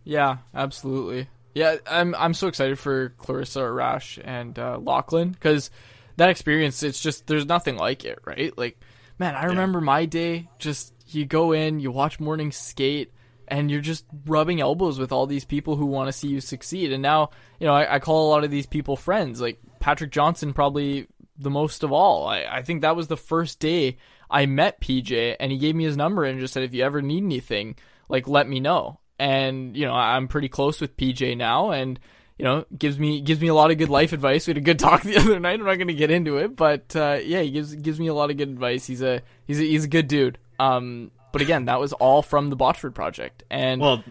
Yeah, 0.04 0.38
absolutely. 0.54 1.28
Yeah, 1.54 1.76
I'm 1.86 2.14
I'm 2.14 2.34
so 2.34 2.48
excited 2.48 2.78
for 2.78 3.10
Clarissa 3.10 3.60
Arash 3.60 4.20
and 4.22 4.58
uh, 4.58 4.78
Lachlan 4.78 5.30
because 5.30 5.70
that 6.16 6.28
experience. 6.30 6.82
It's 6.82 7.00
just 7.00 7.26
there's 7.26 7.46
nothing 7.46 7.76
like 7.76 8.04
it, 8.04 8.20
right? 8.24 8.56
Like, 8.56 8.78
man, 9.18 9.34
I 9.34 9.46
remember 9.46 9.80
my 9.80 10.04
day 10.04 10.48
just 10.58 10.92
you 11.08 11.24
go 11.24 11.52
in, 11.52 11.80
you 11.80 11.90
watch 11.90 12.20
morning 12.20 12.52
skate, 12.52 13.12
and 13.48 13.70
you're 13.70 13.80
just 13.80 14.04
rubbing 14.26 14.60
elbows 14.60 14.98
with 14.98 15.10
all 15.10 15.26
these 15.26 15.44
people 15.44 15.74
who 15.74 15.86
want 15.86 16.08
to 16.08 16.12
see 16.12 16.28
you 16.28 16.40
succeed. 16.40 16.92
And 16.92 17.02
now, 17.02 17.30
you 17.58 17.66
know, 17.66 17.74
I, 17.74 17.96
I 17.96 17.98
call 17.98 18.28
a 18.28 18.30
lot 18.30 18.44
of 18.44 18.50
these 18.50 18.66
people 18.66 18.96
friends. 18.96 19.40
Like 19.40 19.58
Patrick 19.80 20.12
Johnson, 20.12 20.52
probably 20.52 21.08
the 21.36 21.50
most 21.50 21.82
of 21.82 21.90
all. 21.90 22.28
I, 22.28 22.44
I 22.44 22.62
think 22.62 22.82
that 22.82 22.96
was 22.96 23.08
the 23.08 23.16
first 23.16 23.58
day 23.58 23.96
I 24.30 24.46
met 24.46 24.80
PJ, 24.80 25.36
and 25.40 25.50
he 25.50 25.58
gave 25.58 25.74
me 25.74 25.84
his 25.84 25.96
number 25.96 26.24
and 26.24 26.38
just 26.38 26.54
said, 26.54 26.62
if 26.62 26.74
you 26.74 26.84
ever 26.84 27.02
need 27.02 27.24
anything, 27.24 27.74
like 28.08 28.28
let 28.28 28.48
me 28.48 28.60
know. 28.60 28.99
And 29.20 29.76
you 29.76 29.84
know, 29.86 29.92
I'm 29.92 30.28
pretty 30.28 30.48
close 30.48 30.80
with 30.80 30.96
PJ 30.96 31.36
now, 31.36 31.70
and 31.70 32.00
you 32.38 32.44
know, 32.44 32.64
gives 32.76 32.98
me 32.98 33.20
gives 33.20 33.38
me 33.38 33.48
a 33.48 33.54
lot 33.54 33.70
of 33.70 33.76
good 33.76 33.90
life 33.90 34.14
advice. 34.14 34.46
We 34.46 34.52
had 34.52 34.56
a 34.56 34.62
good 34.62 34.78
talk 34.86 35.02
the 35.02 35.18
other 35.18 35.38
night. 35.38 35.60
I'm 35.60 35.66
not 35.66 35.74
going 35.74 35.88
to 35.88 35.94
get 35.94 36.10
into 36.10 36.38
it, 36.38 36.56
but 36.56 36.96
uh, 36.96 37.18
yeah, 37.22 37.42
he 37.42 37.50
gives 37.50 37.74
gives 37.74 38.00
me 38.00 38.06
a 38.06 38.14
lot 38.14 38.30
of 38.30 38.38
good 38.38 38.48
advice. 38.48 38.86
He's 38.86 39.02
a 39.02 39.20
he's 39.46 39.60
a, 39.60 39.64
he's 39.64 39.84
a 39.84 39.88
good 39.88 40.08
dude. 40.08 40.38
Um, 40.58 41.10
but 41.32 41.42
again, 41.42 41.66
that 41.66 41.78
was 41.78 41.92
all 41.92 42.22
from 42.22 42.48
the 42.48 42.56
Botchford 42.56 42.94
project. 42.94 43.42
And 43.50 43.80
Well, 43.80 44.02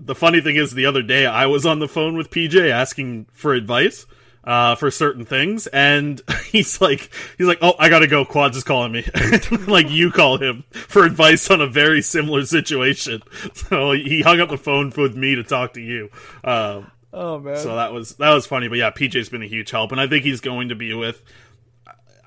the 0.00 0.14
funny 0.14 0.40
thing 0.40 0.56
is, 0.56 0.72
the 0.72 0.86
other 0.86 1.02
day 1.02 1.26
I 1.26 1.46
was 1.46 1.66
on 1.66 1.78
the 1.78 1.88
phone 1.88 2.16
with 2.16 2.30
PJ 2.30 2.70
asking 2.70 3.26
for 3.32 3.52
advice 3.52 4.06
uh, 4.44 4.74
for 4.74 4.90
certain 4.90 5.24
things, 5.24 5.66
and 5.68 6.20
he's 6.50 6.80
like, 6.80 7.10
he's 7.38 7.46
like, 7.46 7.58
"Oh, 7.62 7.74
I 7.78 7.88
gotta 7.88 8.06
go. 8.06 8.24
Quads 8.24 8.56
is 8.56 8.64
calling 8.64 8.92
me." 8.92 9.04
like 9.66 9.90
you 9.90 10.10
call 10.10 10.38
him 10.38 10.64
for 10.70 11.04
advice 11.04 11.50
on 11.50 11.60
a 11.60 11.66
very 11.66 12.02
similar 12.02 12.44
situation. 12.44 13.22
So 13.54 13.92
he 13.92 14.20
hung 14.20 14.40
up 14.40 14.50
the 14.50 14.58
phone 14.58 14.92
with 14.96 15.16
me 15.16 15.36
to 15.36 15.42
talk 15.42 15.74
to 15.74 15.80
you. 15.80 16.10
Um, 16.42 16.90
oh 17.12 17.38
man, 17.38 17.56
so 17.56 17.76
that 17.76 17.92
was 17.92 18.16
that 18.16 18.32
was 18.32 18.46
funny. 18.46 18.68
But 18.68 18.78
yeah, 18.78 18.90
PJ's 18.90 19.28
been 19.28 19.42
a 19.42 19.46
huge 19.46 19.70
help, 19.70 19.92
and 19.92 20.00
I 20.00 20.06
think 20.06 20.24
he's 20.24 20.40
going 20.40 20.68
to 20.68 20.74
be 20.74 20.92
with. 20.92 21.22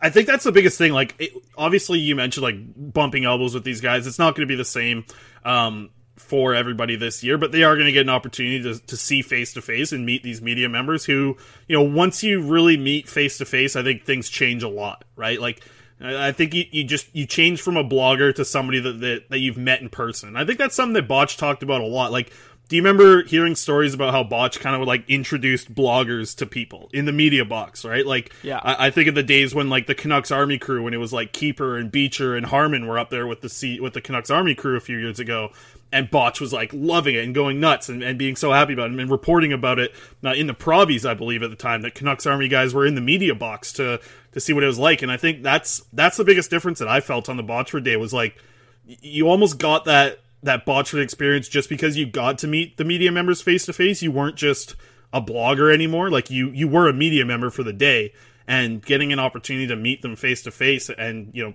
I 0.01 0.09
think 0.09 0.27
that's 0.27 0.43
the 0.43 0.51
biggest 0.51 0.77
thing. 0.77 0.93
Like, 0.93 1.15
it, 1.19 1.33
obviously, 1.57 1.99
you 1.99 2.15
mentioned 2.15 2.43
like 2.43 2.55
bumping 2.93 3.25
elbows 3.25 3.53
with 3.53 3.63
these 3.63 3.81
guys. 3.81 4.07
It's 4.07 4.19
not 4.19 4.35
going 4.35 4.47
to 4.47 4.51
be 4.51 4.55
the 4.55 4.65
same 4.65 5.05
um, 5.43 5.89
for 6.17 6.53
everybody 6.53 6.95
this 6.95 7.23
year, 7.23 7.37
but 7.37 7.51
they 7.51 7.63
are 7.63 7.75
going 7.75 7.85
to 7.85 7.91
get 7.91 8.01
an 8.01 8.09
opportunity 8.09 8.61
to, 8.63 8.79
to 8.87 8.97
see 8.97 9.21
face 9.21 9.53
to 9.53 9.61
face 9.61 9.91
and 9.91 10.05
meet 10.05 10.23
these 10.23 10.41
media 10.41 10.67
members 10.67 11.05
who, 11.05 11.37
you 11.67 11.77
know, 11.77 11.83
once 11.83 12.23
you 12.23 12.41
really 12.41 12.75
meet 12.75 13.07
face 13.07 13.37
to 13.37 13.45
face, 13.45 13.75
I 13.75 13.83
think 13.83 14.03
things 14.03 14.27
change 14.29 14.63
a 14.63 14.67
lot, 14.69 15.05
right? 15.15 15.39
Like, 15.39 15.61
I 16.01 16.31
think 16.31 16.53
you, 16.53 16.65
you 16.69 16.83
just 16.83 17.07
you 17.15 17.25
change 17.25 17.61
from 17.61 17.75
a 17.77 17.83
blogger 17.83 18.33
to 18.35 18.45
somebody 18.45 18.79
that, 18.81 18.99
that 18.99 19.29
that 19.29 19.39
you've 19.39 19.57
met 19.57 19.81
in 19.81 19.89
person. 19.89 20.35
I 20.35 20.45
think 20.45 20.59
that's 20.59 20.75
something 20.75 20.93
that 20.93 21.07
Botch 21.07 21.37
talked 21.37 21.63
about 21.63 21.81
a 21.81 21.87
lot. 21.87 22.11
Like, 22.11 22.31
do 22.69 22.75
you 22.75 22.83
remember 22.83 23.23
hearing 23.23 23.55
stories 23.55 23.93
about 23.95 24.11
how 24.11 24.23
Botch 24.23 24.59
kind 24.59 24.79
of 24.79 24.87
like 24.87 25.09
introduced 25.09 25.73
bloggers 25.73 26.35
to 26.37 26.45
people 26.45 26.89
in 26.93 27.05
the 27.05 27.11
media 27.13 27.45
box, 27.45 27.83
right? 27.83 28.05
Like, 28.05 28.31
Yeah. 28.43 28.59
I, 28.61 28.87
I 28.87 28.89
think 28.91 29.07
of 29.07 29.15
the 29.15 29.23
days 29.23 29.55
when 29.55 29.69
like 29.69 29.87
the 29.87 29.95
Canucks 29.95 30.29
Army 30.29 30.59
crew, 30.59 30.83
when 30.83 30.93
it 30.93 30.97
was 30.97 31.13
like 31.13 31.31
Keeper 31.33 31.77
and 31.77 31.91
Beecher 31.91 32.35
and 32.35 32.45
Harman 32.45 32.85
were 32.85 32.99
up 32.99 33.09
there 33.09 33.25
with 33.25 33.41
the 33.41 33.49
C- 33.49 33.79
with 33.79 33.93
the 33.93 34.01
Canucks 34.01 34.29
Army 34.29 34.53
crew 34.53 34.75
a 34.75 34.81
few 34.81 34.97
years 34.97 35.19
ago, 35.19 35.49
and 35.91 36.11
Botch 36.11 36.41
was 36.41 36.51
like 36.51 36.71
loving 36.73 37.15
it 37.15 37.23
and 37.23 37.33
going 37.33 37.59
nuts 37.59 37.89
and, 37.89 38.03
and 38.03 38.19
being 38.19 38.35
so 38.35 38.51
happy 38.51 38.73
about 38.73 38.91
it 38.91 38.99
and 38.99 39.09
reporting 39.11 39.53
about 39.53 39.79
it 39.79 39.93
uh, 40.23 40.33
in 40.33 40.47
the 40.47 40.53
Provies, 40.53 41.05
I 41.05 41.13
believe, 41.13 41.43
at 41.43 41.49
the 41.49 41.55
time 41.55 41.81
that 41.83 41.95
Canucks 41.95 42.25
Army 42.25 42.47
guys 42.47 42.73
were 42.73 42.85
in 42.85 42.95
the 42.95 43.01
media 43.01 43.35
box 43.35 43.73
to 43.73 43.99
to 44.33 44.39
see 44.39 44.53
what 44.53 44.63
it 44.63 44.67
was 44.67 44.79
like, 44.79 45.01
and 45.01 45.11
I 45.11 45.17
think 45.17 45.43
that's 45.43 45.81
that's 45.93 46.17
the 46.17 46.23
biggest 46.23 46.49
difference 46.49 46.79
that 46.79 46.87
I 46.87 46.99
felt 46.99 47.29
on 47.29 47.37
the 47.37 47.43
Botchford 47.43 47.83
day 47.83 47.95
was 47.95 48.13
like 48.13 48.37
you 48.85 49.27
almost 49.27 49.59
got 49.59 49.85
that 49.85 50.19
that 50.43 50.65
Botchford 50.65 51.01
experience 51.01 51.47
just 51.47 51.69
because 51.69 51.97
you 51.97 52.05
got 52.05 52.37
to 52.39 52.47
meet 52.47 52.77
the 52.77 52.85
media 52.85 53.11
members 53.11 53.41
face 53.41 53.65
to 53.65 53.73
face. 53.73 54.01
You 54.01 54.11
weren't 54.11 54.35
just 54.35 54.75
a 55.13 55.21
blogger 55.21 55.73
anymore. 55.73 56.09
Like 56.09 56.29
you 56.29 56.49
you 56.51 56.67
were 56.67 56.87
a 56.87 56.93
media 56.93 57.25
member 57.25 57.49
for 57.49 57.63
the 57.63 57.73
day 57.73 58.13
and 58.47 58.83
getting 58.83 59.11
an 59.11 59.19
opportunity 59.19 59.67
to 59.67 59.75
meet 59.75 60.01
them 60.01 60.15
face 60.15 60.43
to 60.43 60.51
face 60.51 60.89
and 60.89 61.31
you 61.33 61.43
know 61.43 61.53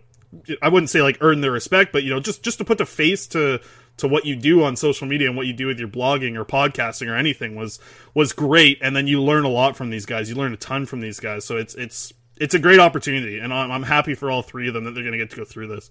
I 0.61 0.68
wouldn't 0.68 0.91
say 0.91 1.03
like 1.03 1.18
earn 1.20 1.43
their 1.43 1.53
respect, 1.53 1.93
but 1.93 2.03
you 2.03 2.11
know 2.11 2.20
just 2.20 2.43
just 2.43 2.59
to 2.59 2.64
put 2.64 2.78
the 2.78 2.87
face 2.87 3.26
to 3.28 3.61
to 3.99 4.09
what 4.09 4.24
you 4.24 4.34
do 4.36 4.62
on 4.64 4.74
social 4.76 5.07
media 5.07 5.28
and 5.28 5.36
what 5.36 5.47
you 5.47 5.53
do 5.53 5.66
with 5.66 5.78
your 5.78 5.88
blogging 5.88 6.36
or 6.36 6.45
podcasting 6.45 7.09
or 7.09 7.16
anything 7.16 7.55
was 7.55 7.78
was 8.14 8.32
great 8.32 8.78
and 8.82 8.97
then 8.97 9.07
you 9.07 9.22
learn 9.22 9.45
a 9.45 9.49
lot 9.49 9.76
from 9.76 9.90
these 9.90 10.07
guys. 10.07 10.28
You 10.28 10.34
learn 10.36 10.53
a 10.53 10.57
ton 10.57 10.86
from 10.86 11.01
these 11.01 11.20
guys. 11.20 11.45
So 11.45 11.57
it's 11.57 11.74
it's 11.74 12.12
it's 12.38 12.55
a 12.55 12.59
great 12.59 12.80
opportunity 12.80 13.38
and 13.38 13.53
I'm, 13.53 13.70
I'm 13.70 13.82
happy 13.82 14.14
for 14.14 14.30
all 14.30 14.43
three 14.43 14.66
of 14.68 14.74
them 14.74 14.84
that 14.84 14.93
they're 14.93 15.05
going 15.05 15.12
to 15.12 15.18
get 15.18 15.30
to 15.30 15.36
go 15.36 15.45
through 15.45 15.68
this. 15.68 15.90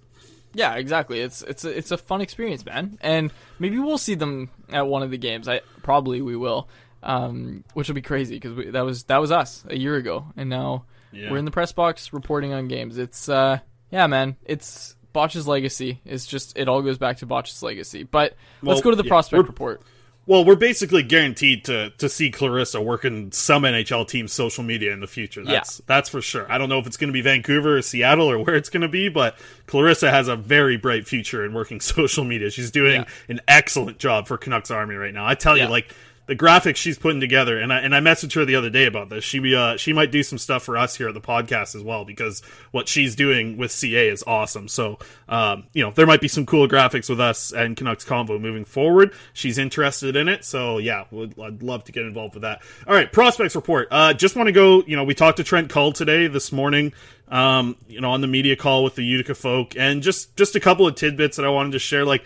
Yeah, 0.54 0.76
exactly. 0.76 1.22
It's 1.22 1.42
it's 1.44 1.64
a, 1.64 1.70
it's 1.78 1.92
a 1.92 1.98
fun 1.98 2.20
experience, 2.20 2.66
man. 2.66 2.98
And 3.02 3.32
maybe 3.60 3.78
we'll 3.80 3.98
see 3.98 4.16
them 4.16 4.50
at 4.70 4.86
one 4.88 5.02
of 5.04 5.10
the 5.12 5.18
games. 5.18 5.48
I 5.48 5.62
probably 5.82 6.22
we 6.22 6.36
will, 6.36 6.68
um, 7.04 7.64
which 7.74 7.88
will 7.88 7.96
be 7.96 8.02
crazy 8.02 8.38
because 8.38 8.74
that 8.74 8.82
was 8.82 9.04
that 9.06 9.20
was 9.20 9.32
us 9.32 9.64
a 9.70 9.78
year 9.78 9.96
ago, 9.96 10.26
and 10.36 10.50
now 10.50 10.84
Yeah. 11.14 11.32
we're 11.32 11.38
in 11.38 11.46
the 11.46 11.52
press 11.52 11.72
box 11.72 12.12
reporting 12.12 12.52
on 12.52 12.68
games. 12.68 12.98
It's 12.98 13.30
uh, 13.30 13.60
yeah, 13.92 14.08
man. 14.08 14.36
It's 14.44 14.96
Botch's 15.14 15.48
legacy. 15.48 16.00
is 16.06 16.26
just 16.26 16.58
it 16.58 16.68
all 16.68 16.82
goes 16.82 16.98
back 16.98 17.18
to 17.18 17.26
Botch's 17.26 17.62
legacy. 17.64 18.04
But 18.04 18.36
let's 18.62 18.82
go 18.82 18.90
to 18.92 18.96
the 18.96 19.04
yeah, 19.04 19.10
prospect 19.10 19.48
report. 19.48 19.82
Well, 20.28 20.46
we're 20.46 20.56
basically 20.56 21.02
guaranteed 21.02 21.66
to 21.66 21.90
to 21.98 22.08
see 22.08 22.30
Clarissa 22.30 22.80
working 22.80 23.32
some 23.32 23.64
NHL 23.64 24.08
team's 24.08 24.32
social 24.32 24.64
media 24.64 24.94
in 24.94 25.00
the 25.00 25.08
future. 25.08 25.44
That's 25.44 25.80
that's 25.88 26.10
for 26.10 26.22
sure. 26.22 26.50
I 26.50 26.58
don't 26.60 26.70
know 26.70 26.78
if 26.78 26.86
it's 26.86 26.96
going 26.96 27.08
to 27.10 27.14
be 27.14 27.22
Vancouver 27.22 27.78
or 27.78 27.82
Seattle 27.82 28.30
or 28.30 28.38
where 28.44 28.56
it's 28.56 28.70
going 28.70 28.82
to 28.84 28.88
be, 28.88 29.10
but 29.10 29.36
Clarissa 29.66 30.12
has 30.12 30.28
a 30.28 30.36
very 30.36 30.78
bright 30.78 31.08
future 31.08 31.44
in 31.44 31.54
working 31.54 31.80
social 31.82 32.24
media. 32.24 32.52
She's 32.52 32.70
doing 32.72 33.02
Yeah. 33.02 33.06
an 33.30 33.42
excellent 33.48 33.98
job 33.98 34.28
for 34.28 34.38
Canucks 34.38 34.70
Army 34.70 34.96
right 34.96 35.14
now. 35.14 35.26
I 35.26 35.34
tell 35.36 35.58
Yeah. 35.58 35.66
you, 35.66 35.70
like 35.72 35.94
the 36.28 36.36
graphics 36.36 36.78
she's 36.78 36.98
putting 36.98 37.20
together, 37.20 37.60
and 37.60 37.74
I 37.74 37.80
and 37.80 37.96
I 37.96 38.00
messaged 38.00 38.36
her 38.36 38.46
the 38.46 38.56
other 38.56 38.70
day 38.70 38.86
about 38.86 39.10
this. 39.10 39.24
She 39.24 39.56
uh 39.56 39.78
she 39.78 39.94
might 39.94 40.12
do 40.12 40.24
some 40.24 40.38
stuff 40.38 40.64
for 40.64 40.78
us 40.78 40.96
here 40.96 41.08
at 41.08 41.14
the 41.14 41.22
podcast 41.22 41.76
as 41.76 41.84
well 41.84 42.06
because 42.06 42.42
what 42.72 42.88
she's 42.88 43.16
doing 43.16 43.58
with 43.58 43.72
CA 43.72 44.08
is 44.08 44.24
awesome. 44.26 44.68
So 44.68 45.00
um 45.28 45.66
you 45.74 45.84
know 45.84 45.92
there 45.92 46.06
might 46.06 46.22
be 46.22 46.28
some 46.28 46.46
cool 46.46 46.68
graphics 46.68 47.10
with 47.10 47.20
us 47.20 47.52
and 47.52 47.76
Canucks 47.76 48.06
Convo 48.06 48.40
moving 48.40 48.66
forward. 48.66 49.14
She's 49.34 49.58
interested 49.58 50.16
in 50.16 50.28
it, 50.28 50.46
so 50.46 50.78
yeah, 50.78 51.06
I'd 51.12 51.64
love 51.64 51.84
to 51.86 51.92
get 51.92 52.06
involved 52.06 52.36
with 52.36 52.44
that. 52.44 52.62
All 52.88 52.94
right, 52.94 53.12
prospects 53.12 53.56
report. 53.56 53.88
Uh, 53.92 54.14
just 54.14 54.36
want 54.36 54.48
to 54.48 54.54
go. 54.54 54.84
You 54.84 54.96
know, 54.96 55.04
we 55.04 55.16
talked 55.16 55.38
to 55.38 55.44
Trent 55.44 55.70
Cull 55.70 55.92
today 55.92 56.28
this 56.28 56.52
morning. 56.52 56.94
Um, 57.28 57.78
you 57.88 58.02
know, 58.02 58.12
on 58.12 58.20
the 58.20 58.28
media 58.28 58.58
call 58.58 58.84
with 58.84 58.96
the 58.96 59.04
Utica 59.04 59.36
folk, 59.36 59.76
and 59.78 60.04
just 60.04 60.36
just 60.36 60.56
a 60.56 60.60
couple 60.60 60.86
of 60.86 60.96
tidbits 60.96 61.38
that 61.38 61.46
I 61.46 61.50
wanted 61.50 61.72
to 61.72 61.80
share. 61.80 62.04
Like 62.04 62.26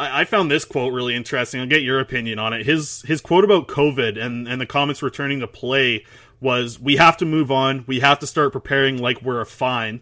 I, 0.00 0.22
I 0.22 0.24
found 0.24 0.50
this 0.50 0.64
quote 0.64 0.92
really 0.92 1.14
interesting. 1.14 1.60
I'll 1.60 1.66
get 1.66 1.82
your 1.82 2.00
opinion 2.00 2.38
on 2.38 2.52
it. 2.52 2.64
His 2.64 3.02
his 3.02 3.20
quote 3.20 3.44
about 3.44 3.68
COVID 3.68 4.20
and 4.20 4.48
and 4.48 4.60
the 4.60 4.66
comments 4.66 5.02
returning 5.02 5.40
to 5.40 5.46
play 5.46 6.06
was, 6.40 6.80
"We 6.80 6.96
have 6.96 7.18
to 7.18 7.26
move 7.26 7.50
on. 7.50 7.84
We 7.86 8.00
have 8.00 8.18
to 8.20 8.26
start 8.26 8.52
preparing 8.52 8.98
like 8.98 9.22
we're 9.22 9.40
a 9.40 9.46
fine. 9.46 10.00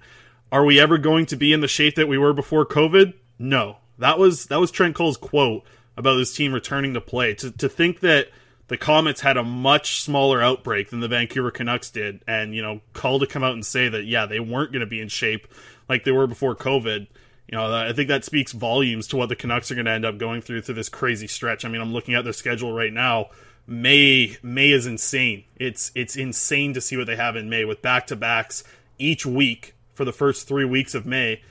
Are 0.51 0.64
we 0.64 0.80
ever 0.80 0.96
going 0.96 1.26
to 1.26 1.36
be 1.36 1.53
in 1.53 1.61
the 1.61 1.68
shape 1.68 1.96
that 1.96 2.09
we 2.09 2.16
were 2.16 2.32
before 2.32 2.64
COVID? 2.64 3.12
No. 3.38 3.78
That 3.99 4.18
was 4.18 4.46
that 4.46 4.61
was 4.61 4.70
Trent 4.70 4.94
Cull's 4.94 5.16
quote 5.16 5.64
about 5.96 6.18
his 6.18 6.32
team 6.32 6.53
returning 6.53 6.94
to 6.94 7.01
play. 7.01 7.34
To 7.34 7.51
to 7.51 7.68
think 7.68 8.01
that 8.01 8.28
the 8.68 8.76
Comets 8.76 9.20
had 9.20 9.36
a 9.36 9.42
much 9.42 10.03
smaller 10.03 10.40
outbreak 10.40 10.90
than 10.90 11.01
the 11.01 11.09
Vancouver 11.09 11.51
Canucks 11.51 11.90
did, 11.90 12.22
and 12.26 12.55
you 12.55 12.62
know, 12.62 12.80
Cull 12.92 13.18
to 13.18 13.26
come 13.26 13.42
out 13.42 13.55
and 13.55 13.66
say 13.66 13.88
that 13.88 14.05
yeah, 14.05 14.26
they 14.26 14.40
weren't 14.40 14.72
going 14.72 14.80
to 14.80 14.86
be 14.86 15.01
in 15.01 15.09
shape 15.09 15.49
like 15.88 16.05
they 16.05 16.12
were 16.12 16.26
before 16.26 16.55
COVID. 16.55 17.09
You 17.49 17.57
know, 17.57 17.72
I 17.72 17.92
think 17.94 18.09
that 18.09 18.24
speaks 18.24 18.53
volumes 18.53 19.07
to 19.09 19.16
what 19.16 19.30
the 19.30 19.36
Canucks 19.36 19.70
are 19.70 19.74
going 19.74 19.86
to 19.86 19.92
end 19.92 20.05
up 20.05 20.18
going 20.18 20.42
through 20.42 20.62
through 20.62 20.74
this 20.74 20.90
crazy 20.90 21.26
stretch. 21.26 21.64
I 21.64 21.68
mean, 21.68 21.80
I'm 21.80 21.92
looking 21.94 22.14
at 22.14 22.24
their 22.24 22.34
schedule 22.34 22.72
right 22.72 22.92
now. 22.92 23.30
May 23.66 24.36
May 24.42 24.70
is 24.70 24.86
insane. 24.86 25.44
It's 25.57 25.90
it's 25.94 26.16
insane 26.16 26.74
to 26.74 26.80
see 26.80 26.96
what 26.96 27.07
they 27.07 27.16
have 27.16 27.36
in 27.36 27.49
May 27.49 27.64
with 27.64 27.80
back 27.80 28.07
to 28.09 28.16
backs 28.16 28.64
each 28.99 29.24
week 29.24 29.74
for 29.94 30.05
the 30.05 30.12
first 30.12 30.46
three 30.46 30.64
weeks 30.64 30.94
of 30.94 31.07
May. 31.07 31.42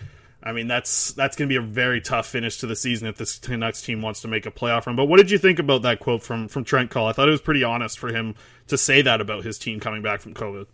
I 0.41 0.51
mean, 0.51 0.67
that's 0.67 1.13
that's 1.13 1.35
going 1.35 1.49
to 1.49 1.51
be 1.51 1.57
a 1.57 1.67
very 1.67 1.99
tough 1.99 2.27
finish 2.27 2.57
to 2.59 2.67
the 2.67 2.75
season 2.75 3.07
if 3.07 3.17
this 3.17 3.37
Canucks 3.37 3.81
team 3.81 4.01
wants 4.01 4.21
to 4.21 4.27
make 4.27 4.45
a 4.45 4.51
playoff 4.51 4.85
run. 4.85 4.95
But 4.95 5.05
what 5.05 5.17
did 5.17 5.31
you 5.31 5.37
think 5.37 5.57
about 5.59 5.81
that 5.81 5.99
quote 5.99 6.21
from 6.21 6.47
from 6.47 6.63
Trent 6.63 6.91
Cull? 6.91 7.07
I 7.07 7.11
thought 7.11 7.27
it 7.27 7.31
was 7.31 7.41
pretty 7.41 7.63
honest 7.63 7.97
for 7.97 8.09
him 8.09 8.35
to 8.67 8.77
say 8.77 9.01
that 9.01 9.19
about 9.19 9.43
his 9.43 9.57
team 9.57 9.79
coming 9.79 10.01
back 10.01 10.21
from 10.21 10.33
COVID. 10.33 10.67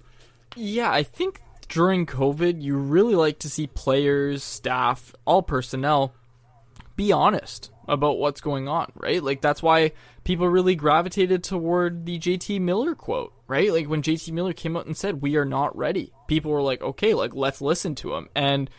Yeah, 0.55 0.91
I 0.91 1.03
think 1.03 1.41
during 1.69 2.05
COVID, 2.05 2.61
you 2.61 2.75
really 2.77 3.15
like 3.15 3.39
to 3.39 3.49
see 3.49 3.67
players, 3.67 4.43
staff, 4.43 5.13
all 5.25 5.41
personnel 5.41 6.13
be 6.95 7.11
honest 7.11 7.71
about 7.87 8.19
what's 8.19 8.39
going 8.39 8.67
on, 8.67 8.91
right? 8.95 9.21
Like 9.23 9.41
that's 9.41 9.63
why 9.63 9.91
people 10.23 10.47
really 10.47 10.75
gravitated 10.75 11.43
toward 11.43 12.05
the 12.05 12.19
JT 12.19 12.61
Miller 12.61 12.95
quote, 12.95 13.33
right? 13.47 13.71
Like 13.71 13.87
when 13.89 14.01
JT 14.03 14.31
Miller 14.31 14.53
came 14.53 14.77
out 14.77 14.85
and 14.85 14.95
said, 14.95 15.21
"We 15.21 15.35
are 15.35 15.45
not 15.45 15.75
ready." 15.75 16.13
People 16.27 16.51
were 16.51 16.61
like, 16.61 16.81
"Okay, 16.81 17.13
like 17.13 17.33
let's 17.33 17.61
listen 17.61 17.95
to 17.95 18.13
him." 18.13 18.29
And 18.35 18.69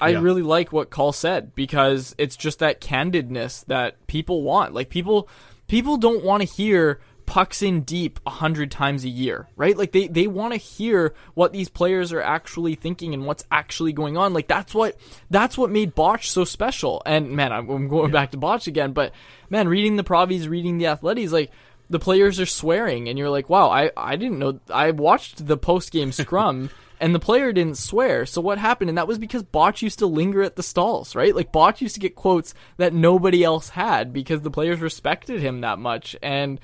I 0.00 0.10
Yeah. 0.10 0.20
really 0.20 0.42
like 0.42 0.72
what 0.72 0.88
Cull 0.90 1.12
said 1.12 1.54
because 1.54 2.14
it's 2.16 2.36
just 2.36 2.58
that 2.60 2.80
candidness 2.80 3.64
that 3.66 4.06
people 4.06 4.42
want. 4.42 4.72
Like 4.72 4.88
people 4.88 5.28
people 5.68 5.98
don't 5.98 6.24
want 6.24 6.40
to 6.42 6.48
hear 6.48 6.98
pucks 7.30 7.62
in 7.62 7.82
deep 7.82 8.18
a 8.26 8.30
hundred 8.30 8.72
times 8.72 9.04
a 9.04 9.08
year, 9.08 9.46
right? 9.54 9.76
Like 9.76 9.92
they, 9.92 10.08
they 10.08 10.26
want 10.26 10.52
to 10.52 10.56
hear 10.56 11.14
what 11.34 11.52
these 11.52 11.68
players 11.68 12.12
are 12.12 12.20
actually 12.20 12.74
thinking 12.74 13.14
and 13.14 13.24
what's 13.24 13.44
actually 13.52 13.92
going 13.92 14.16
on. 14.16 14.32
Like 14.32 14.48
that's 14.48 14.74
what 14.74 14.96
that's 15.30 15.56
what 15.56 15.70
made 15.70 15.94
Botch 15.94 16.28
so 16.28 16.44
special. 16.44 17.02
And 17.06 17.30
man, 17.30 17.52
I'm, 17.52 17.70
I'm 17.70 17.86
going 17.86 18.10
back 18.10 18.32
to 18.32 18.36
Botch 18.36 18.66
again, 18.66 18.92
but 18.92 19.12
man, 19.48 19.68
reading 19.68 19.94
the 19.94 20.02
Provies, 20.02 20.48
reading 20.48 20.78
the 20.78 20.88
Athletics, 20.88 21.30
like 21.30 21.52
the 21.88 22.00
players 22.00 22.40
are 22.40 22.46
swearing, 22.46 23.08
and 23.08 23.16
you're 23.16 23.30
like, 23.30 23.48
wow, 23.48 23.70
I 23.70 23.92
I 23.96 24.16
didn't 24.16 24.40
know. 24.40 24.58
I 24.68 24.90
watched 24.90 25.46
the 25.46 25.56
post 25.56 25.92
game 25.92 26.10
scrum. 26.10 26.68
and 27.00 27.14
the 27.14 27.20
player 27.20 27.52
didn't 27.52 27.78
swear. 27.78 28.26
So 28.26 28.40
what 28.40 28.58
happened? 28.58 28.90
And 28.90 28.98
that 28.98 29.08
was 29.08 29.18
because 29.18 29.42
Botch 29.42 29.82
used 29.82 30.00
to 30.00 30.06
linger 30.06 30.42
at 30.42 30.56
the 30.56 30.62
stalls, 30.62 31.14
right? 31.14 31.34
Like 31.34 31.50
Botch 31.52 31.80
used 31.80 31.94
to 31.94 32.00
get 32.00 32.14
quotes 32.14 32.52
that 32.76 32.92
nobody 32.92 33.42
else 33.42 33.70
had 33.70 34.12
because 34.12 34.42
the 34.42 34.50
players 34.50 34.80
respected 34.80 35.40
him 35.40 35.62
that 35.62 35.78
much. 35.78 36.14
And 36.20 36.60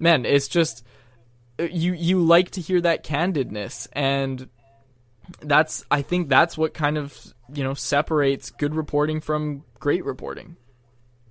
man, 0.00 0.24
it's 0.24 0.48
just 0.48 0.84
you 1.58 1.92
you 1.92 2.20
like 2.20 2.50
to 2.52 2.60
hear 2.60 2.80
that 2.80 3.04
candidness 3.04 3.86
and 3.92 4.48
that's 5.40 5.84
I 5.90 6.02
think 6.02 6.28
that's 6.28 6.58
what 6.58 6.74
kind 6.74 6.98
of 6.98 7.34
you 7.52 7.62
know 7.62 7.74
separates 7.74 8.50
good 8.50 8.74
reporting 8.74 9.20
from 9.20 9.64
great 9.78 10.04
reporting. 10.04 10.56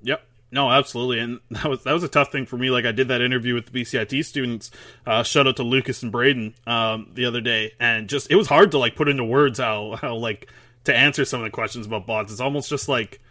Yep. 0.02 0.24
No, 0.52 0.72
absolutely, 0.72 1.20
and 1.20 1.40
that 1.52 1.70
was 1.70 1.84
that 1.84 1.94
was 1.94 2.04
a 2.04 2.08
tough 2.08 2.32
thing 2.32 2.46
for 2.46 2.58
me. 2.58 2.70
Like 2.70 2.86
I 2.86 2.92
did 2.92 3.10
that 3.10 3.22
interview 3.22 3.54
with 3.54 3.68
the 3.68 3.82
BCIT 3.82 4.26
students. 4.26 4.72
Uh, 5.06 5.24
shout 5.24 5.48
out 5.48 5.58
to 5.58 5.64
Lucas 5.64 6.02
and 6.04 6.12
Braden 6.12 6.56
um, 6.66 7.12
the 7.14 7.26
other 7.26 7.42
day, 7.42 7.74
and 7.80 8.08
just 8.10 8.32
it 8.32 8.36
was 8.36 8.48
hard 8.48 8.72
to 8.72 8.78
like 8.78 8.96
put 8.96 9.10
into 9.10 9.24
words 9.24 9.60
how 9.60 9.96
how 9.96 10.16
like 10.16 10.50
to 10.86 10.96
answer 10.96 11.26
some 11.26 11.42
of 11.42 11.44
the 11.44 11.52
questions 11.52 11.86
about 11.86 12.08
bots. 12.08 12.32
It's 12.32 12.42
almost 12.42 12.70
just 12.70 12.88
like 12.88 13.22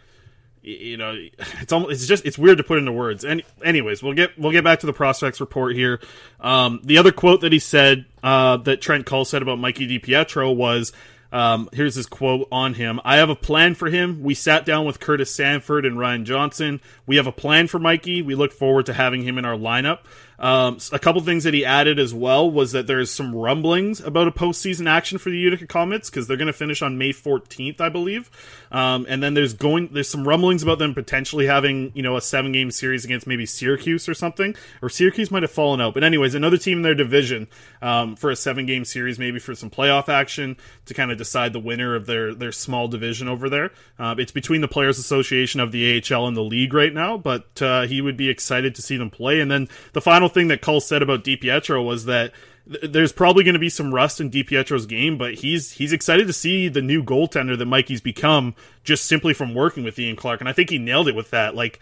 you 0.61 0.97
know, 0.97 1.15
it's 1.61 1.71
almost 1.71 1.91
it's 1.93 2.07
just 2.07 2.25
it's 2.25 2.37
weird 2.37 2.57
to 2.57 2.63
put 2.63 2.77
into 2.77 2.91
words. 2.91 3.23
And 3.23 3.43
anyways, 3.63 4.03
we'll 4.03 4.13
get 4.13 4.37
we'll 4.37 4.51
get 4.51 4.63
back 4.63 4.79
to 4.81 4.85
the 4.85 4.93
prospects 4.93 5.39
report 5.39 5.75
here. 5.75 5.99
Um, 6.39 6.81
the 6.83 6.97
other 6.97 7.11
quote 7.11 7.41
that 7.41 7.53
he 7.53 7.59
said 7.59 8.05
uh, 8.23 8.57
that 8.57 8.81
Trent 8.81 9.05
Cull 9.05 9.25
said 9.25 9.41
about 9.41 9.59
Mikey 9.59 9.99
DiPietro 9.99 10.55
was. 10.55 10.91
Um, 11.31 11.69
here's 11.73 11.93
his 11.93 12.07
quote 12.07 12.47
on 12.51 12.73
him. 12.73 12.99
I 13.05 13.17
have 13.17 13.29
a 13.29 13.35
plan 13.35 13.75
for 13.75 13.87
him. 13.87 14.23
We 14.23 14.33
sat 14.33 14.65
down 14.65 14.87
with 14.87 14.99
Curtis 14.99 15.31
Sanford 15.31 15.85
and 15.85 15.99
Ryan 15.99 16.25
Johnson. 16.25 16.81
We 17.05 17.17
have 17.17 17.27
a 17.27 17.31
plan 17.31 17.67
for 17.67 17.77
Mikey. 17.77 18.23
We 18.23 18.33
look 18.33 18.51
forward 18.51 18.87
to 18.87 18.93
having 18.93 19.21
him 19.21 19.37
in 19.37 19.45
our 19.45 19.55
lineup. 19.55 19.99
Um, 20.39 20.77
a 20.93 20.99
couple 20.99 21.21
things 21.21 21.43
that 21.43 21.53
he 21.53 21.65
added 21.65 21.99
as 21.99 22.13
well 22.13 22.49
was 22.49 22.71
that 22.71 22.87
there's 22.87 23.11
some 23.11 23.35
rumblings 23.35 23.99
about 23.99 24.27
a 24.27 24.31
postseason 24.31 24.89
action 24.89 25.17
for 25.17 25.29
the 25.29 25.37
Utica 25.37 25.67
Comets 25.67 26.09
because 26.09 26.27
they're 26.27 26.37
going 26.37 26.47
to 26.47 26.53
finish 26.53 26.81
on 26.81 26.97
May 26.97 27.11
14th, 27.11 27.81
I 27.81 27.89
believe. 27.89 28.31
Um, 28.71 29.05
and 29.09 29.21
then 29.21 29.33
there's 29.33 29.53
going 29.53 29.89
there's 29.91 30.07
some 30.07 30.27
rumblings 30.27 30.63
about 30.63 30.79
them 30.79 30.93
potentially 30.93 31.45
having 31.47 31.91
you 31.93 32.03
know 32.03 32.15
a 32.15 32.21
seven 32.21 32.51
game 32.51 32.71
series 32.71 33.03
against 33.03 33.27
maybe 33.27 33.45
Syracuse 33.45 34.07
or 34.07 34.13
something, 34.13 34.55
or 34.81 34.89
Syracuse 34.89 35.31
might 35.31 35.43
have 35.43 35.51
fallen 35.51 35.81
out. 35.81 35.93
But 35.93 36.03
anyways, 36.03 36.35
another 36.35 36.57
team 36.57 36.77
in 36.77 36.83
their 36.83 36.95
division 36.95 37.47
um, 37.81 38.15
for 38.15 38.29
a 38.29 38.35
seven 38.35 38.65
game 38.65 38.85
series, 38.85 39.19
maybe 39.19 39.39
for 39.39 39.55
some 39.55 39.69
playoff 39.69 40.07
action 40.07 40.55
to 40.85 40.93
kind 40.93 41.11
of 41.11 41.17
decide 41.17 41.51
the 41.51 41.59
winner 41.59 41.95
of 41.95 42.05
their 42.05 42.33
their 42.33 42.51
small 42.51 42.87
division 42.87 43.27
over 43.27 43.49
there. 43.49 43.71
Uh, 43.97 44.15
it's 44.17 44.31
between 44.31 44.61
the 44.61 44.67
Players 44.67 44.99
Association 44.99 45.59
of 45.59 45.71
the 45.71 46.01
AHL 46.01 46.27
and 46.27 46.37
the 46.37 46.43
league 46.43 46.73
right 46.73 46.93
now, 46.93 47.17
but 47.17 47.61
uh, 47.61 47.81
he 47.87 48.01
would 48.01 48.15
be 48.15 48.29
excited 48.29 48.75
to 48.75 48.81
see 48.81 48.97
them 48.97 49.09
play. 49.09 49.39
And 49.41 49.51
then 49.51 49.67
the 49.93 50.01
final 50.01 50.28
thing 50.29 50.47
that 50.49 50.61
Cull 50.61 50.81
said 50.81 51.01
about 51.01 51.23
DiPietro 51.23 51.85
was 51.85 52.05
that 52.05 52.31
th- 52.71 52.91
there's 52.91 53.11
probably 53.11 53.43
going 53.43 53.53
to 53.53 53.59
be 53.59 53.69
some 53.69 53.93
rust 53.93 54.21
in 54.21 54.31
DiPietro's 54.31 54.85
game, 54.85 55.17
but 55.17 55.35
he's 55.35 55.71
he's 55.71 55.93
excited 55.93 56.27
to 56.27 56.33
see 56.33 56.69
the 56.69 56.81
new 56.81 57.03
goaltender 57.03 57.57
that 57.57 57.65
Mikey's 57.65 58.01
become 58.01 58.55
just 58.83 59.05
simply 59.05 59.33
from 59.33 59.53
working 59.53 59.83
with 59.83 59.99
Ian 59.99 60.15
Clark, 60.15 60.39
and 60.39 60.49
I 60.49 60.53
think 60.53 60.69
he 60.69 60.77
nailed 60.77 61.07
it 61.07 61.15
with 61.15 61.31
that. 61.31 61.55
Like 61.55 61.79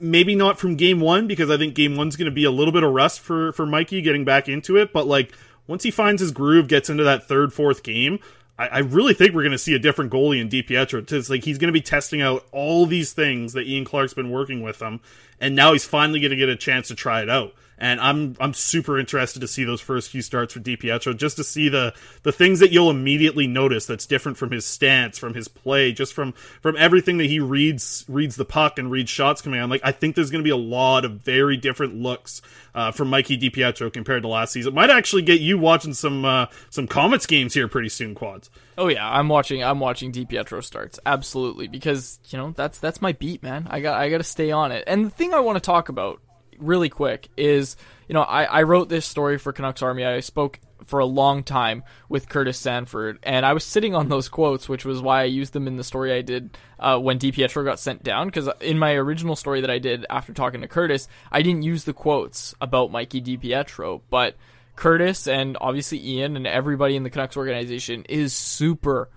maybe 0.00 0.34
not 0.34 0.58
from 0.58 0.74
game 0.74 0.98
one 0.98 1.28
because 1.28 1.48
I 1.48 1.56
think 1.56 1.74
game 1.74 1.96
one's 1.96 2.16
going 2.16 2.26
to 2.26 2.32
be 2.32 2.44
a 2.44 2.50
little 2.50 2.72
bit 2.72 2.82
of 2.82 2.92
rust 2.92 3.20
for 3.20 3.52
for 3.52 3.64
Mikey 3.64 4.02
getting 4.02 4.24
back 4.24 4.48
into 4.48 4.76
it, 4.76 4.92
but 4.92 5.06
like 5.06 5.32
once 5.66 5.84
he 5.84 5.90
finds 5.90 6.20
his 6.20 6.32
groove, 6.32 6.68
gets 6.68 6.90
into 6.90 7.04
that 7.04 7.28
third, 7.28 7.52
fourth 7.52 7.82
game. 7.82 8.18
I, 8.58 8.68
I 8.68 8.78
really 8.78 9.14
think 9.14 9.34
we're 9.34 9.42
going 9.42 9.52
to 9.52 9.58
see 9.58 9.74
a 9.74 9.78
different 9.78 10.12
goalie 10.12 10.40
in 10.40 10.48
DiPietro. 10.48 11.10
It's 11.10 11.30
like 11.30 11.44
he's 11.44 11.58
going 11.58 11.68
to 11.68 11.72
be 11.72 11.80
testing 11.80 12.22
out 12.22 12.46
all 12.52 12.86
these 12.86 13.12
things 13.12 13.52
that 13.54 13.66
Ian 13.66 13.84
Clark's 13.84 14.14
been 14.14 14.30
working 14.30 14.62
with 14.62 14.80
him, 14.80 15.00
and 15.40 15.56
now 15.56 15.72
he's 15.72 15.84
finally 15.84 16.20
going 16.20 16.30
to 16.30 16.36
get 16.36 16.48
a 16.48 16.56
chance 16.56 16.88
to 16.88 16.94
try 16.94 17.22
it 17.22 17.30
out 17.30 17.54
and 17.78 18.00
I'm 18.00 18.36
I'm 18.38 18.54
super 18.54 18.98
interested 18.98 19.40
to 19.40 19.48
see 19.48 19.64
those 19.64 19.80
first 19.80 20.10
few 20.10 20.22
starts 20.22 20.54
for 20.54 20.60
DiPietro, 20.60 21.16
just 21.16 21.36
to 21.36 21.44
see 21.44 21.68
the 21.68 21.94
the 22.22 22.32
things 22.32 22.60
that 22.60 22.70
you'll 22.70 22.90
immediately 22.90 23.46
notice 23.46 23.86
that's 23.86 24.06
different 24.06 24.38
from 24.38 24.50
his 24.50 24.64
stance, 24.64 25.18
from 25.18 25.34
his 25.34 25.48
play, 25.48 25.92
just 25.92 26.14
from 26.14 26.32
from 26.32 26.76
everything 26.76 27.18
that 27.18 27.26
he 27.26 27.40
reads 27.40 28.04
reads 28.08 28.36
the 28.36 28.44
puck 28.44 28.78
and 28.78 28.90
reads 28.90 29.10
shots 29.10 29.42
coming 29.42 29.60
on. 29.60 29.70
Like 29.70 29.80
I 29.84 29.92
think 29.92 30.14
there's 30.14 30.30
going 30.30 30.42
to 30.42 30.46
be 30.46 30.50
a 30.50 30.56
lot 30.56 31.04
of 31.04 31.20
very 31.22 31.56
different 31.56 31.96
looks 31.96 32.42
uh, 32.74 32.92
from 32.92 33.10
Mikey 33.10 33.38
DiPietro 33.38 33.92
compared 33.92 34.22
to 34.22 34.28
last 34.28 34.52
season. 34.52 34.74
Might 34.74 34.90
actually 34.90 35.22
get 35.22 35.40
you 35.40 35.58
watching 35.58 35.94
some 35.94 36.24
uh, 36.24 36.46
some 36.70 36.86
Comets 36.86 37.26
games 37.26 37.54
here 37.54 37.68
pretty 37.68 37.88
soon, 37.88 38.14
quads. 38.14 38.50
Oh 38.78 38.88
yeah, 38.88 39.08
I'm 39.08 39.28
watching. 39.28 39.62
I'm 39.62 39.80
watching 39.80 40.12
DiPietro 40.12 40.62
starts 40.62 40.98
absolutely 41.04 41.68
because 41.68 42.20
you 42.28 42.38
know 42.38 42.52
that's 42.56 42.78
that's 42.78 43.02
my 43.02 43.12
beat, 43.12 43.42
man. 43.42 43.66
I 43.70 43.80
got 43.80 44.00
I 44.00 44.08
got 44.08 44.18
to 44.18 44.24
stay 44.24 44.50
on 44.50 44.72
it. 44.72 44.84
And 44.86 45.06
the 45.06 45.10
thing 45.10 45.34
I 45.34 45.40
want 45.40 45.56
to 45.56 45.60
talk 45.60 45.88
about 45.88 46.20
really 46.62 46.88
quick 46.88 47.28
is 47.36 47.76
you 48.08 48.14
know 48.14 48.22
I 48.22 48.44
I 48.44 48.62
wrote 48.62 48.88
this 48.88 49.06
story 49.06 49.38
for 49.38 49.52
Canucks 49.52 49.82
Army. 49.82 50.04
I 50.04 50.20
spoke 50.20 50.60
for 50.86 50.98
a 50.98 51.06
long 51.06 51.42
time 51.42 51.84
with 52.08 52.28
Curtis 52.28 52.58
Sanford, 52.58 53.18
and 53.22 53.46
I 53.46 53.52
was 53.52 53.64
sitting 53.64 53.94
on 53.94 54.08
those 54.08 54.28
quotes, 54.28 54.68
which 54.68 54.84
was 54.84 55.00
why 55.00 55.22
I 55.22 55.24
used 55.24 55.52
them 55.52 55.66
in 55.66 55.76
the 55.76 55.84
story 55.84 56.12
I 56.12 56.22
did 56.22 56.56
uh, 56.78 56.98
when 56.98 57.18
DiPietro 57.18 57.64
got 57.64 57.78
sent 57.78 58.02
down. 58.02 58.26
Because 58.28 58.48
in 58.60 58.78
my 58.78 58.92
original 58.94 59.36
story 59.36 59.60
that 59.60 59.70
I 59.70 59.78
did 59.78 60.06
after 60.10 60.32
talking 60.32 60.60
to 60.62 60.68
Curtis, 60.68 61.08
I 61.30 61.42
didn't 61.42 61.62
use 61.62 61.84
the 61.84 61.92
quotes 61.92 62.54
about 62.60 62.90
Mikey 62.90 63.22
DiPietro, 63.22 64.02
but 64.10 64.36
Curtis 64.76 65.26
and 65.26 65.56
obviously 65.60 66.04
Ian 66.06 66.36
and 66.36 66.46
everybody 66.46 66.96
in 66.96 67.02
the 67.02 67.10
Canucks 67.10 67.36
organization 67.36 68.04
is 68.08 68.32
super 68.34 69.08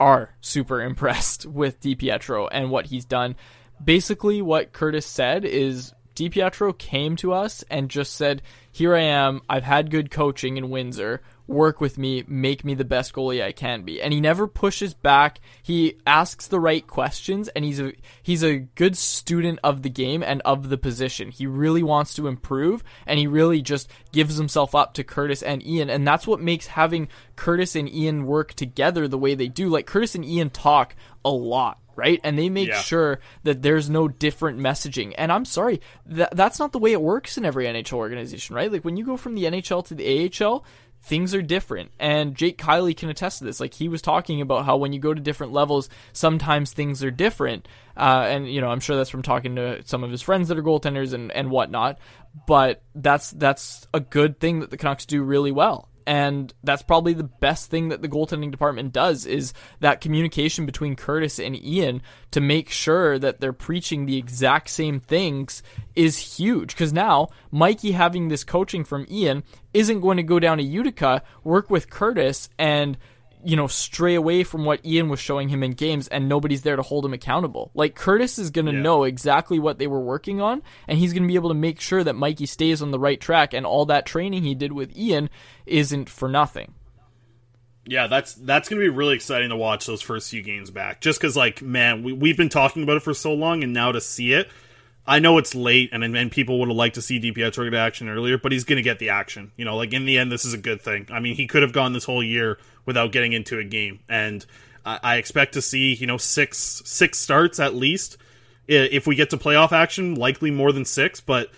are 0.00 0.34
super 0.40 0.82
impressed 0.82 1.46
with 1.60 1.80
DiPietro 1.80 2.48
and 2.50 2.70
what 2.70 2.86
he's 2.86 3.04
done. 3.04 3.36
Basically, 3.82 4.40
what 4.40 4.72
Curtis 4.72 5.06
said 5.06 5.44
is 5.44 5.92
DiPietro 6.14 6.76
came 6.76 7.16
to 7.16 7.32
us 7.32 7.64
and 7.70 7.90
just 7.90 8.14
said, 8.14 8.42
"Here 8.70 8.94
I 8.94 9.02
am. 9.02 9.42
I've 9.48 9.64
had 9.64 9.90
good 9.90 10.10
coaching 10.10 10.56
in 10.56 10.70
Windsor. 10.70 11.22
Work 11.46 11.80
with 11.80 11.98
me, 11.98 12.24
make 12.26 12.64
me 12.64 12.74
the 12.74 12.84
best 12.84 13.12
goalie 13.12 13.42
I 13.42 13.52
can 13.52 13.82
be." 13.82 14.00
And 14.00 14.12
he 14.12 14.20
never 14.20 14.46
pushes 14.46 14.94
back. 14.94 15.40
He 15.62 15.96
asks 16.06 16.46
the 16.46 16.60
right 16.60 16.86
questions 16.86 17.48
and 17.48 17.64
he's 17.64 17.80
a 17.80 17.92
he's 18.22 18.42
a 18.42 18.58
good 18.58 18.96
student 18.96 19.58
of 19.62 19.82
the 19.82 19.90
game 19.90 20.22
and 20.22 20.40
of 20.42 20.68
the 20.68 20.78
position. 20.78 21.30
He 21.30 21.46
really 21.46 21.82
wants 21.82 22.14
to 22.14 22.28
improve 22.28 22.82
and 23.06 23.18
he 23.18 23.26
really 23.26 23.60
just 23.60 23.90
gives 24.12 24.36
himself 24.36 24.74
up 24.74 24.94
to 24.94 25.04
Curtis 25.04 25.42
and 25.42 25.66
Ian 25.66 25.90
and 25.90 26.06
that's 26.06 26.26
what 26.26 26.40
makes 26.40 26.68
having 26.68 27.08
Curtis 27.36 27.76
and 27.76 27.92
Ian 27.92 28.26
work 28.26 28.54
together 28.54 29.08
the 29.08 29.18
way 29.18 29.34
they 29.34 29.48
do. 29.48 29.68
Like 29.68 29.86
Curtis 29.86 30.14
and 30.14 30.24
Ian 30.24 30.50
talk 30.50 30.94
a 31.24 31.30
lot 31.30 31.78
right? 31.96 32.20
And 32.24 32.38
they 32.38 32.48
make 32.48 32.68
Yeah. 32.68 32.80
sure 32.80 33.20
that 33.42 33.62
there's 33.62 33.88
no 33.90 34.08
different 34.08 34.58
messaging. 34.58 35.14
And 35.18 35.30
I'm 35.32 35.44
sorry, 35.44 35.80
that 36.06 36.34
that's 36.36 36.58
not 36.58 36.72
the 36.72 36.78
way 36.78 36.92
it 36.92 37.00
works 37.02 37.36
in 37.38 37.44
every 37.44 37.66
NHL 37.66 37.98
organization, 37.98 38.54
right? 38.56 38.70
Like 38.72 38.84
when 38.84 38.96
you 38.96 39.04
go 39.04 39.16
from 39.16 39.34
the 39.34 39.44
NHL 39.44 39.84
to 39.86 39.94
the 39.94 40.04
AHL, 40.44 40.64
things 41.02 41.34
are 41.34 41.42
different. 41.42 41.90
And 42.00 42.34
Jake 42.34 42.56
Kielly 42.56 42.96
can 42.96 43.10
attest 43.10 43.38
to 43.38 43.44
this. 43.44 43.60
Like 43.60 43.74
he 43.74 43.88
was 43.88 44.00
talking 44.00 44.40
about 44.40 44.64
how 44.64 44.76
when 44.78 44.92
you 44.94 44.98
go 44.98 45.12
to 45.12 45.20
different 45.20 45.52
levels, 45.52 45.88
sometimes 46.14 46.72
things 46.72 47.04
are 47.04 47.10
different. 47.10 47.68
Uh, 47.96 48.24
and 48.28 48.50
you 48.50 48.60
know, 48.60 48.68
I'm 48.68 48.80
sure 48.80 48.96
that's 48.96 49.10
from 49.10 49.22
talking 49.22 49.56
to 49.56 49.82
some 49.86 50.02
of 50.02 50.10
his 50.10 50.22
friends 50.22 50.48
that 50.48 50.58
are 50.58 50.62
goaltenders 50.62 51.12
and 51.12 51.30
and 51.32 51.50
whatnot. 51.50 51.98
But 52.46 52.82
that's 52.94 53.30
that's 53.32 53.86
a 53.92 54.00
good 54.00 54.40
thing 54.40 54.60
that 54.60 54.70
the 54.70 54.76
Canucks 54.76 55.06
do 55.06 55.22
really 55.22 55.52
well 55.52 55.88
and 56.06 56.52
that's 56.62 56.82
probably 56.82 57.14
the 57.14 57.24
best 57.24 57.70
thing 57.70 57.88
that 57.88 58.02
the 58.02 58.08
goaltending 58.08 58.50
department 58.50 58.92
does 58.92 59.26
is 59.26 59.52
that 59.80 60.00
communication 60.00 60.66
between 60.66 60.96
Curtis 60.96 61.38
and 61.38 61.56
Ian 61.56 62.02
to 62.30 62.40
make 62.40 62.70
sure 62.70 63.18
that 63.18 63.40
they're 63.40 63.52
preaching 63.52 64.06
the 64.06 64.16
exact 64.16 64.68
same 64.70 65.00
things 65.00 65.62
is 65.94 66.36
huge. 66.38 66.74
Because 66.74 66.92
now 66.92 67.28
Mikey 67.50 67.92
having 67.92 68.28
this 68.28 68.44
coaching 68.44 68.84
from 68.84 69.06
Ian 69.10 69.44
isn't 69.72 70.00
going 70.00 70.16
to 70.18 70.22
go 70.22 70.38
down 70.38 70.58
to 70.58 70.64
Utica 70.64 71.22
work 71.42 71.70
with 71.70 71.90
Curtis 71.90 72.48
and 72.58 72.98
you 73.44 73.56
know 73.56 73.66
stray 73.66 74.14
away 74.14 74.42
from 74.42 74.64
what 74.64 74.84
Ian 74.84 75.08
was 75.08 75.20
showing 75.20 75.48
him 75.48 75.62
in 75.62 75.72
games 75.72 76.08
and 76.08 76.28
nobody's 76.28 76.62
there 76.62 76.76
to 76.76 76.82
hold 76.82 77.04
him 77.04 77.12
accountable 77.12 77.70
like 77.74 77.94
Curtis 77.94 78.38
is 78.38 78.50
going 78.50 78.66
to 78.66 78.72
Yeah. 78.72 78.80
know 78.80 79.04
exactly 79.04 79.58
what 79.58 79.78
they 79.78 79.86
were 79.86 80.00
working 80.00 80.40
on 80.40 80.62
and 80.88 80.98
he's 80.98 81.12
going 81.12 81.22
to 81.24 81.28
be 81.28 81.34
able 81.34 81.50
to 81.50 81.54
make 81.54 81.80
sure 81.80 82.02
that 82.04 82.14
Mikey 82.14 82.46
stays 82.46 82.80
on 82.82 82.90
the 82.90 82.98
right 82.98 83.20
track 83.20 83.52
and 83.54 83.64
all 83.66 83.86
that 83.86 84.06
training 84.06 84.42
he 84.42 84.54
did 84.54 84.72
with 84.72 84.96
Ian 84.96 85.28
isn't 85.66 86.08
for 86.08 86.28
nothing. 86.28 86.74
Yeah, 87.86 88.06
that's 88.06 88.34
that's 88.34 88.68
gonna 88.70 88.80
be 88.80 88.88
really 88.88 89.14
exciting 89.14 89.50
to 89.50 89.56
watch 89.56 89.84
those 89.84 90.00
first 90.00 90.30
few 90.30 90.40
games 90.42 90.70
back. 90.70 91.02
Just 91.02 91.20
because, 91.20 91.36
like, 91.36 91.60
man, 91.60 92.02
we 92.02 92.14
we've 92.14 92.36
been 92.36 92.48
talking 92.48 92.82
about 92.82 92.96
it 92.96 93.02
for 93.02 93.12
so 93.12 93.34
long, 93.34 93.62
and 93.62 93.74
now 93.74 93.92
to 93.92 94.00
see 94.00 94.32
it, 94.32 94.48
I 95.06 95.18
know 95.18 95.36
it's 95.36 95.54
late, 95.54 95.90
and 95.92 96.02
and 96.02 96.32
people 96.32 96.58
would 96.60 96.68
have 96.68 96.76
liked 96.78 96.94
to 96.94 97.02
see 97.02 97.20
DiPietro 97.20 97.70
get 97.70 97.74
action 97.74 98.08
earlier, 98.08 98.38
but 98.38 98.52
he's 98.52 98.64
gonna 98.64 98.80
get 98.80 99.00
the 99.00 99.10
action. 99.10 99.52
You 99.58 99.66
know, 99.66 99.76
like 99.76 99.92
in 99.92 100.06
the 100.06 100.16
end, 100.16 100.32
this 100.32 100.46
is 100.46 100.54
a 100.54 100.58
good 100.58 100.80
thing. 100.80 101.08
I 101.12 101.20
mean, 101.20 101.34
he 101.34 101.46
could 101.46 101.60
have 101.60 101.74
gone 101.74 101.92
this 101.92 102.04
whole 102.04 102.22
year 102.22 102.56
without 102.86 103.12
getting 103.12 103.32
into 103.32 103.58
a 103.58 103.64
game, 103.64 104.00
and 104.08 104.44
I, 104.84 105.00
I 105.02 105.16
expect 105.16 105.54
to 105.54 105.62
see 105.62 105.94
you 105.94 106.06
know 106.06 106.16
six 106.16 106.82
six 106.84 107.18
starts 107.18 107.58
at 107.60 107.74
least. 107.74 108.16
If 108.66 109.06
we 109.06 109.14
get 109.14 109.28
to 109.30 109.36
playoff 109.36 109.72
action, 109.72 110.14
likely 110.14 110.50
more 110.50 110.72
than 110.72 110.86
six, 110.86 111.20
but 111.20 111.50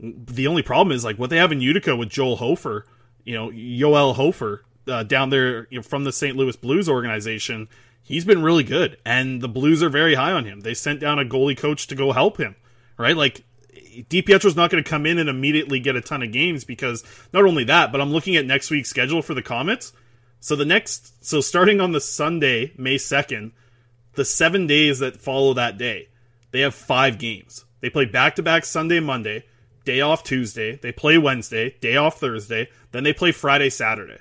the 0.00 0.46
only 0.46 0.62
problem 0.62 0.94
is 0.94 1.04
like 1.04 1.18
what 1.18 1.30
they 1.30 1.36
have 1.36 1.52
in 1.52 1.60
Utica 1.60 1.94
with 1.94 2.08
Joel 2.08 2.36
Hofer, 2.36 2.86
you 3.24 3.34
know, 3.34 3.50
Yoel 3.50 4.14
Hofer 4.14 4.64
uh, 4.88 5.02
down 5.02 5.30
there 5.30 5.66
you 5.70 5.78
know, 5.78 5.82
from 5.82 6.04
the 6.04 6.12
St. 6.12 6.36
Louis 6.36 6.56
Blues 6.56 6.88
organization. 6.88 7.68
He's 8.02 8.24
been 8.24 8.42
really 8.42 8.64
good, 8.64 8.98
and 9.06 9.40
the 9.40 9.48
Blues 9.48 9.82
are 9.82 9.88
very 9.88 10.14
high 10.14 10.32
on 10.32 10.44
him. 10.44 10.60
They 10.60 10.74
sent 10.74 11.00
down 11.00 11.18
a 11.18 11.24
goalie 11.24 11.56
coach 11.56 11.86
to 11.86 11.94
go 11.94 12.12
help 12.12 12.36
him, 12.36 12.54
right? 12.98 13.16
Like, 13.16 13.44
DiPietro's 14.10 14.56
not 14.56 14.70
going 14.70 14.84
to 14.84 14.88
come 14.88 15.06
in 15.06 15.18
and 15.18 15.28
immediately 15.28 15.80
get 15.80 15.96
a 15.96 16.02
ton 16.02 16.22
of 16.22 16.30
games 16.30 16.64
because 16.64 17.02
not 17.32 17.44
only 17.44 17.64
that, 17.64 17.92
but 17.92 18.02
I'm 18.02 18.12
looking 18.12 18.36
at 18.36 18.44
next 18.44 18.70
week's 18.70 18.90
schedule 18.90 19.22
for 19.22 19.32
the 19.32 19.42
Comets. 19.42 19.94
So 20.44 20.56
the 20.56 20.66
next, 20.66 21.24
so 21.24 21.40
starting 21.40 21.80
on 21.80 21.92
the 21.92 22.02
Sunday, 22.02 22.74
May 22.76 22.96
2nd, 22.96 23.52
the 24.12 24.26
seven 24.26 24.66
days 24.66 24.98
that 24.98 25.16
follow 25.16 25.54
that 25.54 25.78
day, 25.78 26.08
they 26.50 26.60
have 26.60 26.74
five 26.74 27.16
games. 27.16 27.64
They 27.80 27.88
play 27.88 28.04
back 28.04 28.34
to 28.34 28.42
back 28.42 28.66
Sunday, 28.66 29.00
Monday, 29.00 29.44
day 29.86 30.02
off 30.02 30.22
Tuesday, 30.22 30.76
they 30.76 30.92
play 30.92 31.16
Wednesday, 31.16 31.76
day 31.80 31.96
off 31.96 32.20
Thursday, 32.20 32.68
then 32.92 33.04
they 33.04 33.14
play 33.14 33.32
Friday, 33.32 33.70
Saturday. 33.70 34.18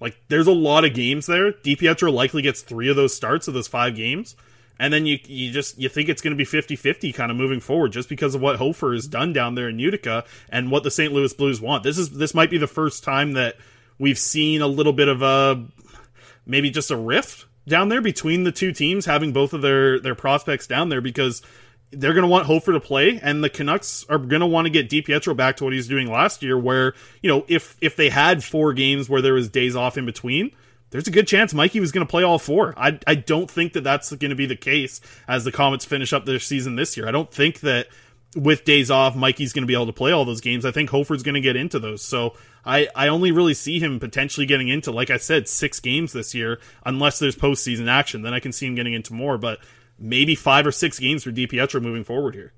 Like, 0.00 0.16
there's 0.28 0.46
a 0.46 0.52
lot 0.52 0.84
of 0.84 0.94
games 0.94 1.26
there. 1.26 1.50
DiPietro 1.50 2.12
likely 2.12 2.42
gets 2.42 2.62
three 2.62 2.88
of 2.88 2.94
those 2.94 3.16
starts 3.16 3.48
of 3.48 3.54
those 3.54 3.66
five 3.66 3.96
games. 3.96 4.36
And 4.78 4.94
then 4.94 5.04
you 5.04 5.18
you 5.26 5.50
just 5.50 5.80
you 5.80 5.88
think 5.88 6.08
it's 6.08 6.22
going 6.22 6.36
to 6.36 6.36
be 6.36 6.44
50-50 6.44 7.12
kind 7.12 7.32
of 7.32 7.36
moving 7.36 7.58
forward 7.58 7.90
just 7.90 8.08
because 8.08 8.36
of 8.36 8.40
what 8.40 8.58
Hofer 8.58 8.92
has 8.92 9.08
done 9.08 9.32
down 9.32 9.56
there 9.56 9.68
in 9.68 9.80
Utica 9.80 10.26
and 10.48 10.70
what 10.70 10.84
the 10.84 10.92
St. 10.92 11.12
Louis 11.12 11.32
Blues 11.32 11.60
want. 11.60 11.82
This 11.82 11.98
is 11.98 12.10
this 12.10 12.34
might 12.34 12.50
be 12.50 12.58
the 12.58 12.68
first 12.68 13.02
time 13.02 13.32
that 13.32 13.56
we've 13.98 14.18
seen 14.18 14.62
a 14.62 14.66
little 14.66 14.92
bit 14.92 15.08
of 15.08 15.22
a 15.22 15.66
maybe 16.44 16.70
just 16.70 16.90
a 16.90 16.96
rift 16.96 17.46
down 17.68 17.88
there 17.88 18.00
between 18.00 18.44
the 18.44 18.52
two 18.52 18.72
teams 18.72 19.06
having 19.06 19.32
both 19.32 19.52
of 19.52 19.62
their 19.62 19.98
their 20.00 20.14
prospects 20.14 20.66
down 20.66 20.88
there 20.88 21.00
because 21.00 21.42
they're 21.90 22.14
going 22.14 22.22
to 22.22 22.28
want 22.28 22.46
Hofer 22.46 22.72
to 22.72 22.80
play, 22.80 23.20
and 23.22 23.42
the 23.44 23.48
Canucks 23.48 24.04
are 24.08 24.18
going 24.18 24.40
to 24.40 24.46
want 24.46 24.66
to 24.66 24.70
get 24.70 24.90
DiPietro 24.90 25.36
back 25.36 25.56
to 25.58 25.64
what 25.64 25.72
he's 25.72 25.86
doing 25.86 26.10
last 26.10 26.42
year, 26.42 26.58
where 26.58 26.94
you 27.22 27.30
know 27.30 27.44
if 27.48 27.76
if 27.80 27.96
they 27.96 28.08
had 28.08 28.42
four 28.42 28.72
games 28.72 29.08
where 29.08 29.22
there 29.22 29.34
was 29.34 29.48
days 29.48 29.76
off 29.76 29.96
in 29.96 30.04
between, 30.04 30.50
there's 30.90 31.06
a 31.08 31.12
good 31.12 31.26
chance 31.26 31.54
Mikey 31.54 31.80
was 31.80 31.92
going 31.92 32.06
to 32.06 32.10
play 32.10 32.22
all 32.22 32.38
four. 32.38 32.74
I 32.76 32.98
I 33.06 33.14
don't 33.14 33.50
think 33.50 33.72
that 33.74 33.84
that's 33.84 34.10
going 34.10 34.30
to 34.30 34.36
be 34.36 34.46
the 34.46 34.56
case 34.56 35.00
as 35.28 35.44
the 35.44 35.52
Comets 35.52 35.84
finish 35.84 36.12
up 36.12 36.24
their 36.24 36.40
season 36.40 36.76
this 36.76 36.96
year. 36.96 37.08
I 37.08 37.12
don't 37.12 37.30
think 37.30 37.60
that 37.60 37.86
with 38.34 38.64
days 38.64 38.90
off, 38.90 39.16
Mikey's 39.16 39.52
going 39.52 39.62
to 39.62 39.66
be 39.66 39.74
able 39.74 39.86
to 39.86 39.92
play 39.92 40.12
all 40.12 40.24
those 40.24 40.40
games. 40.40 40.64
I 40.66 40.70
think 40.70 40.90
Hofer's 40.90 41.22
going 41.22 41.36
to 41.36 41.40
get 41.40 41.56
into 41.56 41.78
those. 41.78 42.02
So 42.02 42.34
I, 42.64 42.88
I 42.94 43.08
only 43.08 43.32
really 43.32 43.54
see 43.54 43.78
him 43.78 43.98
potentially 44.00 44.46
getting 44.46 44.68
into, 44.68 44.90
like 44.90 45.10
I 45.10 45.16
said, 45.16 45.48
six 45.48 45.80
games 45.80 46.12
this 46.12 46.34
year, 46.34 46.58
unless 46.84 47.18
there's 47.18 47.36
postseason 47.36 47.88
action. 47.88 48.22
Then 48.22 48.34
I 48.34 48.40
can 48.40 48.52
see 48.52 48.66
him 48.66 48.74
getting 48.74 48.92
into 48.94 49.14
more, 49.14 49.38
but 49.38 49.60
maybe 49.98 50.34
five 50.34 50.66
or 50.66 50.72
six 50.72 50.98
games 50.98 51.24
for 51.24 51.30
DiPietro 51.32 51.80
moving 51.80 52.04
forward 52.04 52.34
here. 52.34 52.52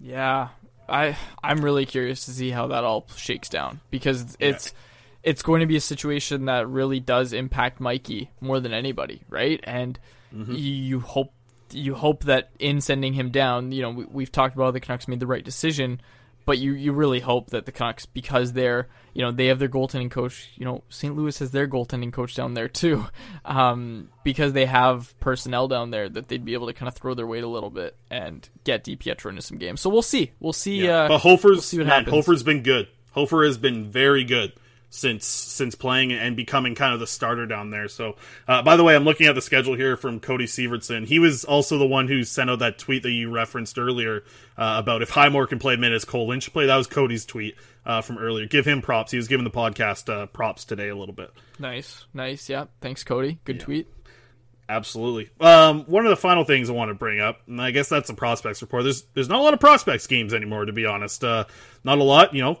Yeah, 0.00 0.48
I 0.88 1.16
I'm 1.42 1.62
really 1.62 1.84
curious 1.84 2.24
to 2.24 2.30
see 2.30 2.50
how 2.50 2.68
that 2.68 2.84
all 2.84 3.06
shakes 3.16 3.48
down 3.50 3.80
because 3.90 4.36
it's 4.40 4.72
it's 5.22 5.42
going 5.42 5.60
to 5.60 5.66
be 5.66 5.76
a 5.76 5.80
situation 5.80 6.46
that 6.46 6.66
really 6.66 7.00
does 7.00 7.34
impact 7.34 7.80
Mikey 7.80 8.30
more 8.40 8.60
than 8.60 8.72
anybody, 8.72 9.22
right? 9.28 9.60
And 9.64 9.98
Mm-hmm. 10.32 10.54
you 10.54 11.00
hope 11.00 11.32
you 11.72 11.94
hope 11.94 12.24
that 12.24 12.50
in 12.58 12.80
sending 12.80 13.12
him 13.12 13.30
down, 13.30 13.72
you 13.72 13.82
know, 13.82 13.90
we, 13.90 14.04
we've 14.04 14.32
talked 14.32 14.54
about 14.54 14.72
the 14.72 14.80
Canucks 14.80 15.08
made 15.08 15.20
the 15.20 15.26
right 15.26 15.44
decision, 15.44 16.00
but 16.44 16.58
you 16.58 16.72
you 16.72 16.92
really 16.92 17.20
hope 17.20 17.50
that 17.50 17.66
the 17.66 17.72
Canucks 17.72 18.06
because 18.06 18.52
they're 18.52 18.88
you 19.14 19.22
know 19.22 19.30
they 19.30 19.46
have 19.46 19.58
their 19.58 19.68
goaltending 19.68 20.10
coach, 20.10 20.50
you 20.56 20.64
know, 20.64 20.82
St. 20.88 21.14
Louis 21.14 21.38
has 21.38 21.50
their 21.50 21.68
goaltending 21.68 22.12
coach 22.12 22.34
down 22.34 22.54
there 22.54 22.68
too, 22.68 23.06
um, 23.44 24.08
because 24.24 24.52
they 24.52 24.66
have 24.66 25.18
personnel 25.20 25.68
down 25.68 25.90
there 25.90 26.08
that 26.08 26.28
they'd 26.28 26.44
be 26.44 26.54
able 26.54 26.66
to 26.66 26.72
kind 26.72 26.88
of 26.88 26.94
throw 26.94 27.14
their 27.14 27.26
weight 27.26 27.44
a 27.44 27.48
little 27.48 27.70
bit 27.70 27.96
and 28.10 28.48
get 28.64 28.84
DiPietro 28.84 29.30
into 29.30 29.42
some 29.42 29.58
games. 29.58 29.80
So 29.80 29.90
we'll 29.90 30.02
see, 30.02 30.32
we'll 30.40 30.52
see. 30.52 30.84
Yeah. 30.84 31.02
Uh, 31.02 31.08
but 31.08 31.18
Hofer's 31.18 31.42
we'll 31.42 31.60
see 31.60 31.78
what 31.78 31.86
man, 31.86 32.04
happens. 32.04 32.14
Hofer's 32.14 32.42
been 32.42 32.62
good. 32.62 32.88
Hofer 33.12 33.44
has 33.44 33.58
been 33.58 33.90
very 33.90 34.24
good 34.24 34.52
since 34.90 35.24
since 35.24 35.76
playing 35.76 36.12
and 36.12 36.36
becoming 36.36 36.74
kind 36.74 36.92
of 36.92 37.00
the 37.00 37.06
starter 37.06 37.46
down 37.46 37.70
there. 37.70 37.88
So, 37.88 38.16
uh, 38.46 38.62
by 38.62 38.76
the 38.76 38.84
way, 38.84 38.94
I'm 38.94 39.04
looking 39.04 39.28
at 39.28 39.34
the 39.34 39.40
schedule 39.40 39.74
here 39.74 39.96
from 39.96 40.20
Cody 40.20 40.46
Sievertson. 40.46 41.06
He 41.06 41.18
was 41.18 41.44
also 41.44 41.78
the 41.78 41.86
one 41.86 42.08
who 42.08 42.24
sent 42.24 42.50
out 42.50 42.58
that 42.58 42.78
tweet 42.78 43.04
that 43.04 43.12
you 43.12 43.30
referenced 43.30 43.78
earlier 43.78 44.24
uh, 44.58 44.76
about 44.78 45.00
if 45.00 45.10
Highmore 45.10 45.46
can 45.46 45.60
play 45.60 45.76
minutes, 45.76 46.04
Kole 46.04 46.26
Lind 46.26 46.42
should 46.42 46.52
play. 46.52 46.66
That 46.66 46.76
was 46.76 46.88
Cody's 46.88 47.24
tweet 47.24 47.54
uh, 47.86 48.02
from 48.02 48.18
earlier. 48.18 48.46
Give 48.46 48.66
him 48.66 48.82
props. 48.82 49.12
He 49.12 49.16
was 49.16 49.28
giving 49.28 49.44
the 49.44 49.50
podcast 49.50 50.12
uh, 50.12 50.26
props 50.26 50.64
today 50.64 50.88
a 50.88 50.96
little 50.96 51.14
bit. 51.14 51.30
Nice, 51.58 52.04
nice. 52.12 52.48
Yeah, 52.50 52.66
thanks, 52.80 53.04
Cody. 53.04 53.38
Good 53.44 53.60
tweet. 53.60 53.88
Absolutely. 54.68 55.30
Um, 55.40 55.82
one 55.86 56.06
of 56.06 56.10
the 56.10 56.16
final 56.16 56.44
things 56.44 56.70
I 56.70 56.74
want 56.74 56.90
to 56.90 56.94
bring 56.94 57.18
up, 57.18 57.40
and 57.48 57.60
I 57.60 57.72
guess 57.72 57.88
that's 57.88 58.06
the 58.06 58.14
prospects 58.14 58.62
report. 58.62 58.84
There's 58.84 59.02
there's 59.14 59.28
not 59.28 59.40
a 59.40 59.42
lot 59.42 59.52
of 59.52 59.58
prospects 59.58 60.06
games 60.06 60.32
anymore, 60.32 60.64
to 60.64 60.72
be 60.72 60.86
honest. 60.86 61.24
Uh, 61.24 61.46
not 61.82 61.98
a 61.98 62.04
lot. 62.04 62.34
You 62.34 62.42
know, 62.42 62.60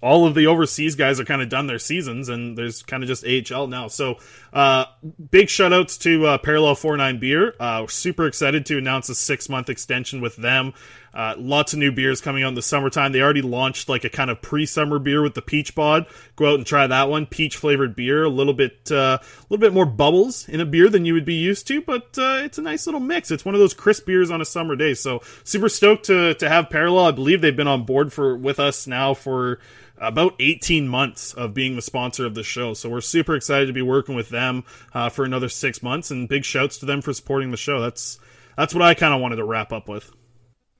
all 0.00 0.26
of 0.26 0.34
the 0.34 0.46
overseas 0.46 0.94
guys 0.94 1.18
are 1.18 1.24
kind 1.24 1.42
of 1.42 1.48
done 1.48 1.66
their 1.66 1.78
seasons, 1.78 2.28
and 2.28 2.56
there's 2.56 2.82
kind 2.82 3.02
of 3.02 3.08
just 3.08 3.24
AHL 3.26 3.66
now. 3.66 3.88
So, 3.88 4.16
uh, 4.52 4.86
big 5.30 5.48
shout 5.48 5.72
outs 5.72 5.98
to 5.98 6.26
uh, 6.26 6.38
Parallel 6.38 6.74
49 6.76 7.18
Beer. 7.18 7.54
Uh, 7.58 7.80
we're 7.82 7.88
super 7.88 8.26
excited 8.26 8.66
to 8.66 8.78
announce 8.78 9.08
a 9.08 9.14
six 9.14 9.48
month 9.48 9.68
extension 9.68 10.20
with 10.20 10.36
them. 10.36 10.72
Uh, 11.12 11.34
lots 11.38 11.72
of 11.72 11.78
new 11.78 11.90
beers 11.90 12.20
coming 12.20 12.42
out 12.42 12.48
in 12.48 12.54
the 12.54 12.62
summertime. 12.62 13.12
They 13.12 13.22
already 13.22 13.42
launched 13.42 13.88
like 13.88 14.04
a 14.04 14.10
kind 14.10 14.30
of 14.30 14.42
pre-summer 14.42 14.98
beer 14.98 15.22
with 15.22 15.34
the 15.34 15.42
peach 15.42 15.74
bod. 15.74 16.06
Go 16.36 16.52
out 16.52 16.56
and 16.56 16.66
try 16.66 16.86
that 16.86 17.08
one. 17.08 17.26
Peach 17.26 17.56
flavored 17.56 17.96
beer, 17.96 18.24
a 18.24 18.28
little 18.28 18.54
bit, 18.54 18.90
uh, 18.90 19.18
a 19.20 19.46
little 19.48 19.60
bit 19.60 19.72
more 19.72 19.86
bubbles 19.86 20.48
in 20.48 20.60
a 20.60 20.66
beer 20.66 20.88
than 20.88 21.04
you 21.04 21.14
would 21.14 21.24
be 21.24 21.34
used 21.34 21.66
to, 21.68 21.80
but 21.82 22.16
uh, 22.18 22.40
it's 22.44 22.58
a 22.58 22.62
nice 22.62 22.86
little 22.86 23.00
mix. 23.00 23.30
It's 23.30 23.44
one 23.44 23.54
of 23.54 23.60
those 23.60 23.74
crisp 23.74 24.06
beers 24.06 24.30
on 24.30 24.40
a 24.40 24.44
summer 24.44 24.76
day. 24.76 24.94
So 24.94 25.22
super 25.44 25.68
stoked 25.68 26.06
to 26.06 26.34
to 26.34 26.48
have 26.48 26.70
Parallel. 26.70 27.06
I 27.06 27.12
believe 27.12 27.40
they've 27.40 27.56
been 27.56 27.68
on 27.68 27.84
board 27.84 28.12
for 28.12 28.36
with 28.36 28.60
us 28.60 28.86
now 28.86 29.14
for 29.14 29.58
about 30.00 30.34
18 30.38 30.88
months 30.88 31.34
of 31.34 31.54
being 31.54 31.76
the 31.76 31.82
sponsor 31.82 32.24
of 32.24 32.34
the 32.34 32.42
show. 32.42 32.74
So 32.74 32.88
we're 32.88 33.00
super 33.00 33.34
excited 33.34 33.66
to 33.66 33.72
be 33.72 33.82
working 33.82 34.14
with 34.14 34.28
them 34.28 34.64
uh, 34.94 35.08
for 35.08 35.24
another 35.24 35.48
six 35.48 35.82
months, 35.82 36.10
and 36.10 36.28
big 36.28 36.44
shouts 36.44 36.78
to 36.78 36.86
them 36.86 37.02
for 37.02 37.12
supporting 37.12 37.50
the 37.50 37.56
show. 37.56 37.80
That's 37.80 38.18
that's 38.56 38.74
what 38.74 38.82
I 38.82 38.94
kind 38.94 39.14
of 39.14 39.20
wanted 39.20 39.36
to 39.36 39.44
wrap 39.44 39.72
up 39.72 39.88
with. 39.88 40.12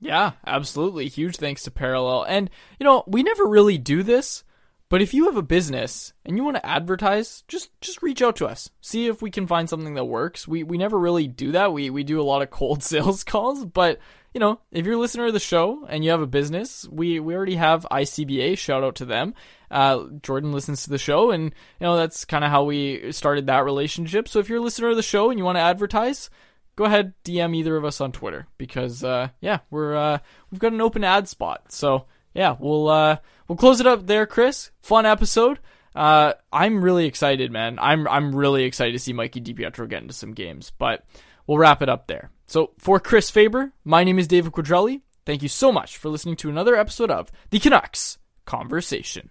Yeah, 0.01 0.33
absolutely. 0.47 1.09
Huge 1.09 1.37
thanks 1.37 1.65
to 1.65 1.71
Parallel. 1.71 2.25
And, 2.25 2.51
you 2.79 2.85
know, 2.85 3.05
we 3.07 3.23
never 3.23 3.47
really 3.47 3.79
do 3.79 4.03
this, 4.03 4.45
but 4.89 5.03
if 5.03 5.13
you 5.13 5.27
have 5.27 5.37
a 5.37 5.43
business 5.43 6.13
and 6.25 6.37
you 6.37 6.45
want 6.45 6.57
to 6.57 6.67
advertise, 6.67 7.43
just 7.49 7.71
just 7.81 8.03
reach 8.03 8.23
out 8.23 8.37
to 8.37 8.47
us. 8.47 8.71
See 8.81 9.07
if 9.07 9.21
we 9.21 9.31
can 9.31 9.47
find 9.47 9.69
something 9.69 9.95
that 9.95 10.05
works. 10.05 10.49
We 10.49 10.63
we 10.63 10.79
never 10.79 10.99
really 10.99 11.29
do 11.29 11.53
that. 11.53 11.73
We 11.73 11.91
we 11.91 12.05
do 12.05 12.21
a 12.21 12.23
lot 12.23 12.43
of 12.43 12.51
cold 12.51 12.83
sales 12.83 13.23
calls, 13.23 13.67
but 13.67 13.99
you 14.33 14.41
know, 14.41 14.61
if 14.71 14.87
you're 14.87 14.95
a 14.95 14.99
listener 14.99 15.27
of 15.27 15.33
the 15.33 15.41
show 15.41 15.85
and 15.89 16.05
you 16.05 16.11
have 16.11 16.23
a 16.23 16.27
business, 16.27 16.89
we 16.91 17.21
we 17.21 17.35
already 17.35 17.57
have 17.57 17.87
ICBA. 17.91 18.57
Shout 18.57 18.83
out 18.83 18.95
to 18.97 19.05
them. 19.05 19.35
Uh, 19.71 20.05
Jordan 20.23 20.53
listens 20.53 20.85
to 20.85 20.91
the 20.91 20.99
show, 20.99 21.33
and 21.33 21.45
you 21.45 21.53
know 21.81 21.97
that's 21.97 22.25
kind 22.25 22.45
of 22.45 22.51
how 22.51 22.65
we 22.65 23.13
started 23.13 23.47
that 23.47 23.65
relationship. 23.65 24.27
So 24.27 24.39
if 24.39 24.49
you're 24.49 24.59
a 24.59 24.63
listener 24.63 24.89
of 24.89 24.97
the 24.97 25.03
show 25.03 25.29
and 25.29 25.39
you 25.39 25.45
want 25.45 25.57
to 25.57 25.63
advertise, 25.63 26.31
go 26.79 26.85
ahead 26.85 27.13
DM 27.25 27.57
either 27.57 27.77
of 27.77 27.85
us 27.85 28.01
on 28.01 28.13
Twitter 28.13 28.47
because 28.57 29.03
uh, 29.03 29.29
yeah, 29.41 29.59
we're 29.69 29.97
uh, 29.97 30.19
we've 30.51 30.61
got 30.61 30.73
an 30.73 30.81
open 30.81 31.03
ad 31.03 31.29
spot. 31.29 31.73
So 31.73 32.07
yeah, 32.35 32.57
we'll 32.59 32.89
uh, 32.89 33.17
we'll 33.49 33.57
close 33.57 33.81
it 33.81 33.87
up 33.87 34.07
there, 34.07 34.27
Chris. 34.27 34.71
Fun 34.81 35.05
episode. 35.05 35.59
Uh, 35.93 36.35
I'm 36.53 36.81
really 36.81 37.07
excited, 37.07 37.51
man. 37.51 37.81
I'm 37.81 38.07
I'm 38.07 38.33
really 38.33 38.63
excited 38.63 38.93
to 38.93 39.01
see 39.01 39.13
Mikey 39.13 39.41
DiPietro 39.41 39.89
get 39.89 40.03
into 40.03 40.15
some 40.15 40.35
games, 40.35 40.71
but 40.79 41.05
we'll 41.49 41.59
wrap 41.59 41.83
it 41.83 41.89
up 41.89 42.07
there. 42.07 42.31
So 42.47 42.71
for 42.79 43.01
Chris 43.01 43.29
Faber, 43.29 43.73
my 43.85 44.05
name 44.05 44.21
is 44.21 44.29
David 44.29 44.53
Quadrelli. 44.53 45.03
Thank 45.27 45.43
you 45.43 45.49
so 45.49 45.73
much 45.73 45.97
for 45.97 46.09
listening 46.09 46.37
to 46.37 46.49
another 46.49 46.77
episode 46.77 47.11
of 47.11 47.33
the 47.51 47.59
Canucks 47.59 48.19
Conversation. 48.47 49.31